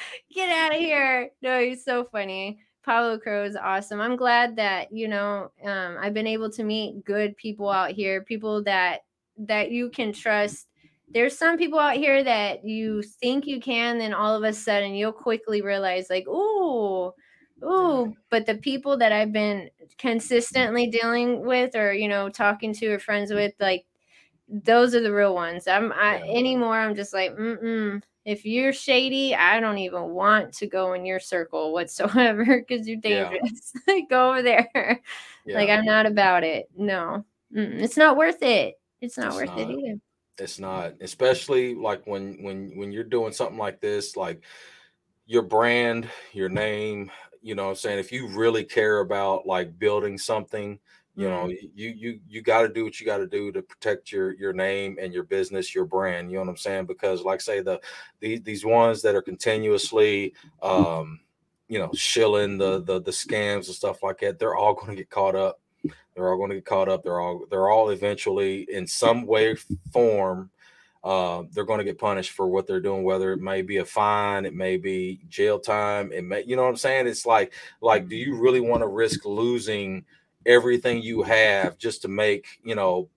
Get 0.34 0.50
out 0.50 0.74
of 0.74 0.80
here. 0.80 1.30
No, 1.42 1.62
he's 1.62 1.84
so 1.84 2.04
funny. 2.04 2.60
Pablo 2.84 3.18
Crow 3.18 3.44
is 3.44 3.56
awesome. 3.56 4.00
I'm 4.00 4.16
glad 4.16 4.56
that 4.56 4.92
you 4.92 5.08
know 5.08 5.50
um, 5.64 5.96
I've 6.00 6.14
been 6.14 6.26
able 6.26 6.50
to 6.52 6.64
meet 6.64 7.04
good 7.04 7.36
people 7.36 7.68
out 7.68 7.90
here, 7.90 8.22
people 8.22 8.62
that 8.64 9.00
that 9.38 9.70
you 9.70 9.90
can 9.90 10.12
trust. 10.12 10.68
There's 11.10 11.36
some 11.36 11.56
people 11.56 11.78
out 11.78 11.96
here 11.96 12.22
that 12.24 12.64
you 12.64 13.02
think 13.02 13.46
you 13.46 13.60
can, 13.60 13.98
then 13.98 14.12
all 14.12 14.34
of 14.36 14.42
a 14.42 14.52
sudden 14.52 14.94
you'll 14.94 15.12
quickly 15.12 15.62
realize, 15.62 16.10
like, 16.10 16.26
ooh, 16.28 17.12
ooh. 17.64 18.14
But 18.30 18.46
the 18.46 18.56
people 18.56 18.96
that 18.98 19.12
I've 19.12 19.32
been 19.32 19.70
consistently 19.96 20.86
dealing 20.86 21.46
with, 21.46 21.74
or 21.76 21.92
you 21.92 22.08
know, 22.08 22.28
talking 22.28 22.72
to 22.74 22.86
or 22.88 22.98
friends 22.98 23.32
with, 23.32 23.54
like, 23.60 23.86
those 24.48 24.94
are 24.94 25.00
the 25.02 25.12
real 25.12 25.34
ones. 25.34 25.66
I'm 25.68 25.92
I, 25.92 26.20
anymore. 26.22 26.78
I'm 26.78 26.94
just 26.94 27.12
like, 27.14 27.32
mm 27.36 27.62
mm 27.62 28.02
if 28.28 28.44
you're 28.44 28.74
shady, 28.74 29.34
I 29.34 29.58
don't 29.58 29.78
even 29.78 30.10
want 30.10 30.52
to 30.56 30.66
go 30.66 30.92
in 30.92 31.06
your 31.06 31.18
circle 31.18 31.72
whatsoever 31.72 32.44
because 32.68 32.86
you're 32.86 33.00
dangerous. 33.00 33.72
Yeah. 33.88 34.00
go 34.10 34.30
over 34.30 34.42
there. 34.42 35.00
Yeah. 35.46 35.54
Like 35.56 35.70
I'm 35.70 35.86
not 35.86 36.04
about 36.04 36.44
it. 36.44 36.68
No, 36.76 37.24
Mm-mm. 37.56 37.80
it's 37.80 37.96
not 37.96 38.18
worth 38.18 38.42
it. 38.42 38.78
It's 39.00 39.16
not 39.16 39.28
it's 39.28 39.36
worth 39.36 39.46
not. 39.46 39.58
it 39.60 39.70
either. 39.70 40.00
It's 40.36 40.58
not, 40.58 40.92
especially 41.00 41.74
like 41.74 42.06
when 42.06 42.42
when 42.42 42.76
when 42.76 42.92
you're 42.92 43.02
doing 43.02 43.32
something 43.32 43.56
like 43.56 43.80
this, 43.80 44.14
like 44.14 44.42
your 45.24 45.40
brand, 45.40 46.06
your 46.34 46.50
name. 46.50 47.10
You 47.40 47.54
know, 47.54 47.70
I'm 47.70 47.76
saying 47.76 47.98
if 47.98 48.12
you 48.12 48.28
really 48.28 48.62
care 48.62 49.00
about 49.00 49.46
like 49.46 49.78
building 49.78 50.18
something, 50.18 50.78
you 51.18 51.28
know 51.28 51.48
you 51.48 51.88
you 51.90 52.20
you 52.28 52.42
got 52.42 52.62
to 52.62 52.68
do 52.68 52.84
what 52.84 53.00
you 53.00 53.04
got 53.04 53.16
to 53.16 53.26
do 53.26 53.50
to 53.50 53.60
protect 53.60 54.12
your 54.12 54.36
your 54.36 54.52
name 54.52 54.96
and 55.00 55.12
your 55.12 55.24
business 55.24 55.74
your 55.74 55.84
brand 55.84 56.30
you 56.30 56.36
know 56.36 56.42
what 56.42 56.48
i'm 56.48 56.56
saying? 56.56 56.86
Because 56.86 57.22
like 57.22 57.40
say 57.40 57.60
the, 57.60 57.80
the 58.20 58.38
these 58.38 58.64
ones 58.64 59.02
that 59.02 59.16
are 59.16 59.22
continuously 59.22 60.32
um 60.62 61.18
you 61.66 61.80
know 61.80 61.90
shilling 61.92 62.56
the 62.56 62.84
the 62.84 63.00
the 63.00 63.10
scams 63.10 63.66
and 63.66 63.74
stuff 63.74 64.04
like 64.04 64.20
that 64.20 64.38
they're 64.38 64.54
all 64.54 64.74
going 64.74 64.90
to 64.90 64.94
get 64.94 65.10
caught 65.10 65.34
up. 65.34 65.60
They're 66.14 66.30
all 66.30 66.36
going 66.36 66.50
to 66.50 66.56
get 66.56 66.66
caught 66.66 66.88
up. 66.88 67.02
They're 67.02 67.20
all 67.20 67.46
they're 67.50 67.68
all 67.68 67.90
eventually 67.90 68.68
in 68.70 68.86
some 68.86 69.26
way 69.26 69.56
form 69.92 70.50
uh, 71.02 71.42
they're 71.52 71.64
going 71.64 71.78
to 71.78 71.84
get 71.84 71.98
punished 71.98 72.30
for 72.30 72.46
what 72.46 72.68
they're 72.68 72.80
doing 72.80 73.02
whether 73.02 73.32
it 73.32 73.40
may 73.40 73.62
be 73.62 73.78
a 73.78 73.84
fine 73.84 74.44
it 74.44 74.54
may 74.54 74.76
be 74.76 75.20
jail 75.28 75.58
time 75.58 76.12
it 76.12 76.22
may 76.22 76.44
you 76.44 76.54
know 76.54 76.62
what 76.62 76.68
i'm 76.68 76.76
saying? 76.76 77.08
It's 77.08 77.26
like 77.26 77.52
like 77.80 78.08
do 78.08 78.14
you 78.14 78.36
really 78.36 78.60
want 78.60 78.82
to 78.82 78.88
risk 78.88 79.24
losing 79.24 80.04
everything 80.48 81.00
you 81.02 81.22
have 81.22 81.78
just 81.78 82.02
to 82.02 82.08
make 82.08 82.58
you 82.64 82.74
know 82.74 83.08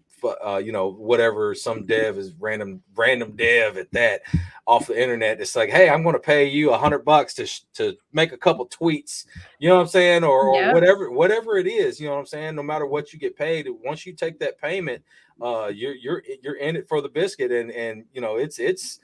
uh, 0.46 0.58
you 0.58 0.72
know 0.72 0.92
whatever 0.92 1.56
some 1.56 1.86
dev 1.86 2.18
is 2.18 2.34
random 2.40 2.82
random 2.96 3.36
dev 3.36 3.78
at 3.78 3.92
that 3.92 4.22
off 4.68 4.86
the 4.86 5.02
internet 5.02 5.42
it's 5.42 5.56
like 5.56 5.70
hey 5.70 5.90
i'm 5.90 6.04
going 6.04 6.14
to 6.14 6.20
pay 6.20 6.48
you 6.48 6.72
a 6.72 6.78
hundred 6.78 7.04
bucks 7.04 7.34
to 7.34 7.48
to 7.74 7.98
make 8.14 8.32
a 8.32 8.38
couple 8.38 8.68
tweets 8.68 9.26
you 9.58 9.68
know 9.68 9.76
what 9.76 9.82
i'm 9.82 9.88
saying? 9.88 10.24
Or, 10.24 10.50
or 10.50 10.74
whatever 10.74 11.10
whatever 11.10 11.58
it 11.58 11.66
is 11.66 12.00
you 12.00 12.08
know 12.08 12.14
what 12.14 12.20
i'm 12.20 12.26
saying? 12.28 12.54
No 12.54 12.62
matter 12.62 12.86
what 12.86 13.14
you 13.14 13.18
get 13.18 13.36
paid 13.36 13.68
once 13.84 14.06
you 14.06 14.14
take 14.14 14.38
that 14.40 14.62
payment 14.62 15.04
uh 15.42 15.72
you're 15.74 15.96
you're 15.96 16.22
you're 16.44 16.58
in 16.58 16.76
it 16.76 16.88
for 16.88 17.02
the 17.02 17.10
biscuit. 17.10 17.52
And 17.52 17.72
and 17.72 18.06
you 18.14 18.22
know 18.22 18.36
it's 18.36 18.60
it's 18.60 19.00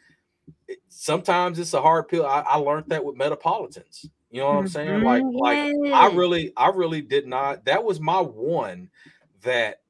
it, 0.67 0.79
sometimes 0.87 1.59
it's 1.59 1.73
a 1.73 1.81
hard 1.81 2.07
pill. 2.07 2.25
I, 2.25 2.41
I 2.41 2.57
learned 2.57 2.89
that 2.89 3.03
with 3.03 3.15
metropolitans 3.15 4.07
you 4.29 4.41
know 4.41 4.47
what 4.47 4.57
I'm 4.57 4.67
saying? 4.67 5.03
Like, 5.03 5.23
mm-hmm. 5.23 5.37
like 5.37 5.93
I 5.93 6.13
really, 6.13 6.51
I 6.57 6.69
really 6.69 7.01
did 7.01 7.27
not. 7.27 7.65
That 7.65 7.83
was 7.83 7.99
my 7.99 8.19
one 8.19 8.89
that 9.43 9.81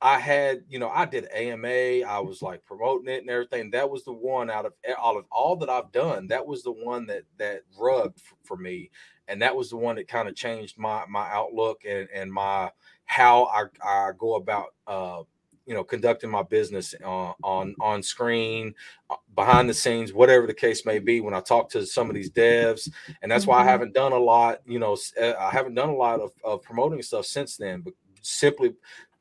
I 0.00 0.18
had. 0.18 0.64
You 0.68 0.78
know, 0.78 0.90
I 0.90 1.06
did 1.06 1.28
AMA. 1.32 2.06
I 2.06 2.18
was 2.20 2.42
like 2.42 2.64
promoting 2.66 3.08
it 3.08 3.22
and 3.22 3.30
everything. 3.30 3.70
That 3.70 3.88
was 3.88 4.04
the 4.04 4.12
one 4.12 4.50
out 4.50 4.66
of 4.66 4.74
all 5.00 5.16
of 5.18 5.24
all 5.30 5.56
that 5.56 5.70
I've 5.70 5.90
done. 5.90 6.26
That 6.28 6.46
was 6.46 6.62
the 6.62 6.72
one 6.72 7.06
that 7.06 7.22
that 7.38 7.62
rubbed 7.78 8.20
for, 8.20 8.36
for 8.44 8.56
me, 8.56 8.90
and 9.26 9.40
that 9.40 9.56
was 9.56 9.70
the 9.70 9.76
one 9.76 9.96
that 9.96 10.08
kind 10.08 10.28
of 10.28 10.34
changed 10.34 10.78
my 10.78 11.04
my 11.08 11.26
outlook 11.30 11.82
and 11.88 12.08
and 12.12 12.30
my 12.30 12.70
how 13.06 13.44
I 13.44 13.64
I 13.82 14.10
go 14.18 14.34
about 14.34 14.74
uh 14.86 15.22
you 15.66 15.74
know 15.74 15.84
conducting 15.84 16.30
my 16.30 16.42
business 16.42 16.94
uh, 17.04 17.32
on 17.42 17.74
on 17.80 18.02
screen 18.02 18.74
uh, 19.10 19.16
behind 19.34 19.68
the 19.68 19.74
scenes 19.74 20.12
whatever 20.12 20.46
the 20.46 20.54
case 20.54 20.86
may 20.86 20.98
be 20.98 21.20
when 21.20 21.34
i 21.34 21.40
talk 21.40 21.68
to 21.68 21.84
some 21.84 22.08
of 22.08 22.14
these 22.14 22.30
devs. 22.30 22.90
And 23.22 23.30
that's 23.30 23.46
why 23.46 23.56
i 23.56 23.60
mm-hmm. 23.60 23.68
haven't 23.68 23.94
done 23.94 24.12
a 24.12 24.18
lot 24.18 24.60
you 24.66 24.78
know 24.78 24.96
uh, 25.20 25.34
i 25.38 25.50
haven't 25.50 25.74
done 25.74 25.88
a 25.88 25.94
lot 25.94 26.20
of, 26.20 26.32
of 26.44 26.62
promoting 26.62 27.02
stuff 27.02 27.26
since 27.26 27.56
then 27.56 27.80
but 27.80 27.94
simply 28.22 28.74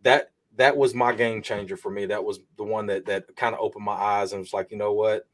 that 0.04 0.32
that 0.58 0.78
was 0.78 0.94
my 0.94 1.14
game 1.14 1.42
changer 1.42 1.78
for 1.78 1.92
me. 1.92 2.06
That 2.06 2.24
was 2.24 2.40
the 2.58 2.64
one 2.64 2.86
that 2.88 3.06
that 3.06 3.36
kind 3.36 3.54
of 3.54 3.62
opened 3.62 3.86
my 3.86 3.94
eyes 3.94 4.32
and 4.32 4.40
was 4.40 4.54
like 4.54 4.72
you 4.72 4.78
know 4.78 4.94
what? 4.94 5.28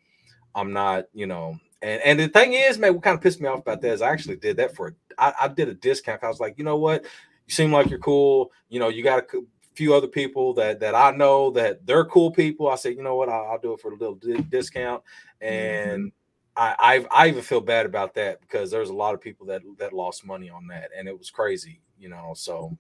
I'm 0.56 0.74
not 0.74 1.06
you 1.14 1.28
know. 1.28 1.58
And 1.82 2.02
and 2.04 2.20
the 2.20 2.28
thing 2.28 2.54
is 2.54 2.78
man 2.78 2.94
what 2.94 3.04
kind 3.04 3.16
of 3.16 3.22
pissed 3.22 3.42
me 3.42 3.48
off 3.48 3.60
about 3.60 3.82
that 3.82 3.94
is 3.94 4.02
i 4.02 4.10
actually 4.10 4.36
did 4.36 4.58
that 4.58 4.76
for 4.76 4.96
I, 5.18 5.34
I 5.42 5.48
did 5.48 5.68
a 5.68 5.74
discount 5.74 6.24
i 6.24 6.28
was 6.28 6.40
like 6.40 6.58
you 6.58 6.64
know 6.64 6.78
what? 6.78 7.04
You 7.04 7.54
seem 7.54 7.72
like 7.72 7.90
you're 7.90 8.00
cool. 8.00 8.52
You 8.70 8.80
know 8.80 8.90
you 8.90 9.04
got 9.04 9.28
to 9.30 9.48
few 9.74 9.94
other 9.94 10.08
people 10.08 10.54
that 10.56 10.80
that 10.80 10.96
I 10.96 11.12
know 11.12 11.52
that 11.52 11.86
they're 11.86 12.06
cool 12.06 12.32
people. 12.32 12.70
I 12.70 12.76
said, 12.76 12.96
you 12.96 13.04
know 13.04 13.16
what, 13.16 13.30
I'll, 13.30 13.52
I'll 13.52 13.60
do 13.60 13.74
it 13.74 13.80
for 13.82 13.92
a 13.92 13.96
little 13.98 14.16
di- 14.16 14.42
discount, 14.50 15.04
and. 15.40 16.12
I, 16.54 16.76
I 16.78 17.24
I 17.24 17.28
even 17.30 17.44
feel 17.44 17.62
bad 17.62 17.86
about 17.86 18.14
that 18.16 18.42
because 18.42 18.70
there's 18.70 18.90
a 18.90 18.94
lot 18.94 19.14
of 19.14 19.22
people 19.22 19.46
that 19.48 19.62
that 19.78 19.94
lost 19.94 20.26
money 20.26 20.50
on 20.50 20.68
that, 20.68 20.90
and 20.96 21.08
it 21.08 21.18
was 21.18 21.30
crazy, 21.30 21.80
you 21.98 22.10
know. 22.10 22.34
So 22.36 22.78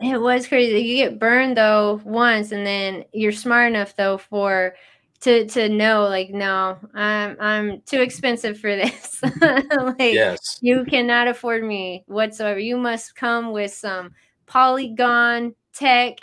it 0.00 0.18
was 0.18 0.46
crazy. 0.46 0.80
You 0.80 0.96
get 0.96 1.18
burned 1.18 1.58
though 1.58 2.00
once, 2.04 2.52
and 2.52 2.66
then 2.66 3.04
you're 3.12 3.30
smart 3.30 3.68
enough 3.68 3.94
though 3.96 4.16
for 4.16 4.74
to 5.22 5.46
to 5.46 5.68
know 5.68 6.02
like 6.08 6.30
no 6.30 6.76
i'm 6.94 7.36
i'm 7.40 7.80
too 7.82 8.00
expensive 8.00 8.58
for 8.58 8.74
this 8.74 9.20
like 9.40 10.12
yes. 10.12 10.58
you 10.60 10.84
cannot 10.84 11.28
afford 11.28 11.62
me 11.62 12.02
whatsoever 12.06 12.58
you 12.58 12.76
must 12.76 13.14
come 13.14 13.52
with 13.52 13.72
some 13.72 14.10
polygon 14.46 15.54
tech. 15.74 16.18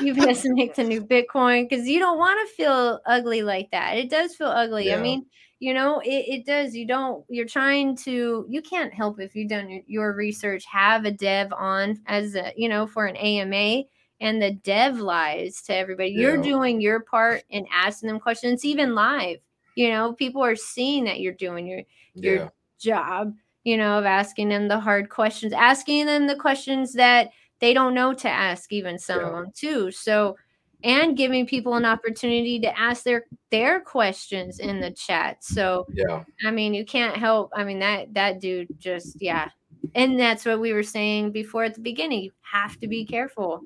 you 0.00 0.14
best 0.14 0.44
make 0.46 0.74
the 0.74 0.84
new 0.84 1.02
Bitcoin 1.04 1.68
because 1.68 1.86
you 1.86 1.98
don't 1.98 2.18
want 2.18 2.38
to 2.40 2.54
feel 2.54 3.00
ugly 3.06 3.42
like 3.42 3.70
that. 3.70 3.96
It 3.96 4.10
does 4.10 4.34
feel 4.34 4.48
ugly. 4.48 4.86
Yeah. 4.86 4.96
I 4.96 5.00
mean, 5.00 5.26
you 5.60 5.74
know, 5.74 6.00
it, 6.00 6.24
it 6.28 6.46
does. 6.46 6.74
You 6.74 6.86
don't, 6.86 7.24
you're 7.28 7.46
trying 7.46 7.96
to, 7.98 8.46
you 8.48 8.62
can't 8.62 8.92
help 8.92 9.20
if 9.20 9.34
you've 9.34 9.50
done 9.50 9.70
your, 9.70 9.82
your 9.86 10.14
research, 10.14 10.64
have 10.70 11.04
a 11.04 11.10
dev 11.10 11.52
on 11.52 12.00
as 12.06 12.34
a, 12.34 12.52
you 12.56 12.68
know, 12.68 12.86
for 12.86 13.06
an 13.06 13.16
AMA 13.16 13.84
and 14.20 14.40
the 14.40 14.52
dev 14.52 14.98
lies 14.98 15.62
to 15.62 15.76
everybody. 15.76 16.10
Yeah. 16.10 16.20
You're 16.20 16.42
doing 16.42 16.80
your 16.80 17.00
part 17.00 17.42
and 17.50 17.66
asking 17.72 18.08
them 18.08 18.20
questions, 18.20 18.64
even 18.64 18.94
live. 18.94 19.38
You 19.74 19.90
know, 19.90 20.12
people 20.12 20.42
are 20.42 20.56
seeing 20.56 21.04
that 21.04 21.20
you're 21.20 21.32
doing 21.32 21.66
your 21.66 21.82
your 22.14 22.36
yeah. 22.36 22.48
job 22.78 23.34
you 23.64 23.76
know, 23.76 23.98
of 23.98 24.04
asking 24.04 24.48
them 24.48 24.68
the 24.68 24.80
hard 24.80 25.08
questions, 25.08 25.52
asking 25.52 26.06
them 26.06 26.26
the 26.26 26.36
questions 26.36 26.92
that 26.94 27.30
they 27.60 27.72
don't 27.72 27.94
know 27.94 28.12
to 28.12 28.28
ask, 28.28 28.72
even 28.72 28.98
some 28.98 29.20
yeah. 29.20 29.26
of 29.26 29.32
them 29.32 29.52
too. 29.54 29.90
So, 29.90 30.36
and 30.84 31.16
giving 31.16 31.46
people 31.46 31.74
an 31.74 31.84
opportunity 31.84 32.58
to 32.60 32.78
ask 32.78 33.04
their 33.04 33.24
their 33.50 33.80
questions 33.80 34.58
in 34.58 34.80
the 34.80 34.90
chat. 34.90 35.44
So, 35.44 35.86
yeah, 35.92 36.24
I 36.44 36.50
mean, 36.50 36.74
you 36.74 36.84
can't 36.84 37.16
help. 37.16 37.52
I 37.54 37.62
mean, 37.62 37.78
that 37.78 38.12
that 38.14 38.40
dude 38.40 38.68
just 38.78 39.22
yeah, 39.22 39.48
and 39.94 40.18
that's 40.18 40.44
what 40.44 40.60
we 40.60 40.72
were 40.72 40.82
saying 40.82 41.30
before 41.30 41.64
at 41.64 41.74
the 41.74 41.80
beginning. 41.80 42.22
You 42.22 42.32
have 42.40 42.80
to 42.80 42.88
be 42.88 43.04
careful 43.04 43.60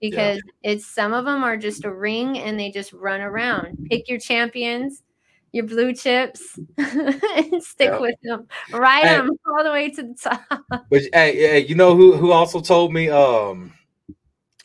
because 0.00 0.36
yeah. 0.62 0.72
it's 0.72 0.86
some 0.86 1.12
of 1.12 1.24
them 1.24 1.42
are 1.42 1.56
just 1.56 1.84
a 1.84 1.92
ring 1.92 2.38
and 2.38 2.58
they 2.58 2.70
just 2.70 2.92
run 2.92 3.20
around. 3.20 3.88
Pick 3.90 4.08
your 4.08 4.20
champions 4.20 5.02
your 5.52 5.66
blue 5.66 5.94
chips 5.94 6.58
and 6.78 7.62
stick 7.62 7.98
with 7.98 8.16
them. 8.22 8.46
Ride 8.72 9.06
hey, 9.06 9.16
them 9.16 9.30
all 9.46 9.64
the 9.64 9.70
way 9.70 9.90
to 9.90 10.02
the 10.02 10.14
top. 10.14 10.62
But 10.90 11.02
hey, 11.12 11.36
hey, 11.36 11.58
you 11.60 11.74
know 11.74 11.96
who 11.96 12.16
who 12.16 12.32
also 12.32 12.60
told 12.60 12.92
me 12.92 13.08
um 13.10 13.72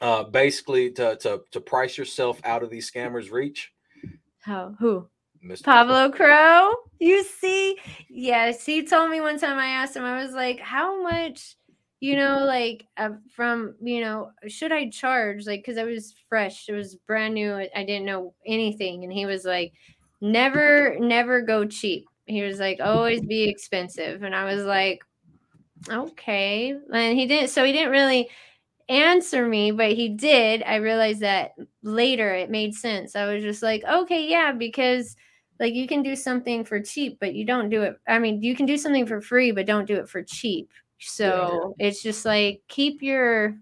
uh 0.01 0.23
basically 0.23 0.91
to 0.91 1.15
to 1.17 1.41
to 1.51 1.61
price 1.61 1.97
yourself 1.97 2.39
out 2.43 2.63
of 2.63 2.69
these 2.69 2.91
scammers 2.91 3.31
reach? 3.31 3.71
How 4.39 4.75
who? 4.79 5.07
Mr. 5.45 5.63
Pablo 5.63 6.11
Crow. 6.11 6.71
You 6.99 7.23
see, 7.23 7.77
Yes, 8.09 8.65
he 8.65 8.85
told 8.85 9.11
me 9.11 9.21
one 9.21 9.37
time. 9.37 9.59
I 9.59 9.67
asked 9.67 9.95
him. 9.95 10.03
I 10.03 10.23
was 10.23 10.33
like, 10.33 10.59
"How 10.59 11.01
much?" 11.03 11.55
You 11.99 12.15
know, 12.15 12.45
like 12.45 12.85
uh, 12.97 13.11
from 13.35 13.75
you 13.81 14.01
know, 14.01 14.31
should 14.47 14.71
I 14.71 14.89
charge? 14.89 15.45
Like, 15.45 15.59
because 15.59 15.77
I 15.77 15.83
was 15.83 16.13
fresh, 16.29 16.67
it 16.69 16.73
was 16.73 16.95
brand 17.07 17.33
new. 17.33 17.53
I 17.53 17.83
didn't 17.83 18.05
know 18.05 18.33
anything, 18.45 19.03
and 19.03 19.13
he 19.13 19.25
was 19.25 19.45
like, 19.45 19.73
"Never, 20.21 20.97
never 20.99 21.41
go 21.41 21.65
cheap." 21.65 22.05
He 22.25 22.41
was 22.41 22.59
like, 22.59 22.79
"Always 22.81 23.21
be 23.21 23.43
expensive," 23.43 24.23
and 24.23 24.35
I 24.35 24.45
was 24.53 24.63
like, 24.63 25.03
"Okay." 25.89 26.75
And 26.93 27.17
he 27.17 27.25
didn't. 27.27 27.49
So 27.49 27.63
he 27.63 27.71
didn't 27.71 27.91
really 27.91 28.29
answer 28.89 29.47
me, 29.47 29.71
but 29.71 29.93
he 29.93 30.09
did. 30.09 30.63
I 30.63 30.75
realized 30.75 31.21
that 31.21 31.53
later 31.83 32.33
it 32.33 32.49
made 32.49 32.75
sense. 32.75 33.15
I 33.15 33.31
was 33.33 33.43
just 33.43 33.63
like, 33.63 33.83
okay, 33.83 34.27
yeah, 34.27 34.51
because 34.51 35.15
like 35.59 35.73
you 35.73 35.87
can 35.87 36.03
do 36.03 36.15
something 36.15 36.63
for 36.65 36.81
cheap, 36.81 37.17
but 37.19 37.33
you 37.33 37.45
don't 37.45 37.69
do 37.69 37.81
it. 37.83 37.97
I 38.07 38.19
mean, 38.19 38.41
you 38.41 38.55
can 38.55 38.65
do 38.65 38.77
something 38.77 39.05
for 39.05 39.21
free, 39.21 39.51
but 39.51 39.65
don't 39.65 39.87
do 39.87 39.95
it 39.95 40.09
for 40.09 40.23
cheap. 40.23 40.69
So 40.99 41.73
yeah. 41.79 41.87
it's 41.87 42.01
just 42.01 42.25
like 42.25 42.61
keep 42.67 43.01
your 43.01 43.57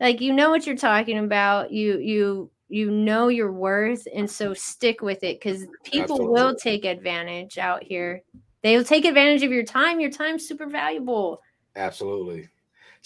like 0.00 0.20
you 0.20 0.32
know 0.32 0.50
what 0.50 0.66
you're 0.66 0.76
talking 0.76 1.18
about. 1.18 1.72
You 1.72 1.98
you 1.98 2.50
you 2.68 2.90
know 2.90 3.28
your 3.28 3.52
worth 3.52 4.06
and 4.14 4.30
so 4.30 4.52
stick 4.54 5.02
with 5.02 5.22
it 5.22 5.38
because 5.38 5.66
people 5.84 6.02
Absolutely. 6.02 6.26
will 6.28 6.54
take 6.54 6.84
advantage 6.84 7.58
out 7.58 7.82
here. 7.82 8.22
They 8.62 8.76
will 8.76 8.84
take 8.84 9.04
advantage 9.04 9.42
of 9.42 9.52
your 9.52 9.64
time. 9.64 10.00
Your 10.00 10.10
time's 10.10 10.48
super 10.48 10.66
valuable. 10.66 11.40
Absolutely 11.76 12.48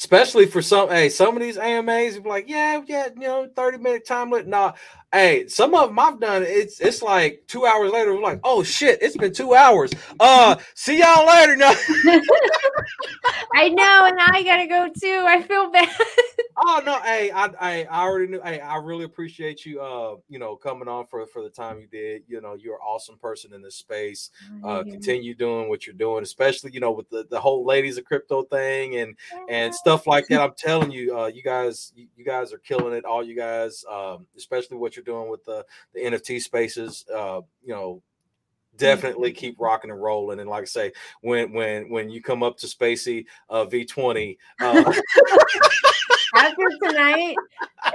especially 0.00 0.46
for 0.46 0.62
some 0.62 0.88
hey 0.88 1.10
some 1.10 1.36
of 1.36 1.42
these 1.42 1.58
amas 1.58 2.18
be 2.18 2.26
like 2.26 2.48
yeah 2.48 2.80
yeah 2.86 3.08
you 3.14 3.20
know 3.20 3.46
30 3.54 3.78
minute 3.78 4.06
time 4.06 4.30
limit. 4.30 4.48
Nah. 4.48 4.72
Hey 5.12 5.46
some 5.48 5.74
of 5.74 5.88
them 5.88 5.98
i've 5.98 6.20
done 6.20 6.42
it's 6.46 6.80
it's 6.80 7.02
like 7.02 7.42
two 7.46 7.66
hours 7.66 7.90
later 7.90 8.14
we're 8.14 8.22
like 8.22 8.40
oh 8.42 8.62
shit 8.62 9.02
it's 9.02 9.16
been 9.16 9.34
two 9.34 9.54
hours. 9.54 9.90
Uh 10.18 10.56
see 10.74 11.00
y'all 11.00 11.26
later 11.26 11.54
now. 11.54 11.72
I 13.54 13.68
know 13.68 14.06
and 14.06 14.18
i 14.18 14.42
gotta 14.42 14.66
go 14.66 14.88
too. 14.88 15.24
I 15.26 15.42
feel 15.42 15.70
bad. 15.70 15.88
Oh 16.62 16.80
no 16.84 16.98
hey 17.00 17.30
I, 17.30 17.50
I 17.60 17.86
i 17.90 18.02
already 18.02 18.30
knew 18.30 18.40
hey 18.42 18.60
i 18.60 18.76
really 18.76 19.04
appreciate 19.04 19.66
you 19.66 19.80
uh 19.80 20.16
you 20.28 20.38
know 20.38 20.56
coming 20.56 20.88
on 20.88 21.06
for 21.06 21.26
for 21.26 21.42
the 21.42 21.50
time 21.50 21.80
you 21.80 21.88
did. 21.88 22.22
You 22.26 22.40
know 22.40 22.54
you're 22.54 22.76
an 22.76 22.80
awesome 22.86 23.18
person 23.18 23.52
in 23.52 23.60
this 23.60 23.74
space. 23.74 24.30
Uh 24.64 24.82
continue 24.84 25.34
doing 25.34 25.68
what 25.68 25.86
you're 25.86 25.94
doing 25.96 26.22
especially 26.22 26.70
you 26.72 26.80
know 26.80 26.92
with 26.92 27.10
the, 27.10 27.26
the 27.30 27.40
whole 27.40 27.66
ladies 27.66 27.98
of 27.98 28.04
crypto 28.04 28.44
thing 28.44 28.96
and 28.96 29.16
and 29.48 29.74
stuff 29.74 29.89
like 30.06 30.26
that 30.28 30.40
i'm 30.40 30.54
telling 30.56 30.90
you 30.90 31.16
uh 31.18 31.26
you 31.26 31.42
guys 31.42 31.92
you, 31.94 32.06
you 32.16 32.24
guys 32.24 32.52
are 32.52 32.58
killing 32.58 32.94
it 32.94 33.04
all 33.04 33.24
you 33.24 33.36
guys 33.36 33.84
um 33.90 34.26
especially 34.36 34.76
what 34.76 34.96
you're 34.96 35.04
doing 35.04 35.30
with 35.30 35.44
the 35.44 35.64
the 35.94 36.00
nft 36.00 36.40
spaces 36.40 37.04
uh 37.14 37.40
you 37.62 37.74
know 37.74 38.02
definitely 38.76 39.32
keep 39.32 39.56
rocking 39.60 39.90
and 39.90 40.02
rolling. 40.02 40.40
And 40.40 40.48
like 40.48 40.62
I 40.62 40.66
say, 40.66 40.92
when 41.20 41.52
when 41.52 41.88
when 41.90 42.10
you 42.10 42.22
come 42.22 42.42
up 42.42 42.56
to 42.58 42.66
Spacey 42.66 43.26
uh, 43.48 43.66
V20, 43.66 44.36
uh, 44.60 44.92
after 46.34 46.64
tonight, 46.82 47.36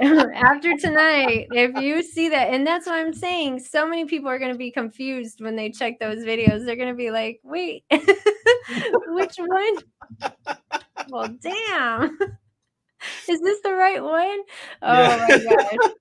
after 0.00 0.76
tonight, 0.76 1.48
if 1.50 1.76
you 1.82 2.02
see 2.02 2.28
that, 2.30 2.54
and 2.54 2.66
that's 2.66 2.86
what 2.86 2.94
I'm 2.94 3.12
saying, 3.12 3.60
so 3.60 3.86
many 3.86 4.04
people 4.04 4.28
are 4.30 4.38
going 4.38 4.52
to 4.52 4.58
be 4.58 4.70
confused 4.70 5.40
when 5.40 5.56
they 5.56 5.70
check 5.70 5.98
those 5.98 6.18
videos. 6.18 6.64
They're 6.64 6.76
going 6.76 6.88
to 6.88 6.94
be 6.94 7.10
like, 7.10 7.40
wait, 7.42 7.84
which 9.08 9.36
one? 9.38 9.76
well, 11.10 11.28
damn. 11.40 12.18
Is 13.28 13.40
this 13.40 13.60
the 13.62 13.72
right 13.72 14.02
one? 14.02 14.40
Oh 14.82 15.00
yeah. 15.00 15.26
my 15.28 15.38
god. 15.38 15.92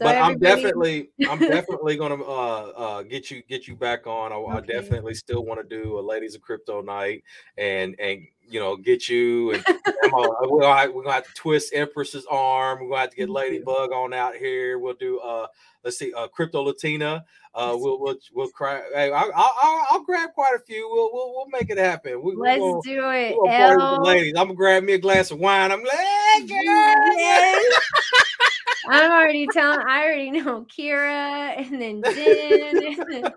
So 0.00 0.06
but 0.06 0.16
I'm 0.16 0.38
definitely, 0.38 1.10
I'm 1.28 1.38
definitely 1.38 1.94
gonna 1.98 2.22
uh, 2.22 2.72
uh, 2.74 3.02
get 3.02 3.30
you 3.30 3.42
get 3.42 3.68
you 3.68 3.76
back 3.76 4.06
on. 4.06 4.32
I, 4.32 4.36
okay. 4.36 4.56
I 4.56 4.80
definitely 4.80 5.12
still 5.12 5.44
want 5.44 5.60
to 5.60 5.82
do 5.82 5.98
a 5.98 6.00
ladies 6.00 6.34
of 6.34 6.40
crypto 6.40 6.80
night 6.80 7.22
and 7.58 7.94
and 8.00 8.22
you 8.50 8.60
know 8.60 8.76
get 8.76 9.08
you 9.08 9.52
and 9.52 9.64
we're, 10.12 10.60
gonna, 10.60 10.92
we're 10.92 11.02
gonna 11.04 11.14
have 11.14 11.26
to 11.26 11.34
twist 11.34 11.72
Empress's 11.74 12.26
arm. 12.30 12.80
We're 12.80 12.88
gonna 12.88 13.00
have 13.02 13.10
to 13.10 13.16
get 13.16 13.30
Ladybug 13.30 13.92
on 13.92 14.12
out 14.12 14.36
here. 14.36 14.78
We'll 14.78 14.94
do 14.94 15.18
uh 15.20 15.46
let's 15.84 15.98
see 15.98 16.12
uh 16.12 16.28
crypto 16.28 16.62
Latina. 16.62 17.24
Uh, 17.52 17.76
we'll 17.76 17.98
we'll 18.00 18.16
we'll 18.32 18.48
cry. 18.50 18.80
Hey, 18.94 19.10
I'll, 19.10 19.30
I'll, 19.34 19.86
I'll 19.90 20.04
grab 20.04 20.30
quite 20.34 20.54
a 20.54 20.60
few. 20.60 20.88
We'll 20.88 21.10
we'll, 21.12 21.32
we'll 21.32 21.48
make 21.48 21.68
it 21.68 21.78
happen. 21.78 22.22
We, 22.22 22.36
Let's 22.36 22.60
we'll, 22.60 22.80
do 22.80 23.10
it. 23.10 23.34
We'll 23.36 24.02
ladies. 24.04 24.34
I'm 24.36 24.46
gonna 24.46 24.54
grab 24.54 24.84
me 24.84 24.92
a 24.92 24.98
glass 24.98 25.32
of 25.32 25.40
wine. 25.40 25.72
I'm 25.72 25.82
like, 25.82 26.48
yes. 26.48 27.80
I'm 28.88 29.10
already 29.10 29.48
telling. 29.48 29.80
I 29.80 30.04
already 30.04 30.30
know 30.30 30.64
Kira 30.64 31.58
and 31.58 31.82
then 31.82 32.02
Jen. 32.04 33.24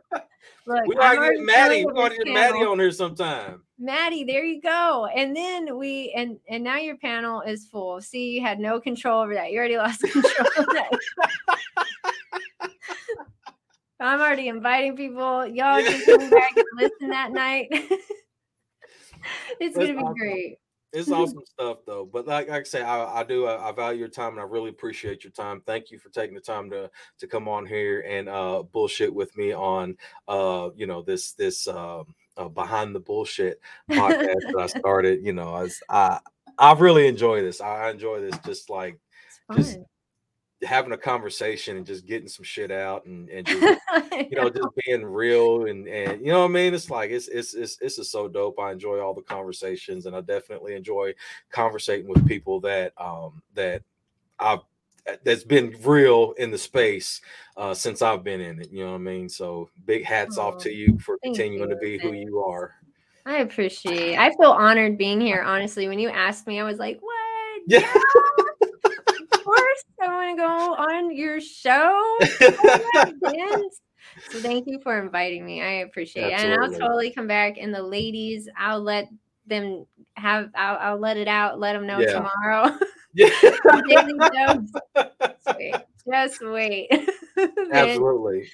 look, 0.68 0.88
we 0.88 0.95
gotta 0.95 1.34
get 1.34 1.44
Maddie. 1.44 1.85
We 1.85 1.94
gotta 1.94 2.15
get 2.15 2.27
Maddie 2.27 2.64
on 2.65 2.80
here 2.80 2.91
sometime. 2.91 3.62
Maddie, 3.79 4.23
there 4.23 4.43
you 4.43 4.61
go. 4.61 5.07
And 5.15 5.35
then 5.35 5.77
we 5.77 6.13
and 6.15 6.39
and 6.47 6.63
now 6.63 6.77
your 6.77 6.97
panel 6.97 7.41
is 7.41 7.65
full. 7.65 8.01
See, 8.01 8.31
you 8.31 8.41
had 8.41 8.59
no 8.59 8.79
control 8.79 9.21
over 9.21 9.33
that. 9.33 9.51
You 9.51 9.59
already 9.59 9.77
lost 9.77 10.01
control 10.03 10.47
of 10.57 10.65
that. 10.67 10.99
I'm 13.99 14.19
already 14.19 14.47
inviting 14.49 14.95
people. 14.97 15.47
Y'all 15.47 15.79
yeah. 15.79 15.91
can 15.91 16.05
come 16.05 16.29
back 16.29 16.51
and 16.55 16.65
listen 16.77 17.09
that 17.09 17.31
night. 17.31 17.67
it's 17.71 18.01
That's 19.59 19.77
gonna 19.77 19.93
be 19.93 19.99
awesome. 19.99 20.13
great 20.15 20.57
it's 20.93 21.11
awesome 21.11 21.41
stuff 21.45 21.79
though. 21.87 22.05
But 22.05 22.27
like, 22.27 22.47
like 22.49 22.61
I 22.61 22.63
say, 22.63 22.83
I, 22.83 23.21
I 23.21 23.23
do 23.23 23.47
I, 23.47 23.69
I, 23.69 23.71
value 23.71 23.99
your 23.99 24.07
time 24.07 24.33
and 24.33 24.39
I 24.39 24.43
really 24.43 24.69
appreciate 24.69 25.23
your 25.23 25.31
time. 25.31 25.61
Thank 25.65 25.89
you 25.89 25.97
for 25.97 26.09
taking 26.09 26.35
the 26.35 26.41
time 26.41 26.69
to 26.69 26.89
to 27.19 27.27
come 27.27 27.47
on 27.47 27.65
here 27.65 28.05
and 28.07 28.29
uh 28.29 28.61
bullshit 28.61 29.13
with 29.13 29.35
me 29.35 29.53
on 29.53 29.97
uh 30.27 30.69
you 30.75 30.85
know 30.85 31.01
this 31.01 31.33
this 31.33 31.67
um 31.67 32.13
uh, 32.38 32.49
behind 32.49 32.95
the 32.95 32.99
bullshit 32.99 33.60
podcast 33.89 34.35
that 34.51 34.60
I 34.60 34.68
started. 34.80 35.26
You 35.26 35.34
know, 35.34 35.55
as 35.55 35.80
I 35.89 36.19
I 36.57 36.73
really 36.73 37.07
enjoy 37.07 37.41
this. 37.41 37.61
I 37.61 37.89
enjoy 37.89 38.22
this 38.22 38.38
just 38.45 38.69
like 38.69 38.99
just 39.55 39.77
having 40.64 40.93
a 40.93 40.97
conversation 40.97 41.77
and 41.77 41.85
just 41.85 42.05
getting 42.05 42.27
some 42.27 42.43
shit 42.43 42.72
out 42.72 43.05
and, 43.05 43.30
and 43.30 43.45
just, 43.45 43.61
you 44.14 44.35
know 44.38 44.49
just 44.49 44.68
being 44.85 45.03
real 45.03 45.65
and 45.65 45.88
and 45.88 46.22
you 46.22 46.31
know 46.31 46.39
what 46.39 46.51
I 46.51 46.53
mean 46.53 46.73
it's 46.73 46.89
like 46.89 47.11
it's 47.11 47.27
it's 47.27 47.53
it's 47.53 47.77
it's 47.81 47.97
just 47.97 48.11
so 48.11 48.27
dope 48.30 48.60
I 48.60 48.72
enjoy 48.72 48.99
all 48.99 49.14
the 49.14 49.22
conversations 49.22 50.05
and 50.05 50.15
I 50.15 50.22
definitely 50.22 50.76
enjoy 50.76 51.14
conversating 51.51 52.07
with 52.07 52.26
people 52.27 52.61
that 52.61 52.93
um 52.97 53.41
that 53.55 53.84
I've 54.39 54.60
that's 55.23 55.43
been 55.43 55.75
real 55.84 56.34
in 56.38 56.49
the 56.49 56.57
space 56.57 57.21
uh 57.57 57.73
since 57.73 58.01
I've 58.01 58.23
been 58.23 58.41
in 58.41 58.61
it 58.61 58.71
you 58.71 58.85
know 58.85 58.91
what 58.91 58.97
I 58.97 58.99
mean 58.99 59.30
so 59.30 59.69
big 59.85 60.05
hats 60.05 60.38
oh, 60.38 60.43
off 60.43 60.57
to 60.63 60.71
you 60.71 60.97
for 60.99 61.17
continuing 61.23 61.69
you. 61.69 61.75
to 61.75 61.81
be 61.81 61.97
who 61.97 62.13
you 62.13 62.39
are 62.39 62.73
I 63.25 63.38
appreciate 63.38 64.17
I 64.17 64.31
feel 64.31 64.51
honored 64.51 64.97
being 64.97 65.19
here 65.19 65.43
honestly 65.43 65.88
when 65.88 65.99
you 65.99 66.09
asked 66.09 66.47
me 66.47 66.59
I 66.59 66.63
was 66.63 66.80
like 66.80 66.99
what 67.01 67.61
yeah 67.67 67.93
of 69.34 69.43
course, 69.43 69.84
I 70.01 70.07
want 70.07 70.38
to 70.38 70.41
go 70.41 70.73
on 70.75 71.15
your 71.15 71.41
show. 71.41 72.17
so 74.30 74.39
thank 74.39 74.67
you 74.67 74.80
for 74.81 75.01
inviting 75.01 75.45
me. 75.45 75.61
I 75.61 75.81
appreciate 75.81 76.31
Absolutely. 76.31 76.51
it. 76.51 76.53
And 76.53 76.75
I'll 76.75 76.80
totally 76.80 77.11
come 77.11 77.27
back. 77.27 77.57
And 77.59 77.73
the 77.73 77.84
ladies, 77.84 78.47
I'll 78.57 78.81
let 78.81 79.09
them 79.45 79.85
have 80.15 80.49
I'll, 80.55 80.77
I'll 80.77 80.99
let 80.99 81.17
it 81.17 81.27
out, 81.27 81.59
let 81.59 81.73
them 81.73 81.85
know 81.85 81.99
yeah. 81.99 82.13
tomorrow. 82.13 82.77
Yeah. 83.14 83.30
wait. 85.57 85.76
Just 86.06 86.41
wait. 86.41 86.91
Absolutely 87.72 88.49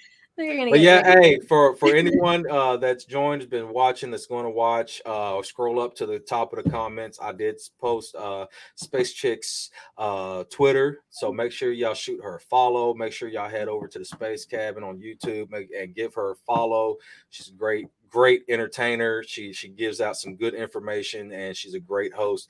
but 0.69 0.80
yeah, 0.80 1.19
hey, 1.19 1.40
for 1.40 1.76
for 1.76 1.90
anyone 1.95 2.49
uh, 2.49 2.77
that's 2.77 3.03
joined, 3.03 3.41
has 3.41 3.49
been 3.49 3.73
watching, 3.73 4.10
that's 4.10 4.26
going 4.26 4.45
to 4.45 4.49
watch, 4.49 5.02
uh, 5.06 5.41
scroll 5.41 5.81
up 5.81 5.95
to 5.95 6.06
the 6.06 6.19
top 6.19 6.53
of 6.53 6.64
the 6.64 6.69
comments. 6.69 7.19
I 7.22 7.34
did 7.34 7.60
post 7.80 8.15
uh, 8.15 8.45
Space 8.76 9.11
Chicks 9.11 9.69
uh, 9.98 10.45
Twitter, 10.49 10.99
so 11.10 11.34
make 11.34 11.52
sure 11.52 11.72
y'all 11.73 11.94
shoot 11.94 12.23
her 12.23 12.36
a 12.36 12.40
follow. 12.40 12.94
Make 12.94 13.11
sure 13.11 13.27
y'all 13.27 13.49
head 13.49 13.68
over 13.68 13.88
to 13.88 13.99
the 13.99 14.06
Space 14.06 14.45
Cabin 14.45 14.84
on 14.84 14.99
YouTube 14.99 15.49
make, 15.52 15.69
and 15.77 15.94
give 15.94 16.14
her 16.14 16.31
a 16.31 16.36
follow. 16.36 16.95
She's 17.30 17.49
a 17.49 17.53
great, 17.53 17.88
great 18.10 18.44
entertainer. 18.48 19.23
She 19.23 19.52
she 19.52 19.68
gives 19.68 19.99
out 19.99 20.15
some 20.15 20.36
good 20.36 20.53
information, 20.53 21.34
and 21.34 21.56
she's 21.56 21.73
a 21.73 21.81
great 21.81 22.14
host. 22.14 22.49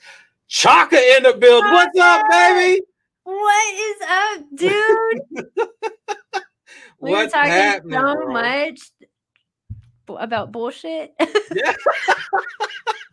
Chaka 0.50 0.98
in 1.16 1.24
the 1.24 1.34
building. 1.34 1.72
What's 1.72 1.98
up, 2.00 2.26
baby? 2.30 2.82
What 3.24 3.76
is 3.76 3.96
up, 4.10 4.42
dude? 4.56 5.46
we 7.00 7.12
What's 7.12 7.34
were 7.36 7.40
talking 7.48 7.92
so 7.92 8.16
bro? 8.16 8.34
much 8.34 8.80
about 10.08 10.52
bullshit. 10.52 11.14
Yeah. 11.56 11.74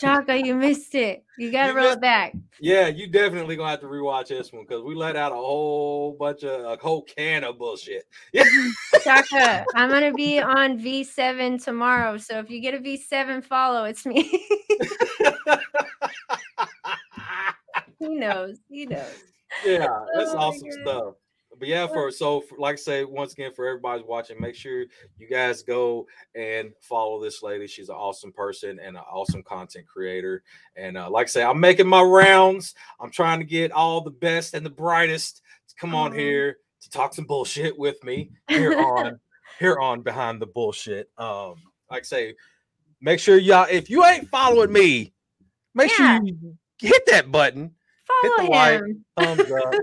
Chaka, 0.00 0.36
you 0.44 0.54
missed 0.54 0.94
it. 0.94 1.24
You 1.38 1.50
gotta 1.50 1.74
roll 1.74 1.92
it 1.92 2.00
back. 2.00 2.34
Yeah, 2.60 2.86
you 2.88 3.06
definitely 3.06 3.56
gonna 3.56 3.70
have 3.70 3.80
to 3.80 3.86
rewatch 3.86 4.28
this 4.28 4.52
one 4.52 4.64
because 4.66 4.82
we 4.82 4.94
let 4.94 5.16
out 5.16 5.32
a 5.32 5.36
whole 5.36 6.12
bunch 6.12 6.44
of 6.44 6.60
a 6.64 6.76
whole 6.80 7.02
can 7.02 7.44
of 7.44 7.58
bullshit. 7.58 8.04
Yeah. 8.32 8.44
Mm-hmm. 8.44 8.98
Chaka, 9.02 9.64
I'm 9.74 9.90
gonna 9.90 10.12
be 10.12 10.40
on 10.40 10.78
V7 10.78 11.62
tomorrow. 11.62 12.16
So 12.18 12.38
if 12.38 12.50
you 12.50 12.60
get 12.60 12.74
a 12.74 12.78
V7 12.78 13.44
follow, 13.44 13.84
it's 13.84 14.04
me. 14.06 14.22
he 17.98 18.08
knows. 18.08 18.58
He 18.68 18.86
knows. 18.86 19.24
Yeah, 19.64 19.88
that's 20.14 20.30
oh 20.30 20.38
awesome 20.38 20.70
stuff 20.72 21.14
but 21.58 21.68
yeah, 21.68 21.86
for 21.86 22.10
so 22.10 22.40
for, 22.42 22.58
like 22.58 22.74
I 22.74 22.76
say 22.76 23.04
once 23.04 23.32
again 23.32 23.52
for 23.54 23.66
everybody's 23.66 24.06
watching, 24.06 24.40
make 24.40 24.54
sure 24.54 24.84
you 25.18 25.28
guys 25.30 25.62
go 25.62 26.06
and 26.34 26.72
follow 26.80 27.22
this 27.22 27.42
lady. 27.42 27.66
She's 27.66 27.88
an 27.88 27.94
awesome 27.96 28.32
person 28.32 28.78
and 28.78 28.96
an 28.96 29.02
awesome 29.10 29.42
content 29.42 29.86
creator. 29.86 30.42
And 30.76 30.96
uh, 30.96 31.10
like 31.10 31.26
I 31.26 31.28
say, 31.28 31.42
I'm 31.44 31.60
making 31.60 31.86
my 31.88 32.02
rounds. 32.02 32.74
I'm 33.00 33.10
trying 33.10 33.38
to 33.40 33.44
get 33.44 33.72
all 33.72 34.00
the 34.00 34.10
best 34.10 34.54
and 34.54 34.64
the 34.64 34.70
brightest 34.70 35.42
to 35.68 35.74
come 35.76 35.94
on 35.94 36.12
Mhm. 36.12 36.18
here 36.18 36.56
to 36.82 36.90
talk 36.90 37.12
some 37.14 37.24
bullshit 37.26 37.76
with 37.78 38.02
me 38.04 38.30
here 38.48 38.74
on 38.78 39.18
here 39.58 39.78
on 39.78 40.02
behind 40.02 40.40
the 40.40 40.46
bullshit. 40.46 41.10
Um, 41.18 41.56
like 41.90 42.02
I 42.02 42.04
say, 42.04 42.34
make 43.00 43.18
sure 43.20 43.36
y'all 43.38 43.66
if 43.70 43.90
you 43.90 44.04
ain't 44.04 44.28
following 44.28 44.72
me, 44.72 45.12
make 45.74 45.90
Yeah. 45.98 46.18
sure 46.18 46.26
you 46.26 46.56
hit 46.80 47.02
that 47.06 47.30
button 47.32 47.74
Follow 48.06 48.34
the 48.46 48.50
like. 48.50 48.80
him. 48.80 49.04
thumbs 49.16 49.50
up. 49.50 49.74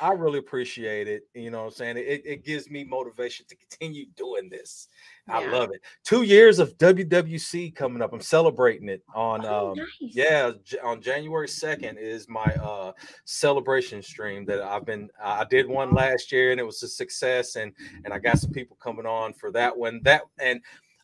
I 0.00 0.12
really 0.12 0.38
appreciate 0.38 1.08
it. 1.08 1.24
You 1.34 1.50
know 1.50 1.60
what 1.60 1.66
I'm 1.66 1.72
saying? 1.72 1.96
It, 1.98 2.22
it 2.24 2.44
gives 2.44 2.70
me 2.70 2.84
motivation 2.84 3.46
to 3.48 3.56
continue 3.56 4.06
doing 4.16 4.48
this. 4.48 4.88
I 5.28 5.46
love 5.50 5.70
it. 5.72 5.80
Two 6.04 6.22
years 6.22 6.58
of 6.58 6.76
WWC 6.78 7.74
coming 7.74 8.02
up. 8.02 8.12
I'm 8.12 8.20
celebrating 8.20 8.88
it 8.88 9.02
on 9.14 9.44
Oh, 9.46 9.70
um, 9.70 9.78
nice. 9.78 9.86
yeah, 10.00 10.52
on 10.82 11.00
January 11.00 11.46
2nd 11.48 11.96
is 11.98 12.28
my 12.28 12.44
uh 12.62 12.92
celebration 13.24 14.02
stream 14.02 14.44
that 14.46 14.60
I've 14.62 14.84
been 14.84 15.08
I 15.22 15.44
did 15.44 15.66
one 15.68 15.92
last 15.92 16.30
year 16.32 16.50
and 16.50 16.60
it 16.60 16.64
was 16.64 16.82
a 16.82 16.88
success 16.88 17.56
and 17.56 17.72
and 18.04 18.12
I 18.12 18.18
got 18.18 18.38
some 18.38 18.50
people 18.52 18.76
coming 18.82 19.06
on 19.06 19.32
for 19.32 19.50
that 19.52 19.76
one. 19.76 20.00
That 20.02 20.22
and 20.38 20.60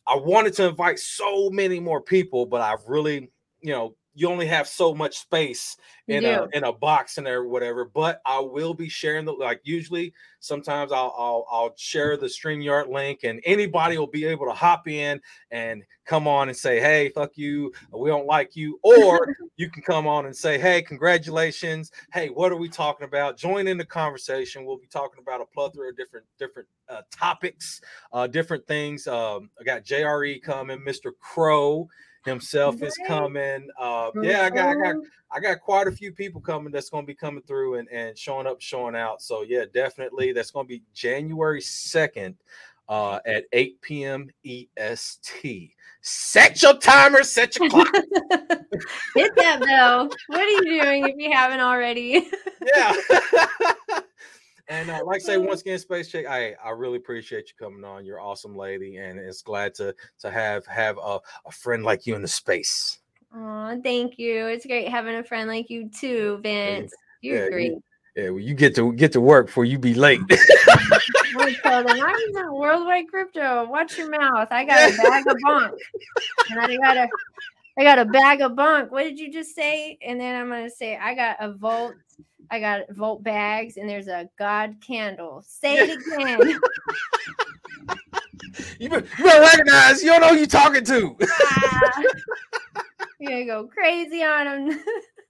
I 0.07 0.15
wanted 0.15 0.53
to 0.55 0.67
invite 0.67 0.99
so 0.99 1.49
many 1.49 1.79
more 1.79 2.01
people, 2.01 2.45
but 2.45 2.61
I've 2.61 2.83
really, 2.87 3.31
you 3.61 3.71
know, 3.71 3.95
you 4.13 4.27
only 4.29 4.47
have 4.47 4.67
so 4.67 4.93
much 4.93 5.17
space 5.17 5.77
in 6.07 6.25
a 6.25 6.47
in 6.53 6.63
a 6.65 6.73
box 6.73 7.17
and 7.17 7.25
there 7.25 7.45
whatever. 7.45 7.85
But 7.85 8.21
I 8.25 8.39
will 8.39 8.73
be 8.73 8.89
sharing 8.89 9.25
the 9.25 9.31
like 9.31 9.61
usually 9.63 10.13
sometimes 10.39 10.91
I'll 10.91 11.13
I'll 11.17 11.45
I'll 11.49 11.73
share 11.77 12.17
the 12.17 12.27
StreamYard 12.27 12.89
link 12.89 13.21
and 13.23 13.39
anybody 13.45 13.97
will 13.97 14.07
be 14.07 14.25
able 14.25 14.45
to 14.47 14.53
hop 14.53 14.87
in 14.87 15.21
and 15.51 15.83
come 16.05 16.27
on 16.27 16.49
and 16.49 16.57
say, 16.57 16.79
Hey, 16.79 17.09
fuck 17.09 17.37
you, 17.37 17.71
we 17.93 18.09
don't 18.09 18.25
like 18.25 18.55
you, 18.55 18.79
or 18.83 19.35
you 19.55 19.69
can 19.69 19.81
come 19.81 20.07
on 20.07 20.25
and 20.25 20.35
say, 20.35 20.57
Hey, 20.57 20.81
congratulations. 20.81 21.91
Hey, 22.13 22.27
what 22.27 22.51
are 22.51 22.57
we 22.57 22.67
talking 22.67 23.05
about? 23.05 23.37
Join 23.37 23.67
in 23.67 23.77
the 23.77 23.85
conversation. 23.85 24.65
We'll 24.65 24.77
be 24.77 24.87
talking 24.87 25.21
about 25.21 25.41
a 25.41 25.45
plethora 25.45 25.89
of 25.89 25.97
different 25.97 26.25
different 26.37 26.67
uh, 26.89 27.01
topics, 27.11 27.79
uh, 28.11 28.27
different 28.27 28.67
things. 28.67 29.07
Um, 29.07 29.49
I 29.59 29.63
got 29.63 29.85
JRE 29.85 30.41
coming, 30.41 30.79
Mr. 30.79 31.11
Crow 31.19 31.87
himself 32.25 32.81
is 32.81 32.97
coming. 33.07 33.67
Uh, 33.79 34.11
yeah, 34.21 34.43
I 34.43 34.49
got 34.49 34.69
I 34.69 34.75
got 34.75 34.95
Oh, 34.95 35.03
I 35.31 35.39
got 35.39 35.61
quite 35.61 35.87
a 35.87 35.91
few 35.91 36.11
people 36.11 36.41
coming 36.41 36.73
that's 36.73 36.89
going 36.89 37.03
to 37.03 37.07
be 37.07 37.15
coming 37.15 37.41
through 37.43 37.75
and, 37.75 37.87
and 37.89 38.17
showing 38.17 38.47
up, 38.47 38.59
showing 38.59 38.95
out. 38.95 39.21
So 39.21 39.43
yeah, 39.43 39.63
definitely 39.73 40.33
that's 40.33 40.51
going 40.51 40.65
to 40.65 40.69
be 40.69 40.83
January 40.93 41.61
2nd 41.61 42.35
uh, 42.89 43.19
at 43.25 43.45
8 43.53 43.81
p.m. 43.81 44.29
EST. 44.45 45.71
Set 46.01 46.61
your 46.61 46.77
timer, 46.77 47.23
set 47.23 47.57
your 47.57 47.69
clock. 47.69 47.93
Hit 49.15 49.35
that 49.37 49.61
bell. 49.65 50.09
What 50.27 50.39
are 50.39 50.49
you 50.49 50.81
doing 50.81 51.07
if 51.07 51.15
you 51.17 51.31
haven't 51.31 51.61
already? 51.61 52.27
yeah. 52.75 52.93
and 54.71 54.89
uh, 54.89 55.01
like 55.05 55.17
I 55.17 55.19
say, 55.19 55.37
once 55.37 55.61
again, 55.61 55.77
Space 55.77 56.09
Chick, 56.09 56.25
I 56.27 56.55
I 56.63 56.69
really 56.69 56.97
appreciate 56.97 57.49
you 57.49 57.53
coming 57.63 57.83
on. 57.83 58.05
You're 58.05 58.17
an 58.17 58.23
awesome 58.23 58.55
lady, 58.55 58.97
and 58.97 59.19
it's 59.19 59.41
glad 59.41 59.75
to 59.75 59.93
to 60.19 60.31
have 60.31 60.65
have 60.65 60.97
a, 60.97 61.19
a 61.45 61.51
friend 61.51 61.83
like 61.83 62.07
you 62.07 62.15
in 62.15 62.21
the 62.21 62.27
space. 62.27 62.99
Oh, 63.35 63.79
thank 63.83 64.17
you. 64.17 64.47
It's 64.47 64.65
great 64.65 64.87
having 64.87 65.15
a 65.15 65.23
friend 65.23 65.47
like 65.49 65.69
you 65.69 65.89
too, 65.89 66.39
Vince. 66.41 66.93
You're 67.21 67.37
yeah, 67.37 67.43
you- 67.43 67.51
great. 67.51 67.73
Yeah, 68.15 68.29
well, 68.31 68.39
you 68.39 68.53
get 68.53 68.75
to 68.75 68.91
get 68.91 69.13
to 69.13 69.21
work 69.21 69.45
before 69.45 69.63
you 69.63 69.79
be 69.79 69.93
late. 69.93 70.19
I'm 70.29 71.55
gonna 71.63 71.83
them 71.83 72.01
I 72.01 72.11
was 72.11 72.35
in 72.35 72.53
worldwide 72.53 73.07
crypto. 73.07 73.65
Watch 73.69 73.97
your 73.97 74.09
mouth. 74.09 74.49
I 74.51 74.65
got 74.65 74.91
a 74.91 74.97
bag 74.97 75.23
of 75.27 75.37
bonk. 75.45 75.71
And 76.49 76.59
I 76.59 76.75
got 76.75 76.97
a 76.97 77.09
I 77.79 77.83
got 77.83 77.99
a 77.99 78.05
bag 78.05 78.41
of 78.41 78.51
bonk. 78.51 78.91
What 78.91 79.03
did 79.03 79.17
you 79.17 79.31
just 79.31 79.55
say? 79.55 79.97
And 80.05 80.19
then 80.19 80.35
I'm 80.35 80.49
gonna 80.49 80.69
say 80.69 80.97
I 80.97 81.15
got 81.15 81.37
a 81.39 81.53
volt. 81.53 81.95
I 82.51 82.59
got 82.59 82.81
volt 82.89 83.23
bags 83.23 83.77
and 83.77 83.89
there's 83.89 84.09
a 84.09 84.29
God 84.37 84.75
candle. 84.85 85.41
Say 85.47 85.77
it 85.77 85.99
again. 86.13 86.59
you, 88.77 88.89
better, 88.89 89.07
you 89.17 89.23
better 89.23 89.41
recognize 89.41 90.03
you 90.03 90.09
don't 90.09 90.19
know 90.21 90.29
who 90.29 90.35
you're 90.35 90.47
talking 90.47 90.83
to. 90.83 91.15
Ah. 91.23 92.03
You're 93.21 93.45
gonna 93.45 93.45
go 93.45 93.67
crazy 93.67 94.23
on 94.23 94.67
them. 94.67 94.83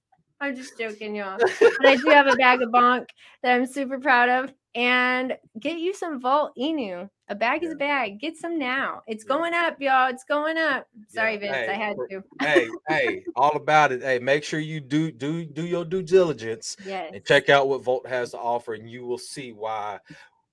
I'm 0.41 0.55
just 0.55 0.77
joking, 0.77 1.15
y'all. 1.15 1.37
But 1.39 1.85
I 1.85 1.95
do 1.97 2.09
have 2.09 2.27
a 2.27 2.35
bag 2.35 2.61
of 2.61 2.69
bonk 2.69 3.05
that 3.43 3.53
I'm 3.55 3.65
super 3.65 3.99
proud 3.99 4.27
of. 4.29 4.53
And 4.73 5.37
get 5.59 5.77
you 5.79 5.93
some 5.93 6.19
Volt 6.21 6.53
Inu. 6.57 7.09
A 7.27 7.35
bag 7.35 7.63
is 7.63 7.73
a 7.73 7.75
bag. 7.75 8.19
Get 8.19 8.37
some 8.37 8.57
now. 8.57 9.01
It's 9.05 9.23
going 9.25 9.53
up, 9.53 9.75
y'all. 9.81 10.09
It's 10.09 10.23
going 10.23 10.57
up. 10.57 10.87
Sorry, 11.09 11.33
Yeah, 11.33 11.39
Vince. 11.39 11.69
I 11.69 11.73
had 11.73 11.95
to. 12.09 12.23
hey, 12.41 12.67
hey, 12.87 13.23
all 13.35 13.55
about 13.55 13.91
it. 13.91 14.01
Hey, 14.01 14.17
make 14.19 14.43
sure 14.45 14.59
you 14.61 14.79
do 14.79 15.11
do 15.11 15.45
do 15.45 15.65
your 15.65 15.83
due 15.85 16.01
diligence 16.01 16.75
Yes. 16.85 17.11
and 17.13 17.23
check 17.25 17.49
out 17.49 17.67
what 17.67 17.83
Volt 17.83 18.07
has 18.07 18.31
to 18.31 18.37
offer, 18.39 18.73
and 18.73 18.89
you 18.89 19.05
will 19.05 19.17
see 19.17 19.51
why 19.51 19.99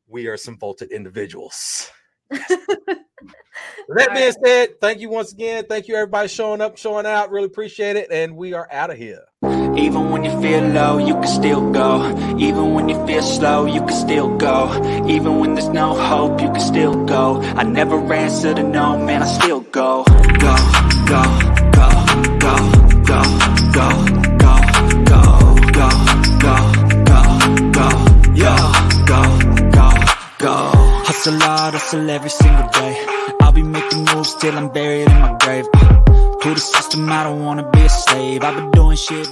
we 0.08 0.26
are 0.26 0.36
some 0.36 0.58
vaulted 0.58 0.90
individuals. 0.90 1.90
With 2.30 3.98
that 3.98 4.12
being 4.12 4.24
right. 4.24 4.36
said, 4.44 4.80
thank 4.80 5.00
you 5.00 5.08
once 5.08 5.32
again. 5.32 5.64
Thank 5.68 5.88
you 5.88 5.94
everybody 5.94 6.28
showing 6.28 6.60
up, 6.60 6.76
showing 6.76 7.06
out. 7.06 7.30
Really 7.30 7.46
appreciate 7.46 7.96
it, 7.96 8.08
and 8.10 8.36
we 8.36 8.52
are 8.52 8.68
out 8.70 8.90
of 8.90 8.98
here. 8.98 9.24
Even 9.42 10.10
when 10.10 10.24
you 10.24 10.30
feel 10.42 10.62
low, 10.68 10.98
you 10.98 11.14
can 11.14 11.26
still 11.26 11.70
go. 11.70 12.10
Even 12.38 12.74
when 12.74 12.88
you 12.88 13.06
feel 13.06 13.22
slow, 13.22 13.64
you 13.66 13.80
can 13.80 13.96
still 13.96 14.36
go. 14.36 14.68
Even 15.08 15.38
when 15.38 15.54
there's 15.54 15.68
no 15.68 15.94
hope, 15.94 16.40
you 16.40 16.48
can 16.48 16.60
still 16.60 17.04
go. 17.06 17.40
I 17.40 17.62
never 17.62 17.96
answer 18.12 18.54
to 18.54 18.62
no, 18.62 18.98
man, 18.98 19.22
I 19.22 19.26
still 19.26 19.60
go. 19.60 20.04
Go, 20.04 20.56
go, 21.06 21.22
go, 21.72 21.88
go, 22.38 22.56
go, 23.02 23.02
go, 23.06 23.22
go, 23.72 24.04
go, 24.06 24.07
Hustle 31.18 31.40
hard, 31.40 31.74
hustle 31.74 32.10
every 32.10 32.30
single 32.30 32.68
day. 32.68 33.04
I'll 33.42 33.50
be 33.50 33.64
making 33.64 34.04
moves 34.04 34.36
till 34.36 34.56
I'm 34.56 34.68
buried 34.68 35.10
in 35.10 35.18
my 35.20 35.36
grave. 35.40 35.66
To 36.42 36.54
the 36.54 36.60
system, 36.60 37.10
I 37.10 37.24
don't 37.24 37.42
wanna 37.42 37.68
be 37.72 37.80
a 37.80 37.88
slave. 37.88 38.44
I've 38.44 38.54
been 38.54 38.70
doing 38.70 38.96
shit. 38.96 39.28